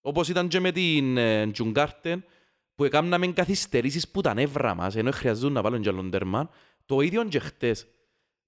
Όπως 0.00 0.28
ήταν 0.28 0.48
και 0.48 0.60
με 0.60 0.72
την 0.72 1.16
ε, 1.16 1.50
Τζουγκάρτεν 1.50 2.24
που 2.74 2.84
έκαναμε 2.84 3.26
καθυστερήσεις 3.26 4.08
που 4.08 4.20
τα 4.20 4.34
νεύρα 4.34 4.74
μας 4.74 4.96
ενώ 4.96 5.10
χρειαζόταν 5.10 5.52
να 5.52 5.62
βάλουν 5.62 5.80
και 5.80 5.88
άλλον 5.88 6.10
τέρμα. 6.10 6.50
Το 6.88 7.00
ίδιο 7.00 7.24
και 7.24 7.38
χτες. 7.38 7.86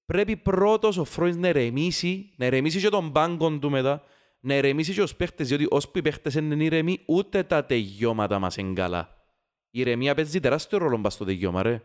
Πρέπει 0.05 0.37
πρώτος 0.37 0.97
ο 0.97 1.05
Φρόης 1.05 1.37
να 1.37 1.49
ερεμήσει, 1.49 2.35
να 2.37 2.45
ερεμήσει 2.45 2.81
και 2.81 2.89
τον 2.89 3.13
πάγκο 3.13 3.59
του 3.59 3.71
μετά, 3.71 4.03
να 4.41 4.55
ερεμήσει 4.55 4.93
και 4.93 5.03
os 5.03 5.17
παίχτες, 5.17 5.49
διότι 5.49 5.67
ώσπου 5.71 5.99
οι 5.99 6.03
παίχτες 6.03 6.35
είναι 6.35 6.65
ηρεμοί, 6.65 7.03
ούτε 7.07 7.43
τα 7.43 7.65
τελειώματα 7.65 8.39
μας 8.39 8.57
είναι 8.57 8.73
καλά. 8.73 9.25
Η 9.71 9.81
ηρεμία 9.81 10.15
παίζει 10.15 10.41
τεράστιο 10.41 10.79
ρόλο 10.79 10.97
μπας 10.97 11.15
στο 11.15 11.25
τελειώμα, 11.25 11.63
ρε. 11.63 11.83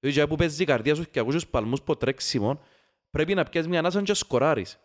Διότι 0.00 0.28
που 0.28 0.36
παίζει 0.36 0.62
η 0.62 0.66
καρδιά 0.66 0.94
σου 0.94 1.10
και 1.10 1.18
ακούς 1.18 1.34
τους 1.34 1.46
παλμούς 1.46 1.82
που 1.82 1.96
τρέξιμον, 1.96 2.60
πρέπει 3.10 3.34
να 3.34 3.44
πιάσεις 3.44 3.70
μια 3.70 3.78
ανάσα 3.78 4.02
και 4.02 4.14
σκοράρεις. 4.14 4.78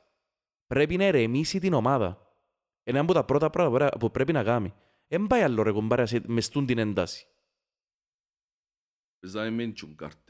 Πρέπει 0.68 0.98
να 0.98 1.04
ερεμήσει 1.04 1.60
την 1.60 1.74
ομάδα. 1.74 2.08
Είναι 2.84 2.98
ένα 2.98 3.00
από 3.00 3.14
τα 3.14 3.24
πρώτα 3.24 3.50
πράγματα 3.50 3.98
που 3.98 4.12
πρέπει 4.12 4.32
να 4.34 4.44
κάνει. 4.44 4.74
Δεν 5.08 5.28
πάει 5.28 5.42
άλλο 5.42 5.64
ρε 5.64 5.72
κομπάρε 5.72 6.06
σε- 6.06 6.22
μες 6.28 6.50
τούν 6.50 6.66
την 6.66 6.78
ένταση. 6.78 7.28
Παίζαμε 9.20 9.50
με 9.50 9.64
την 9.64 9.74
Τζουγκάρτεν. 9.74 10.23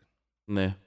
Ναι. 0.45 0.77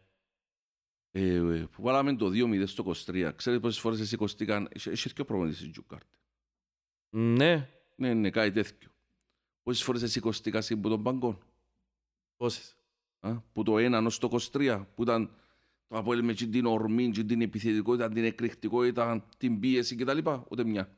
Ε, 1.10 1.34
ε, 1.34 1.66
που 1.70 1.82
βάλαμε 1.82 2.16
το 2.16 2.26
2-0 2.26 2.66
στο 2.66 2.84
23. 3.06 3.32
Ξέρετε 3.36 3.62
πόσες 3.62 3.80
φορές 3.80 4.00
εσύ 4.00 4.16
κοστήκαν. 4.16 4.68
Έχει 4.72 4.88
έχει 4.88 5.12
και 5.12 5.20
ο 5.20 5.24
προπονητής 5.24 5.58
στην 5.58 5.72
Τζουγκάρτεν. 5.72 6.18
Ναι. 7.10 7.70
Ναι, 7.96 8.14
ναι, 8.14 8.30
κάτι 8.30 8.50
τέτοιο. 8.50 8.90
Πόσες 9.62 9.82
φορές 9.82 10.02
εσύ 10.02 10.20
κοστήκα 10.20 10.58
εσύ 10.58 10.76
που 10.76 10.88
τον 10.88 11.02
παγκόν; 11.02 11.38
Πόσες. 12.36 12.76
Α, 13.20 13.40
που 13.40 13.62
το 13.62 13.74
1 13.76 14.04
ως 14.06 14.18
το 14.18 14.28
23, 14.52 14.86
που 14.94 15.02
ήταν 15.02 15.30
το 15.86 15.96
Αποέλ 15.96 16.24
με 16.24 16.34
την 16.34 16.66
ορμή, 16.66 17.10
και 17.10 17.24
την 17.24 17.40
επιθετικότητα, 17.40 18.08
την 18.08 18.24
εκρηκτικότητα, 18.24 19.26
την 19.36 19.60
πίεση 19.60 19.96
κτλ. 19.96 20.18
Ούτε 20.48 20.64
μια. 20.64 20.96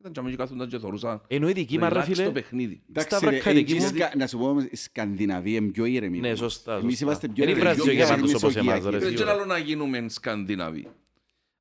Ήταν 0.00 0.12
και 0.12 0.18
αμέσως 0.20 0.38
κάθονταν 0.38 0.68
και 0.68 0.78
θωρούσαν. 0.78 1.22
Ενώ 1.26 1.48
η 1.48 1.52
δική 1.52 1.78
μας 1.78 1.92
ρε 1.92 2.00
Relax 2.00 2.06
το 2.06 2.14
φίλε, 2.14 2.30
παιχνίδι. 2.30 2.82
Εντάξει, 2.90 3.16
Στα 3.16 3.30
ρε, 3.30 3.36
βρακά 3.36 3.52
δική 3.52 3.72
ε, 3.72 3.76
μου. 3.78 3.82
η 3.84 3.86
Σκα- 3.88 4.16
να 4.16 4.26
σου 4.26 4.38
πω 4.38 4.48
όμως, 4.48 4.64
η 4.64 4.76
Σκανδιναβία 4.76 5.56
είναι 5.56 5.70
πιο 5.70 5.84
ήρεμη. 5.84 6.18
Ναι, 6.20 6.34
σωστά, 6.34 6.72
Εμείς 6.76 6.90
σωστά. 6.90 7.04
είμαστε 7.04 7.28
πιο 7.28 7.42
Είναι 7.42 7.52
ήρεμοι, 7.52 7.66
πιο 7.74 7.74
βραζιογεμάτους 7.84 8.18
ήρεμοι 8.30 8.34
όπως 8.44 8.56
εμάς, 8.56 8.66
μεσογειακοί. 8.66 8.90
ρε. 8.96 8.98
Δεν 9.08 9.16
σίγουρα. 9.16 9.32
ξέρω 9.32 9.46
να 9.46 9.58
γίνουμε 9.58 10.08
Σκανδιναβοί. 10.08 10.86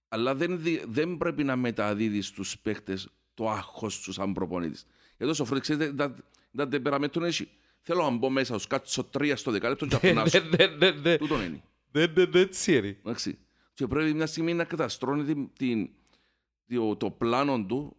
Αλλά 0.08 0.36
δεν, 0.36 0.62
δι- 0.62 0.84
δεν 0.88 1.18
πρέπει 1.18 1.44
να 1.44 1.56
μεταδίδεις 1.56 2.28
στους 2.28 2.58
παίχτες 2.60 3.10
το 3.34 3.50
άγχος 3.50 3.94
σου 3.94 4.12
σαν 4.12 4.34
προπονητής. 4.34 4.88
Γιατί 5.18 5.32
ο 5.32 5.36
Σοφρέτ, 5.36 5.62
ξέρετε, 5.62 5.94
τα- 5.94 6.16
τα 6.58 6.68
τεμπεραμέντων 6.68 7.24
έχει. 7.24 7.48
Θέλω 7.82 8.04
να 8.04 8.10
μπω 8.10 8.30
μέσα, 8.30 8.58
σου 8.58 8.68
κάτσω 8.68 9.04
τρία 9.04 9.36
στο 9.36 9.52
δεκάλεπτο 9.52 9.86
και 9.86 9.96
να 9.96 10.00
Ναι, 10.08 10.12
πνάσω. 10.12 10.40
ναι, 10.58 10.66
ναι, 10.66 10.92
ναι. 11.02 11.18
Τούτον 11.18 11.42
είναι. 11.42 11.62
Ναι, 11.92 12.06
ναι, 12.06 12.26
ναι, 12.26 12.40
έτσι 12.40 12.76
είναι. 12.78 12.98
Εντάξει. 13.00 13.38
Και 13.74 13.88
πρέπει 13.88 14.14
μια 14.14 14.26
στιγμή 14.26 14.54
να 14.54 14.64
καταστρώνει 14.64 15.24
την, 15.24 15.50
την, 15.58 15.90
το, 16.76 16.96
το 16.96 17.10
πλάνο 17.12 17.66
του 17.66 17.96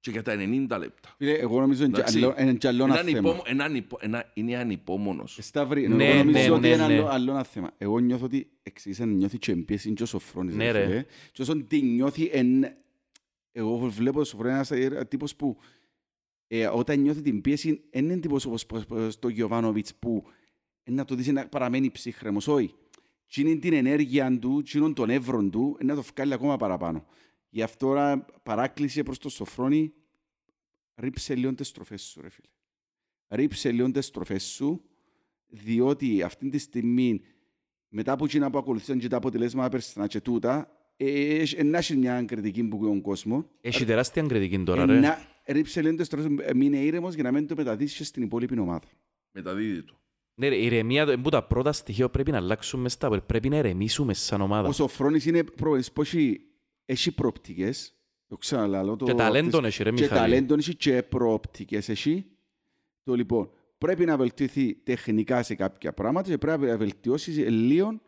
και 0.00 0.10
για 0.10 0.22
τα 0.22 0.34
90 0.38 0.78
λεπτά. 0.78 1.14
Φίλε, 1.16 1.32
εγώ 1.32 1.60
νομίζω 1.60 1.84
είναι 1.84 1.96
Εντάξει. 1.96 2.18
κι 2.18 2.24
άλλο- 2.24 2.34
είναι 2.40 2.54
κι 2.54 2.66
άλλο 2.66 2.84
ένα 2.84 2.92
Έναν 2.94 3.06
θέμα. 3.06 3.18
υπόμο- 3.18 3.42
έναν 3.46 3.74
υπο- 3.74 3.98
ένα- 4.00 4.30
Είναι 4.34 4.56
ανυπόμονος. 4.56 5.38
Σταύρη, 5.40 5.88
Ναι, 5.88 6.04
εγώ 6.08 6.18
νομίζω 6.18 6.38
ναι, 6.48 6.50
ότι 6.50 6.60
ναι, 6.60 6.68
είναι 6.68 6.76
ναι. 6.76 6.82
άλλο- 6.94 7.06
άλλο 7.06 7.30
ένα 7.30 7.44
θέμα. 7.44 7.70
Εγώ 7.78 7.98
νιώθω 7.98 8.24
ότι 8.24 8.50
εξήγησαν 8.62 9.08
νιώθει 9.08 9.38
και 9.38 9.52
εμπίεση 9.52 9.92
και 9.92 10.02
ο 10.02 10.06
Σοφρόνης. 10.06 10.54
Ναι, 10.54 10.70
ρε. 10.70 10.84
φίλε. 10.86 11.04
Και 11.32 11.42
όσον 11.42 11.66
τη 11.66 11.82
νιώθει, 11.82 12.28
εν... 12.32 12.64
εγώ 13.52 13.78
βλέπω 13.78 14.20
ο 14.20 14.24
Σοφρόνης 14.24 14.70
ένας 14.70 14.70
ε, 14.70 15.04
τύπος 15.08 15.36
που 15.36 15.56
ε, 16.46 16.66
όταν 16.66 17.00
νιώθει 17.00 17.22
την 17.22 17.40
πίεση, 17.40 17.82
δεν 17.90 18.04
είναι 18.04 18.16
τύπος 18.16 18.44
όπως 18.46 18.62
όπως 18.70 19.18
το 19.18 19.28
Γιωβάνοβιτς 19.28 19.94
που 19.94 20.24
ε, 20.82 20.90
να 20.90 21.04
το 21.04 21.14
δεις 21.14 21.26
να 21.28 21.48
παραμένει 21.48 21.90
ψύχρεμος. 21.90 22.48
Όχι. 22.48 22.74
Τι 23.34 23.40
είναι 23.40 23.54
την 23.54 23.72
ενέργεια 23.72 24.38
του, 24.38 24.62
τι 24.62 24.78
είναι 24.78 24.92
τον 24.92 25.10
εύρον 25.10 25.50
του, 25.50 25.76
ε, 25.80 25.84
να 25.84 25.94
το 25.94 26.02
βγάλει 26.14 26.32
ακόμα 26.34 26.56
παραπάνω. 26.56 27.06
Γι' 27.50 27.62
αυτό 27.62 27.86
τώρα 27.86 28.24
παράκληση 28.42 29.02
προς 29.02 29.18
τον 29.18 29.30
Σοφρόνη, 29.30 29.92
ρίψε 30.94 31.34
λίγο 31.34 31.54
τις 31.54 31.68
στροφές 31.68 32.02
σου, 32.02 32.20
ρε 32.20 32.28
φίλε. 32.30 32.48
Ρίψε 33.28 33.70
λίγο 33.72 33.90
τις 33.90 34.06
στροφές 34.06 34.44
σου, 34.44 34.82
διότι 35.46 36.22
αυτή 36.22 36.48
τη 36.48 36.58
στιγμή, 36.58 37.20
μετά 37.88 38.12
από 38.12 38.24
εκείνα 38.24 38.50
που 38.50 38.58
ακολουθήσαν 38.58 38.98
και 38.98 39.08
τα 39.08 39.16
αποτελέσματα 39.16 39.68
περσινά 39.68 40.06
και 40.06 40.20
τούτα, 40.20 40.70
ε, 40.96 41.36
ε, 41.36 41.44
ε, 41.56 41.62
να 41.62 41.78
έχεις 41.78 41.96
μια 41.96 42.22
κριτική 42.24 42.64
που 42.64 42.78
τον 42.84 43.00
κόσμος. 43.00 43.44
Έχει 43.60 43.84
τεράστια 43.84 44.22
κριτική 44.22 44.62
τώρα, 44.62 44.82
Ε, 44.82 44.86
ρε. 44.86 44.98
να 45.00 45.18
ρίψε 45.46 45.82
λίγο 45.82 45.94
τις 45.96 46.06
στροφές, 46.06 46.30
ε, 46.40 46.54
μείνε 46.54 46.76
ήρεμος 46.76 47.14
για 47.14 47.22
να 47.22 47.32
μην 47.32 47.46
το 47.46 47.54
μεταδείσεις 47.56 47.96
και 47.96 48.04
στην 48.04 48.22
υπόλοιπη 48.22 48.58
ομάδα. 48.58 48.86
Μεταδίδει 49.32 49.82
το. 49.82 49.94
Ναι, 50.34 50.48
ρε, 50.48 50.56
η 50.56 50.64
ηρεμία 50.64 51.02
είναι 51.02 51.16
που 51.16 51.28
τα 51.28 51.42
πρώτα 51.46 51.72
στοιχεία 51.72 52.04
που 52.04 52.10
πρέπει 52.10 52.30
να 52.30 52.36
αλλάξουμε 52.36 52.88
στα 52.88 53.06
ΑΠΟΕΛ. 53.06 53.20
Πρέπει 53.22 53.48
να 53.48 53.56
ηρεμήσουμε 53.56 54.14
σαν 54.14 54.40
ομάδα. 54.40 54.68
Ο 54.68 54.72
Σοφρόνης 54.72 55.26
είναι 55.26 55.44
προπονητής 55.44 55.92
που 55.92 56.00
έχει, 56.00 56.40
έχει 56.90 57.12
προοπτικές, 57.12 57.94
το 58.26 58.36
ξαναλάλω. 58.36 58.96
Το, 58.96 59.04
Και 59.04 59.14
ταλέντον 59.14 59.62
τις- 59.62 59.70
έχει, 59.70 59.82
ρε, 59.82 59.90
Και 59.90 60.00
Μιχάλη. 60.02 60.20
ταλέντον 60.20 60.58
έχει 60.58 60.74
και 60.76 61.02
προοπτικές 61.02 61.88
έχει. 61.88 62.26
Το 63.02 63.14
λοιπόν, 63.14 63.50
πρέπει 63.78 64.04
να 64.04 64.16
βελτιωθεί 64.16 64.74
τεχνικά 64.74 65.42
σε 65.42 65.54
κάποια 65.54 65.92
πράγματα 65.92 66.28
και 66.28 66.38
πρέπει 66.38 66.66
να 66.66 66.76
βελτιώσεις 66.76 67.36
λίγο 67.36 68.00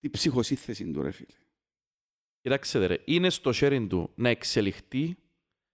την 0.00 0.10
ψυχοσύνθεση 0.10 0.90
του, 0.90 1.02
ρε 1.02 1.10
φίλε. 1.10 1.36
Κοιτάξτε, 2.40 2.86
ρε, 2.86 2.98
είναι 3.04 3.30
στο 3.30 3.50
sharing 3.54 3.86
του 3.88 4.10
να 4.14 4.28
εξελιχθεί. 4.28 5.16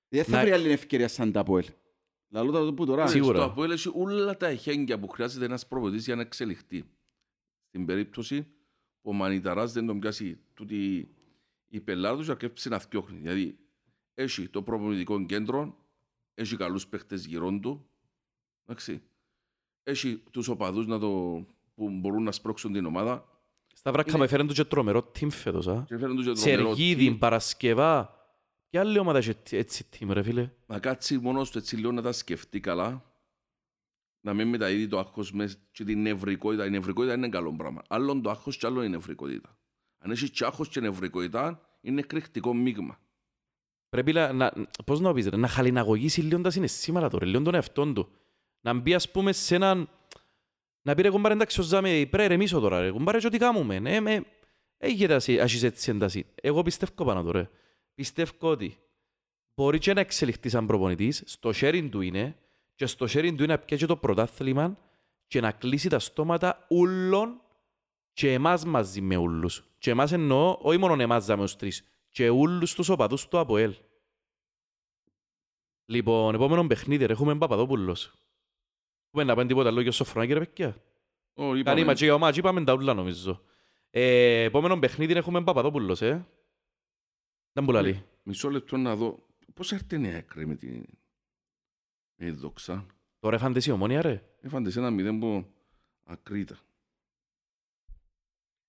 Δεν 0.08 0.24
θα 0.24 0.36
Να- 0.36 0.42
βρει 0.42 0.50
άλλη 0.52 0.70
ευκαιρία 0.70 1.08
σαν 1.08 1.32
τα 1.32 1.42
ΠΟΕΛ. 1.42 1.64
Λαλό 2.28 2.50
το 2.64 2.74
που 2.74 2.86
τώρα. 2.86 3.06
Σίγουρα. 3.06 3.36
Στο 3.36 3.44
Αποέλ 3.46 3.70
έχει 3.70 3.90
όλα 3.94 4.36
τα 4.36 4.46
εχέγγυα 4.46 4.98
που 4.98 5.08
χρειάζεται 5.08 5.44
ένας 5.44 5.66
προπονητής 5.66 6.04
για 6.04 6.14
να 6.14 6.20
εξελιχθεί. 6.22 6.84
Στην 7.68 7.86
περίπτωση 7.86 8.42
που 9.02 9.10
ο 9.10 9.12
Μανιταράς 9.12 9.72
δεν 9.72 9.86
τον 9.86 9.98
πιάσει 10.00 10.38
τούτη 10.54 11.08
η 11.74 11.80
πελάρα 11.80 12.16
τους 12.16 12.24
και 12.26 12.30
αρκέψει 12.30 12.68
να 12.68 12.78
φτιώχνει. 12.78 13.18
Δηλαδή 13.18 13.58
έχει 14.14 14.48
το 14.48 14.62
προπονητικό 14.62 15.24
κέντρο, 15.26 15.76
έχει 16.34 16.56
καλούς 16.56 16.86
παίχτες 16.86 17.26
γύρω 17.26 17.58
του, 17.58 17.86
εντάξει. 18.64 19.02
έχει 19.82 20.22
τους 20.30 20.48
οπαδούς 20.48 20.86
να 20.86 20.98
το, 20.98 21.08
που 21.74 21.90
μπορούν 21.90 22.22
να 22.22 22.32
σπρώξουν 22.32 22.72
την 22.72 22.86
ομάδα 22.86 23.28
Στα 23.74 23.92
βράκα 23.92 24.10
Είναι- 24.10 24.18
με 24.18 24.26
φέρνουν 24.26 24.48
του 24.48 24.54
και 24.54 24.64
τρομερό 24.64 25.10
team 25.18 25.30
φέτος, 25.30 25.68
α. 25.68 25.84
και 25.86 25.98
φέρνουν 25.98 26.16
τους 26.16 26.24
για 26.24 26.34
τρομερό 26.34 26.74
Σεργίδη, 26.74 27.10
team. 27.14 27.18
Παρασκευά. 27.18 28.16
Ποια 28.70 28.80
άλλη 28.80 28.98
ομάδα 28.98 29.18
έχει 29.18 29.30
έτσι- 29.30 29.56
έτσι 29.56 29.86
team, 29.92 30.06
ρε 30.10 30.22
φίλε; 30.22 30.50
να 30.66 30.78
κάτσει 30.78 31.18
μόνος 31.18 31.50
του 31.50 31.58
έτσι 31.58 31.76
λίγο 31.76 31.92
να 31.92 32.02
τα 32.02 32.12
σκεφτεί 32.12 32.60
καλά, 32.60 33.04
να 34.20 34.34
μην 34.34 34.48
μεταδίδει 34.48 34.88
το 34.88 34.98
άγχος 34.98 35.32
μέσα 35.32 35.56
και 35.72 35.84
την 35.84 36.02
νευρικότητα. 36.02 36.66
Η 36.66 36.70
νευρικότητα 36.70 37.14
είναι 37.14 37.28
καλό 37.28 37.52
πράγμα. 37.56 37.82
Άλλον 37.88 38.22
το 38.22 38.30
άγχος 38.30 38.56
και 38.56 38.66
άλλο 38.66 38.82
η 38.82 38.88
νευρικότητα. 38.88 39.56
Αν 40.02 40.10
έχει 40.10 40.30
και 40.30 40.44
άγχος 40.44 40.68
και 40.68 40.80
νευρικότητα, 40.80 41.68
είναι 41.80 42.00
εκρηκτικό 42.00 42.54
μείγμα. 42.54 42.98
Πρέπει 43.88 44.12
να, 44.12 44.32
να, 44.32 44.52
πώς 44.84 45.00
να 45.00 45.08
το 45.08 45.14
πεις, 45.14 45.26
ρε, 45.26 45.36
να 45.36 45.48
χαλιναγωγήσει 45.48 46.20
λίγο 46.20 46.40
τα 46.40 46.50
συναισθήματα 46.50 47.08
του, 47.08 47.18
ρε, 47.18 47.24
λίγο 47.24 47.42
τον 47.42 47.54
εαυτόν 47.54 47.94
του. 47.94 48.08
Να 48.60 48.72
μπει, 48.72 48.94
ας 48.94 49.10
πούμε, 49.10 49.32
σε 49.32 49.54
έναν... 49.54 49.88
Να 50.82 50.94
πει 50.94 51.02
ρε 51.02 51.10
κουμπάρε 51.10 51.34
εντάξει 51.34 51.60
ο 51.60 51.62
Ζάμε, 51.62 51.88
πρέπει 51.88 52.16
να 52.16 52.26
ρεμίσω 52.26 52.60
τώρα 52.60 52.80
ρε, 52.80 52.90
κουμπάρε 52.90 53.18
και 53.18 53.26
ό,τι 53.26 53.38
κάνουμε. 53.38 53.78
Ναι, 53.78 54.00
με... 54.00 54.24
Έγινε 54.78 55.14
ας 55.14 55.28
έχεις 55.28 55.62
έτσι 55.62 55.90
ένταση. 55.90 56.26
Εγώ 56.34 56.62
πιστεύω 56.62 57.04
πάνω 57.04 57.22
του 57.22 57.32
ρε. 57.32 57.48
Πιστεύω 57.94 58.32
ότι 58.50 58.78
μπορεί 59.54 59.78
και 59.78 59.92
να 59.92 60.00
εξελιχθεί 60.00 60.48
σαν 60.48 60.66
προπονητής, 60.66 61.22
στο 61.26 61.50
sharing 61.54 61.88
του 61.90 62.00
είναι 62.00 62.36
και 62.74 62.86
στο 62.86 63.06
sharing 63.08 63.34
του 63.36 63.42
είναι 63.42 63.52
να 63.52 63.58
πιάσει 63.58 63.86
το 63.86 63.96
πρωτάθλημα 63.96 64.78
και 65.26 65.40
να 65.40 65.52
κλείσει 65.52 65.88
τα 65.88 65.98
στόματα 65.98 66.66
ούλων 66.70 67.40
και 68.12 68.32
εμάς 68.32 68.64
μαζί 68.64 69.00
με 69.00 69.16
ούλους. 69.16 69.64
Και 69.82 69.90
εμάς 69.90 70.12
εννοώ, 70.12 70.58
όχι 70.60 70.78
μόνο 70.78 71.02
εμάς 71.02 71.26
δάμε 71.26 71.42
ως 71.42 71.56
τρεις, 71.56 71.84
και 72.08 72.28
ούλους 72.28 72.74
τους 72.74 72.88
οπαδούς 72.88 73.28
του 73.28 73.38
ΑΠΟΕΛ. 73.38 73.74
Λοιπόν, 75.84 76.34
επόμενο 76.34 76.66
παιχνίδι, 76.66 77.06
ρε, 77.06 77.12
έχουμε 77.12 77.38
Παπαδόπουλος. 77.38 78.12
Έχουμε 79.06 79.24
να 79.24 79.34
πάνε 79.34 79.48
τίποτα 79.48 79.70
λόγια 79.70 79.92
στο 79.92 80.04
Σοφρονάκη, 80.04 80.32
ρε 80.32 80.38
παιδιά. 80.38 80.82
Ω, 81.34 81.42
Κάνει 81.42 81.58
είπαμε, 81.58 81.84
ματσί 81.84 82.04
για 82.04 82.14
ομάτς, 82.14 82.36
είπαμε 82.36 82.64
τα 82.64 82.72
ούλα 82.72 82.94
νομίζω. 82.94 83.42
Ε, 83.90 84.42
επόμενο 84.42 84.78
παιχνίδι 84.78 85.12
έχουμε 85.12 85.42
Παπαδόπουλος, 85.42 86.02
ε. 86.02 86.26
Δεν 87.52 87.64
που 87.64 87.72
λαλεί. 87.72 88.04
Μισό 88.22 88.50
λεπτό 88.50 88.76
να 88.76 88.96
δω. 88.96 89.26
Πώς 89.54 89.72
έρθει 89.72 89.94
η 89.94 89.98
νέα 89.98 90.16
έκρη 90.16 90.46
με 90.46 90.54
την 90.54 90.84
με 92.14 92.24
τη 92.24 92.30
δόξα; 92.30 92.86
Τώρα 93.18 93.36
έφαντες 93.36 93.66
η 93.66 93.70
ομόνια, 93.70 94.02
ρε. 94.02 94.22
Έφαντε 94.40 94.70
σε 94.70 94.78
ένα 94.78 94.90
μηδέν 94.90 95.18
που 95.18 95.46
ακρίτα. 96.04 96.58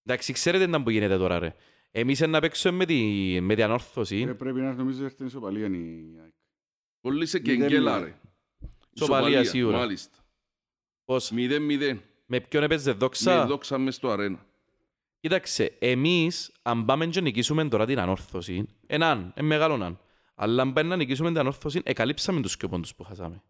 Εντάξει, 0.04 0.34
ξέρετε 0.34 0.68
τι 0.68 0.84
που 0.84 0.90
γίνεται 0.90 1.18
τώρα, 1.18 1.40
ρε. 1.40 1.56
Εμείς 1.92 2.20
να 2.20 2.40
παίξουμε 2.40 2.78
με, 2.78 2.86
τη, 2.86 3.38
με 3.42 3.56
την 3.56 3.64
ανόρθωση. 3.64 4.26
Ε, 4.30 4.34
Πρέπει 4.34 4.60
να 4.62 4.74
νομίζω 4.74 5.06
ότι 5.06 5.16
είναι 5.20 5.28
ισοπαλία 5.28 5.66
η 5.66 6.20
ΑΕΚ. 6.22 6.34
Πολύ 7.02 7.26
σε 7.26 7.40
Μηδέν 7.40 7.60
κεγγέλα 7.60 7.92
μηδέν. 7.96 8.06
ρε. 8.14 8.20
Ισοπαλία, 8.94 9.44
σίγουρα. 9.44 9.78
Μάλιστα. 9.78 10.18
Πώς, 11.06 11.32
Μηδέν 11.32 11.62
μηδέν. 11.62 12.02
με 12.26 12.40
ποιον 12.40 12.64
έπαιζε 12.64 12.90
Με 12.92 12.98
δόξα. 12.98 13.46
δόξα 13.46 13.78
μες 13.78 13.96
στο 13.96 14.10
αρένα. 14.10 14.46
Κοίταξε, 15.20 15.76
εμείς 15.80 16.52
αν 16.62 16.86
πάμε 16.86 17.06
και 17.08 17.22
νικήσουμε 17.22 17.68
τώρα 17.68 17.86
την 17.86 18.00
ανόρθωση, 18.00 18.66
έναν, 18.88 19.34
εν 19.36 19.46
μεγάλο 19.46 19.74
έναν, 19.74 20.00
αλλά 20.36 20.62
αν 20.62 20.74
πάμε 20.74 20.90
να 20.90 20.96
νικήσουμε 20.96 21.30
την 21.30 21.40
ανόρθωση, 21.40 21.82
εκαλύψαμε 21.84 22.42
τους 22.42 22.58
και 22.58 22.68
πόντους 22.68 22.96
που 22.96 23.04
χάσαμε. 23.04 23.44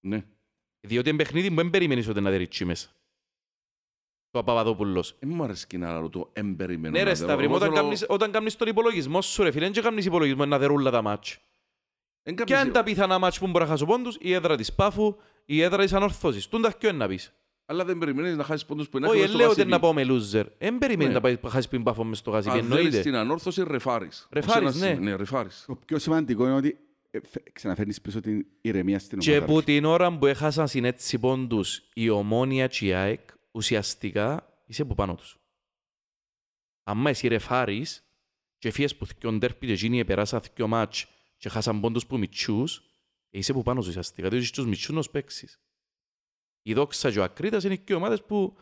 Ναι. 0.00 0.24
Διότι 0.80 1.08
είναι 1.08 1.18
παιχνίδι 1.18 1.48
που 1.48 1.54
δεν 1.54 1.70
περιμένεις 1.70 2.08
ότι 2.08 2.20
να 2.20 2.30
δερύτσι 2.30 2.64
μέσα. 2.64 2.90
Το 4.34 4.42
Παπαδόπουλος. 4.42 5.14
Δεν 5.20 5.30
μου 5.34 5.42
αρέσει 5.42 5.76
να 5.76 5.92
λέω 5.92 6.08
το 6.08 6.30
εμπεριμένο. 6.32 6.96
Ναι 6.98 7.02
ρε 7.02 7.10
να 7.10 7.14
δερώ. 7.16 7.26
Σταύρη, 7.28 7.48
μου, 7.48 7.54
Εγώ 7.54 7.64
όταν 7.64 7.68
θέλω- 7.68 7.82
κάνεις, 7.82 8.04
όταν 8.08 8.30
κάνεις 8.30 8.56
τον 8.56 8.68
υπολογισμό 8.68 9.20
σου 9.22 9.42
ρε 9.42 9.50
φίλε, 9.50 9.64
δεν 9.64 9.72
και 9.72 9.80
κάνεις 9.80 10.04
υπολογισμό 10.06 10.44
να 10.44 10.58
δερούλα 10.58 10.90
τα 10.90 11.02
μάτς. 11.02 11.38
Εν 12.22 12.34
Ποια 12.34 12.44
κάποιος- 12.44 12.62
είναι 12.62 12.72
τα 12.72 12.82
πιθανά 12.82 13.18
μάτς 13.18 13.38
που 13.38 13.46
μπορεί 13.46 13.64
να 13.64 13.70
χάσω 13.70 13.84
πόντους, 13.86 14.16
η 14.20 14.32
έδρα 14.32 14.56
της 14.56 14.72
Πάφου, 14.72 15.16
η 15.44 15.60
έδρα 15.62 15.82
της 15.82 15.92
Ανορθώσης. 15.92 16.46
Τούν 16.48 16.62
τα 16.62 16.72
ποιο 16.78 16.88
είναι 16.88 16.98
να 16.98 17.08
πεις. 17.08 17.32
Αλλά 17.66 17.84
δεν 17.84 17.98
περιμένεις 17.98 18.36
να 18.36 18.44
χάσεις 18.44 18.64
πόντους 18.66 18.88
που 18.88 18.96
είναι 18.96 19.06
Όχι, 19.06 19.16
εύκολο 19.20 19.38
δεν 19.38 19.46
στο 19.50 19.64
λέω 19.64 19.66
ότι 19.66 19.80
Γασιπί. 19.80 20.04
να 20.04 20.14
πάω 20.14 20.40
με 20.40 20.42
loser. 20.42 20.46
Δεν 20.58 20.78
περιμένεις 20.78 21.06
Ναι. 21.08 21.12
να 21.14 21.20
πάει- 21.20 21.38
να 21.42 21.50
χάσεις 21.50 21.68
πριν 21.68 21.82
Πάφο 21.82 22.04
μες 22.04 22.18
στο 22.18 22.30
Γασιπί, 22.30 22.54
Αν 22.58 22.62
θέλεις 22.64 22.76
εννοείται. 22.76 23.00
την 23.00 23.14
ανόρθωση, 23.16 23.64
ρεφάρεις. 23.66 24.28
Ρεφάρεις, 24.30 24.68
Ως 24.68 24.74
ένα 24.76 24.86
ναι. 24.86 24.94
σημείο. 24.94 25.10
Ναι, 25.10 25.16
ρεφάρεις. 25.16 25.64
Το 25.66 25.78
πιο 25.86 25.98
σημαντικό 25.98 26.44
είναι 26.44 26.54
ότι 26.54 26.76
ε, 27.10 27.18
φε- 27.30 27.52
ξαναφέρνεις 27.52 28.00
πίσω 28.00 28.20
την 28.20 28.46
ηρεμία 28.60 28.98
στην 28.98 29.18
Και 29.18 29.30
ομάδα. 29.30 29.46
που 29.46 29.58
ρε. 29.58 29.64
την 29.64 29.84
ώρα 29.84 30.18
που 30.18 30.26
έχασαν 30.26 30.68
συνέτσι 30.68 31.18
πόντους 31.18 31.82
η 31.94 32.08
Ομόνια 32.10 32.66
και 32.66 32.86
η 32.86 32.92
ΑΕΚ, 32.92 33.20
ουσιαστικά 33.54 34.58
είσαι 34.66 34.84
που 34.84 34.94
πάνω 34.94 35.14
τους. 35.14 35.38
Αν 36.82 37.06
εσύ 37.06 37.28
ρεφάρεις 37.28 38.04
και 38.58 38.70
φύγες 38.70 38.96
που 38.96 39.06
θυκιόν 39.06 39.38
τέρπι 39.38 39.66
και 39.66 39.72
εκείνοι 39.72 40.04
περάσαν 40.04 40.40
θυκιό 40.40 40.66
μάτς 40.66 41.06
και 41.36 41.48
χάσαν 41.48 41.80
πόντους 41.80 42.06
που 42.06 42.18
μητσούς, 42.18 42.82
είσαι 43.30 43.52
που 43.52 43.62
πάνω 43.62 43.80
τους 43.80 43.88
ουσιαστικά, 43.88 44.28
διότι 44.28 44.44
στους 44.44 44.66
μητσούς 44.66 44.88
να 44.88 44.96
τους 44.96 45.10
παίξεις. 45.10 45.60
Η 46.62 46.74
Δόξα 46.74 47.10
και 47.10 47.18
ο 47.18 47.22
Ακρίτας 47.22 47.64
είναι 47.64 47.76
και 47.76 47.94
ομάδες 47.94 48.22
που 48.22 48.58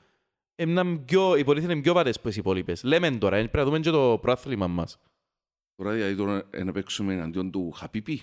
είναι 0.57 0.97
πιο, 0.97 1.37
υποτίθεται 1.37 1.73
είναι 1.73 1.83
πιο 1.83 1.93
βατές 1.93 2.21
που 2.21 2.29
οι 2.29 2.33
υπόλοιπες. 2.37 2.83
Λέμε 2.83 3.11
τώρα, 3.11 3.37
ε, 3.37 3.41
πρέπει 3.41 3.57
να 3.57 3.65
δούμε 3.65 3.81
και 3.81 3.91
το 3.91 4.19
προάθλημα 4.21 4.67
μας. 4.67 5.01
Τώρα 5.75 5.93
δηλαδή 5.93 6.17
τώρα 6.17 6.49
ε, 6.51 6.65
να 6.65 6.73
παίξουμε 6.73 7.15
εναντίον 7.15 7.51
του 7.51 7.71
Χαπίπη. 7.71 8.23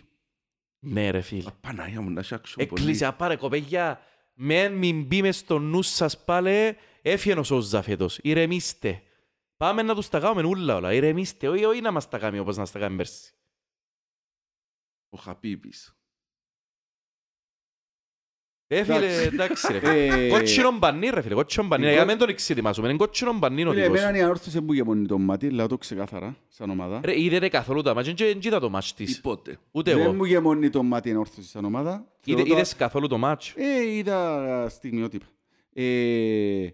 Ναι 0.80 1.10
ρε 1.10 1.22
φίλε. 1.22 1.48
Απαναγία 1.48 2.02
μου, 2.02 2.10
να 2.10 2.20
έχει 2.20 2.36
action 2.36 2.54
πολύ. 2.54 2.68
Εκκλησία 2.68 3.14
πάρε 3.14 3.36
κοπέγια. 3.36 4.02
Μεν 4.42 4.74
μην 4.74 5.04
μπει 5.04 5.22
μες 5.22 5.38
στο 5.38 5.60
νους 5.60 5.88
σας 5.88 6.24
πάλι. 6.24 6.78
Έφυγε 7.02 7.40
ο 7.40 7.44
Σόζα 7.44 7.82
φέτος. 7.82 8.20
Ηρεμήστε. 8.22 9.04
Πάμε 9.58 9.82
να 9.82 9.96
τους 9.96 10.10
τα 10.10 10.20
κάνουμε 10.20 10.48
ούλα 10.48 10.76
όλα. 10.76 10.94
Ηρεμήστε. 10.94 11.48
Όχι, 11.48 11.66
όχι 11.66 11.82
να 11.82 11.92
μας 11.92 12.10
τα 12.10 12.18
κάνει 12.18 12.40
όπως 12.40 12.56
να 12.56 12.62
μας 12.62 12.72
τα 12.72 12.80
κάνει 12.80 12.96
πέρσι. 12.96 13.34
Ο 15.10 15.18
Χαπίπης. 15.18 15.99
Ε, 18.72 18.84
φίλε, 18.84 19.22
εντάξει 19.22 19.72
ρε. 19.72 19.80
φίλε. 19.80 20.26
Ε, 20.26 20.30
Κότσινο 20.30 20.72
μπανί 20.78 21.10
ρε 21.10 21.22
φίλε, 21.22 21.34
κότσινο 21.34 21.68
μπανί. 21.68 21.86
η 21.86 21.90
Για 21.90 22.00
κο- 22.00 22.06
μεν 22.06 22.18
τον 22.18 22.30
εξετοιμάσουμε, 22.30 22.88
είναι 22.88 22.98
κότσινο 22.98 23.34
μπανί 23.34 23.64
ο 23.66 23.70
Φίλε, 23.72 23.84
τύπος. 23.84 24.00
εμένα 24.02 24.18
η 24.18 24.22
ανόρθωση 24.22 24.62
που 24.62 24.74
γεμονεί 24.74 25.06
το 25.08 25.18
μάτι, 25.18 25.50
λέω 25.50 25.68
το 25.68 25.78
ξεκάθαρα, 25.78 26.36
σαν 26.48 26.70
ομάδα. 26.70 27.02
Ρε, 27.04 27.22
είδε 27.22 27.50
καθόλου 27.50 27.82
τα 27.82 27.94
μάτια, 27.94 28.14
δεν 28.18 28.40
είδα 28.42 28.60
το 28.60 28.70
μάτς 28.70 28.94
της. 28.94 29.16
Τίποτε. 29.16 29.58
Ούτε 29.72 29.94
Δεν 29.94 30.02
εγώ. 30.02 30.14
μου 30.14 30.24
γεμονεί 30.24 30.70
το 30.70 30.84
μάτι 30.84 31.08
η 31.10 31.12
ανόρθωση 31.12 31.48
σαν 31.48 31.66
ομάδα. 31.66 31.92
Είδε- 31.92 32.38
Θεωρώ 32.38 32.44
το- 32.44 32.54
Είδες 32.56 32.76
καθόλου 32.76 33.08
το 33.08 33.18
μάτς; 33.18 33.54
Ε, 33.58 33.92
είδα 33.96 34.66
στιγμιότυπα. 34.70 35.26
Ε, 35.74 36.68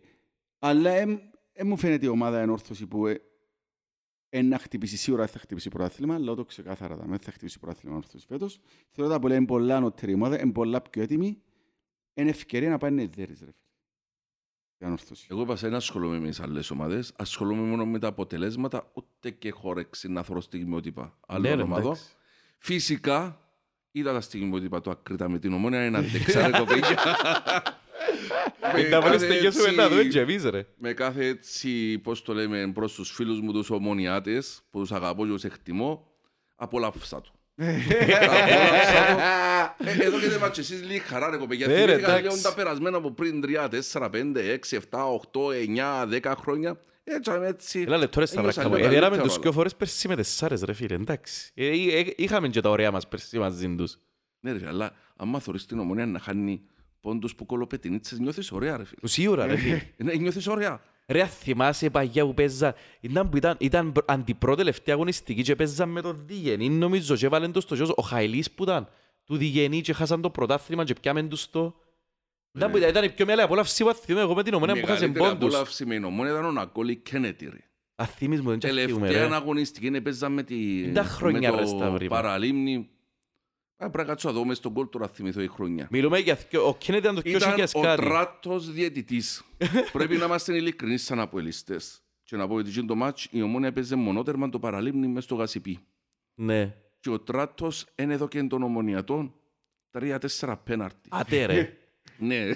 αλλά 0.59 0.91
δεν 0.93 1.19
μου 1.63 1.77
φαίνεται 1.77 2.05
η 2.05 2.09
ομάδα 2.09 2.39
ενόρθωση 2.39 2.85
που 2.87 3.07
ε, 3.07 3.21
ε, 4.29 4.41
να 4.41 4.57
χτυπήσει, 4.57 4.97
σίγουρα 4.97 5.23
δεν 5.23 5.31
θα 5.33 5.39
χτυπήσει 5.39 5.69
πρωτάθλημα, 5.69 6.13
αλλά 6.15 6.33
το 6.35 6.45
ξεκάθαρα 6.45 6.95
δεν 6.95 7.19
θα 7.21 7.31
χτυπήσει 7.31 7.59
πρωτάθλημα 7.59 7.95
ενόρθωση 7.95 8.25
φέτος. 8.27 8.59
Θεωρώ 8.91 9.11
τα 9.11 9.19
πολλά 9.19 9.35
είναι 9.35 9.45
πολλά 9.45 9.75
ανώτερη 9.75 10.13
ομάδα, 10.13 10.41
είναι 10.41 10.51
πολλά 10.51 10.81
πιο 10.81 11.01
έτοιμη. 11.01 11.37
Είναι 12.17 12.29
ευκαιρία 12.29 12.69
να 12.69 12.77
πάνε 12.77 13.07
δέρες, 13.15 13.39
ρε 13.39 13.45
φίλε. 13.45 13.51
Η 14.77 14.85
ανόρθωση. 14.85 15.27
Εγώ 15.29 15.41
είπα 15.41 15.55
σε 15.55 15.67
ένα 15.67 15.77
ασχολούμαι 15.77 16.19
με 16.19 16.27
τις 16.27 16.39
άλλες 16.39 16.71
ομάδες, 16.71 17.13
ασχολούμαι 17.15 17.61
μόνο 17.61 17.85
με 17.85 17.99
τα 17.99 18.07
αποτελέσματα, 18.07 18.91
ούτε 18.93 19.29
και 19.29 19.51
χόρεξη 19.51 20.07
να 20.07 20.23
θωρώ 20.23 20.41
στιγμιότυπα 20.41 21.03
Ναι, 21.03 21.09
άλλων 21.35 21.55
ρε, 21.55 21.61
ομάδων. 21.61 21.85
εντάξει. 21.91 22.09
Φυσικά, 22.57 23.39
είδα 23.91 24.13
τα 24.13 24.21
στιγμιότυπα 24.21 24.81
του 24.81 24.89
Ακρίτα 24.91 25.29
με 25.29 25.39
την 25.39 25.53
ομόνια, 25.53 25.79
ένα 25.79 25.97
αντεξά 25.97 26.47
ρε 26.47 26.57
κοπέκια. 26.57 26.97
Με 28.73 28.87
Να 28.87 29.01
βάλεις 29.01 29.21
κάθε 29.21 29.27
τελειώσουμε 29.33 29.63
έτσι- 29.63 29.75
να 29.75 29.89
δούμε 29.89 30.03
και 30.03 30.19
εμείς 30.19 30.43
ρε. 30.43 30.67
Με 30.77 30.93
κάθε 30.93 31.25
έτσι, 31.25 31.99
πώς 31.99 32.21
το 32.21 32.33
λέμε, 32.33 32.71
προς 32.71 32.93
τους 32.93 33.11
φίλους 33.11 33.41
μου 33.41 33.51
τους 33.51 33.69
ομονιάτες, 33.69 34.61
που 34.69 34.79
τους 34.79 34.91
αγαπώ 34.91 35.25
και 35.25 35.31
τους 35.31 35.43
εκτιμώ, 35.43 36.07
απολαύσα 36.55 37.21
το. 37.21 37.31
Απολαύσα 37.57 39.15
το. 39.15 39.19
Ε, 40.01 40.05
Εδώ 40.05 40.19
και 40.19 40.27
δεν 40.29 40.39
μάτσε 40.39 40.61
εσείς 40.61 40.83
λίγη 40.83 40.99
χαρά 40.99 41.29
ρε 41.29 41.37
κοπέκια. 41.37 41.67
Ναι, 41.67 41.73
ρε, 41.73 41.79
Θυμήθηκα 41.79 42.07
εντάξει. 42.17 42.23
λίγο 42.23 42.41
τα 42.41 42.53
περασμένα 42.53 42.97
από 42.97 43.11
πριν 43.11 43.43
3, 43.45 43.67
4, 43.91 44.09
5, 44.09 44.37
6, 44.69 44.77
7, 44.89 45.09
8, 45.31 45.51
9, 46.11 46.19
10 46.21 46.33
χρόνια. 46.37 46.79
Έτσι, 47.03 47.31
αμέ, 47.31 47.47
έτσι. 47.47 47.81
Έλα 47.81 47.97
λεπτό 47.97 48.19
ρε 48.19 48.25
Σταυράκα 48.25 48.61
ένιωσα 48.61 48.69
μου. 48.69 48.75
λίγο 48.75 48.87
Εδέραμε 48.87 49.09
καλύτερα, 49.15 49.33
τους 49.33 49.41
δυο 49.41 49.51
φορές 49.51 49.75
πέρσι 49.75 50.07
με 50.07 50.15
τεσσάρες 50.15 50.61
ρε 50.61 50.73
φίλε, 50.73 50.95
εντάξει. 50.95 51.51
Ε, 51.55 51.67
ε, 51.67 51.99
ε, 51.99 52.13
Είχαμε 52.15 52.47
και 52.47 52.61
τα 52.61 52.69
ωραία 52.69 52.91
μας 52.91 53.07
πέρσι 53.07 53.37
μαζί 53.39 53.75
τους. 53.75 53.97
Ναι 54.39 54.51
ρε 54.51 54.57
φίλε, 54.57 54.69
αλλά 54.69 54.91
άμα 55.15 55.39
θωρείς 55.39 55.65
την 55.65 55.79
ομονία 55.79 56.05
να 56.05 56.19
χάνει 56.19 56.61
πόντους 57.01 57.35
που 57.35 57.45
κολοπετινίτσες, 57.45 58.19
νιώθεις 58.19 58.51
ωραία 58.51 58.77
ρε 58.77 58.85
φίλε. 58.85 59.07
Σίγουρα 59.07 59.45
ρε 59.45 59.55
φίλε. 59.57 59.81
Ναι, 59.97 60.13
νιώθεις 60.13 60.47
ωραία. 60.47 60.81
Ρε 61.07 61.21
αν 61.21 61.27
θυμάσαι 61.27 61.89
παγιά 61.89 62.25
που 62.25 62.33
παίζα, 62.33 62.75
ήταν, 63.01 63.29
που 63.29 63.37
ήταν, 63.37 63.55
ήταν 63.59 63.91
προ- 63.91 64.11
αντιπρότελευταία 64.11 64.93
αγωνιστική 64.95 65.41
και 65.41 65.55
παίζαν 65.55 65.89
με 65.89 66.01
τον 66.01 66.23
Διγενή 66.25 66.69
νομίζω 66.69 67.15
και 67.15 67.25
έβαλαν 67.25 67.51
το 67.51 67.61
στο 67.61 67.75
γιος, 67.75 67.91
ο 67.95 68.01
Χαϊλής 68.01 68.51
που 68.51 68.63
ήταν 68.63 68.87
του 69.25 69.37
Διγενή 69.37 69.81
και 69.81 69.93
χάσαν 69.93 70.21
το 70.21 70.29
πρωτάθλημα 70.29 70.83
και 70.83 70.93
πιάμεν 71.01 71.29
τους 71.29 71.49
το. 71.49 71.75
Ήταν, 72.53 72.71
που 72.71 72.77
ήταν, 72.77 72.89
ήταν 72.89 73.03
η 73.03 73.09
πιο 73.09 73.25
μεγάλη 73.25 73.41
απόλαυση 73.41 73.83
που 73.83 73.93
θυμάμαι 73.93 74.23
εγώ 74.25 74.35
με 74.35 74.43
την 74.43 74.53
Η 74.53 74.55
ομονία 74.55 74.81
που 74.81 74.87
χάσαν 74.87 75.09
μεγαλύτερη 75.09 75.37
πόντους. 75.39 75.53
απόλαυση 75.53 75.85
με 75.85 75.93
την 75.95 76.03
ομόνια 76.03 76.31
ήταν 76.31 76.45
ο 76.45 76.51
Νακόλη 76.51 76.95
Κένετι 76.95 77.45
ρε. 77.45 77.59
Αθήμεις 77.95 78.41
μου, 78.41 78.49
δεν 78.49 78.59
και 78.59 78.67
αθήμουμε 78.67 79.07
Τελευταία 79.07 79.27
ρε. 79.27 79.35
αγωνιστική 79.35 79.85
έπαιζαν 79.87 80.31
με, 80.33 80.43
τη, 80.43 80.91
Τα 80.91 81.03
χρόνια, 81.03 81.51
με 81.51 81.57
ρε, 81.57 81.61
το 81.63 81.67
Σταύρη, 81.67 82.09
μα. 82.09 82.15
Παραλίμνη. 82.15 82.89
Α, 83.77 83.89
Πρέπει 83.89 83.97
να 83.97 84.03
κάτσω 84.03 84.27
να 84.27 84.33
δω 84.33 84.45
μες 84.45 84.57
στον 84.57 84.73
κόλ 84.73 84.89
τώρα 84.89 85.07
θυμηθώ 85.07 85.41
η 85.41 85.47
χρονιά. 85.47 85.87
Μιλούμε 85.91 86.19
για 86.19 86.35
θκιο- 86.35 86.67
ο 86.67 86.75
Κέννετ 86.75 87.03
ήταν 87.03 87.15
το 87.15 87.21
Ήταν 87.25 87.53
2000 87.57 87.65
ο 87.73 87.81
κάτι. 87.81 88.01
τράτος 88.01 88.71
διαιτητής. 88.71 89.43
Πρέπει 89.93 90.17
να 90.17 90.25
είμαστε 90.25 90.55
ειλικρινείς 90.55 91.03
σαν 91.03 91.19
αποελιστές. 91.19 91.99
Και 92.23 92.35
να 92.35 92.47
πω 92.47 92.53
ότι 92.55 92.69
εκείνο 92.69 92.85
το 92.85 92.95
μάτς 92.95 93.27
η 93.31 93.41
ομόνια 93.41 93.67
έπαιζε 93.67 93.95
μονότερμα 93.95 94.49
το 94.49 94.59
Παραλίμνη 94.59 95.07
μες 95.07 95.23
στο 95.23 95.35
Γασιπί. 95.35 95.79
Ναι. 96.35 96.75
Και 96.99 97.09
ο 97.09 97.19
τράτος 97.19 97.85
είναι 97.95 98.13
εδώ 98.13 98.27
και 98.27 98.43
των 98.43 98.63
ομονιατών 98.63 99.33
τρία-τέσσερα 99.91 100.57
πέναρτι. 100.57 101.09
Άτε 101.11 101.45
ρε. 101.45 101.77
Ναι. 102.17 102.35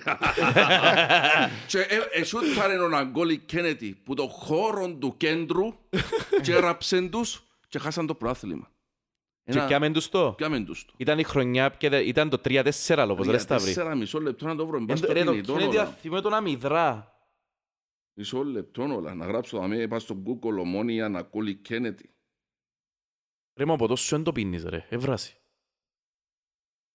Και 1.67 1.80
ε- 1.80 2.20
εσούταρε 2.20 2.80
ο 2.80 2.88
Ναγκόλη 2.88 3.38
Κένετι 3.38 3.97
που 4.03 4.13
το 4.13 4.28
χώρο 4.28 4.93
του 4.93 5.13
κέντρου 5.17 5.74
και 6.41 6.53
έραψεν 6.53 7.09
τους 7.09 7.43
και 7.67 7.80
χάσαν 7.80 8.07
το 8.07 8.15
πρόθλημα. 8.15 8.72
Και 9.52 9.66
πιάμεν 9.68 9.93
τους 9.93 10.10
το. 10.10 10.34
Πιάμεν 10.38 10.66
τους 10.66 10.86
το. 10.86 10.93
Ήταν 10.97 11.20
η 11.20 11.24
χρονιά, 11.24 11.70
και 11.70 11.89
δε- 11.89 12.04
ήταν 12.04 12.30
το 12.30 12.38
3-4 12.38 13.06
λόγος, 13.06 13.26
ρε 13.26 13.32
Για 13.32 13.39
Σταύρη. 13.39 13.66
τέσσερα 13.66 13.95
μισό 13.95 14.20
λεπτό 14.22 14.45
να 14.45 14.56
το 14.56 14.66
βρω. 14.68 14.80
Μπας 14.80 14.89
Εν- 14.89 15.06
στο 15.06 15.14
Ρε 15.14 15.24
το 15.24 15.32
κινητό 15.32 15.54
Κέννετ 15.54 15.72
όλα. 15.74 15.82
αθυμώ 15.82 16.22
τον 16.22 16.34
αμυδρά. 16.34 17.14
Μισό 18.14 18.43
λεπτό 18.43 18.84
όλα. 18.84 19.14
Να 19.16 19.26
γράψω 19.26 19.58
δαμέ, 19.60 19.88
πας 19.88 20.02
στο 20.02 20.24
Google 20.26 20.60
ομόνια 20.60 21.10
Ναγκόλη 21.10 21.56
Κένετι. 21.56 22.10
Ρε 23.56 23.66
μα 23.66 23.74
από 23.74 23.88
τόσο 23.88 24.04
σου 24.06 24.16
εν 24.16 24.24
το 24.24 24.32
πίνεις 24.32 24.64
ρε, 24.64 24.86
ευράσει. 24.89 25.38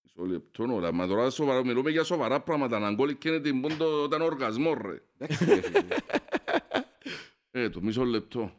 Μισό 0.03 0.25
λεπτό 0.31 0.65
όλα. 0.75 0.93
Μα 0.93 1.07
τώρα 1.07 1.31
σοβαρά, 1.31 1.65
μιλούμε 1.65 1.91
για 1.91 2.05
σοβαρά 2.05 2.41
πράγματα. 2.41 2.79
Ναγκόλη 2.79 3.15
Κένετι 3.17 3.53
μπουν 3.53 3.77
το 3.77 4.05
ήταν 4.05 4.21
οργασμός 4.23 4.77
ρε. 4.85 5.03
Εντάξει, 5.19 5.45
ρε 5.45 5.61
φίλε. 5.61 5.97
Ε, 7.51 7.71
το 7.71 7.81
μισό 7.83 8.05
λεπτό. 8.05 8.53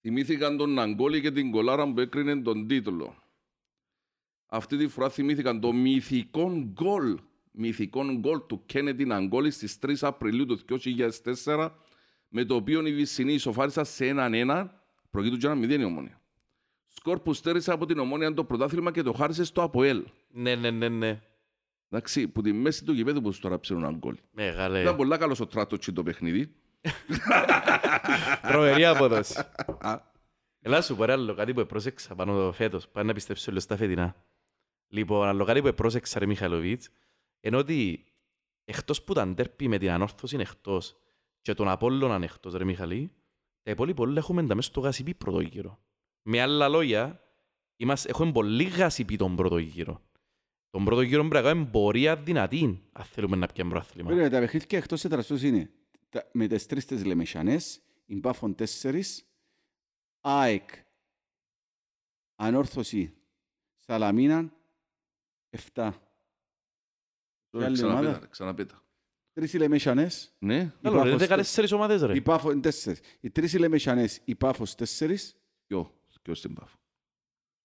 Θυμήθηκαν 0.00 0.56
τον 0.56 0.70
Ναγκόλη 0.70 1.20
και 1.20 1.30
την 1.30 1.50
κολάρα 1.50 1.92
που 1.92 2.00
έκρινε 2.00 2.42
τον 2.42 2.66
τίτλο. 2.66 3.14
Αυτή 4.46 4.76
τη 4.76 4.88
φορά 4.88 5.10
θυμήθηκαν 5.10 5.60
το 5.60 5.72
μυθικό 5.72 6.70
γκολ. 6.72 7.18
Μυθικό 7.52 8.04
γκολ 8.14 8.40
του 8.46 8.62
Κένετι 8.66 9.04
Ναγκόλη 9.04 9.50
στις 9.50 9.78
3 9.82 9.94
Απριλίου 10.00 10.46
του 10.46 10.58
2004 11.44 11.70
με 12.28 12.44
το 12.44 12.54
οποίο 12.54 12.86
οι 12.86 12.94
Βυσσινοί 12.94 13.32
ισοφάρισαν 13.32 13.84
σε 13.84 14.06
έναν 14.06 14.34
ένα 14.34 14.82
προκείτου 15.10 15.36
και 15.36 15.46
ένα 15.46 15.54
μηδέν 15.54 15.80
η 15.80 15.84
ομόνια. 15.84 16.20
Σκορ 16.86 17.20
που 17.20 17.32
στέρισε 17.32 17.72
από 17.72 17.86
την 17.86 17.98
ομόνια 17.98 18.34
το 18.34 18.44
πρωτάθλημα 18.44 18.92
και 18.92 19.02
το 19.02 19.12
χάρισε 19.12 19.44
στο 19.44 19.62
ΑΠΟΕΛ. 19.62 20.04
Ναι, 20.28 20.54
ναι, 20.54 20.70
ναι, 20.70 20.88
ναι. 20.88 21.22
Εντάξει, 21.90 22.28
που 22.28 22.42
τη 22.42 22.52
μέση 22.52 22.84
του 22.84 22.92
γηπέδου 22.92 23.20
που 23.20 23.32
στο 23.32 23.48
ράψε 23.48 23.74
έναν 23.74 23.96
γκολ. 23.96 24.16
Μεγάλε. 24.30 24.80
Ήταν 24.80 24.96
πολλά 24.96 25.16
καλός 25.16 25.40
ο 25.40 25.46
τράτος 25.46 25.78
και 25.78 25.92
το 25.92 26.02
παιχνίδι. 26.02 26.54
Τρομερή 28.42 28.84
απόδοση. 28.84 29.42
Έλα 30.60 30.82
σου 30.82 30.96
πω 30.96 31.04
ρε 31.04 31.12
άλλο 31.12 31.34
κάτι 31.34 31.54
που 31.54 31.66
πρόσεξα 31.66 32.14
πάνω 32.14 32.34
το 32.46 32.52
φέτος. 32.52 32.88
Πάνε 32.88 33.06
να 33.06 33.12
πιστέψω 33.14 33.50
λίγο 33.50 33.60
στα 33.62 33.76
φετινά. 33.76 34.16
Λοιπόν, 34.88 35.26
άλλο 35.28 35.44
κάτι 35.44 35.62
που 35.62 35.74
πρόσεξα 35.74 36.18
ρε 36.18 36.26
Μιχαλοβίτς, 36.26 36.88
είναι 37.40 37.56
ότι 37.56 38.04
εκτός 38.64 39.02
που 39.02 39.12
τα 39.12 39.26
ντέρπι 39.28 39.68
με 39.68 39.78
την 39.78 39.90
ανόρθωση 39.90 40.34
είναι 40.34 40.42
εκτός 40.44 40.96
και 41.42 41.54
τον 41.54 41.68
Απόλλωνα 41.68 42.16
είναι 42.16 42.24
εκτός 42.24 42.54
ρε 42.54 42.64
Μιχαλή, 42.64 43.12
τα 43.62 43.70
υπόλοιπα 43.70 44.02
όλα 44.02 44.18
έχουμε 44.18 44.46
τα 44.46 44.54
μέσα 44.54 44.68
στο 44.70 44.80
γασιπί 44.80 45.14
πρώτο 45.14 45.40
γύρο. 45.40 45.78
Με 46.22 46.40
άλλα 46.40 46.68
λόγια, 46.68 47.20
είμαστε, 47.76 48.08
έχουμε 48.10 48.32
πολύ 48.32 48.64
γασιπί 48.64 49.16
τον 49.16 49.36
πρώτο 49.36 49.58
γύρο. 49.58 50.02
Τον 50.70 50.84
πρώτο 50.84 51.00
γύρο 51.00 51.20
πρέπει 51.28 51.34
να 51.44 51.50
κάνουμε 51.50 51.66
πορεία 51.66 52.16
δυνατή, 52.16 52.82
αν 52.92 53.04
θέλουμε 53.04 53.36
να 53.36 53.46
πιάμε 53.46 53.70
προάθλημα. 53.70 54.12
Ωραία, 54.12 54.30
τα 54.30 54.38
παιχνίδια 54.38 54.78
εκτός 54.78 55.04
έδρασος 55.04 55.42
είναι 55.42 55.64
τα- 55.64 55.70
με 56.32 56.46
τις 56.46 56.66
τρεις 56.66 56.84
τις 56.84 57.04
Λεμεσανές, 57.04 57.80
η 58.06 58.14
Μπάφων 58.16 58.54
τέσσερις, 58.54 59.26
ΑΕΚ, 60.20 60.70
Ανόρθωση, 62.36 63.14
Σαλαμίνα, 63.76 64.52
7. 65.50 65.92
Τώρα 67.50 67.66
άλλη 67.66 67.74
Ξαναπέτα, 67.74 68.00
ομάδα; 68.08 68.18
ρε, 68.20 68.26
ξαναπέτα. 68.26 68.82
Τρεις 69.32 69.52
οι 69.52 69.58
Λεμεσανές, 69.58 70.34
Ναι, 70.38 70.72
Καλό 70.82 70.96
ρε, 70.96 71.02
Πάφος 71.04 71.18
δεκατέσσερις 71.20 71.72
ομάδες 71.72 72.02
ρε. 72.02 72.14
η 72.16 72.20
Πάφων 72.20 72.60
τέσσερις. 72.60 73.00
Οι 73.20 73.30
τρεις 73.30 73.52
οι 73.52 73.58
Λεμεσανές, 73.58 74.20
η 74.24 74.34
Πάφος 74.34 74.74
τέσσερις. 74.74 75.36
ποιο, 75.66 75.94
ποιο 76.22 76.34
στην 76.34 76.54
Πάφο. 76.54 76.76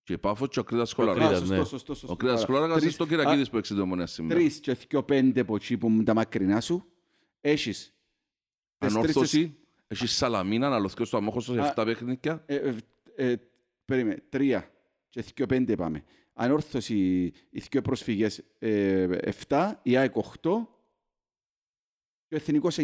Και 0.03 0.13
η 0.13 0.17
Πάφο 0.17 0.47
και 0.47 0.59
ο 0.59 0.63
Κρήτας 0.63 0.91
Α, 0.91 0.95
Κολαράκας. 0.95 1.29
Κρήτας, 1.29 1.49
ναι. 1.49 1.55
σωστό, 1.55 1.69
σωστό, 1.77 1.93
σωστό. 1.93 2.13
Ο 2.13 2.15
Κρήτας 2.15 2.45
Κολαράκας 2.45 2.71
είναι 2.73 2.81
Τρεις- 2.81 2.93
στο 2.93 3.05
Κυρακίδης 3.07 3.49
που 3.49 3.57
έξι 3.57 3.79
ομονία 3.79 4.05
σήμερα. 4.05 4.39
Τρεις 4.39 4.59
και 4.59 4.73
δυο 4.73 5.03
πέντε 5.03 5.39
από 5.39 5.55
εκεί 5.55 5.77
που 5.77 5.87
είναι 5.89 6.03
τα 6.03 6.13
μακρινά 6.13 6.61
σου. 6.61 6.85
Έχεις 7.41 7.63
τις 7.63 7.71
τρεις 7.71 7.85
τις- 7.85 7.92
Ανόρθωση, 8.77 9.57
έχεις 9.87 10.11
Σαλαμίνα, 10.15 10.69
να 10.69 10.79
λωθκιώ 10.79 11.05
στο 11.05 11.17
αμόχωστο 11.17 11.53
σε 11.53 11.59
Α. 11.59 11.73
7 11.77 11.83
παιχνίδια. 11.85 12.43
Ε, 12.45 12.55
ε, 12.55 12.75
ε, 13.15 13.35
περίμενε, 13.85 14.23
τρία 14.29 14.71
και 15.09 15.21
δυο 15.35 15.45
πέντε 15.45 15.75
πάμε. 15.75 16.03
Ανόρθωση, 16.33 16.95
οι 17.49 17.59
δυο 17.71 17.81
προσφυγές 17.81 18.43
ε, 18.59 19.07
7, 19.47 19.71
η 19.81 19.97
ΑΕΚ 19.97 20.13
8 20.15 20.21
και 22.27 22.35
ο 22.35 22.37
Εθνικός 22.37 22.75
9. 22.79 22.81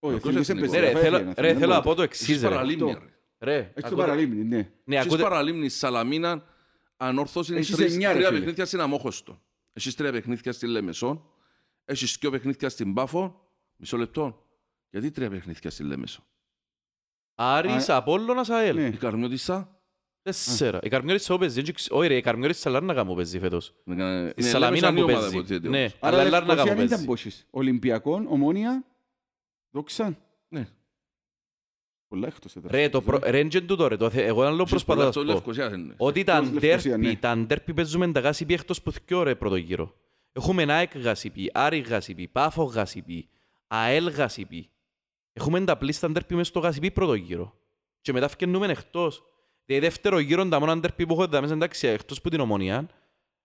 Όχι, 0.00 0.14
ο 0.14 0.18
Ποιος 0.18 0.34
Εθνικός 0.34 0.48
Εθνικός; 0.48 0.74
έπαιζε, 0.74 0.80
Ναι, 0.80 0.86
ρε, 0.86 0.92
θα 0.92 0.98
θέλω, 1.00 1.16
έφυγε, 1.16 1.32
ρε, 1.40 1.52
θα 1.52 1.58
θέλω 1.58 1.70
να 1.72 1.76
έφυγε. 1.76 1.90
πω 1.90 1.94
το 1.94 2.02
Έχεις 2.02 2.20
εξής 2.20 2.42
ρε. 2.42 2.48
Παραλίμνη, 2.48 2.90
Αυτό. 2.92 3.04
ρε. 3.04 3.12
Ρε, 3.52 3.56
Έχεις 3.58 3.72
το 3.74 3.86
ακούτε- 3.86 3.98
παραλίμνη, 4.06 4.44
ναι. 4.44 4.70
Ναι, 4.84 4.96
Έχεις 4.96 5.06
ακούτε, 5.06 5.22
Παραλίμνη, 5.22 5.68
Σαλαμίνα, 5.68 6.44
Ανόρθωση 6.96 7.50
είναι 7.50 7.60
Έχεις 7.60 7.76
τρεις- 7.76 7.92
εννιά, 7.92 8.08
ρε, 8.08 8.14
τρία 8.14 8.26
φίλε. 8.28 8.38
παιχνίδια 8.38 8.64
στην 8.64 8.80
Αμόχωστο. 8.80 9.42
Έχεις 9.72 9.94
τρία 9.94 10.12
παιχνίδια 10.12 10.52
στην 10.52 10.68
Λέμεσο. 10.68 11.30
Έχεις 11.84 12.16
δυο 12.20 12.30
παιχνίδια 12.30 12.68
στην 12.68 12.94
Πάφο. 12.94 13.50
Μισό 13.76 13.96
λεπτό. 13.96 14.47
Γιατί 14.90 15.10
τρία 15.10 15.30
παιχνίδια 15.30 15.70
στην 15.70 15.86
Λέμεσο; 15.86 16.24
Άρης, 17.34 17.88
Απόλλωνας, 17.88 18.48
ΑΕΛ. 18.50 18.76
Ναι. 18.76 18.86
Η 18.86 18.96
Καρμιώτισσα. 18.96 19.72
Τέσσερα. 20.22 20.78
Η 20.82 20.88
Καρμιώτισσα 20.88 21.32
που 21.32 21.38
παίζει, 21.40 21.62
δεν 21.62 21.74
ξέρω- 21.74 21.98
όχι 21.98 22.08
ρε, 22.08 22.16
η 22.16 22.20
Καρμιώτισσα 22.20 22.70
Λάρνακα 22.70 23.04
μου 23.04 23.14
παίζει 23.14 23.38
φέτος. 23.38 23.74
είναι- 23.84 24.04
Η 24.28 24.32
είναι 24.36 24.48
Σαλαμίνα 24.48 24.86
Λέμεσο 24.90 25.04
που 25.04 25.10
είναι 25.10 25.18
ομάδα, 25.18 25.20
παίζει. 25.20 25.36
υποτίθεται, 25.36 25.68
Ναι, 25.68 25.78
όμως. 25.78 25.94
αλλά 26.00 26.16
Άρα 26.18 26.26
η 26.26 26.30
Λάρνακα 26.30 26.54
Λευκοσία 26.54 26.72
μου 26.72 26.76
δεν 26.78 26.86
ήταν 26.86 27.06
παίζει. 27.06 27.06
πόσες. 27.06 27.46
Ολυμπιακόν, 27.50 28.26
Ομόνια, 28.28 28.84
Δόξα. 29.70 30.16
Ναι. 30.48 30.68
Πολλά 32.08 32.26
εκτός 32.26 32.56
έδρας. 32.56 32.72
Ρε, 32.72 32.88
το 32.88 33.02
προ... 33.02 33.18
ρε, 33.24 33.38
εν 33.38 33.66
τούτο 33.66 33.88
ρε, 33.88 33.96
το 33.96 34.10
θε- 34.10 34.26
εγώ 34.26 34.42
άλλο 34.42 34.64
προσπαθώ 34.64 35.00
να 35.00 35.06
Το 35.10 35.12
σου 35.20 35.26
πω. 35.26 35.32
Λευκοσίας 35.32 35.72
είναι. 35.72 35.94
Ότι 35.96 36.24
τα 36.24 36.36
Εκτός 36.36 36.52
Λευκοσία, 36.52 36.90
ντέρπι, 36.96 37.06
ναι. 37.06 37.16
τα 37.16 37.36
ντέρπι 37.38 37.74
παίζουμε 37.74 38.12
τα 38.12 38.20
γάσιπι 38.20 38.54
εκτός 38.54 38.82
που 38.82 38.92
θκιό 38.92 39.22
ρε 39.22 39.34
πρώτο 39.34 39.56
γύρο. 39.56 39.94
Έχουμε 40.32 40.62
ΑΕΚ 40.72 40.98
γάσιπι, 40.98 41.50
Άρη 41.54 41.78
γάσιπι, 41.78 42.28
Πάφο 42.28 42.62
γάσιπι, 42.64 43.28
ΑΕΛ 43.66 44.08
γάσιπι. 44.08 44.70
Έχουμε 45.38 45.64
τα 45.64 45.76
πλήστα 45.76 46.10
ντέρπι 46.10 46.34
μες 46.34 46.46
στο 46.46 46.60
γάσιπι 46.60 46.90
πρώτο 46.90 47.14
γύρο. 47.14 47.58
Και 48.00 48.12
μετά 48.12 48.28
φκαινούμε 48.28 48.66
εκτός. 48.66 49.22
Δηλαδή 49.64 49.86
δεύτερο 49.86 50.18
γύρο 50.18 50.48
τα 50.48 50.60
μόνα 50.60 50.78
ντέρπι 50.78 51.06
που 51.06 51.12
έχω 51.12 51.22
εδώ 51.22 51.40
μέσα 51.40 51.54
εντάξει 51.54 51.86
εκτός 51.86 52.20
που 52.20 52.28
την 52.28 52.40
ομονία 52.40 52.88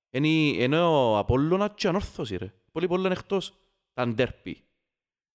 είναι, 0.09 0.27
είναι 0.27 0.81
ο 0.81 1.17
Απόλλωνας 1.17 1.71
και 1.75 1.87
ανόρθωση 1.87 2.35
ρε. 2.35 2.53
Πολύ 2.71 2.87
πολλά 2.87 3.05
είναι 3.05 3.13
εκτός 3.13 3.53
τα 3.93 4.07
ντέρπι. 4.07 4.63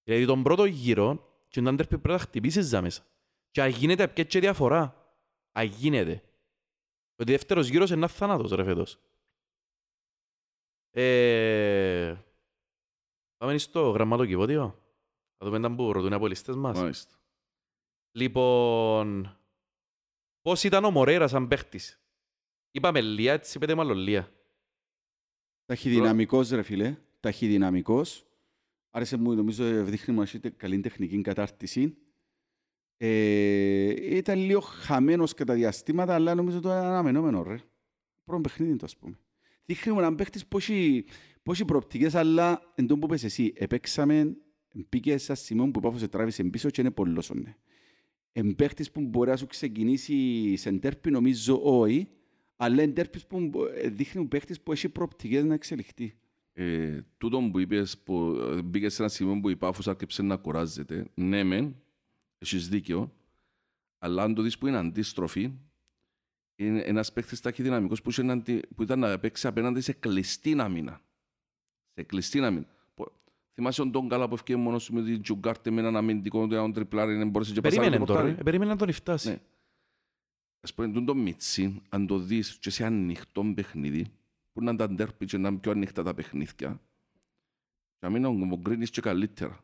Δηλαδή 0.03 0.27
τον 0.27 0.43
πρώτο 0.43 0.65
γύρο 0.65 1.29
και 1.49 1.63
τα 1.63 1.75
ντέρπι 1.75 1.99
πρέπει 1.99 2.09
να 2.09 2.19
χτυπήσεις 2.19 2.71
τα 2.71 2.81
μέσα. 2.81 3.03
Και 3.51 3.63
αγίνεται 3.63 4.09
πια 4.09 4.25
και 4.25 4.41
διαφορά. 4.41 5.13
Αγίνεται. 5.53 6.23
Ότι 7.17 7.33
δεύτερος 7.33 7.69
γύρος 7.69 7.89
είναι 7.89 7.99
ένα 7.99 8.09
θάνατος 8.09 8.51
ρε 8.51 8.65
φέτος. 8.65 8.99
Ε... 10.91 12.17
Πάμε 13.37 13.59
στο 13.59 13.91
γραμματοκιβώτιο. 13.91 14.88
Θα 15.39 15.47
δούμε 15.47 15.61
τα 15.61 15.75
που 15.75 15.93
ρωτούν 15.93 16.11
οι 16.11 16.15
απολυστές 16.15 16.57
μας. 16.57 16.79
Μάλιστα. 16.79 17.15
Λοιπόν, 18.13 19.37
πώς 20.43 20.65
ήταν 20.65 20.85
ο 20.85 20.91
Μορέιρας 20.91 21.31
σαν 21.31 21.49
παίχτης; 21.49 22.01
Είπαμε 22.71 23.01
Λία, 23.01 23.33
έτσι 23.33 23.57
είπετε 23.57 23.75
μάλλον 23.75 23.97
Λία. 23.97 24.33
Ταχυδυναμικός 25.65 26.51
ρε 26.51 26.63
φίλε, 26.63 26.97
ταχυδυναμικός. 27.21 28.27
Άρεσε 28.91 29.17
μου, 29.17 29.35
νομίζω, 29.35 29.85
δείχνει 29.85 30.15
μας 30.15 30.33
είτε 30.33 30.51
καλή 30.51 30.81
τεχνική 30.81 31.21
κατάρτιση. 31.21 31.97
Ε, 32.97 34.17
ήταν 34.17 34.39
λίγο 34.39 34.61
χαμένος 34.61 35.35
κατά 35.35 35.55
διαστήματα, 35.55 36.15
αλλά 36.15 36.35
νομίζω 36.35 36.61
το 36.61 36.69
είναι 36.69 36.79
αναμενόμενο 36.79 37.43
ρε. 37.43 37.57
Πρώτο 38.25 38.41
παιχνίδι 38.41 38.77
το 38.77 38.85
ας 38.85 38.97
πούμε. 38.97 39.19
Δείχνει 39.65 39.93
μου 39.93 39.99
έναν 39.99 40.15
παίχτης 40.15 40.47
πώς 40.47 40.69
έχει- 40.69 41.05
πώς 41.43 41.55
έχει 41.57 41.65
προοπτικές, 41.65 42.15
αλλά 42.15 42.73
εν 42.75 42.87
τω 42.87 42.99
που 42.99 43.07
πες 43.07 43.25
εσύ, 43.25 43.53
επέξαμε, 43.57 44.37
μπήκε 44.73 45.19
σε 45.19 45.33
ένα 45.33 45.41
σημείο 45.41 45.71
που 45.71 45.81
πάφωσε 45.81 46.09
τράβησε 46.09 46.45
πίσω 46.45 46.71
και 46.71 46.81
είναι 46.81 46.91
πολλόσονε. 46.91 47.57
Εν 48.33 48.55
παίχτης 48.57 48.91
που 48.91 49.01
μπορεί 49.01 49.31
να 49.31 49.37
σου 49.37 49.47
ξεκινήσει 49.47 50.57
σε 50.57 50.73
τέρπι, 50.73 51.11
νομίζω 51.11 51.61
όχι, 51.81 52.09
αλλά 52.57 52.83
εν 52.83 52.95
τέρπις 52.95 53.27
που 53.27 53.41
μπο- 53.41 53.67
ε, 53.67 53.89
δείχνει 53.89 54.21
μου 54.21 54.29
παίχτης 54.29 54.61
που 54.61 54.73
έχει 54.73 54.89
προοπτικές 54.89 55.45
να 55.45 55.55
εξελιχθεί. 55.55 56.19
Ε, 56.53 57.01
τούτο 57.19 57.49
που 57.53 57.59
είπες, 57.59 57.99
που 57.99 58.37
ε, 58.41 58.63
μπήκες 58.63 58.95
σε 58.95 59.03
ένα 59.03 59.11
σημείο 59.11 59.41
που 59.41 59.49
η 59.49 59.57
Πάφος 59.57 59.89
άρχισε 59.89 60.23
να 60.23 60.37
κουράζεται. 60.37 61.11
Ναι, 61.15 61.45
μεν, 61.45 61.77
έχεις 62.39 62.69
δίκιο, 62.69 63.13
αλλά 63.99 64.23
αν 64.23 64.35
το 64.35 64.43
δεις 64.43 64.59
που 64.59 64.67
είναι 64.67 64.77
αντίστροφη, 64.77 65.53
είναι 66.57 66.81
ένας 66.81 67.13
παίκτης 67.13 67.41
ταχυδυναμικός 67.41 68.03
που, 68.03 68.11
είχε 68.11 68.23
να 68.23 68.33
αντι- 68.33 68.67
που 68.75 68.83
ήταν 68.83 68.99
να 68.99 69.19
παίξει 69.19 69.47
απέναντι 69.47 69.81
σε 69.81 69.93
κλειστή 69.93 70.61
άμυνα. 70.61 71.01
Σε 71.95 72.03
κλειστή 72.03 72.39
άμυνα. 72.45 72.67
Πο- 73.59 73.65
Θυμάσαι 73.65 73.83
τον 73.83 73.93
Τον 73.93 74.09
Καλά 74.09 74.29
που 74.29 74.35
έφυγε 74.35 74.59
μόνος 74.59 74.85
του 74.85 74.95
με 74.95 75.03
την 75.03 75.23
Τζουγκάρτε 75.23 75.71
με 75.71 75.81
έναν 75.81 75.97
αμυντικό 75.97 76.47
του 76.47 76.55
έναν 76.55 76.73
τριπλάρι, 76.73 77.15
δεν 77.15 77.29
μπορούσε 77.29 77.53
και 77.53 77.61
πασάρει 77.61 77.81
Περίμενε 77.81 78.05
το 78.05 78.13
τώρα, 78.13 78.21
πορτάρι. 78.21 78.41
ε, 78.41 78.45
περίμενε 78.45 78.71
να 78.71 78.77
τον 78.77 78.93
φτάσει. 78.93 79.29
Ναι. 79.29 79.39
Ας 80.61 80.75
πούμε, 80.75 80.89
τούτο 80.93 81.15
Μιτσί, 81.15 81.83
αν 81.89 82.07
το 82.07 82.19
δεις 82.19 82.57
και 82.61 82.71
σε 82.71 82.85
ανοιχτό 82.85 83.53
παιχνίδι, 83.55 84.07
που 84.53 84.63
να 84.63 84.77
τα 84.77 84.89
ντέρπι 84.91 85.25
και 85.27 85.39
να 85.39 85.49
είναι 85.49 85.59
πιο 85.59 85.71
ανοιχτά 85.71 86.03
τα 86.03 86.15
παιχνίδια, 86.15 86.81
για 88.01 88.11
μένα 88.11 88.31
μου 88.31 88.63
κρίνεις 88.63 88.91
και 88.91 89.01
καλύτερα. 89.01 89.61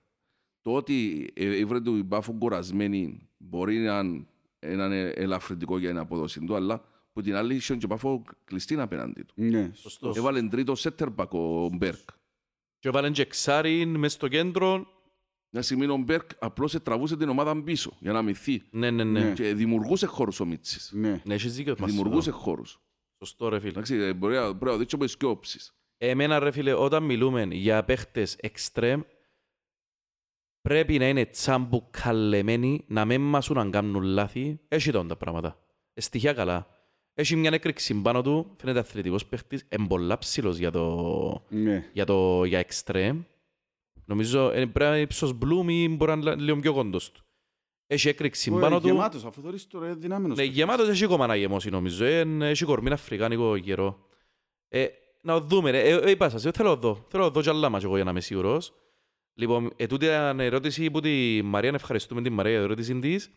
Το 0.61 0.75
ότι 0.75 1.31
ε, 1.35 1.57
η 1.57 1.65
βρε 1.65 1.81
του 1.81 1.97
η 1.97 2.05
Πάφο 2.05 2.33
κουρασμένη 2.33 3.29
μπορεί 3.39 3.79
να 3.79 3.99
είναι 3.99 4.25
ένα 4.59 4.95
ελαφρυντικό 4.95 5.79
για 5.79 5.89
την 5.89 5.99
αποδόση 5.99 6.41
του, 6.45 6.55
αλλά 6.55 6.85
που 7.12 7.23
την 7.23 7.35
άλλη 7.35 7.55
είχε 7.55 7.77
και 7.77 7.87
Πάφο 7.87 8.23
κλειστή 8.45 8.81
απέναντι 8.81 9.23
του. 9.23 9.35
Ναι. 9.37 9.71
Σωστός. 9.75 10.16
Έβαλε 10.16 10.43
τρίτο 10.43 10.75
σέτερμπακ 10.75 11.33
ο 11.33 11.71
Μπέρκ. 11.73 12.09
Και 12.85 12.90
βάλεν 12.90 13.12
και 13.12 13.23
εξάριν 13.23 13.97
μες 13.97 14.12
στο 14.12 14.28
κέντρο. 14.28 14.86
Μια 15.51 15.62
στιγμή 15.62 15.86
ο 15.86 15.97
Μπέρκ 15.97 16.31
απλώς 16.39 16.82
τραβούσε 16.82 17.16
την 17.16 17.28
ομάδα 17.28 17.62
πίσω 17.62 17.97
για 18.01 18.12
να 18.12 18.23
μυθεί. 18.23 18.62
Ναι, 18.70 18.90
ναι, 18.90 19.05
ναι. 19.05 19.20
Ναι. 19.20 19.32
Και 19.32 19.55
δημιουργούσε 19.55 20.06
χώρους 20.06 20.40
ο 20.40 20.44
Μίτσης. 20.44 20.90
Ναι. 20.94 21.20
Ναι, 21.24 21.35
έχεις 21.35 21.55
δίκιο. 21.55 21.74
Μασούρα. 21.78 21.90
Δημιουργούσε 21.90 22.31
χώρους. 22.31 22.81
Σωστό 23.19 23.48
ρε 23.48 23.59
φίλε. 23.59 23.70
Εντάξει, 23.70 23.94
ε, 23.94 24.12
μπορεί 24.12 24.35
να 24.35 24.52
μπορεί 24.52 24.70
να 24.73 24.77
δείξει 24.77 24.94
από 24.94 25.05
τις 25.05 25.16
και 25.16 25.27
όψεις. 25.27 25.74
Εμένα 25.97 26.39
ρε 26.39 26.51
φίλε, 26.51 26.73
όταν 26.73 27.02
μιλούμε 27.02 27.43
για 27.51 27.85
παίχτες 27.85 28.36
εξτρέμ, 28.40 29.01
πρέπει 30.61 30.98
να 30.98 31.09
είναι 31.09 31.27
τσάμπου 31.27 31.89
καλεμένοι, 31.90 32.85
να 32.89 33.05
μην 33.05 33.20
μασούν 33.20 33.56
να 33.56 33.70
κάνουν 33.70 34.02
λάθη. 34.02 34.61
Έχει 34.69 34.90
τον 34.90 35.09
τα 35.09 35.16
πράγματα. 35.16 35.59
Ε, 35.94 36.01
Στοιχεία 36.01 36.32
καλά. 36.32 36.73
Έχει 37.15 37.36
μια 37.36 37.51
έκρηξη 37.53 37.95
πάνω 37.95 38.23
του, 38.23 38.55
φαίνεται 38.61 38.78
αθλητικός 38.78 39.27
παίχτης, 39.27 39.65
εμπολά 39.69 40.19
ψηλός 40.19 40.57
για 40.57 40.70
το, 40.70 41.45
Ναι. 41.49 41.91
για 41.93 42.05
το 42.05 42.45
για 42.45 42.59
εξτρέμ. 42.59 43.23
Νομίζω 44.05 44.51
ε, 44.51 44.53
πρέπει 44.66 44.78
να 44.78 44.86
είναι 44.89 45.01
ύψος 45.01 45.32
μπλουμ 45.32 45.69
ή 45.69 45.89
μπορεί 45.89 46.16
να 46.16 46.32
είναι 46.32 46.43
λίγο 46.43 46.61
πιο 46.61 46.73
κόντος 46.73 47.12
του. 47.12 47.24
Έχει 47.86 48.09
έκρηξη 48.09 48.51
Ω, 48.51 48.59
πάνω 48.59 48.77
ε, 48.77 48.81
του. 48.81 48.86
Γεμάτος, 48.86 49.24
αφού 49.24 49.41
θωρείς 49.41 49.66
τώρα 49.66 49.86
είναι 49.86 49.95
δυνάμενος. 49.95 50.36
Ναι, 50.36 50.43
παίκτης. 50.43 50.59
γεμάτος 50.61 50.89
έχει 50.89 51.05
ακόμα 51.05 51.27
να 51.27 51.36
γεμώσει 51.36 51.70
νομίζω. 51.70 52.05
Ε, 52.05 52.19
εν- 52.20 52.43
έχει 52.43 52.65
κορμί 52.65 52.91
αφρικάνικο 52.91 53.57
γερό. 53.57 54.07
Ε, 54.69 54.86
να 55.20 55.41
το 55.41 55.47
δούμε 55.47 55.70
ρε. 55.70 55.81
Ε, 55.89 55.95
ε, 55.97 56.11
είπα 56.11 56.28
σας, 56.28 56.45
ε, 56.45 56.51
θέλω 56.51 56.69
να 56.69 56.77
δω. 56.77 57.05
Θέλω 57.09 57.23
να 57.23 57.31
δω 57.31 57.41
κι 57.41 57.49
άλλα 57.49 57.69
μάτς 57.69 57.85
εγώ 57.85 57.95
για 57.95 58.05
να 58.05 58.11
είμαι 58.11 58.20
σίγουρος. 58.20 58.73
Λοιπόν, 59.35 59.73
ε, 59.77 59.86
τούτη 59.86 60.05
ήταν 60.05 60.41
ερώτηση 60.41 60.91
που 60.91 61.01
τη 61.01 61.41
Μαρία, 61.45 61.70
να 61.70 61.77
ευχαριστούμε 61.77 62.23
την 62.23 62.32
Μαρία 62.32 62.51
για 62.53 62.61
την 62.61 62.70
ερώτηση 62.70 62.99
της. 62.99 63.31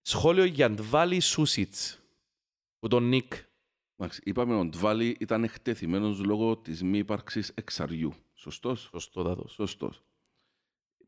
Σχόλιο 0.00 0.44
για 0.44 0.70
Ντβάλι 0.70 1.20
Σούσιτς. 1.20 2.01
Που 2.82 2.88
τον 2.88 3.08
Νίκ. 3.08 3.32
Εντάξει, 3.96 4.20
είπαμε 4.24 4.54
ο 4.54 4.64
Ντβάλι 4.64 5.16
ήταν 5.20 5.44
εκτεθειμένος 5.44 6.24
λόγω 6.24 6.56
της 6.56 6.82
μη 6.82 6.98
ύπαρξης 6.98 7.52
εξαριού. 7.54 8.12
Σωστός. 8.34 8.80
Σωστό 8.92 9.22
δάτος. 9.22 9.52
Σωστός. 9.52 10.02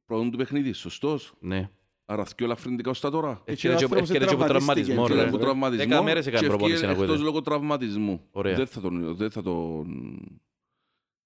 Πρώτον 0.04 0.30
του 0.30 0.36
παιχνίδι, 0.36 0.72
σωστός. 0.72 1.34
Ναι. 1.40 1.70
Άρα 2.04 2.24
θκυο 2.24 2.44
ελαφρυντικά 2.46 2.90
ως 2.90 3.00
τα 3.00 3.10
τώρα. 3.10 3.42
Έτσι 3.44 3.66
ο 3.66 3.70
είναι 3.70 3.78
και- 3.78 3.84
άνθρωπος 3.84 4.10
έφυγε 4.10 4.26
και 4.26 4.34
από 4.34 4.44
τραυματίστηκε. 4.44 4.94
τραυματισμός 4.94 5.08
Και 5.08 5.14
Και 5.14 5.20
ρε. 5.20 5.26
από 5.28 5.36
ρε. 5.36 5.42
τραυματισμός 5.42 5.86
Δέκα 5.88 6.02
μέρες 6.02 6.26
έκανε 6.26 6.42
και 6.42 6.48
προπόνηση 6.48 6.74
ευκαιρία 6.74 6.94
να 6.96 7.02
ακούγεται. 7.02 7.12
εκτός 7.22 7.32
λόγω 7.32 7.42
τραυματισμού. 7.42 8.26
Ωραία. 8.30 8.54
Δεν 8.56 8.66
θα 8.66 8.80
τον, 8.80 9.16
δεν 9.16 9.30
θα 9.30 9.42
τον 9.42 10.16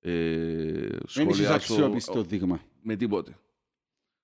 ε, 0.00 0.12
Δεν 0.12 0.90
έχεις 0.92 1.12
σχολιάσω 1.12 1.52
αξιόπιστο 1.54 2.22
δείγμα. 2.22 2.60
με 2.82 2.96
τίποτε. 2.96 3.38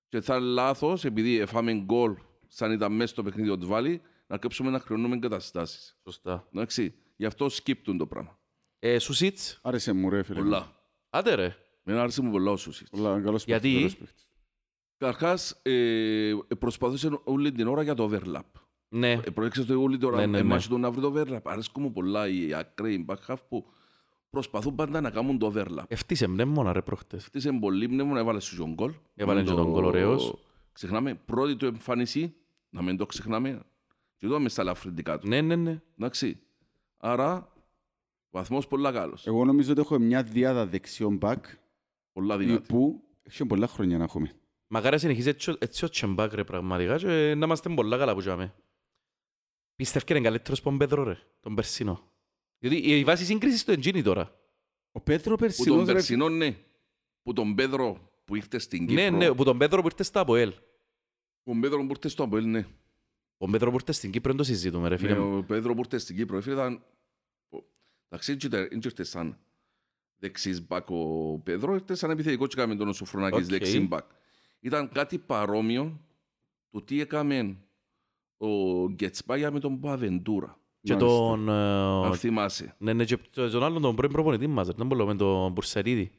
Και 0.07 0.21
θα 0.21 0.35
είναι 0.35 0.45
λάθος, 0.45 1.05
επειδή 1.05 1.39
εφάμε 1.39 1.73
γκολ 1.73 2.15
σαν 2.47 2.71
ήταν 2.71 2.91
μέσα 2.93 3.07
στο 3.07 3.23
παιχνίδι 3.23 3.49
ο 3.49 3.57
Ντβάλι, 3.57 4.01
να 4.27 4.37
κρύψουμε 4.37 4.69
να 4.69 4.79
χρεώνουμε 4.79 5.15
εγκαταστάσεις. 5.15 5.97
Σωστά. 6.03 6.47
Εντάξει, 6.53 6.93
γι' 7.15 7.25
αυτό 7.25 7.49
σκύπτουν 7.49 7.97
το 7.97 8.07
πράγμα. 8.07 8.39
Ε, 8.79 8.99
Σούσιτς. 8.99 9.59
Άρεσε 9.63 9.93
μου 9.93 10.09
ρε 10.09 10.23
φίλε. 10.23 10.39
Πολλά. 10.39 10.71
Άντε 11.09 11.33
ρε. 11.35 11.55
Με 11.83 11.99
άρεσε 11.99 12.21
μου 12.21 12.31
πολλά 12.31 12.51
ο 12.51 12.57
Σούσιτς. 12.57 12.89
Πολλά, 12.89 13.21
καλός 13.21 13.45
Γιατί; 13.45 13.67
παίκτης, 13.73 13.81
καλός 13.93 13.95
παίκτης. 13.97 14.27
Καταρχάς, 14.97 15.59
ε, 15.61 16.33
προσπαθούσε 16.59 17.19
όλη 17.23 17.51
την 17.51 17.67
ώρα 17.67 17.83
για 17.83 17.93
το 17.93 18.09
overlap. 18.11 18.41
Ναι. 18.89 19.11
Ε, 19.11 19.17
προέξε 19.33 19.65
το 19.65 19.81
όλη 19.81 19.97
την 19.97 20.07
ώρα, 20.07 20.17
Ναι, 20.17 20.25
ναι, 20.25 20.37
ε, 20.37 20.41
ναι. 20.41 20.47
μάχη 20.47 20.67
του 20.69 20.77
να 20.77 20.91
βρει 20.91 21.01
το 21.01 21.13
overlap. 21.15 21.39
Αρέσκουν 21.43 21.83
μου 21.83 21.91
πολλά 21.91 22.27
οι 22.27 22.53
ακραίοι 22.53 23.05
back 23.09 23.15
half 23.27 23.37
που 23.49 23.65
προσπαθούν 24.29 24.75
πάντα 24.75 25.01
να 25.01 25.09
κάνουν 25.09 25.37
το 25.39 25.53
overlap. 25.55 25.83
Ευτύσε 25.87 26.27
μνέμονα 26.27 26.73
ρε 26.73 26.81
προχτές. 26.81 27.23
Αυτής 27.23 27.43
είναι 27.45 27.59
πολύ 27.59 27.87
πνεύμα, 27.87 28.19
έβαλε 28.19 28.39
σου 28.39 28.55
τον 28.57 28.73
γκολ. 28.73 28.93
Έβαλε 29.15 29.39
Με 29.39 29.45
και 29.45 29.51
το- 29.51 29.61
τον 29.63 29.71
γκολ, 29.71 29.83
ωραίος. 29.83 30.33
Ξεχνάμε, 30.71 31.15
πρώτη 31.15 31.55
του 31.55 31.65
εμφάνιση, 31.65 32.35
να 32.69 32.81
μην 32.81 32.97
το 32.97 33.05
ξεχνάμε, 33.05 33.61
και 34.17 34.27
το 34.27 34.49
στα 34.49 34.61
ελαφρυντικά 34.61 35.19
του. 35.19 35.27
Ναι, 35.27 35.41
ναι, 35.41 35.55
ναι. 35.55 35.81
Εντάξει. 35.97 36.39
Άρα, 36.97 37.53
βαθμός 38.29 38.67
πολλά 38.67 38.91
καλός. 38.91 39.27
Εγώ 39.27 39.45
νομίζω 39.45 39.71
ότι 39.71 39.81
έχω 39.81 39.99
μια 39.99 40.23
διάδα 40.23 40.65
δεξιών 40.65 41.17
μπακ 41.17 41.45
Πολλά 42.11 42.37
δυνατή. 42.37 42.67
που 42.67 43.03
έχει 43.23 43.45
πολλά 43.45 43.67
χρόνια 43.67 43.97
να 43.97 44.03
έχουμε. 44.03 44.35
Μακάρι 44.67 44.99
συνεχίζει 44.99 45.29
έτσι, 45.29 45.53
έτσι 45.59 45.85
ο 45.85 45.89
Τσεμπάκ 45.89 46.33
ρε 46.33 46.43
πραγματικά 46.43 46.97
και 46.97 47.33
να 47.37 47.45
είμαστε 47.45 47.69
πολλά 47.73 47.97
καλά 47.97 48.13
που 48.13 48.19
τζάμε. 48.19 48.55
Πιστεύω 49.75 50.05
είναι 50.09 50.21
καλύτερος 50.21 50.59
από 50.59 50.69
τον 50.69 50.77
Πέδρο 50.77 51.03
ρε, 51.03 51.17
τον 51.39 51.55
Περσίνο. 51.55 52.11
Διότι 52.59 52.75
η 52.77 53.03
βάση 53.03 53.25
σύγκρισης 53.25 53.63
του 53.65 53.71
εν 53.71 53.79
τζείνη 53.79 54.01
τώρα. 54.01 54.39
Ο 54.91 55.01
Πέτρο 55.01 55.35
Που 55.35 55.37
τον 55.37 55.47
Περσινός 55.47 55.85
ρε 55.87 55.93
Περσινό, 55.93 56.29
ναι. 56.29 56.57
Που 57.23 57.33
τον 57.33 57.55
Πέδρο 57.55 58.11
που 58.25 58.35
ήρθε 58.35 58.59
στην 58.59 58.83
Ναι, 58.83 59.01
Κύπρο. 59.03 59.17
ναι, 59.17 59.33
που 59.33 59.43
τον 59.43 59.57
Πέδρο 59.57 59.81
που 59.81 59.87
ήρθε 59.87 60.03
στα 60.03 60.19
ΑΠΟΕΛ. 60.19 60.53
Τον 61.43 61.59
Πέδρο 61.59 61.77
που 61.85 61.89
ήρθε 61.89 62.07
στο 62.07 62.23
Αποέλ, 62.23 62.45
ναι. 62.49 62.65
Ο 63.45 63.49
Πέδρο 63.51 63.69
που 63.69 63.75
ήρθε 63.75 63.91
στην 63.91 64.11
Κύπρο 64.11 64.29
δεν 64.31 64.37
το 64.37 64.43
συζητούμε 64.43 64.87
ρε 64.87 64.97
φίλε 64.97 65.13
Ναι, 65.13 65.19
μου. 65.19 65.37
ο 65.37 65.43
Πέδρο 65.43 65.73
που 65.73 65.79
ήρθε 65.79 65.97
στην 65.97 66.15
Κύπρο, 66.15 66.41
φίλε, 66.41 66.53
ήταν... 66.53 66.83
Εντάξει, 68.09 68.37
δεν 68.47 68.67
ήρθε 68.83 69.03
σαν 69.03 69.37
δεξής 70.17 70.67
μπακ 70.67 70.89
ο 70.89 71.39
Πέδρο, 71.43 71.73
ήρθε 71.73 71.95
σαν 71.95 72.09
επιθετικός 72.09 72.47
και 72.47 72.59
έκαμε 72.61 72.75
τον 72.75 72.93
Σοφρονάκης 72.93 73.43
Οκ. 73.43 73.49
δεξί 73.51 73.79
μπακ. 73.79 74.05
Ήταν 74.59 74.89
κάτι 74.89 75.17
παρόμοιο 75.17 75.99
του 76.71 76.83
τι 76.83 76.99
έκαμε 77.01 77.57
ο 78.37 78.47
Γκετσπάγια 78.89 79.51
με 79.51 79.59
τον 79.59 79.79
Παβεντούρα. 79.79 80.59
Και 80.81 80.93
Μάλιστα. 80.93 81.15
τον... 81.17 81.49
ε, 81.49 82.05
Αν 82.05 82.13
θυμάσαι. 82.15 82.75
Ναι, 82.77 82.93
ναι, 82.93 83.05
και 83.05 83.17
τον 83.33 83.63
άλλον 83.63 83.81
τον 83.81 83.95
πρώην 83.95 84.11
προπονητή 84.11 84.47
μας, 84.47 84.67
ρε, 84.67 84.73
δεν 84.77 84.87
μπορώ 84.87 85.05
με 85.05 85.15
τον 85.15 85.51
Μπουρσαρίδη. 85.51 86.11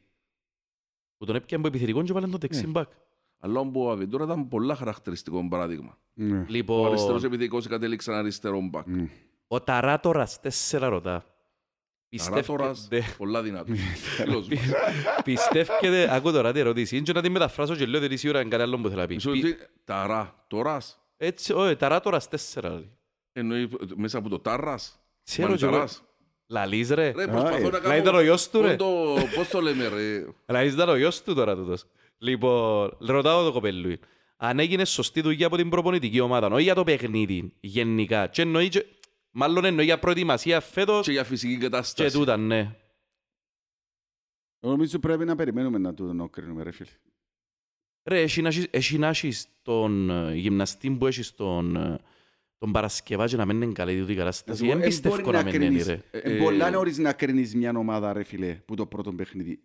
Που 1.17 1.25
τον 1.25 1.35
έπιανε 1.35 1.63
από 1.63 1.75
επιθετικό 1.75 2.03
και 2.03 2.13
βάλε 2.13 2.27
τον 2.27 2.39
δεξί 2.39 2.61
Ναι. 2.61 2.67
μπακ. 2.67 2.89
Αλλά 3.39 3.59
ο 3.59 3.63
Μποαβεντούρα 3.63 4.23
ήταν 4.23 4.47
πολλά 4.47 4.75
χαρακτηριστικό 4.75 5.47
παράδειγμα. 5.49 5.97
Ναι. 6.13 6.37
Ο 6.39 6.45
Λοιπόν, 6.47 6.87
αριστερός 6.87 7.23
επιθετικός 7.23 7.67
κατέληξαν 7.67 8.15
αριστερό 8.15 8.59
μπακ. 8.61 8.87
Ναι. 8.87 9.09
ο 9.47 9.61
Ταράτορας 9.61 10.39
τέσσερα 10.39 10.87
ρωτά. 10.89 11.25
Ταράτορας, 12.17 12.79
Πιστεύετε, 12.79 13.15
πολλά 13.17 13.41
δυνατός. 13.41 13.77
Φίλος 13.79 14.47
μας. 14.47 14.59
πιστεύετε, 15.23 16.15
ακούω 16.15 16.31
τώρα 16.31 16.51
τι 16.51 16.59
ερώτηση, 16.59 16.95
είναι 16.95 17.05
και 17.05 17.13
να 17.13 17.21
τη 17.21 17.29
μεταφράσω 17.29 17.75
και 17.75 17.85
λέω 17.85 18.03
ότι 18.03 18.17
σίγουρα 18.17 18.39
είναι 18.41 18.49
κάτι 18.49 18.61
άλλο 18.63 18.77
που 18.77 18.87
θέλω 18.89 19.01
να 19.01 19.07
πεις. 19.07 19.15
Μισό 19.15 19.31
Πι- 19.31 19.43
λεπτό, 19.43 19.65
Ταρά, 19.83 20.43
τωράς. 20.47 20.99
Έτσι, 21.17 21.53
όχι, 21.53 21.75
Ταράτορας 21.75 22.27
τέσσερα. 22.27 22.69
λέει. 22.69 22.91
Εννοεί 23.31 23.69
μέσα 23.95 24.17
από 24.17 24.29
το 24.29 24.39
τάρας. 24.39 24.99
Ξέρω 25.23 25.47
και 25.55 25.65
εγώ. 25.65 25.71
Μανιταράς. 25.73 26.03
Λαλείς 26.47 26.89
ρε. 26.89 27.11
Ρε, 27.15 27.27
προσπαθώ 27.27 27.69
να 27.69 27.79
Να 27.79 27.95
ήταν 27.95 28.07
ο 28.07 28.11
κάνω... 28.11 28.21
γιος 28.21 28.49
του 28.49 28.61
ρε. 28.61 28.75
το- 28.75 29.15
Πώς 29.35 29.47
το 29.47 29.61
λέμε 29.61 29.87
ρε. 29.87 30.25
Λαλείς 30.45 30.73
ήταν 30.73 30.89
ο 30.89 30.95
γιος 30.95 31.21
του 31.23 31.33
τώρα 31.35 31.55
τούτος. 31.55 31.85
Λοιπόν, 32.17 32.97
ρωτάω 32.99 33.43
το 33.43 33.51
κοπέλου. 33.51 33.97
Αν 34.37 34.59
έγινε 34.59 34.85
σωστή 34.85 35.21
δουλειά 35.21 35.47
από 35.47 35.57
την 35.57 35.69
προπονητική 35.69 36.19
ομάδα, 36.19 36.47
όχι 36.47 36.63
για 36.63 36.75
το 36.75 36.83
παιχνίδι 36.83 37.53
γενικά, 37.59 38.27
και 38.27 38.41
εννοεί 38.41 38.69
και- 38.69 38.85
μάλλον 39.31 39.65
εννοεί 39.65 39.85
για 39.85 39.99
προετοιμασία 39.99 40.59
φέτος 40.59 41.05
Και 41.05 41.11
για 41.11 41.23
φυσική 41.23 41.53
και 41.53 41.63
κατάσταση. 41.63 42.17
τούτα, 42.17 42.37
ναι. 42.37 42.75
Νομίζω 44.59 44.99
πρέπει 44.99 45.25
να 45.25 45.35
περιμένουμε 45.35 45.77
να 45.77 45.93
το 45.93 46.29
κρίνουμε, 46.31 46.63
ρε 46.63 46.71
φίλε. 46.71 46.89
Ρε, 48.03 48.21
έχει 48.21 48.41
να 48.41 48.47
έχεις- 48.47 48.67
έχει 48.71 48.97
να 48.97 49.07
έχεις 49.07 49.47
τον 49.61 50.09
ε, 50.09 50.35
γυμναστή 50.35 50.89
που 50.91 51.07
έχεις 51.07 51.35
τον, 51.35 51.75
ε, 51.75 51.99
τον 52.57 52.71
Παρασκευά 52.71 53.27
και 53.27 53.35
να 53.35 53.45
μην 53.45 53.61
είναι 53.61 53.71
καλή 53.73 53.99
τούτη 53.99 54.15
κατάσταση. 54.15 54.67
Δεν 54.67 54.79
πιστεύω 54.79 55.31
να 55.31 55.43
μην 55.43 55.61
είναι, 55.61 55.83
ρε. 55.83 56.01
Ε, 56.11 56.31
Είναι 56.33 56.43
πολλά 56.43 56.69
νωρίς 56.69 56.97
να 56.97 57.13
κρίνεις 57.13 57.55
μια 57.55 57.71
ομάδα, 57.77 58.13
ρε 58.13 58.23
φίλε, 58.23 58.53
που 58.53 58.75
το 58.75 58.85
πρώτο 58.85 59.13
παιχνίδι. 59.13 59.59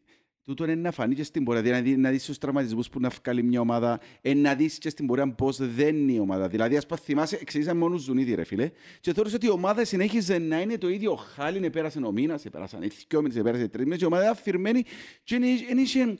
Τούτο 0.44 0.64
είναι 0.64 0.74
να 0.74 0.90
φανεί 0.90 1.14
και 1.14 1.22
στην 1.22 1.44
πορεία, 1.44 1.62
δηλαδή 1.62 1.96
να 1.96 2.10
δεις 2.10 2.24
τους 2.24 2.38
τραυματισμούς 2.38 2.88
που 2.88 3.00
να 3.00 3.08
βγάλει 3.08 3.42
μια 3.42 3.60
ομάδα, 3.60 4.00
ε, 4.20 4.34
να 4.34 4.54
δεις 4.54 4.78
και 4.78 4.88
στην 4.90 5.06
πορεία 5.06 5.32
πώς 5.32 5.56
δεν 5.56 5.96
είναι 5.96 6.12
η 6.12 6.18
ομάδα. 6.18 6.48
Δηλαδή, 6.48 6.76
ας 6.76 6.86
πούμε, 6.86 7.00
θυμάσαι, 7.00 7.36
εξήγησαν 7.40 7.76
μόνο 7.76 7.96
Ζουνίδη, 7.96 8.34
ρε 8.34 8.44
φίλε, 8.44 8.70
και 9.00 9.12
θεωρείς 9.12 9.34
ότι 9.34 9.46
η 9.46 9.50
ομάδα 9.50 9.84
συνέχιζε 9.84 10.38
να 10.38 10.60
είναι 10.60 10.78
το 10.78 10.88
ίδιο 10.88 11.14
χάλι, 11.14 11.66
επέρασε 11.66 11.98
ο 11.98 12.12
μήνας, 12.12 12.44
επέρασαν 12.44 12.80
δυο 13.08 13.20
μήνες, 13.22 13.36
επέρασε 13.36 13.68
τρεις 13.68 13.84
μήνες, 13.84 13.98
και 13.98 14.04
η 14.04 14.06
ομάδα 14.06 14.22
ήταν 14.22 14.34
αφηρημένη 14.36 14.82
και 15.24 15.34
είναι- 15.34 15.46
είναι- 15.46 15.80
είχε- 15.80 16.14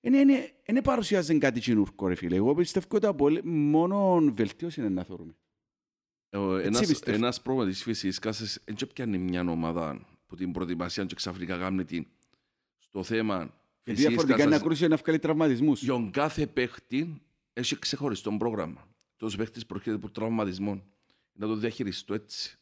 είναι- 0.00 0.18
είναι- 0.18 0.52
είναι 0.66 0.82
παρουσιάζει 0.82 1.38
κάτι 1.38 1.60
κινούρκο, 1.60 2.08
ρε 2.08 2.14
φίλε. 2.14 2.36
Εγώ 2.36 2.54
πιστεύω 2.54 2.86
ότι 2.90 3.06
απολύ- 3.06 3.44
μόνο 3.44 4.20
βελτίωση 4.32 4.80
είναι 4.80 4.88
να 4.88 5.04
θεωρούμε. 5.04 5.34
Ο- 6.36 6.54
Έτσι 6.56 6.66
Ένας, 6.66 6.86
πιστεύω. 6.86 7.16
ένας 7.16 7.42
προπονητής 7.42 7.82
φυσικής 7.82 8.18
κάσης 8.18 8.60
δεν 8.64 8.74
και 8.74 8.86
πιάνει 8.86 9.18
μια 9.18 9.40
ομάδα 9.40 10.06
που 10.26 10.36
την 10.36 10.52
προετοιμασία 10.52 11.04
και 11.04 11.14
ξαφνικά 11.14 11.58
κάνει 11.58 11.84
την 11.84 12.06
στο 12.94 13.02
θέμα 13.02 13.36
Γιατί 13.36 13.50
φυσικής 13.84 14.06
διαφορετικά 14.06 14.44
να 14.44 14.50
κάσης. 14.50 14.66
κρούσει 14.66 14.88
να 14.88 14.96
βγάλει 14.96 15.18
τραυματισμούς. 15.18 15.82
Για 15.82 15.92
τον 15.92 16.10
κάθε 16.10 16.46
παίχτη 16.46 17.22
έχει 17.52 17.78
ξεχωριστό 17.78 18.32
πρόγραμμα. 18.32 18.88
Τόσο 19.16 19.36
παίχτης 19.36 19.66
προκειται 19.66 19.96
από 19.96 20.10
τραυματισμό. 20.10 20.82
Να 21.32 21.46
το 21.46 21.54
διαχειριστώ 21.54 22.14
έτσι. 22.14 22.58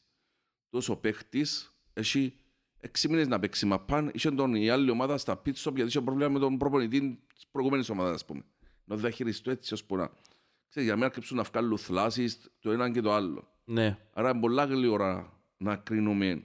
Τόσο 0.71 0.97
παίχτης 0.97 1.75
έχει 1.93 2.37
έξι 2.81 3.09
μήνες 3.09 3.29
να 3.29 3.39
παίξει 3.39 3.67
μαπάν. 3.67 4.11
Είχε 4.15 4.31
τον 4.31 4.55
η 4.55 4.71
άλλη 4.71 4.91
ομάδα 4.91 5.19
στα 5.19 5.43
pit 5.47 5.55
stop 5.55 5.75
γιατί 5.75 5.83
είχε 5.83 6.01
πρόβλημα 6.01 6.29
με 6.29 6.39
τον 6.39 6.59
προπονητή 6.59 7.21
της 7.35 7.47
προηγούμενης 7.51 7.89
ομάδας, 7.89 8.15
ας 8.15 8.25
πούμε. 8.25 8.43
Να 8.85 8.95
το 8.95 9.01
διαχειριστώ 9.01 9.51
έτσι 9.51 9.75
ώσπου 9.75 9.97
να... 9.97 10.11
Ξέρεις, 10.69 10.89
για 10.89 10.99
μένα 10.99 11.11
κρύψουν 11.11 11.37
να 11.37 11.43
βγάλουν 11.43 11.79
θλάσεις 11.79 12.51
το 12.59 12.71
ένα 12.71 12.91
και 12.91 13.01
το 13.01 13.13
άλλο. 13.13 13.49
Ναι. 13.65 13.99
Άρα 14.13 14.31
είναι 14.31 14.41
πολλά 14.41 14.65
γλυόρα 14.65 15.41
να 15.57 15.77
κρίνουμε 15.77 16.45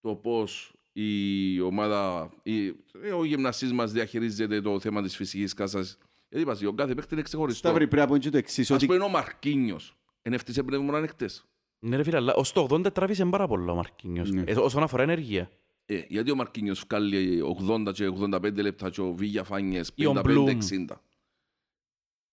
το 0.00 0.14
πώς 0.14 0.74
η 0.92 1.60
ομάδα, 1.60 2.30
η, 2.42 2.66
ε, 3.02 3.12
ο 3.18 3.24
γυμναστής 3.24 3.72
μας 3.72 3.92
διαχειρίζεται 3.92 4.60
το 4.60 4.80
θέμα 4.80 5.02
της 5.02 5.16
φυσικής 5.16 5.54
κάσας. 5.54 5.98
Γιατί 6.28 6.44
είπα, 6.44 6.68
ο 6.68 6.72
κάθε 6.72 6.94
παίχτη 6.94 7.14
είναι 7.14 7.22
ξεχωριστό. 7.22 7.68
Σταύρη, 7.68 7.86
πρέπει 7.88 8.02
να 8.02 8.08
πω 8.08 8.18
και 8.18 8.30
το 8.30 8.36
εξής, 8.36 8.70
Ας 8.70 8.76
ότι 8.76 8.86
πούμε 8.86 9.04
ο 9.04 9.08
Μαρκίνιος. 9.08 9.96
Εν 10.22 10.32
ευτύσε 10.32 10.62
πνεύμα 10.62 10.96
ανεκτές. 10.96 11.44
Ναι 11.78 11.96
ρε 11.96 12.02
φίλε, 12.02 12.16
αλλά 12.16 12.34
ως 12.34 12.52
το 12.52 12.66
80 12.70 12.92
τράβησε 12.92 13.24
πάρα 13.24 13.46
πολλά 13.46 13.72
ο 13.72 13.74
Μαρκίνιος. 13.74 14.30
Ναι. 14.30 14.42
Ε, 14.46 14.54
όσον 14.54 14.82
αφορά 14.82 15.02
ενέργεια. 15.02 15.50
Ε, 15.86 16.00
γιατί 16.08 16.30
ο 16.30 16.34
Μαρκίνιος 16.34 16.84
βγάλει 16.88 17.42
80 17.86 17.92
και 17.92 18.06
85 18.06 18.54
λεπτά 18.54 18.90
και 18.90 19.00
ο 19.00 19.12
Βίγια 19.12 19.44
Φάνιες 19.44 19.90
Ή 19.94 20.06
ο 20.06 20.12
55-60. 20.24 20.56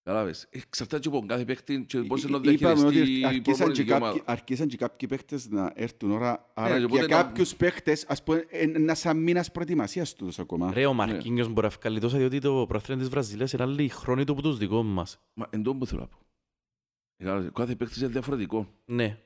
Κατάλαβες. 0.09 0.43
Ε, 0.49 0.57
Εξαρτάται 0.57 1.01
και 1.01 1.07
από 1.07 1.17
τον 1.19 1.27
κάθε 1.27 1.45
παίχτη 1.45 1.85
και 1.87 1.99
πώς 2.01 2.23
είναι 2.23 2.37
να 2.37 2.51
είπαμε 2.51 2.85
ότι 2.85 3.01
διαχειριστεί 3.01 3.19
η 3.19 3.25
αρχίσαν 3.25 3.43
και, 3.45 3.53
προπονητική 3.53 3.89
κάποιοι, 3.89 4.07
ομάδα. 4.07 4.23
αρχίσαν 4.25 4.67
και 4.67 4.77
κάποιοι 4.77 5.07
παίχτες 5.07 5.49
να 5.49 5.71
έρθουν 5.75 6.11
ώρα, 6.11 6.51
άρα 6.53 6.69
και 6.73 6.77
για 6.77 6.85
οπότε 6.85 7.01
να- 7.01 7.23
κάποιους 7.23 7.55
παίχτες, 7.55 8.05
ας 8.07 8.23
πούμε, 8.23 8.45
ένα 8.49 8.93
σαν 8.95 9.17
μήνας 9.17 9.51
προετοιμασίας 9.51 10.13
τους 10.13 10.39
ακόμα. 10.39 10.71
Ρε, 10.73 10.85
ο 10.85 10.93
Μαρκίνιος 10.93 11.47
μπορεί 11.47 11.67
να 11.67 11.73
βγάλει 11.79 11.99
τόσα 11.99 12.17
διότι 12.17 12.39
το 12.39 12.65
πρωτάθλημα 12.67 12.99
της 12.99 13.09
Βραζιλίας 13.09 13.53
είναι 13.53 13.63
άλλη 13.63 13.89
χρόνη 13.89 14.23
του 14.23 14.35
που 14.35 14.41
τους 14.41 14.57
δικών 14.57 14.85
μας. 14.85 15.19
Μα 15.33 15.47
εν 15.49 15.63
τω 15.63 15.75
που 15.75 15.85
θέλω 15.85 16.01
να 16.01 16.07
πω. 16.07 16.17
Ε, 17.17 17.23
κατάλαβες, 17.23 17.49
Ο 17.49 17.51
κάθε 17.53 17.75
παίχτης 17.75 17.97
είναι 18.01 18.07
διαφορετικό. 18.09 18.67
Ναι. 18.85 19.17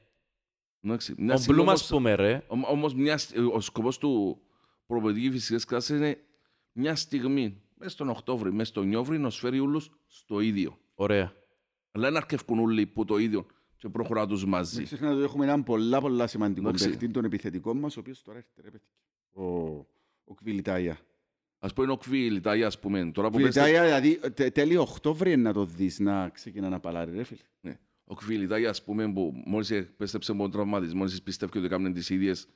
Εντάξει, 0.81 1.13
μια 1.17 1.33
Ο 1.33 1.37
στιγμή 1.37 1.53
Μπλουμ, 1.55 1.67
όμως- 1.67 1.81
ας 1.81 1.87
πούμε, 1.89 2.15
ρε, 2.15 2.43
Όμ- 2.47 2.67
Όμως 2.69 2.93
μια, 2.93 3.17
σ- 3.17 3.37
ο 3.53 3.59
σκοπός 3.59 3.97
του 3.97 4.41
προπονητική 4.85 5.31
φυσικής 5.31 5.65
κλάσης 5.65 5.97
είναι 5.97 6.17
μια 6.71 6.95
στιγμή, 6.95 7.61
μέσα 7.83 7.95
στον 7.95 8.09
Οκτώβρη, 8.09 8.51
μέσα 8.51 8.69
στον 8.69 8.87
Νιόβρη, 8.87 9.17
να 9.19 9.29
σφέρει 9.29 9.59
όλους 9.59 9.89
στο 10.07 10.39
ίδιο. 10.39 10.77
ωραία. 10.95 11.33
Αλλά 11.91 12.07
δεν 12.07 12.17
αρκεύκουν 12.17 12.59
όλοι 12.59 12.85
που 12.85 13.05
το 13.05 13.17
ίδιο 13.17 13.45
και 13.77 13.89
προχωρά 13.89 14.27
τους 14.27 14.41
Μην 14.41 14.49
μαζί. 14.49 14.83
ξεχνάτε 14.83 15.13
ότι 15.15 15.23
έχουμε 15.23 15.45
έναν 15.45 15.63
πολλά 15.63 15.99
πολλά 16.01 16.27
σημαντικό 16.27 16.67
Εντάξει. 16.67 16.89
παίχτη, 16.89 17.09
τον 17.09 17.25
επιθετικό 17.25 17.73
μας, 17.73 17.97
ο 17.97 17.99
οποίος 17.99 18.21
τώρα 18.23 18.37
έρχεται, 18.37 18.61
ρε 18.61 18.69
παιδί. 18.69 18.83
Ο, 19.31 19.43
ο 20.23 20.33
Κβιλιτάια. 20.35 20.97
Ας 21.59 21.73
πούμε 21.73 21.91
ο 21.91 21.97
Κβιλιτάια, 21.97 22.67
ας 22.67 22.79
πούμε, 22.79 23.11
τώρα 23.11 23.27
Ο 23.27 23.31
που 23.31 23.37
πες, 23.37 23.49
Κβιλιτάια, 23.49 23.83
δηλαδή, 23.83 24.31
τε- 24.33 24.53
τέλειο 24.53 24.81
Οκτώβρη 24.81 25.31
είναι 25.31 25.41
να 25.41 25.53
το 25.53 25.65
δεις 25.65 25.99
να 25.99 26.29
ξεκινά 26.29 26.69
να 26.69 26.79
παλάρει, 26.79 27.11
ρε 27.15 27.23
φίλε. 27.23 27.39
ναι, 27.61 27.79
ο 28.03 28.15
Κβιλιτάια, 28.15 28.69
ας 28.69 28.83
πούμε, 28.83 29.13
που 29.13 29.43
μόλις 29.45 29.71
επέστρεψε 29.71 30.31
από 30.31 30.41
τον 30.41 30.51
τραυματισμό, 30.51 30.97
μόλις 30.99 31.21
πιστεύει 31.21 31.57
ότι 31.57 31.65
έκαναν 31.67 31.93
τις 31.93 32.09
ίδιες 32.09 32.47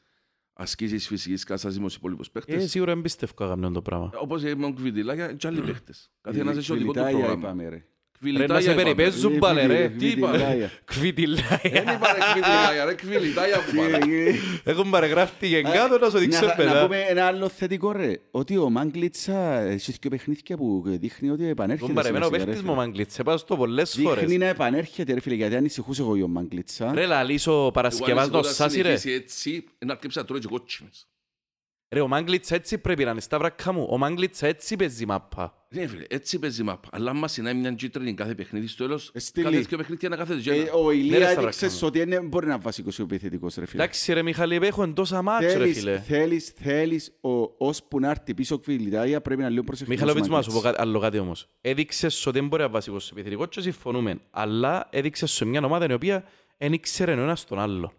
ασκήσεις 0.60 1.08
φυσικής 1.08 1.44
κάσας 1.44 1.78
με 1.80 1.86
τους 1.86 1.96
υπόλοιπους 1.96 2.28
Ε, 2.28 2.32
παίχτες. 2.34 2.70
σίγουρα 2.70 2.94
δεν 2.94 3.02
πιστεύω 3.02 3.56
να 3.56 3.72
το 3.72 3.82
πράγμα. 3.82 4.12
Όπως 4.22 4.44
με 4.44 4.56
τον 4.56 4.76
Κβιλιτάια, 4.76 5.34
και 5.34 5.48
άλλοι 5.48 5.62
παίχτες. 5.62 6.12
Καθένας 6.22 6.58
έχει 6.58 6.68
το 6.68 6.74
δικό 6.76 6.86
του 6.86 7.00
Κβιλιτάια 7.00 7.18
πρόγραμμα. 7.26 7.48
είπαμε, 7.48 7.70
ρε. 7.70 7.86
Ρε, 8.24 8.32
να 8.32 8.38
Κβιλιτάια 8.38 8.62
σε 8.62 8.72
είπαμε. 8.72 8.84
περιπέζουν 8.94 9.40
πάλι, 9.40 9.66
ρε. 9.68 9.90
Τι 9.98 10.08
είπα, 10.08 10.32
ρε. 10.32 10.38
Κβιλιτάια. 10.38 10.72
Κβιτιλάια. 10.86 11.60
Δεν 11.62 11.82
είπα 11.96 12.14
ρε 12.14 12.20
Κβιλιτάια, 12.32 12.86
ρε 12.86 12.94
Κβιλιτάια 12.94 13.58
που 13.58 13.76
είπα, 13.76 13.98
ρε. 14.06 14.34
Έχουν 14.72 14.90
παρεγράφει 14.90 15.48
γενικά 15.48 15.88
να 16.02 16.10
σου 16.10 16.18
δείξω 16.18 16.40
Να, 16.42 16.48
να 16.48 16.54
πέρα. 16.56 16.82
πούμε 16.86 16.98
ένα 17.08 17.26
άλλο 17.26 17.50
θετικό 17.50 17.92
ρε, 17.92 18.14
ότι 18.32 18.58
ο 18.58 18.70
Μάγκλητσα 18.70 19.60
έχει 19.60 20.00
και 20.00 20.10
παιχνίδια 20.10 20.58
που 20.58 20.84
δείχνει 20.86 21.30
ότι 21.30 21.48
επανέρχεται. 21.48 21.84
Έχουν 21.84 21.96
παρεμένα 21.96 22.26
ο 22.26 22.28
σιγά 22.28 22.40
σιγά, 22.40 22.52
παίχτης 22.52 22.66
ρε, 22.66 22.72
μου 22.72 22.74
φίλε. 22.80 22.86
Μαγκλίτς. 22.88 23.18
Είπα 23.18 23.38
στο 23.38 23.56
πολλές 23.58 23.96
Δείχνει 23.96 24.10
φορές. 24.14 24.32
να 24.38 24.46
επανέρχεται 24.46 25.14
ρε 25.14 25.20
φίλε, 25.20 25.36
γιατί 25.36 25.56
ανησυχούσε 25.56 26.02
εγώ 26.02 26.16
για 26.16 26.24
ο 26.26 26.28
Μάγκλητσα. 26.28 26.92
Ρε 26.94 27.06
λαλείς 27.06 27.48
ο 27.48 27.72
Παρασκευάς 27.74 28.28
Εγώ 28.28 28.38
αν 28.38 28.44
νοσάσει 28.44 28.82
ρε. 28.82 28.98
Ρε 31.90 32.00
ο 32.02 32.08
Μάγκλητς 32.08 32.52
έτσι 32.52 32.78
πρέπει 32.78 33.04
να 33.04 33.12
είναι 33.12 33.20
στα 33.22 33.38
βρακα 33.38 33.72
μου. 33.72 33.88
Ο 33.90 33.98
Μάγκλητς 33.98 34.42
έτσι 34.42 34.76
παίζει 34.76 35.06
μάπα. 35.06 35.66
Ναι, 35.70 35.88
φίλε, 35.88 36.04
έτσι 36.10 36.40
παίζει 36.40 36.64
μάπα. 36.64 36.88
Αλλά 36.92 37.10
άμα 37.12 37.28
συνάει 37.28 37.54
μια 37.54 37.72
κίτρινη 37.72 38.14
κάθε 38.14 38.36
παιχνίδι 38.36 38.68
στο 38.68 38.84
τέλος, 38.86 39.12
Ε, 39.14 39.20
στείλει. 39.20 39.46
κάθε 39.46 39.60
δύο 39.60 39.78
παιχνίδια 39.78 40.10
να 40.10 40.16
κάθεται 40.16 40.52
Ε, 40.52 40.56
γένα. 40.56 40.72
ο 40.74 40.84
Ναι, 40.84 40.90
ρε, 40.92 40.96
Ηλία 40.98 41.30
στα 41.30 41.42
έδειξε 41.42 41.68
βρακά 41.68 41.86
ότι 41.86 42.04
δεν 42.04 42.28
μπορεί 42.28 42.46
να 42.48 42.54
είναι 42.54 42.62
βασικός 42.64 43.00
ο 43.00 43.04
επιθετικός 43.04 43.56
ρε 43.56 43.66
φίλε. 43.66 43.84
Εντάξει 43.84 44.14
ρε 44.14 44.22
Μιχαλή, 44.22 44.56
έχουν 44.62 44.94
τόσα 44.94 45.22
μάτς 45.22 45.44
ρε 45.46 45.52
Θέλεις, 45.52 45.78
φίλε. 45.78 46.00
θέλεις, 46.00 46.54
θέλεις, 46.62 47.12
ο, 47.22 47.30
ώσπου 47.58 48.00
να 48.00 48.10
έρθει 48.10 48.34
πίσω 48.34 48.56
ο 48.56 48.60
Κβιλιτάια 48.60 49.22
πρέπει 49.22 49.40
να 49.40 49.46
είναι 49.46 49.54
λίγο 49.54 49.66
προσεκτικός. 49.66 50.00
Μιχαλοβίτς 50.02 50.28
ο 50.28 50.32
μου 50.32 50.38
να 50.38 50.44
σου 50.44 50.50
πω 50.50 50.56
Μάγκλητς. 50.56 50.78
κάτι- 50.78 50.90
άλλο 50.90 51.00
κάτι 51.00 51.20
όμως. 51.20 51.48
Έδειξες 51.62 52.26
ότι 52.26 52.40
δεν 52.40 52.48
μπορεί 52.48 52.62
να 52.62 52.68
είναι 52.68 52.74
βασικός 52.78 53.12
επιθετικός 53.12 53.48
και 53.50 53.62
συμφωνούμε. 53.62 54.20
Αλλά 54.32 54.88
έδειξες 54.92 55.32
σε 55.32 55.46
μια 55.46 55.62
ομάδα 55.64 55.88
η 55.90 55.94
οποία 55.94 56.24
δεν 56.58 56.74
ήξερε 56.74 57.14
ο 57.14 57.22
ένας 57.22 57.46
τον 57.46 57.60
άλλο. 57.60 57.94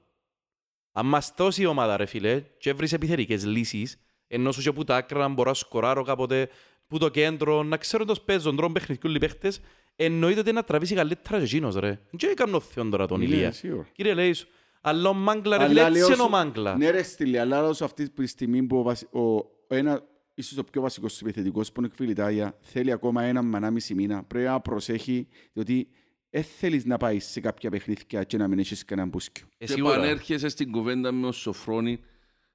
Αν 0.93 1.07
μας 1.07 1.33
δώσει 1.37 1.63
η 1.63 1.67
ομάδα 1.67 1.97
ρε 1.97 2.07
φίλε 2.07 2.43
και 2.59 2.71
έβρεις 2.71 2.93
επιθετικές 2.93 3.45
λύσεις, 3.47 3.97
ενώ 4.29 4.53
σου 4.53 4.63
και 4.63 4.73
που 4.73 4.85
τα 4.85 4.97
άκρα 4.97 5.19
να 5.19 5.29
μπορώ 5.29 5.49
να 5.49 5.55
σκοράρω 5.55 6.03
κάποτε, 6.03 6.49
που 6.87 6.99
το 6.99 7.09
κέντρο, 7.09 7.63
να 7.63 7.77
ξέρω 7.77 8.05
τους 8.05 8.21
παίζουν, 8.21 8.57
τρώνε 8.57 8.73
παιχνιδιούς 8.73 9.15
οι 9.15 9.19
παίχτες, 9.19 9.61
εννοείται 9.97 10.41
ότι 10.41 10.53
να 10.53 10.65
τραβήσει 10.65 10.95
καλύτερα 10.95 11.39
και 11.39 11.45
εκείνος 11.45 11.75
ρε. 11.75 12.01
Δεν 12.11 12.35
κάνω 12.35 12.61
θειόν 12.61 12.91
τώρα 12.91 13.07
τον 13.07 13.19
Ναι, 13.19 13.25
Ηλία. 13.25 13.53
σίγουρα. 13.53 13.87
Κύριε 13.93 14.15
λέει 14.15 14.33
σου, 14.33 14.49
αλλά 14.81 15.09
ο 15.09 15.13
Μάγκλα 15.15 15.57
ρε 15.59 15.67
φίλε 15.67 15.81
Αλλά 15.81 15.89
έτσι 15.89 15.99
λέω 16.01 16.07
είναι 16.13 16.23
ο 16.23 16.25
σου- 16.25 16.31
Μάγκλα. 16.33 16.77
Ναι 16.77 16.91
ρε 16.91 17.03
στήλη, 17.03 17.39
αλλά 17.39 17.63
όσο 17.69 17.85
αυτή 17.85 18.11
τη 18.11 18.27
στιγμή 18.27 18.63
που 18.63 18.79
ο, 18.79 18.83
βασι- 18.83 19.15
ο, 19.15 19.21
ο 19.21 19.45
ένα, 19.69 20.03
ίσως 20.35 20.59
ο 20.59 20.65
πιο 20.65 20.81
βασικός 20.81 21.21
επιθετικός 21.21 21.73
που 21.73 21.81
είναι 21.81 21.89
ο 21.93 21.97
Κβιλιτάια 21.97 22.57
θέλει 22.61 22.93
ακόμα 22.93 23.23
ένα 23.23 23.43
με 23.43 23.57
ανάμιση 23.57 23.95
μήνα. 23.95 24.23
Πρέπει 24.23 24.47
να 24.47 24.61
προσέχει, 24.61 25.29
διότι 25.53 25.89
δεν 26.31 26.43
θέλεις 26.45 26.85
να 26.85 26.97
πάεις 26.97 27.25
σε 27.25 27.41
κάποια 27.41 27.71
παιχνίδια 27.71 28.25
και 28.25 28.37
να 28.37 28.49
μην 28.49 28.59
έχεις 28.59 28.85
κανέναν 28.85 29.11
μπούσκιο. 29.11 29.47
Ε, 29.59 29.67
Και 29.67 29.73
σίγουρα. 29.73 29.95
επανέρχεσαι 29.95 30.49
στην 30.49 30.71
κουβέντα 30.73 31.13
με 31.13 31.27
ο 31.27 31.33
Σοφρόνη, 31.33 32.01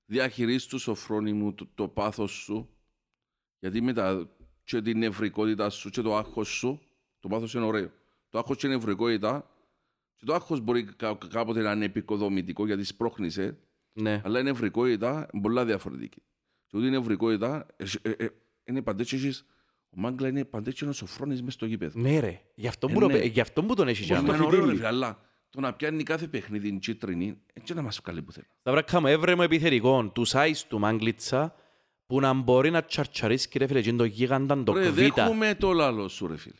διαχειρίσου 0.05 0.67
του 0.69 0.77
Σοφρόνη 0.79 1.33
μου 1.33 1.53
το, 1.53 1.67
το 1.75 1.87
πάθος 1.87 2.31
σου, 2.31 2.69
γιατί 3.59 3.81
μετά 3.81 4.29
και 4.63 4.81
την 4.81 4.97
νευρικότητα 4.97 5.69
σου 5.69 5.89
και 5.89 6.01
το 6.01 6.15
άγχος 6.15 6.47
σου, 6.47 6.81
το 7.19 7.27
πάθος 7.27 7.53
είναι 7.53 7.65
ωραίο. 7.65 7.91
Το 8.29 8.37
άγχος 8.37 8.57
και 8.57 8.67
η 8.67 8.69
νευρικότητα, 8.69 9.49
και 10.15 10.25
το 10.25 10.33
άγχος 10.33 10.59
μπορεί 10.59 10.83
κα- 10.83 11.17
κάποτε 11.29 11.61
να 11.61 11.71
είναι 11.71 11.85
επικοδομητικό 11.85 12.65
γιατί 12.65 12.83
σπρώχνησε, 12.83 13.57
Ναι. 13.93 14.21
αλλά 14.25 14.39
η 14.39 14.43
νευρικότητα 14.43 15.27
είναι 15.33 15.41
πολλά 15.41 15.65
διαφορετική. 15.65 16.21
Και 16.65 16.77
ούτε 16.77 16.87
η 16.87 16.89
νευρικότητα, 16.89 17.65
ε, 17.77 17.85
ε, 18.01 18.09
ε, 18.25 18.27
είναι 18.65 18.81
παντές 18.81 19.09
και 19.09 19.15
έχεις 19.15 19.45
Ο 19.97 19.99
Μάγκλα 19.99 20.27
είναι 20.27 20.45
παντέτσινος 20.45 21.01
ο 21.01 21.05
Φρόνης 21.05 21.41
μες 21.41 21.53
στο 21.53 21.65
γήπεδο. 21.65 21.99
Ναι 22.01 22.19
ρε, 22.19 22.41
γι' 22.55 22.67
αυτό, 22.67 22.87
Ε, 22.89 22.93
που, 22.93 22.99
το- 22.99 23.07
ναι. 23.07 23.17
γι' 23.17 23.39
αυτό 23.39 23.63
που 23.63 23.73
τον 23.75 23.87
έχεις 23.87 24.07
Μπορεί 24.07 24.19
τζάμε. 24.19 24.27
να 24.31 24.35
είναι 24.37 24.45
ωραίο, 24.45 24.59
ρε 24.59 24.65
φιτίλι. 24.65 24.77
φίλε, 24.77 24.87
αλλά 24.87 25.19
το 25.49 25.59
να 25.59 25.73
πιάνει 25.73 26.03
κάθε 26.03 26.27
παιχνίδι 26.27 26.67
την 26.69 26.79
κίτρινη, 26.79 27.37
έτσι 27.53 27.73
να 27.73 27.81
μας 27.81 27.99
βγάλει 28.03 28.21
πουθενά. 28.21 28.47
Θα 28.63 28.71
βρέκα 28.71 28.99
μου 28.99 29.07
έβρε 29.07 29.35
μου 29.35 29.41
επιθερικό 29.41 30.09
του 30.13 30.27
size 30.27 30.61
του 30.67 30.79
Μάγκλητσα 30.79 31.55
που 32.05 32.19
να 32.19 32.33
μπορεί 32.33 32.69
να 32.71 32.83
τσαρτσαρίσκει 32.83 33.57
ρε 33.57 33.67
φίλε 33.67 33.81
και 33.81 33.93
το 33.93 34.03
γίγανταν 34.03 34.63
το 34.63 34.73
Ρε, 34.73 34.89
κβίτα. 34.89 35.13
δέχομαι 35.23 35.55
το 35.55 35.71
λάλο 35.71 36.07
σου, 36.07 36.27
ρε 36.27 36.37
φίλε. 36.37 36.55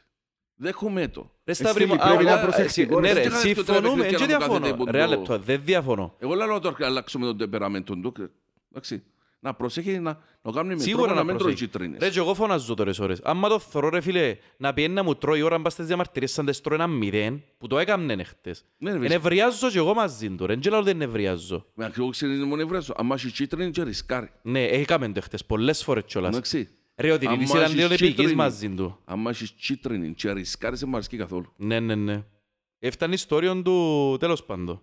Δέχομαι 0.55 1.07
το. 1.07 1.31
Ρε 1.45 1.53
Σταύρη, 1.53 1.83
Στέλι, 1.83 1.99
α, 2.01 2.07
πρέπει 2.07 2.23
να 2.23 2.33
α, 2.33 2.41
προσεκτικός, 2.41 2.71
συ- 2.73 3.01
Ναι 3.01 3.07
ρε. 3.07 3.13
ρε, 3.13 3.21
Δεν 3.21 3.31
κάνεις 3.31 3.45
και 3.45 3.53
τώρα 3.63 3.73
συμφωνούμε, 3.73 4.01
παιχνίδια 4.03 4.27
δεν 4.27 4.39
να 4.39 4.47
το 4.47 4.59
διαφωνώ. 4.59 4.75
κάθεται 4.85 4.97
Ρε, 4.97 5.03
που 5.03 5.09
το- 5.13 5.17
λεπτό, 5.19 5.39
δεν 5.45 5.61
διαφωνώ. 5.65 6.15
Εγώ 6.19 6.33
λέω 6.33 6.47
να 6.47 6.59
το 6.59 6.75
αλλάξουμε 6.79 7.25
τον 7.25 7.37
τεπεραμέντο 7.37 7.95
του. 7.95 8.29
Εντάξει. 8.71 9.03
Να 9.45 9.53
προσέχει 9.53 9.99
να 9.99 10.19
το 10.41 10.51
κάνουμε 10.51 10.75
με 10.75 10.81
Σίγουρα 10.81 11.03
τρόπο 11.05 11.19
να 11.19 11.25
να 11.25 11.31
μην 11.31 11.37
τρώει 11.37 11.51
προσέχει. 11.51 11.71
κίτρινες. 11.71 11.99
Ρε, 12.01 12.09
και 12.09 12.19
εγώ 12.19 12.33
φωνάζω 12.33 12.73
τωρές 12.73 12.99
ώρες. 12.99 13.19
Άμα 13.23 13.49
το 13.49 13.59
θωρώ 13.59 13.89
ρε 13.89 14.01
φίλε, 14.01 14.37
να 14.57 14.73
πιένει 14.73 14.93
να 14.93 15.03
μου 15.03 15.15
τρώει 15.15 15.41
ώρα 15.41 15.57
μπας 15.57 15.73
στις 15.73 15.85
διαμαρτυρίες 15.85 16.31
σαν 16.31 16.45
τες 16.45 16.61
τρώει 16.61 16.77
ένα 16.77 16.87
μηδέν, 16.87 17.43
που 17.57 17.67
το 17.67 17.77
έκαμνε 17.79 18.23
χτες. 18.23 18.65
Ναι, 18.77 18.89
ρε, 18.91 18.95
φίλε. 18.95 19.05
Ενευριάζω 19.07 19.69
και 19.69 19.77
εγώ 19.77 19.93
μαζί 19.93 20.29
του, 20.29 20.45
ρε, 20.45 20.53
δεν 20.55 20.71
λέω 20.71 20.79
ότι 20.79 20.87
δεν 20.89 20.97
νευριάζω. 20.97 21.65
Με 21.73 21.85
ακριβώς 21.85 22.11
ξέρεις 22.11 22.35
είναι 22.35 22.45
μόνο 22.45 22.61
ευρέζω. 22.61 22.93
Αν 22.97 23.11
έχει 23.11 23.31
κίτρινη 23.31 23.71
και 23.71 23.83
ρισκάρει. 23.83 24.29
Ναι, 24.41 24.63
έκαμε 24.63 25.11
το 25.11 25.21
χτες, 25.21 25.45
πολλές 25.45 25.83
φορές 25.83 26.03
κιόλας. 26.05 26.29
Εντάξει. 26.31 26.69
Ρε, 26.95 27.11
ότι 27.11 27.25
Αν 27.27 27.33
η 27.33 27.35
έχεις 27.35 27.49
ήταν 27.53 27.73
λίγο 27.73 27.85
επικής 27.85 28.07
κίτρινη- 28.09 28.35
μαζί 28.35 28.69
του. 28.69 28.99
Αν 29.05 29.25
έχεις 29.25 29.51
κίτρινη 29.51 30.13
και 30.13 30.31
ρισκάρεις, 30.31 30.79
δεν 30.79 30.89
μου 30.89 30.95
αρέσκει 30.95 31.17
καθόλου. 31.17 31.53
Ναι, 31.55 31.79
ναι, 31.79 31.95
ναι. 31.95 32.23
Έφτανε 32.79 33.11
η 33.11 33.15
ιστορία 33.15 33.61
του, 33.61 34.17
τέλος 34.19 34.43
πάντων. 34.43 34.81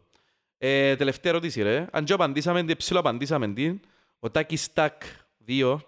Ε, 0.59 0.97
τελευταία 0.97 1.33
ερώτηση, 1.33 1.63
ρε. 1.63 1.87
Αν 1.93 2.05
και 2.05 2.13
απαντήσαμε 2.13 2.65
την, 2.65 2.77
ψηλό 2.77 2.99
απαντήσαμε 2.99 3.49
την. 3.53 3.81
Ο 4.21 4.31
Τάκης 4.31 4.73
Τάκ 4.73 5.03
2. 5.47 5.79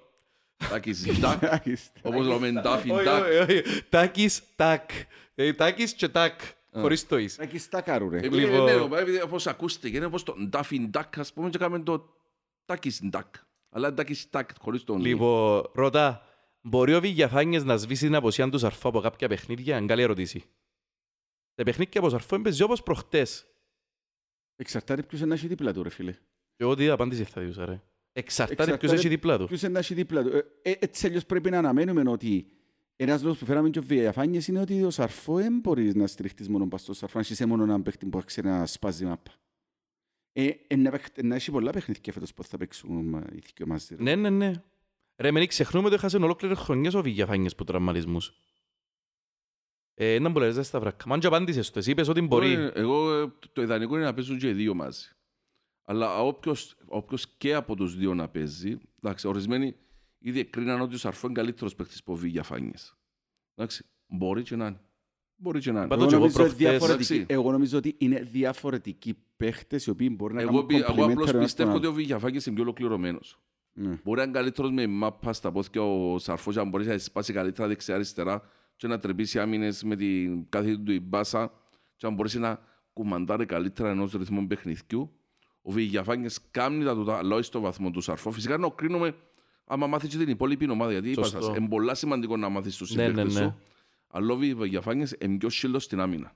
Τάκης 0.71 1.19
ντάκ, 1.21 1.43
όπως 2.03 2.27
λέμε 2.27 2.51
ντάφι 2.61 2.91
Όχι, 2.91 3.05
ντάκ. 3.05 3.25
όχι, 3.25 3.37
όχι. 3.37 3.83
Τάκης 3.89 4.43
Τάκ. 4.57 4.91
Ε, 5.35 5.53
Τάκης 5.53 5.95
και 5.95 6.09
Τάκ. 6.09 6.41
Χωρίς 6.73 7.07
το 7.07 7.19
εις. 7.19 7.37
Τάκης 7.37 7.69
Τάκαρου, 7.69 8.09
ρε. 8.11 8.17
Επειδή, 8.19 8.37
Λοιπόν. 8.45 8.65
ναι, 8.65 8.73
ρε, 8.97 9.01
επειδή 9.03 9.23
όπως 9.23 9.47
ακούστηκε, 9.47 9.97
είναι 9.97 10.07
όπως 10.07 10.23
το 10.23 10.35
ντάφι 10.49 10.81
ντάκ, 10.89 11.19
ας 11.19 11.33
πούμε, 11.33 11.51
και 11.51 11.59
κάνουμε 11.59 11.83
το 11.83 12.15
τάκης 12.65 13.01
ντάκ. 13.07 13.35
Αλλά 13.71 13.95
τάκης 13.95 14.29
ντάκ, 14.31 14.51
χωρίς 14.61 14.85
τον 14.85 15.01
Λοιπόν, 15.01 15.71
ρωτά. 15.75 16.27
Μπορεί 16.61 16.95
ο 16.95 17.01
Βηγιαφάνιες 17.01 17.65
να 17.65 17.77
σβήσει 17.77 18.05
την 18.07 18.15
αποσία 18.15 18.49
του 18.49 18.59
Σαρφό 18.59 18.89
από 18.89 19.01
κάποια 19.01 19.29
παιχνίδια; 19.29 19.77
Είναι 19.77 19.87
καλή 19.87 20.03
ερώτηση. 20.03 20.45
Τα 21.55 21.63
παιχνίδια 21.63 22.01
από 22.01 22.09
Σαρφό 22.11 22.37
είναι 22.37 22.63
όπως 22.63 22.83
προχτές. 22.83 23.47
Εξαρτάται 24.57 25.03
ποιος 25.03 25.21
είναι 25.21 25.29
να 25.29 25.35
έχει 25.35 25.47
δίπλα 25.47 25.73
του, 25.73 25.83
ρε 25.83 25.89
φίλε. 25.89 26.13
Και 26.57 26.65
εγώ 26.65 26.75
τι 26.75 26.89
απάντηση 26.89 27.25
θα 27.25 27.41
διούσα, 27.41 27.65
ρε. 27.65 27.83
Εξαρτάται 28.13 28.55
ποιος 28.55 28.69
Εξαρτάται 28.75 28.95
έχει 28.99 29.09
δίπλα 29.09 29.39
του. 29.39 29.47
Ποιος 29.47 29.63
είναι 29.63 29.73
να 29.73 29.79
έχει 29.79 29.95
δίπλα 29.95 30.23
του. 30.23 30.29
Ε, 30.37 30.45
ε, 30.63 30.75
Έτσι 30.79 31.07
αλλιώς 31.07 31.27
πρέπει 31.27 31.51
να 31.51 31.59
αναμένουμε 31.59 32.11
ότι 32.11 32.47
ένας 32.97 33.23
λόγος 33.23 33.39
που 33.39 33.45
φέραμε 33.45 33.71
και 33.71 33.79
ο 33.79 33.83
Βιαφάνιες 33.83 34.49
είναι 34.49 34.61
ότι 34.61 34.83
ο 34.83 34.91
Σαρφό 34.91 35.35
δεν 35.37 35.59
μπορείς 35.59 35.95
να 35.95 36.07
στηριχτείς 36.07 36.49
μόνο 36.49 36.69
πας 36.69 36.81
στο 36.81 36.93
Σαρφό, 36.95 37.19
αν 37.19 37.25
είσαι 37.29 37.47
μόνο 37.47 37.63
έναν 37.63 37.83
παίχτη 37.83 38.07
που 38.07 38.23
ξέρει 38.25 38.47
να 38.49 38.67
σπάζει 38.67 39.05
μάπα. 39.05 39.31
Ε, 40.33 40.49
ε, 40.67 40.77
να, 40.77 40.91
παίχ- 40.91 41.23
να 41.23 41.35
έχει 41.35 41.51
πολλά 41.51 41.71
παιχνίδια 41.71 42.13
φέτος 42.13 42.35
που 42.35 42.45
θα 42.45 42.57
παίξουν 42.57 43.15
ε, 43.15 43.23
οι 43.37 43.43
δυο 43.57 43.67
μαζί. 43.67 43.95
ρε. 43.95 44.03
Ναι, 44.03 44.15
ναι, 44.15 44.31
ναι. 44.31 44.53
Ρε, 45.17 45.31
μην 45.31 45.47
ξεχνούμε 45.49 45.87
ότι 45.87 45.95
έχασε 45.95 46.17
ολόκληρες 46.17 46.59
χρονιές 46.59 46.95
ο 46.95 47.03
Βηγιαφάνιες 47.03 47.55
που 47.55 47.65
τραυματισμούς. 47.65 48.33
Ε, 49.95 50.19
να 50.19 50.29
μπορείς 50.29 50.57
να 50.57 50.63
στα 50.63 50.81
βρακα. 50.81 51.05
Μα 51.09 51.15
αν 51.15 51.21
και 51.21 51.27
απάντησες 51.27 51.71
το, 51.71 51.79
εσύ 51.79 51.91
είπες 51.91 52.09
ότι 52.09 52.21
μπορεί. 52.21 52.53
Ε, 52.53 52.71
Εγώ 52.75 53.15
ε, 53.21 53.27
το- 53.27 53.49
το 53.53 53.63
ιδανικό 53.63 53.97
είναι 53.97 54.05
να 54.05 54.15
παίζουν 54.15 54.39
και 54.39 54.49
οι 54.49 54.53
δύο 54.53 54.75
μαζί. 54.75 55.09
Αλλά 55.85 56.21
όποιος, 56.23 56.77
όποιος 56.87 57.27
και 57.37 57.55
από 57.55 57.77
τους 57.77 57.97
δύο 57.97 58.15
να 58.15 58.29
παίζει, 58.29 58.79
εντάξει, 59.03 59.29
ορισμένοι 59.29 59.75
ήδη 60.19 60.39
εκκρίναν 60.41 60.81
ότι 60.81 60.95
ο 60.95 60.99
Σαρφό 60.99 61.27
είναι 61.27 61.37
καλύτερος 61.37 61.75
παίκτης 61.75 61.99
από 62.01 62.15
Βηγιαφάνιες. 62.15 62.97
Εντάξει, 63.55 63.85
μπορεί 64.07 64.43
και 64.43 64.57
να 64.57 64.67
είναι. 64.67 64.81
Μπορεί 65.37 65.61
και 65.61 65.73
να 65.73 65.77
είναι. 65.83 65.87
Είπα 65.87 65.97
το 65.97 66.01
Εγώ 66.03 66.09
και 66.11 66.15
εγώ 66.15 66.25
νομίζω, 66.25 66.43
προχτές. 66.43 66.59
διαφορετικοί- 66.69 67.11
Εντάξει. 67.11 67.35
εγώ 67.35 67.51
νομίζω 67.53 67.79
ότι 67.79 67.95
είναι 67.99 68.21
διαφορετικοί 68.21 69.17
παίχτες 69.37 69.87
οι 69.87 69.91
οποίοι 69.91 70.15
μπορεί 70.17 70.35
να 70.35 70.41
Εγώ, 70.41 70.51
κάνουν 70.51 70.67
πι- 70.67 70.77
εγώ 70.77 70.87
απλώς 70.87 71.07
complementary 71.07 71.29
ένας 71.35 71.45
πιστεύω 71.45 71.69
τον 71.69 71.77
ότι 71.77 71.87
άλλον. 71.87 71.97
ο 71.97 72.01
Βηγιαφάκης 72.01 72.47
είναι 72.47 72.55
πιο 72.55 72.65
ολοκληρωμένος. 72.65 73.41
Ναι. 73.73 74.01
Μπορεί 74.05 74.17
να 74.19 74.23
είναι 74.23 74.33
καλύτερος 74.33 74.71
με 74.71 74.87
μάπα 74.87 75.33
στα 75.33 75.53
πόθηκια 75.53 75.83
ο 75.83 76.19
Σαρφός, 76.19 76.57
αν 76.57 76.69
μπορεί 76.69 76.87
να 76.87 76.99
σπάσει 76.99 77.33
καλύτερα 77.33 77.69
δεξιά-αριστερά 77.69 78.43
και 78.77 78.87
να 78.87 78.99
τρεπήσει 78.99 79.39
άμυνες 79.41 79.83
με 79.83 79.97
την 79.97 80.49
κάθε 80.49 80.77
του 80.77 80.93
η 80.93 81.01
μπάσα 81.01 81.53
και 81.97 82.07
αν 82.07 82.15
μπορέσει 82.15 82.39
να 82.39 82.61
κουμαντάρει 82.93 83.47
καλύτερα 83.47 83.91
ενός 83.91 84.13
ρυθμού 84.13 84.47
παιχνιδιού. 84.47 85.13
Ο 85.63 85.73
Βηγιαφάκης 85.73 86.39
κάνει 86.51 86.85
τα 86.85 86.95
τούτα, 86.95 87.17
αλλά 87.19 87.35
όχι 87.35 87.45
στο 87.45 87.61
βαθμό 87.61 87.91
του 87.91 88.01
Σαρφό. 88.01 88.31
Φυσικά 88.31 88.57
να 88.59 88.69
κρίνουμε 88.69 89.15
άμα 89.67 89.87
μάθεις 89.87 90.09
και 90.11 90.17
την 90.17 90.29
υπόλοιπη 90.29 90.71
ομάδα, 90.71 90.93
γιατί 90.93 91.11
είπα 91.11 91.23
Σωστό. 91.23 91.43
σας, 91.43 91.57
είναι 91.57 91.69
πολλά 91.69 91.95
σημαντικό 91.95 92.37
να 92.37 92.49
μάθεις 92.49 92.77
τους 92.77 92.95
Ναι, 92.95 93.03
ναι, 93.03 93.09
συμπαίκτες 93.09 93.35
ναι. 93.35 93.41
σου. 93.43 93.59
Αλλά 94.09 94.33
ο 94.33 94.37
Βηγιαφάκης 94.37 95.15
είναι 95.21 95.37
πιο 95.37 95.49
σύλλος 95.51 95.85
στην 95.85 96.01
άμυνα. 96.01 96.35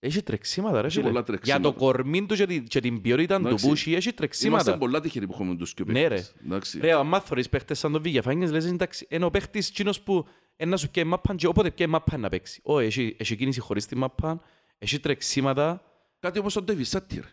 Έχει 0.00 0.22
τρεξίματα, 0.22 0.80
ρε 0.80 0.86
Έχει 0.86 0.96
φίλε. 0.96 1.06
πολλά 1.08 1.18
Για 1.18 1.26
τρεξίματα. 1.26 1.62
το 1.62 1.72
κορμί 1.72 2.26
του 2.26 2.34
και 2.34 2.46
την, 2.46 2.64
και 2.66 2.80
την 2.80 3.00
ποιότητα 3.00 3.40
του 3.40 3.46
Εντάξει. 3.46 3.68
πούσι 3.68 3.82
έχει 3.82 3.92
Είμαστε 3.92 4.12
τρεξίματα. 4.12 4.78
πολλά 4.78 5.00
τυχεροί 5.00 5.26
που 5.26 5.32
έχουμε 5.32 5.56
τους 5.56 5.74
και 5.74 5.84
Ναι, 5.86 6.00
ρε. 6.00 6.08
παίκτες. 6.08 6.34
Εντάξει. 6.44 6.78
Ρε, 6.80 6.92
αν 6.92 7.20
θωρείς 7.24 7.48
παίχτες 7.48 7.78
σαν 7.78 7.92
τον 7.92 8.02
Βηγιαφάνιες, 8.02 8.50
λες 8.50 8.66
εντάξει, 8.66 9.06
είναι 9.10 9.24
ο 9.24 9.30
παίχτης 9.30 9.68
εκείνος 9.68 10.00
που 10.00 10.26
ένα 10.56 10.76
σου 10.76 10.90
πιάει 10.90 11.04
μάπαν 11.04 11.36
και 11.36 11.46
όποτε 11.46 11.70
πιάει 11.70 11.88
μάπαν 11.88 12.20
να 12.20 12.28
παίξει. 12.28 12.60
Ω, 12.64 12.78
έχει, 12.78 13.16
έχει 13.18 13.36
κίνηση 13.36 13.60
χωρίς 13.60 13.86
τη 13.86 13.96
μάπαν, 13.96 14.40
έχει 14.78 15.00
τρεξίματα. 15.00 15.82
Κάτι 16.18 16.38
όπως 16.38 16.54
τον 16.54 16.64
Ντέβις 16.64 16.88
Σάτιρ. 16.88 17.24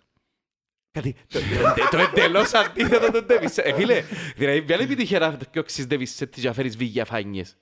Κάτι, 0.96 1.16
το, 1.28 1.40
το, 1.76 1.88
το 1.92 1.98
εντελώς 1.98 2.54
αντίθετο 2.54 3.12
τον 3.12 3.26
Ντέβις. 3.26 3.58
Ε, 3.58 3.74
φίλε, 3.74 4.02
δηλαδή, 4.36 4.62
ποια 4.62 4.76
είναι 4.76 4.84
η 4.84 4.86
επιτυχία 4.86 5.20
να 5.20 5.38
διώξεις 5.52 5.88
Ντέβις 5.88 6.16
σε 6.16 6.26
και 6.26 6.42
να 6.48 6.54
φέρεις 6.54 6.78
Βηγιαφάνιες. 6.78 7.58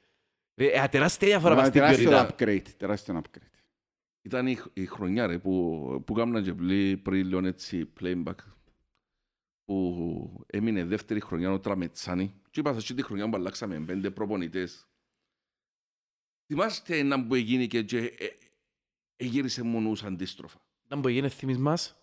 Ρε, 0.55 0.67
ε, 0.67 0.87
τεράστια 0.87 1.27
διαφορά 1.27 1.55
Μα 1.55 1.59
πας 1.59 1.69
στην 1.69 1.81
τεράστιο 1.81 2.09
ποιότητα. 2.09 2.35
upgrade, 2.35 2.73
τεράστιο 2.77 3.21
upgrade. 3.23 3.47
Ήταν 4.21 4.47
η, 4.47 4.57
η 4.73 4.85
χρονιά 4.85 5.27
ρε, 5.27 5.37
που, 5.37 6.03
που 6.05 6.13
κάμουν 6.13 6.43
και 6.43 6.53
πλή, 6.53 6.97
πριν 6.97 7.27
λίγο 7.27 7.47
έτσι 7.47 7.93
playback 7.99 8.35
που 9.65 10.45
έμεινε 10.47 10.85
δεύτερη 10.85 11.19
χρονιά 11.19 11.51
ο 11.51 11.59
Τραμετσάνη 11.59 12.33
και 12.49 12.59
είπα 12.59 12.73
σας 12.73 12.85
και 12.85 12.93
τη 12.93 13.03
χρονιά 13.03 13.29
που 13.29 13.35
αλλάξαμε 13.35 13.79
πέντε 13.79 14.11
προπονητές. 14.11 14.87
Θυμάστε 16.45 16.97
ένα 16.97 17.25
που 17.25 17.35
έγινε 17.35 17.65
και, 17.65 17.83
και 17.83 17.97
ε, 17.97 18.25
ε, 19.15 19.25
γύρισε 19.25 19.63
μονούς 19.63 20.03
αντίστροφα. 20.03 20.61
Να 20.87 20.95
μου 20.95 21.07
γίνει 21.07 21.29
θυμής 21.29 21.57
μας; 21.57 22.02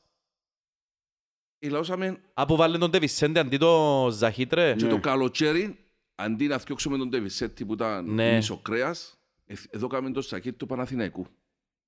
Ελαούσαμε 1.63 2.21
Από 2.35 2.57
βάλε 2.57 2.79
τον 2.79 2.91
Ντεβισέντε 2.91 3.41
αντί 3.41 3.57
το 3.59 4.09
Ζαχίτρε. 4.11 4.75
και 4.77 4.85
Ναι. 4.85 4.91
το 4.91 4.99
καλοκαίρι 5.01 5.79
αντί 6.15 6.47
να 6.47 6.59
φτιάξουμε 6.59 6.97
τον 6.99 7.11
Τεβισέτη 7.11 7.65
που 7.65 7.73
ήταν 7.73 8.15
Ναι. 8.15 8.35
μισοκρέας 8.35 9.19
ε, 9.47 9.55
εδώ 9.71 9.87
κάνουμε 9.87 10.13
το 10.13 10.21
σακί 10.23 10.53
του 10.53 10.67
Παναθηναϊκού. 10.67 11.27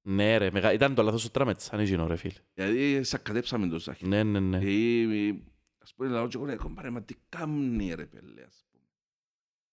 Ναι 0.02 0.36
ρε, 0.36 0.50
μεγα... 0.50 0.72
ήταν 0.72 0.94
το 0.94 1.02
λάθος 1.02 1.22
του 1.22 1.30
Τραμετσάν 1.30 1.80
εκείνο 1.80 2.06
ρε 2.06 2.16
φίλε. 2.16 2.34
Δηλαδή 2.54 3.02
σακατέψαμε 3.02 3.66
τον 3.66 3.80
σακί. 3.80 4.06
Ναι, 4.06 4.22
ναι, 4.22 4.40
ναι. 4.40 4.58
Ε, 4.62 5.28
ε, 5.28 5.34
Ας 5.78 5.94
πούμε, 5.94 6.08
λαό 6.08 6.28
και 6.28 6.36
εγώ, 6.36 6.46
ναι, 6.46 6.56
κομπάρε, 6.56 6.90
μα 6.90 7.02
τι 7.02 7.14
κάμνει 7.28 7.94
ρε 7.94 8.06
πέλε, 8.06 8.42
ας 8.42 8.64
πούμε. 8.70 8.84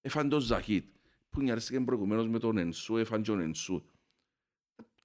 Έφαν 0.01 0.29
τον 0.29 0.39
Ζαχίτ, 0.39 0.85
που 1.29 1.41
νιάρεστηκε 1.41 1.79
προηγουμένως 1.79 2.27
με 2.27 2.39
τον 2.39 2.57
Ενσού, 2.57 2.97
έφαν 2.97 3.21
και 3.21 3.29
τον 3.31 3.39
Ενσού. 3.39 3.83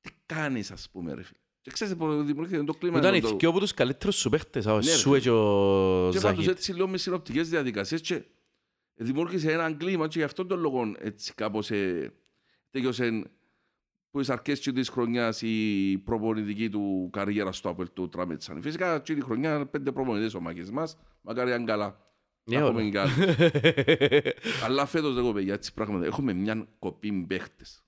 Τι 0.01 0.11
κάνεις, 0.27 0.71
ας 0.71 0.89
πούμε, 0.91 1.15
ρε 1.15 1.23
φίλε. 1.23 1.39
Και 1.65 1.70
ξέρεις, 1.70 1.97
που 1.97 2.23
δημιουργήθηκε 2.23 2.65
το 2.65 2.74
κλίμα. 2.74 2.99
Ήταν 2.99 3.15
οι 3.15 3.20
το- 3.20 3.36
δυο 3.36 3.49
από 3.49 3.59
τους 3.61 3.74
καλύτερους 3.74 4.16
σου 4.16 4.31
παίχτες, 4.31 4.66
ο 4.66 4.70
Ναι, 4.78 4.85
ρε, 4.85 4.91
Σούε 4.97 5.20
και 5.20 5.31
ο 5.31 6.09
Και 6.11 6.16
έφαν 6.16 6.35
τους 6.35 6.45
Ζαχίτ. 6.45 6.59
έτσι 6.59 6.73
λίγο 6.73 6.89
μες 6.89 7.03
συνοπτικές 7.03 7.49
διαδικασίες 7.49 8.01
και 8.01 8.24
δημιούργησε 8.95 9.53
έναν 9.53 9.77
κλίμα 9.77 10.09
και 10.09 10.19
γι' 10.19 10.24
αυτόν 10.24 10.49
τον 10.49 10.61
λόγο 10.61 10.95
έτσι 10.99 11.35
κάπως 11.35 11.70
ε, 11.70 12.12
τέλειωσε 12.70 13.31
που 14.11 14.19
τις 14.20 14.31
αρκές 14.31 14.61
και 14.61 14.73
της 14.73 14.89
χρονιάς 14.89 15.43
η 15.43 15.99
προπονητική 16.05 16.69
του 16.70 17.09
καριέρα 17.12 17.53
στο 17.53 17.77
Apple 17.78 17.89
του 17.93 18.09
Τραμέτσαν. 18.09 18.62
Φυσικά 18.62 18.99
και 19.01 19.15
τη 19.15 19.20
χρονιά 19.23 19.66
πέντε 19.66 19.93
προπονητές 19.93 20.35
ο 20.35 20.41
Μάκης 20.41 20.70
μας, 20.70 20.97
μακάρι 21.20 21.53
αν 21.53 21.65
καλά. 21.65 22.03
Ναι, 22.45 22.59
Να 22.59 22.65
όλα. 22.65 22.81
έχουμε 22.81 22.91
κάτι. 22.91 23.12
Αλλά 24.65 24.86
φέτος 24.86 25.16
εγώ 25.16 25.32
παιδιά 25.32 25.53
έτσι 25.55 25.74
πράγματα. 25.74 26.05
Έχουμε 26.07 26.32
μια 26.32 26.66
κοπή 26.78 27.24
παίχτες. 27.28 27.85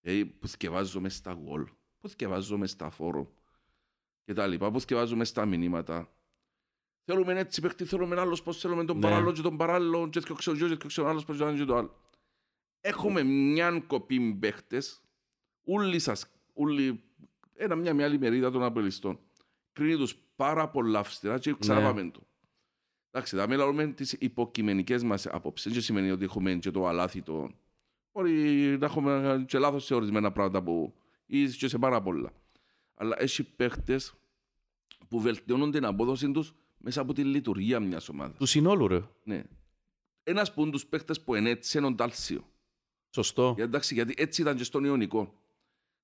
Δηλαδή 0.00 0.24
που 0.26 0.48
θυκευάζουμε 0.48 1.08
στα 1.08 1.32
γολ, 1.44 1.66
που 2.02 2.08
θυκευάζουμε 2.08 2.66
στα 2.66 2.90
φόρο 2.90 3.32
και 4.24 4.32
τα 4.32 4.46
λοιπά, 4.46 4.70
που 4.70 4.80
θυκευάζουμε 4.80 5.24
στα 5.24 5.46
μηνύματα. 5.46 6.12
Θέλουμε 7.04 7.38
έτσι 7.38 7.60
παίχτη, 7.60 7.84
θέλουμε 7.84 8.20
άλλος 8.20 8.42
πώς 8.42 8.58
θέλουμε 8.58 8.84
τον 8.84 8.96
Ναι. 8.96 9.02
παράλληλο 9.02 9.32
και 9.32 9.40
τον 9.42 9.56
παράλληλο 9.56 10.08
και 10.08 10.20
θυκευάζω 10.20 10.50
ο 10.52 10.54
γιος 10.54 10.68
και 10.68 10.74
θυκευάζω 10.74 11.02
ο 11.02 11.08
άλλος 11.08 11.24
πώς 11.24 11.36
θέλουμε 11.36 11.58
και 11.58 11.64
το 11.64 11.76
άλλο. 11.76 11.96
Έχουμε 12.80 13.22
μια 13.22 13.80
κοπή 13.86 14.34
παίχτες, 14.40 15.02
όλοι 15.64 15.98
σας, 15.98 16.26
όλοι, 16.52 17.02
ένα 17.54 17.74
μια, 17.74 17.94
μια 17.94 18.04
άλλη 18.04 18.18
μερίδα 18.18 18.50
των 18.50 18.62
απελιστών. 18.62 19.18
Κρίνει 19.72 19.96
τους 19.96 20.16
πάρα 20.36 20.68
πολλά 20.68 20.98
αυστηρά 20.98 21.38
και 21.38 21.54
ξαναπάμε 21.58 22.10
το. 22.10 22.20
Εντάξει, 23.10 23.36
θα 23.36 23.48
μιλάμε 23.48 23.86
τις 23.86 24.12
υποκειμενικές 24.12 25.02
μας 25.02 25.26
απόψεις. 25.26 25.72
Δεν 25.72 25.82
σημαίνει 25.82 26.10
ότι 26.10 26.24
έχουμε 26.24 26.54
και 26.54 26.70
το 26.70 26.86
αλάθητο. 26.86 27.50
Μπορεί 28.12 28.32
να 28.78 28.86
έχουμε 28.86 29.44
και 29.48 29.58
λάθος 29.58 29.84
σε 29.84 29.94
ορισμένα 29.94 30.32
πράγματα 30.32 30.62
που 30.62 30.94
ή 31.26 31.48
και 31.48 31.68
σε 31.68 31.78
πάρα 31.78 32.02
πολλά. 32.02 32.32
Αλλά 32.94 33.16
έχει 33.22 33.42
παίχτες 33.42 34.14
που 35.08 35.20
βελτιώνουν 35.20 35.70
την 35.70 35.84
απόδοση 35.84 36.30
τους 36.32 36.52
μέσα 36.78 37.00
από 37.00 37.12
τη 37.12 37.24
λειτουργία 37.24 37.80
μιας 37.80 38.08
ομάδας. 38.08 38.36
Του 38.38 38.46
συνόλου 38.46 38.88
ρε. 38.88 39.02
Ναι. 39.24 39.42
Ένας 40.22 40.54
που 40.54 40.62
είναι 40.62 40.70
τους 40.70 40.86
παίχτες 40.86 41.20
που 41.20 41.34
είναι 41.34 41.50
έτσι 41.50 41.78
είναι 41.78 41.86
ο 41.86 41.90
Ντάλσιο. 41.92 42.46
Σωστό. 43.10 43.52
Για, 43.54 43.64
εντάξει, 43.64 43.94
γιατί 43.94 44.14
έτσι 44.16 44.40
ήταν 44.40 44.56
και 44.56 44.64
στον 44.64 44.84
Ιωνικό. 44.84 45.34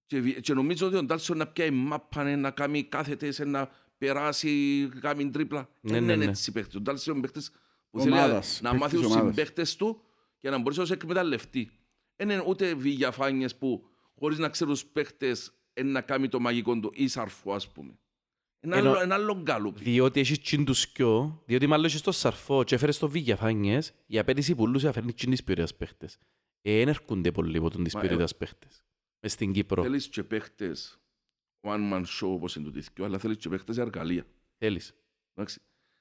Και, 0.07 0.21
βι- 0.21 0.41
και 0.41 0.55
νομίζω 0.55 0.87
ότι 0.87 0.97
ο 0.97 1.03
Ντάλσον 1.03 1.37
να 1.37 1.47
πιάει 1.47 1.71
μάπα, 1.71 2.23
ναι, 2.25 2.37
να 2.37 2.51
κάνει 2.51 2.83
κάθετες, 2.85 3.39
να 3.39 3.71
περάσει, 3.99 4.89
να 4.95 5.01
κάνει 5.01 5.31
τρίπλα. 5.31 5.69
Ναι, 5.81 5.93
Δεν 5.93 6.05
ναι, 6.05 6.13
είναι 6.13 6.25
ναι. 6.25 6.31
έτσι 6.31 6.53
παίχτης. 6.53 6.75
Ο 6.77 6.81
Ντάλσον 6.81 7.13
είναι 7.17 7.23
παίχτης 7.23 7.51
που 7.91 8.01
Ομάδας, 8.01 8.47
θέλει 8.49 8.63
να 8.63 8.71
παίχτης 8.71 8.81
μάθει 8.81 8.97
τους 8.97 9.05
ομάδας. 9.05 9.35
συμπαίχτες 9.35 9.77
του 9.77 10.01
και 10.39 10.51
να 10.51 10.59
μπορείς 10.59 10.77
να 10.79 10.83
τους 10.85 10.93
εκμεταλλευτεί. 10.93 11.71
Δεν 12.17 12.31
είναι 12.31 12.45
ούτε 12.47 12.75
βηγιαφάνιες 12.75 13.57
που 13.57 13.87
χωρίς 14.19 14.39
να 14.39 14.49
ξέρουν 14.49 14.73
τους 14.73 14.85
παίχτες 14.87 15.53
είναι 15.75 15.91
να 15.91 16.01
κάνει 16.01 16.29
το 16.29 16.41
μαγικό 16.41 16.79
του 16.81 16.91
ή 16.95 17.09
σαρφό, 17.09 17.53
ας 17.53 17.73
πούμε. 17.73 17.99
Ένα 18.61 18.77
Ενώ- 18.77 18.91
άλλο, 18.91 19.01
ένα 19.01 19.15
άλλο 19.15 19.41
γκάλουπ. 19.43 19.79
Διότι 19.79 20.21
έχεις 20.21 20.41
τσιν 20.41 20.65
τους 20.65 20.81
σκιό, 20.81 21.43
διότι 21.47 21.67
μάλλον 21.67 21.85
έχεις 21.85 22.01
το 22.01 22.13
σαρφό 22.13 22.65
και 22.65 22.75
έφερες 22.75 22.99
το 22.99 23.09
βίγιαφάνιες, 23.09 23.93
η 24.07 24.19
απέτηση 24.19 24.55
πουλούς 24.55 24.85
έφερνει 24.85 25.13
τσιν 25.13 25.31
τις 25.31 25.45
ποιότητας 25.45 25.75
παίχτες. 25.77 26.19
Ε, 26.63 26.81
εν 26.81 26.89
έρχονται 26.89 27.33
πολύ 27.33 27.57
από 27.59 27.71
τον 27.71 27.85
τις 27.85 27.95
Μα, 27.95 28.01
ποιότητας 28.01 28.37
παίχτες. 28.37 28.85
Μες 29.23 29.33
στην 29.33 29.53
Κύπρο. 29.53 29.83
Θέλεις 29.83 30.09
και 30.09 30.23
παίχτες 30.23 30.99
one 31.67 31.93
man 31.93 32.01
show 32.01 32.29
όπως 32.29 32.57
είναι 32.57 32.65
το 32.65 32.71
δίθκιο, 32.71 33.05
αλλά 33.05 33.19
θέλεις 33.19 33.37
και 33.37 33.49
παίχτες 33.49 33.75
για 33.75 33.85
εργαλεία. 33.85 34.27
Θέλεις. 34.59 34.95
Εντάξει. 35.35 35.61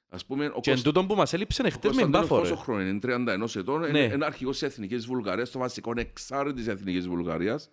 Ας 0.10 0.26
πούμε, 0.26 0.45
ο 0.45 0.60
Και 0.60 0.69
εν 0.69 0.76
Κώσ- 0.76 0.84
τούτον 0.84 1.07
που 1.07 1.15
μας 1.15 1.34
έλειψε 1.34 1.61
ο 1.61 1.65
χτες 1.69 1.76
με 1.76 1.81
Κωνσταντίνος 1.89 2.22
μπάφο, 2.22 2.38
πόσο 2.41 2.53
ρε. 2.53 2.60
χρόνο 2.60 2.81
είναι, 2.81 2.89
είναι 2.89 2.99
31 2.99 3.56
ετών, 3.56 3.80
Ναι. 3.80 3.88
είναι 3.88 3.99
ένα 4.03 4.26
αρχηγός 4.26 4.57
της 4.60 4.68
Εθνικής 4.68 5.06
Βουλγαρίας, 5.06 5.52
το 5.52 5.60
βασικό 5.60 5.91
εξάρι 5.95 6.53
της 6.53 6.68
Εθνικής 6.68 7.07
Βουλγαρίας, 7.07 7.69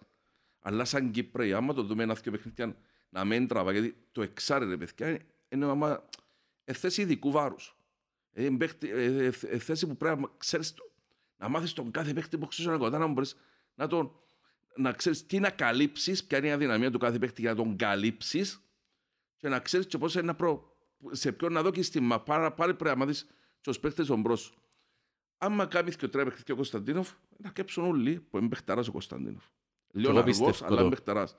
αλλά 0.67 0.85
σαν 0.85 1.11
Κύπροι, 1.11 1.53
άμα 1.53 1.75
το 1.75 1.83
δούμε 1.83 2.03
ένα 2.03 2.15
δύο 2.15 2.33
παιχνίδια 2.33 2.77
να 3.09 3.25
μην 3.25 3.47
τραβά, 3.49 3.73
γιατί 3.73 3.97
το 4.13 4.23
εξάρι 4.23 4.67
ρε 4.67 4.77
παιδιά 4.77 5.09
είναι- 5.09 5.27
είναι 5.49 5.65
άμα 5.67 6.09
ε, 6.65 6.73
θέση 6.73 7.01
ειδικού 7.03 7.31
βάρους. 7.31 7.77
Ε, 8.33 8.45
είναι 8.45 8.57
παίχτη- 8.57 8.91
ε, 8.91 9.05
ε, 9.05 9.27
ε, 9.27 9.59
θέση 9.59 9.87
που 9.87 9.97
πρέπει 9.97 10.21
να 10.21 10.31
ξέρεις, 10.37 10.75
το- 10.75 10.91
να 11.37 11.49
μάθεις 11.49 11.73
τον 11.73 11.91
κάθε 11.91 12.13
παίχτη 12.13 12.39
που 12.39 12.47
ξέρεις 12.47 12.79
κοντά, 12.79 12.99
να 12.99 13.07
μπορείς 13.07 13.37
να 13.75 13.87
τον 13.87 14.13
να 14.77 14.93
ξέρεις 14.93 15.27
τι 15.27 15.39
να 15.39 15.51
καλύψεις, 15.51 16.25
ποια 16.25 16.39
είναι 16.39 16.47
η 16.47 16.51
αδυναμία 16.51 16.91
του 16.91 16.99
κάθε 16.99 17.19
παίχτη 17.19 17.41
για 17.41 17.51
να 17.51 17.57
τον 17.57 17.77
καλύψεις 17.77 18.61
και 19.37 19.49
να 19.49 19.59
ξέρεις 19.61 19.87
και 19.87 19.99
πώς 19.99 20.15
είναι 20.15 20.23
να 20.23 20.35
προ... 20.35 20.77
σε 21.11 21.33
ποιον 21.33 21.53
να 21.53 21.63
δώκεις 21.63 21.91
τη 21.91 22.01
μα. 22.01 22.21
Πάρα, 22.21 22.53
πάλι 22.53 22.75
πρέπει 22.75 22.99
να 22.99 23.05
μάθεις 23.05 23.27
και 23.61 23.71
ως 23.71 23.81
παίχτες 23.81 24.07
τον 24.07 24.21
μπρος. 24.21 24.41
σου. 24.41 24.55
Άμα 25.39 25.67
κάνει 25.67 25.91
και 25.95 26.09
τρία 26.09 26.25
παιχνίδια 26.25 26.55
ο 26.55 26.57
Κωνσταντίνοφ, 26.57 27.11
να 27.39 27.51
κέψουν 27.51 27.85
όλοι 27.85 28.21
που 28.21 28.39
είναι 28.39 28.49
παιχταράς 28.49 28.89
ο 28.89 28.93
Κωνσταντίνοφ. 28.93 29.45
Λίγο 29.95 30.11
εγώ 30.11 30.19
αργός, 30.19 30.39
πιστεύω 30.39 30.67
αλλά 30.67 30.77
το. 30.77 30.81
είναι 30.83 30.91
παιχταράς. 30.95 31.37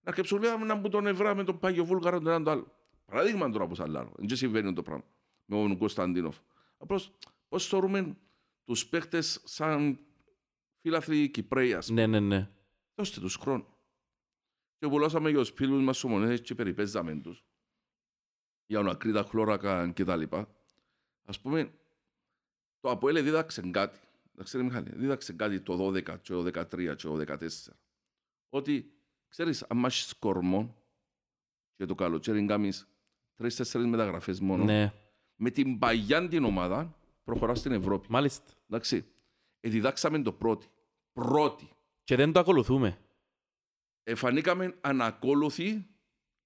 Να 0.00 0.12
κέψουν 0.12 0.44
όλοι 0.44 0.64
να 0.64 0.74
μπουν 0.74 0.90
τον 0.90 1.06
Ευρά 1.06 1.34
με 1.34 1.44
τον 1.44 1.58
Πάγιο 1.58 1.84
Βούλγαρο 1.84 2.18
τον 2.18 2.26
έναν 2.26 2.44
το 2.44 2.50
άλλο. 2.50 2.72
Παράδειγμα 3.04 3.50
τώρα 3.50 3.66
πως 3.66 3.80
άλλα. 3.80 4.10
Δεν 4.16 4.36
συμβαίνει 4.36 4.72
το 4.72 4.82
πράγμα 4.82 5.04
με 5.44 5.56
τον 5.56 5.78
Κωνσταντίνοφ. 5.78 6.36
Απλώς 6.78 7.12
πώς 7.48 7.66
θεωρούμε 7.68 8.16
τους 8.64 8.86
παίχτες 8.86 9.40
σαν 9.44 9.98
φίλαθροι 10.80 11.28
Κυπρέοι, 11.28 11.74
ας 11.74 11.86
πούμε. 11.86 12.06
Ναι, 12.06 12.20
ναι, 12.20 12.26
ναι. 12.36 12.50
Δώστε 12.94 13.20
τους 13.20 13.36
χρόνο. 13.36 13.66
Και 14.78 14.88
πουλώσαμε 14.88 15.30
για 15.30 15.38
τους 15.38 15.50
φίλους 15.50 15.82
μας 15.82 16.04
ομονές 16.04 16.40
και 16.40 16.54
περιπέζαμε 16.54 17.14
τους. 17.14 17.44
Για 18.66 18.80
να 18.80 18.90
ακρίτα 18.90 19.22
χλώρακα 19.22 19.88
και 19.90 20.04
τα 20.04 20.16
λοιπά. 20.16 20.48
Ας 21.24 21.40
πούμε, 21.40 21.72
το 22.80 22.90
ΑΠΟΕΛ 22.90 23.22
δίδαξε 23.22 23.70
κάτι. 23.70 23.98
Να 24.32 24.44
ξέρει 24.44 24.64
Μιχάλη, 24.64 24.90
δίδαξε 24.94 25.32
κάτι 25.32 25.60
το 25.60 25.86
12 25.86 26.02
και 26.02 26.32
το 26.32 26.42
13 26.42 26.96
και 26.96 27.06
το 27.06 27.16
14. 27.16 27.76
Ότι, 28.48 28.92
ξέρεις, 29.28 29.62
αν 29.62 29.84
έχεις 29.84 30.14
κορμό 30.18 30.76
και 31.76 31.84
το 31.84 31.94
καλοκαίρι 31.94 32.46
κάνεις 32.46 32.88
τρεις-τέσσερις 33.34 33.86
μεταγραφές 33.86 34.40
μόνο, 34.40 34.64
Ναι, 34.64 34.92
με 35.36 35.50
την 35.50 35.78
παγιά 35.78 36.28
την 36.28 36.44
ομάδα 36.44 36.98
προχωράς 37.24 37.58
στην 37.58 37.72
Ευρώπη. 37.72 38.06
μάλιστα. 38.10 38.52
Εντάξει, 38.70 39.06
ε, 39.60 39.68
διδάξαμε 39.68 40.22
το 40.22 40.32
πρώτο. 40.32 40.66
Πρώτη. 41.12 41.68
Και 42.04 42.16
δεν 42.16 42.32
το 42.32 42.40
ακολουθούμε. 42.40 42.98
εφανήκαμε 44.02 44.74
ανακόλουθοι, 44.80 45.86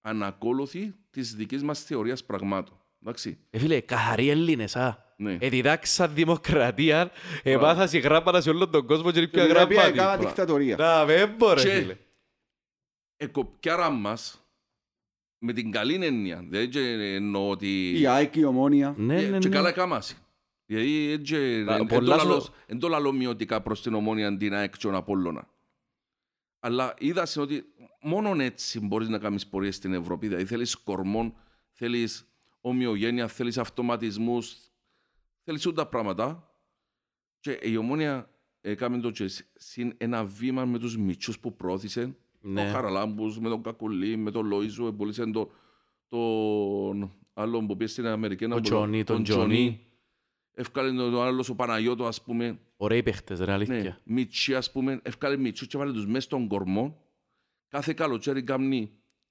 ανακόλουθοι 0.00 0.94
της 1.10 1.34
δικής 1.34 1.62
μας 1.62 1.82
θεωρίας 1.82 2.24
πραγμάτων. 2.24 2.80
Εντάξει. 3.02 3.38
Ε, 3.50 3.58
φίλε, 3.58 3.80
καθαροί 3.80 4.28
Έλληνες, 4.28 4.76
α. 4.76 5.09
Ναι. 5.20 5.36
Ε, 5.40 5.48
διδάξα 5.48 6.08
δημοκρατία, 6.08 7.10
εμάθα 7.42 7.86
συγγράμματα 7.86 8.40
σε 8.40 8.50
όλο 8.50 8.68
τον 8.68 8.86
κόσμο 8.86 9.10
και 9.10 9.18
είναι 9.18 9.26
Και 9.26 9.32
πια 9.32 9.46
την 9.46 9.56
οποία 9.62 9.76
γραμμάτι. 9.76 9.98
έκανα 9.98 10.16
δικτατορία. 10.16 10.76
Να, 10.76 11.04
δεν 11.04 11.34
μπορεί, 11.38 11.62
Και- 11.62 11.68
φίλε. 11.70 11.96
Εκοπιάρα 13.16 13.90
μας 13.90 14.44
με 15.38 15.52
την 15.52 15.70
καλή 15.70 16.04
έννοια. 16.04 16.44
Δεν 16.48 16.70
και 16.70 16.80
εννοώ 17.14 17.50
ότι... 17.50 18.00
Η 18.00 18.06
ΑΕΚ, 18.06 18.36
η 18.36 18.44
Ομόνια. 18.44 18.94
Ναι, 18.96 19.22
Ε, 19.22 19.28
ναι, 19.28 19.38
και 19.38 19.48
ναι. 19.48 19.54
καλά 19.54 19.72
κάμαση. 19.72 20.16
Γιατί 20.66 21.10
έτσι 21.10 21.36
Α, 21.36 21.74
εν- 21.76 21.86
πολλά 21.86 22.14
εν 22.14 22.20
το 22.20 22.26
λαλώ- 22.26 22.40
σω- 22.42 22.54
εν 22.66 22.78
το 22.78 22.88
λαλώ 22.88 23.12
μειωτικά 23.12 23.60
προς 23.62 23.82
την 23.82 23.94
ομόνια 23.94 24.36
την 24.36 24.54
ΑΕΚ 24.54 24.72
και 24.72 24.78
τον 24.80 24.94
Απόλλωνα. 24.94 25.48
Αλλά 26.60 26.94
είδα 26.98 27.26
σε 27.26 27.40
ότι 27.40 27.64
μόνο 28.00 28.42
έτσι 28.42 28.80
μπορείς 28.80 29.08
να 29.08 29.18
κάνεις 29.18 29.46
πορείες 29.46 29.76
στην 29.76 29.92
Ευρώπη. 29.94 30.26
Δηλαδή 30.26 30.44
θέλεις 30.44 30.76
κορμόν, 30.76 31.34
θέλεις 31.72 32.24
ομοιογένεια, 32.60 33.28
θέλεις 33.28 33.58
αυτοματισμούς, 33.58 34.56
θέλεις 35.50 35.66
όλα 35.66 35.74
τα 35.74 35.86
πράγματα. 35.86 36.54
Και 37.40 37.58
η 37.62 37.76
ομόνια 37.76 38.30
έκαμε 38.60 38.98
το 38.98 39.10
και 39.10 39.30
συν 39.54 39.92
ένα 39.96 40.24
βήμα 40.24 40.64
με 40.64 40.78
τους 40.78 40.96
μητσούς 40.98 41.38
που 41.40 41.56
πρόθυσε. 41.56 42.16
Ναι. 42.40 42.68
Ο 42.68 42.72
Χαραλάμπους, 42.72 43.38
με 43.38 43.48
τον 43.48 43.62
Κακουλή, 43.62 44.16
με 44.16 44.30
τον 44.30 44.46
Λόιζο, 44.46 44.86
εμπολίσαν 44.86 45.32
το, 45.32 45.50
τον 46.08 47.12
άλλο 47.34 47.66
που 47.66 47.76
πήγε 47.76 47.90
στην 47.90 48.06
Αμερική. 48.06 48.44
έναν 48.44 48.58
Ο 48.58 48.60
που- 48.60 48.66
Τζονί, 48.68 49.04
τον 49.04 49.22
Τζονί. 49.22 49.84
Εύκαλε 50.52 50.92
τον 50.92 51.22
άλλος 51.22 51.48
ο 51.48 51.54
Παναγιώτο, 51.54 52.06
ας 52.06 52.22
πούμε. 52.22 52.58
Ωραίοι 52.76 53.02
παίχτες, 53.02 53.38
ρε, 53.38 53.44
Ναι, 53.44 53.52
αλήθεια. 53.52 54.00
Μίτσι, 54.04 54.54
ας 54.54 54.72
πούμε. 54.72 55.00
Εύκαλε 55.02 55.36
Μίτσου 55.36 55.66
και 55.66 55.78
βάλε 55.78 55.92
τους 55.92 56.06
μέσα 56.06 56.20
στον 56.20 56.48
κορμό. 56.48 57.04
Κάθε 57.68 57.92
καλοκαίρι 57.92 58.42
κάνει 58.42 58.90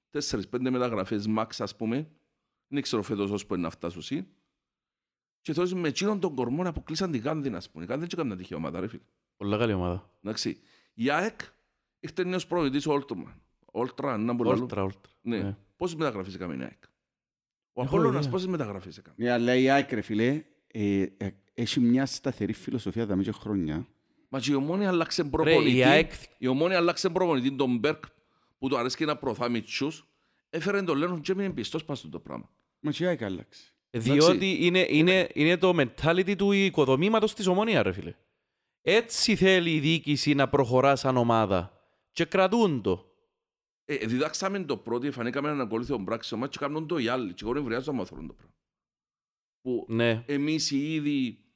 τέσσερις-πέντε 0.10 0.70
μεταγραφές 0.70 1.28
μάξ, 1.28 1.62
ας 1.62 1.76
πούμε. 1.76 2.10
Δεν 2.68 2.82
ξέρω 2.82 3.02
φέτος 3.02 3.32
όσο 3.32 3.46
μπορεί 3.48 3.62
να 3.62 3.70
φτάσουν 3.70 4.00
εσύ. 4.00 4.28
Και 5.42 5.54
τότε 5.54 5.76
με 5.76 5.88
εκείνον 5.88 6.20
τον 6.20 6.36
κορμό 6.36 6.68
αποκλείσαν 6.68 7.12
την 7.12 7.22
Γάνδη, 7.22 7.50
ας 7.50 7.70
πούμε. 7.70 7.84
Η 7.84 7.88
Γάνδη 7.88 8.08
δεν 8.10 8.20
έκανε 8.20 8.36
τυχαία 8.42 8.58
ομάδα, 8.58 8.80
ρε 8.80 8.88
φίλε. 8.88 9.02
Πολλά 9.38 9.58
καλή 9.58 9.74
ομάδα. 9.74 10.10
Εντάξει. 10.24 10.60
Η 10.94 11.10
ΑΕΚ 11.12 11.40
ήρθε 12.00 12.24
νέος 12.24 12.48
προπονητής 12.48 12.86
ο 12.88 12.92
Όλτρομαν. 12.94 13.42
Όλτραν, 13.72 14.26
να 14.26 14.34
μπορεί 14.34 14.50
να 14.50 14.56
Όλτρα, 14.56 14.84
όλτρα. 14.84 15.12
Ναι. 15.22 15.38
Ναι. 15.38 15.58
Πόσες 15.78 15.96
μεταγραφές 15.96 16.34
έκαμε 16.36 16.56
η 16.56 16.62
ΑΕΚ. 16.62 16.84
Ο 17.74 17.82
Έχω 17.82 17.90
Απόλλωνας 17.96 18.20
ιδέα. 18.20 18.32
πόσες 18.32 18.48
μεταγραφές 18.48 18.98
έκαμε. 18.98 19.16
Ναι, 19.20 19.32
αλλά 19.32 19.56
η 19.56 19.70
ΑΕΚ, 19.70 19.92
ρε 19.92 20.02
φίλε, 20.02 20.44
ε, 20.68 21.02
ε, 21.18 21.30
έχει 21.54 21.80
μια 21.80 22.06
σταθερή 22.06 22.54
φιλοσοφία 22.54 23.08
τα 23.08 23.16
μέσα 23.16 23.32
χρόνια. 23.32 23.88
Μα 24.30 24.40
και 24.40 24.52
η 24.52 24.56
Ομόνια 24.56 24.88
άλλαξε 24.90 25.22
Ρε, 25.22 25.30
προπονητή. 25.30 25.76
η 25.76 25.84
ΑΕΚ 25.84 26.12
Η 26.38 26.48
Ομόνια 26.48 26.78
άλλαξε 26.78 27.10
προπονητή 27.10 27.52
τον 27.56 27.78
Μπέρκ 27.78 28.04
που 28.58 28.68
του 28.70 28.78
αρέσει 28.78 29.06
να 29.06 29.16
προωθά 29.18 29.50
μητσούς. 29.50 30.08
Έφερε 30.50 30.82
τον 30.82 30.98
Λένον 30.98 31.22
και 31.22 31.32
έμεινε 31.32 31.50
πιστός 31.50 31.86
πάνω 31.86 31.98
στο 32.00 32.20
πράγμα. 32.20 32.50
Μα 32.80 32.92
και 32.92 33.04
η 33.04 33.08
ΑΕΚ 33.08 33.24
άλλαξε. 33.24 33.74
Διότι 33.92 34.58
είναι, 34.66 34.86
είναι, 34.90 35.30
είναι 35.34 35.58
το 35.58 35.74
mentality 35.78 36.36
του 36.38 36.52
οικοδομήματος 36.52 37.34
της 37.34 37.48
ομονίας, 37.48 37.84
ρε 37.84 37.92
φίλε. 37.92 38.16
Έτσι 38.82 39.36
θέλει 39.36 39.72
η 39.76 39.80
διοίκηση 39.80 40.34
να 40.34 40.50
προχωρά 40.50 40.96
σαν 40.96 41.18
ομάδα. 41.18 41.74
Και 42.12 42.26
κρατούν 42.26 42.82
το. 42.82 43.06
Ε, 43.86 43.96
διδάξαμε 43.96 44.60
το 44.64 44.78
πρώτο, 44.78 45.12
φανήκαμε 45.12 45.48
έναν 45.48 45.62
ακολούθιο 45.62 46.04
πράξη 46.04 46.34
ομάδας 46.34 46.58
και 46.58 46.66
κάνουν 46.66 46.88
το 46.88 46.98
οι 46.98 47.08
άλλοι. 47.08 47.34
Και 47.34 47.44
εγώ 47.44 47.54
δεν 47.54 47.64
βρειάζω 47.64 47.92
να 47.92 47.98
μαθαίνουν 47.98 48.28
το 48.28 48.34
πράγμα. 48.34 48.54
Που 49.62 49.86
Ναι. 49.90 50.24
εμείς 50.28 50.72
οι 50.72 50.94
ίδιοι 50.94 51.28
ε, 51.28 51.38
Αβρά, 51.38 51.49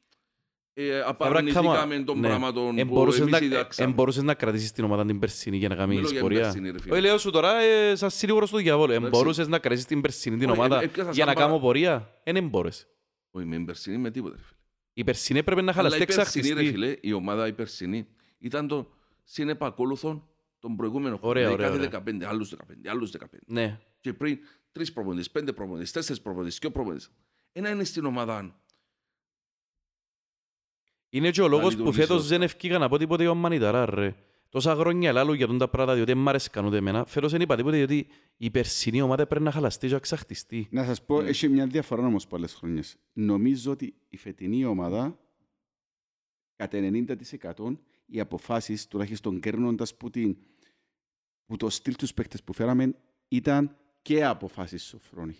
απαρνηθήκαμε 1.05 1.67
κάμα- 1.75 2.03
των 2.03 2.19
ναι. 2.19 2.27
πράγματων 2.27 2.77
Εν 2.77 2.87
που 2.87 2.93
μπορούσες 2.93 3.19
εμείς 3.19 3.31
να, 3.31 3.39
διδάξαμε. 3.39 3.87
εν 3.89 3.95
μπορούσες 3.95 4.23
να 4.23 4.33
κρατήσεις 4.33 4.71
την 4.71 4.83
ομάδα 4.83 5.05
την 5.05 5.19
περσίνη 5.19 5.57
για 5.57 5.69
να 5.69 5.75
κάνεις 5.75 5.95
Μιλώ 5.95 6.09
για 6.09 6.21
πορεία. 6.21 6.39
περσίνη, 6.41 6.69
ρε 6.71 6.79
φίλε. 6.79 6.93
Όχι, 6.93 7.01
λέω 7.01 7.17
σου 7.17 7.29
τώρα, 7.31 7.59
ε, 7.59 7.95
σαν 7.95 8.09
σίγουρος 8.09 8.49
του 8.49 8.57
διαβόλου. 8.57 8.91
Εν 8.91 8.97
Εντάξει. 8.97 9.19
μπορούσες 9.19 9.47
να 9.47 9.59
κρατήσεις 9.59 9.85
την 9.87 10.01
περσίνη 10.01 10.37
την 10.37 10.49
Όχι, 10.49 10.59
ομάδα 10.59 10.81
ε, 10.81 10.83
έπιασα 10.83 11.11
για 11.11 11.17
σαν 11.25 11.27
να 11.27 11.33
παρα- 11.33 11.45
κάνω 11.47 11.59
πορεία. 11.59 12.19
Ε, 12.23 12.31
δεν 12.31 12.47
μπορείς. 12.47 12.87
Όχι, 13.31 13.45
με 13.45 13.59
περσινή 13.65 13.97
με 13.97 14.11
τίποτα. 14.11 14.35
Ρε 14.35 14.41
φίλε. 14.41 14.57
Η 14.93 15.03
περσίνη 15.03 15.39
έπρεπε 15.39 15.61
να 15.61 15.71
Αλλά 15.71 15.75
χαλαστεί 15.75 16.01
η 16.01 16.05
περσινή, 16.05 16.47
ρε 16.47 16.49
εξαχτιστεί. 16.59 16.71
φίλε, 16.73 16.97
η 17.01 17.13
ομάδα 17.13 17.47
η 17.47 17.53
περσινή 17.53 18.07
ήταν 18.39 18.67
το 18.67 18.89
συνεπακόλουθον 19.23 20.27
των 20.59 20.75
προηγούμενων 20.75 21.17
χρόνων. 21.17 21.37
Ωραία, 21.37 21.55
Δηλαδή, 21.55 21.77
ωραία, 21.77 21.87
κάθε 21.89 22.03
15, 22.21 22.25
άλλους 22.29 22.49
15, 22.49 22.89
άλλους 22.89 23.11
15. 23.11 23.39
Ναι. 23.45 23.79
Και 24.01 24.13
πριν 24.13 24.37
τρεις 24.71 24.93
προπονητές, 24.93 25.31
πέντε 25.31 25.53
προπονητές, 25.53 25.91
τέσσερις 25.91 26.21
προπονητές, 26.21 26.57
δυο 26.61 26.71
προπονητές. 26.71 27.09
Ένα 27.51 27.69
είναι 27.69 27.83
στην 27.83 28.05
ομάδα. 28.05 28.55
Είναι 31.15 31.31
και 31.31 31.41
ο 31.41 31.47
λόγος 31.47 31.69
λειτουργήσει 31.69 31.95
που 31.97 32.01
φέτος 32.01 32.17
σωστά. 32.21 32.29
δεν 32.37 32.41
ευκήκα 32.41 32.77
να 32.77 32.89
πω 32.89 32.97
τίποτε 32.97 33.27
ο 33.27 33.35
Μανιταρά, 33.35 33.85
ρε. 33.85 34.15
Τόσα 34.49 34.75
χρόνια 34.75 35.11
λάλλου 35.11 35.33
για 35.33 35.47
τον 35.47 35.57
τα 35.57 35.67
πράγματα, 35.69 35.95
διότι 35.95 36.11
δεν 36.13 36.21
μ' 36.21 36.29
αρέσκαν 36.29 36.65
ούτε 36.65 36.77
εμένα. 36.77 37.05
Φέτος 37.05 37.31
δεν 37.31 37.41
είπα 37.41 37.55
τίποτε, 37.55 37.77
διότι 37.77 38.07
η 38.37 38.51
περσινή 38.51 39.01
ομάδα 39.01 39.27
πρέπει 39.27 39.43
να 39.43 39.51
χαλαστεί 39.51 39.87
και 39.87 39.93
να 39.93 39.99
ξαχτιστεί. 39.99 40.67
Να 40.71 40.85
σας 40.85 41.05
πω, 41.05 41.21
Ναι. 41.21 41.29
έχει 41.29 41.47
μια 41.49 41.67
διαφορά 41.67 42.05
όμως 42.05 42.27
πολλές 42.27 42.53
χρόνιες. 42.53 42.95
Νομίζω 43.13 43.71
ότι 43.71 43.95
η 44.09 44.17
φετινή 44.17 44.65
ομάδα, 44.65 45.19
κατά 46.55 46.77
90% 46.77 47.79
οι 48.05 48.19
αποφάσεις, 48.19 48.87
τουλάχιστον 48.87 49.39
κέρνοντας 49.39 49.95
που, 49.97 50.09
την, 50.09 50.37
που 51.45 51.57
το 51.57 51.69
στυλ 51.69 51.95
τους 51.95 52.13
παίχτες 52.13 52.43
που 52.43 52.53
φέραμε, 52.53 52.95
ήταν 53.27 53.75
και 54.01 54.25
αποφάσεις 54.25 54.83
σοφρόνη. 54.83 55.35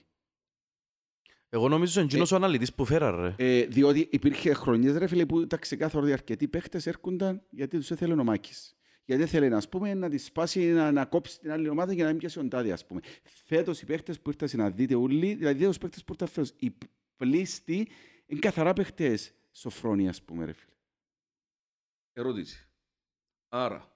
Εγώ 1.54 1.68
νομίζω 1.68 2.00
είναι 2.00 2.10
εκείνος 2.10 2.32
ο 2.32 2.36
αναλυτής 2.36 2.74
που 2.74 2.86
φέρα 2.86 3.12
ρε. 3.12 3.36
Ε, 3.38 3.66
διότι 3.66 4.08
υπήρχε 4.12 4.54
χρονιές 4.54 4.98
ρε 4.98 5.08
φίλε 5.08 5.26
που 5.26 5.40
ήταν 5.40 5.60
ξεκάθαρο 5.60 6.04
ότι 6.04 6.14
αρκετοί 6.14 6.48
παίχτες 6.48 6.88
έρχονταν 6.88 7.42
γιατί 7.50 7.78
τους 7.78 7.92
έθελε 7.92 8.14
ο 8.14 8.24
Μάκης. 8.24 8.76
Γιατί 9.06 9.26
θέλει 9.26 9.54
ας 9.54 9.70
πούμε, 9.70 9.94
να 9.94 10.10
τη 10.10 10.18
σπάσει, 10.18 10.72
να, 10.72 10.92
να 10.92 11.06
κόψει 11.06 11.40
την 11.40 11.52
άλλη 11.52 11.70
ομάδα 11.70 11.94
για 11.94 12.04
να 12.04 12.10
μην 12.10 12.20
πιάσει 12.20 12.40
ο 12.40 12.44
Ντάδη, 12.44 12.72
ας 12.72 12.86
πούμε. 12.86 13.02
Φέτος 13.24 13.82
οι 13.82 13.86
παίχτες 13.86 14.20
που 14.20 14.30
ήρθαν 14.30 14.60
να 14.60 14.70
δείτε 14.70 14.96
όλοι, 14.96 15.34
δηλαδή 15.34 15.66
τους 15.66 15.78
παίχτες 15.78 16.04
που 16.04 16.12
ήρθαν 16.12 16.28
φέτος, 16.28 16.54
οι 16.60 16.78
πλήστοι 17.18 17.88
είναι 18.26 18.40
καθαρά 18.40 18.74
παίχτες 18.74 19.34
σοφρόνοι, 19.52 20.10
ας 20.10 20.24
πούμε, 20.24 20.46
ρε 20.46 20.54
φίλε. 20.54 20.76
Ερώτηση. 22.14 22.68
Άρα, 23.50 23.94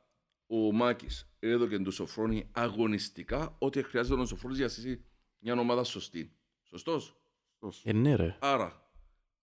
ο 0.47 0.71
Μάκης 0.71 1.29
έδωκε 1.39 1.79
του 1.79 1.91
Σοφρόνη 1.91 2.49
αγωνιστικά 2.51 3.55
ό,τι 3.59 3.83
χρειάζεται 3.83 4.21
ο 4.21 4.25
Σοφρόνης 4.25 4.57
για 4.57 4.65
να 4.65 4.71
στήσει 4.71 5.05
μια 5.39 5.53
ομάδα 5.53 5.83
σωστή. 5.83 6.31
Σωστός; 6.63 7.17
Ε, 7.83 7.93
ναι 7.93 8.15
ρε. 8.15 8.37
Άρα, 8.39 8.89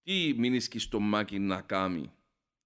τι 0.03 0.35
μείνεις 0.39 0.70
στο 0.77 1.01
Μάκη 1.01 1.39
να 1.39 1.61
κάνει; 1.61 2.12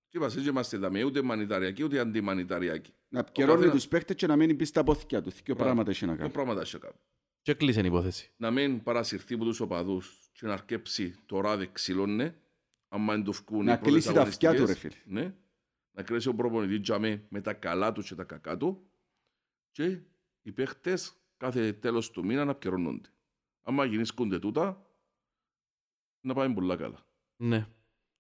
Και 0.09 0.19
είπα, 0.19 0.29
δεν 0.29 0.47
είμαστε 0.47 0.77
δαμέ, 0.77 1.05
ούτε 1.05 1.23
μανιταριακοί, 1.23 1.83
ούτε 1.85 1.99
αντιμανιταριακοί. 1.99 2.93
Να 3.09 3.19
επικαιρώνει 3.19 3.55
καθένας- 3.55 3.77
τους 3.81 3.89
παίχτες 3.89 4.17
και 4.17 4.27
να 4.27 4.37
μένει 4.37 4.55
πίσω 4.55 4.71
στα 4.71 4.85
πόθηκια 4.85 5.23
του. 5.23 5.31
Δύο 5.31 5.41
Μπράβο. 5.45 5.63
πράγματα 5.63 5.91
έχει 5.91 6.05
να 6.07 6.11
Δύο 6.13 6.21
κάνει. 6.21 6.33
πράγματα 6.33 6.61
έχει 6.61 6.75
να 6.75 6.81
κάνει. 6.81 6.95
Και 7.43 7.55
κλείσε 7.55 7.81
η 7.81 7.85
υπόθεση. 7.87 8.31
Να 8.37 8.51
μην 8.51 8.83
παρασυρθεί 8.83 9.35
από 9.35 9.45
τους 9.45 9.61
οπαδούς 9.61 10.29
και 10.33 10.47
να 10.47 10.53
αρκέψει 10.53 11.15
το 11.27 11.41
ράδι 11.41 11.69
ξυλώνε, 11.73 12.39
άμα 12.89 13.15
είναι 13.15 13.25
το 13.25 13.33
φκούν 13.33 13.65
Να 13.65 13.73
οι 13.73 13.77
πρώτες 13.77 13.93
κλείσει 13.93 14.13
τα 14.13 14.23
αυτιά 14.23 14.51
του, 14.51 14.57
αγωνιστικές. 14.57 14.93
ρε 14.95 15.01
φίλε. 15.05 15.21
Ναι. 15.23 15.35
Να 15.93 16.03
κλείσει 16.03 16.29
ο 16.29 16.35
προπονητής 16.35 16.81
τζαμέ 16.81 17.27
με 17.29 17.41
τα 17.41 17.53
καλά 17.55 17.93
του 17.93 18.03
και 18.03 18.15
τα 18.15 18.25
κακά 18.25 18.57
του 18.57 18.91
και 19.71 19.99
οι 20.43 20.53
παίχτες 20.53 21.13
κάθε 21.37 21.73
τέλος 21.73 22.11
του 22.11 22.25
μήνα 22.25 22.45
να 22.45 22.51
επικαιρώνονται. 22.51 23.09
Άμα 23.63 23.85
γεννήσκονται 23.85 24.39
τούτα, 24.39 24.87
να 26.21 26.35
πάμε 26.35 26.55
πολλά 26.55 26.77
καλά. 26.77 27.05
Ναι. 27.37 27.59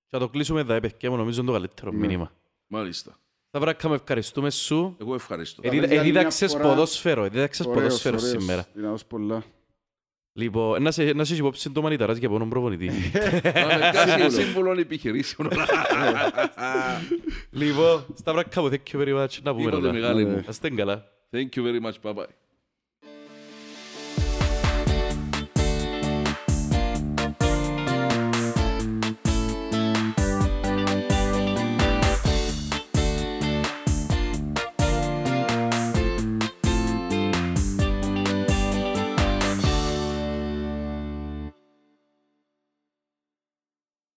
Και 0.08 0.16
θα 0.16 0.18
το 0.18 0.28
κλείσουμε 0.28 0.60
εδώ, 0.60 0.80
παιδιά 0.80 1.10
μου, 1.10 1.16
νομίζω 1.16 1.40
είναι 1.40 1.50
το 1.50 1.56
καλύτερο 1.56 1.90
Ναι. 1.90 1.98
μήνυμα. 1.98 2.32
Μάλιστα. 2.66 3.18
Σταυράκα, 3.48 3.88
με 3.88 3.94
ευχαριστούμε 3.94 4.50
σου. 4.50 4.96
Εγώ 5.00 5.14
ευχαριστώ. 5.14 5.62
Ε, 5.64 5.68
Εδίδα- 5.68 5.86
για 5.86 6.00
άλλη 6.00 6.10
μια 6.10 6.20
Εδίδαξες 6.20 6.52
φορά. 6.52 6.62
ποδόσφαιρο, 6.68 7.24
εδίδαξες 7.24 7.66
Ωραίος, 7.66 7.82
ποδόσφαιρο 7.84 8.16
ωραίος. 8.16 8.30
σήμερα. 8.42 8.66
Δυνατός 8.74 9.04
πολλά. 9.04 9.42
Λοιπόν, 10.32 10.82
να 10.82 10.90
σε, 10.90 11.12
να 11.12 11.24
σε 11.24 11.32
έχει 11.32 11.40
υπόψη 11.40 11.70
το 11.70 11.82
μανιταράς 11.82 12.16
για 12.16 12.28
πόνον 12.28 12.48
προπονητή. 12.48 12.86
Να 12.86 13.66
με 13.66 13.90
κάνει 13.92 14.30
σύμβουλο 14.30 14.78
επιχειρήσεων. 14.78 15.50
Λοιπόν, 17.50 18.04
Σταυράκα 18.14 18.60
μου, 18.62 18.68
thank 18.68 18.92
you 18.94 19.00
very 19.04 19.22
much. 19.24 19.42
Να 19.42 19.52
πούμε 19.54 19.64
Τίποτε 19.64 19.76
όλα. 19.76 19.92
μεγάλη 19.92 20.24
μου. 20.24 20.34
Να 20.34 20.44
είστε 20.48 20.70
καλά. 20.70 21.04
Thank 21.30 21.48
you 21.56 21.62
very 21.62 21.80
much. 21.86 21.94
Bye 22.02 22.14
bye. 22.14 22.24